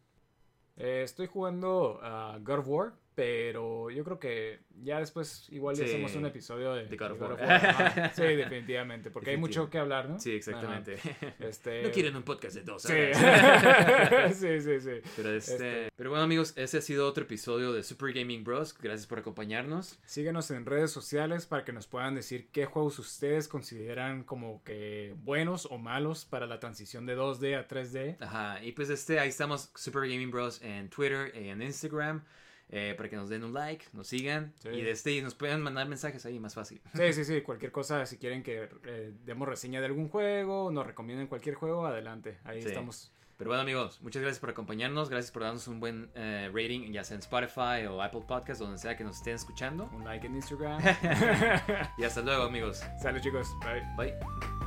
Eh, 0.78 1.02
estoy 1.04 1.28
jugando 1.28 2.00
a 2.02 2.38
God 2.40 2.60
of 2.60 2.68
War, 2.68 2.94
pero 3.18 3.89
yo 3.89 4.03
creo 4.03 4.19
que 4.19 4.60
ya 4.84 4.99
después 4.99 5.48
igual 5.49 5.76
ya 5.76 5.85
Sí. 5.85 5.89
hacemos 5.89 6.14
un 6.15 6.27
episodio 6.27 6.76
de, 6.76 6.85
De. 6.85 6.98
Ajá. 7.44 8.11
Sí, 8.15 8.22
definitivamente, 8.22 9.10
porque 9.10 9.31
hay 9.31 9.38
mucho 9.38 9.72
que 9.72 9.80
hablar, 9.80 10.07
¿no? 10.07 10.19
Sí, 10.19 10.34
exactamente. 10.34 10.98
Este... 11.39 11.81
No 11.81 11.89
quieren 11.89 12.15
un 12.15 12.22
podcast 12.22 12.53
de 12.57 12.61
dos 12.61 12.84
sí, 14.34 14.61
sí, 14.61 14.80
sí. 14.80 15.02
Pero, 15.15 15.31
este... 15.31 15.53
Este- 15.56 15.91
Pero 15.95 16.11
bueno 16.11 16.23
amigos, 16.26 16.53
ese 16.57 16.77
ha 16.77 16.81
sido 16.81 17.07
otro 17.07 17.23
episodio 17.23 17.73
de 17.73 17.81
Super 17.81 18.14
Gaming 18.14 18.44
Bros. 18.44 18.77
Gracias 18.80 19.07
por 19.07 19.18
acompañarnos. 19.18 19.98
Síguenos 20.06 20.52
en 20.52 20.68
redes 20.68 20.91
sociales 20.91 21.48
para 21.48 21.65
que 21.65 21.73
nos 21.73 21.88
puedan 21.88 22.14
decir 22.14 22.49
qué 22.52 22.68
juegos 22.68 22.99
ustedes 22.99 23.48
consideran 23.48 24.26
como 24.26 24.64
que 24.64 25.15
buenos 25.23 25.65
o 25.72 25.80
malos 25.80 26.23
para 26.26 26.45
la 26.45 26.60
transición 26.60 27.07
de 27.07 27.18
2D 27.18 27.57
a 27.57 27.68
3D. 27.68 28.18
Ajá, 28.19 28.64
y 28.64 28.73
pues 28.73 28.91
este, 28.91 29.19
ahí 29.19 29.30
estamos, 29.30 29.72
Super 29.73 30.03
Gaming 30.03 30.30
Bros. 30.30 30.61
en 30.61 30.88
Twitter 30.91 31.31
y 31.35 31.48
en 31.48 31.64
Instagram. 31.64 32.23
Eh, 32.69 32.94
para 32.98 33.10
que 33.10 33.15
nos 33.15 33.30
den 33.30 33.44
un 33.44 33.53
like, 33.53 33.85
nos 33.94 34.07
sigan. 34.07 34.53
Sí. 34.60 34.69
Y 34.69 34.81
este, 34.88 35.11
y 35.14 35.22
nos 35.22 35.35
pueden 35.35 35.61
mandar 35.61 35.88
mensajes 35.88 36.26
ahí 36.26 36.39
más 36.39 36.53
fácil. 36.56 36.81
Sí, 36.94 37.14
sí, 37.14 37.23
sí, 37.26 37.41
cualquier 37.41 37.72
cosa, 37.72 38.06
si 38.06 38.18
quieren 38.18 38.44
que 38.44 38.69
eh, 38.85 39.14
demos 39.26 39.48
reseña 39.48 39.80
de 39.80 39.85
algún 39.88 40.10
juego, 40.10 40.72
nos 40.72 40.85
recomienden 40.85 41.27
cualquier 41.27 41.56
juego, 41.56 41.85
adelante. 41.85 42.38
Ahí 42.44 42.61
Sí. 42.61 42.68
estamos. 42.69 43.11
Pero 43.38 43.52
bueno 43.52 43.61
amigos, 43.61 44.02
muchas 44.02 44.23
gracias 44.23 44.39
por 44.39 44.49
acompañarnos. 44.49 45.11
Gracias 45.11 45.31
por 45.31 45.44
darnos 45.44 45.68
un 45.68 45.80
buen 45.80 46.10
eh, 46.15 46.49
rating, 46.52 46.91
ya 46.91 47.03
sea 47.03 47.14
en 47.15 47.19
Spotify 47.19 47.85
o 47.88 48.02
Apple 48.02 48.23
Podcast, 48.27 48.60
donde 48.60 48.80
sea 48.80 48.98
que 48.98 49.03
nos 49.03 49.18
estén 49.18 49.35
escuchando. 49.35 49.88
Un 49.94 50.03
like 50.06 50.26
en 50.26 50.34
Instagram. 50.35 50.81
Y 51.99 52.03
hasta 52.03 52.22
luego 52.22 52.44
amigos. 52.44 52.84
Salud 52.99 53.19
chicos. 53.22 53.48
Bye. 53.61 53.84
Bye. 53.95 54.66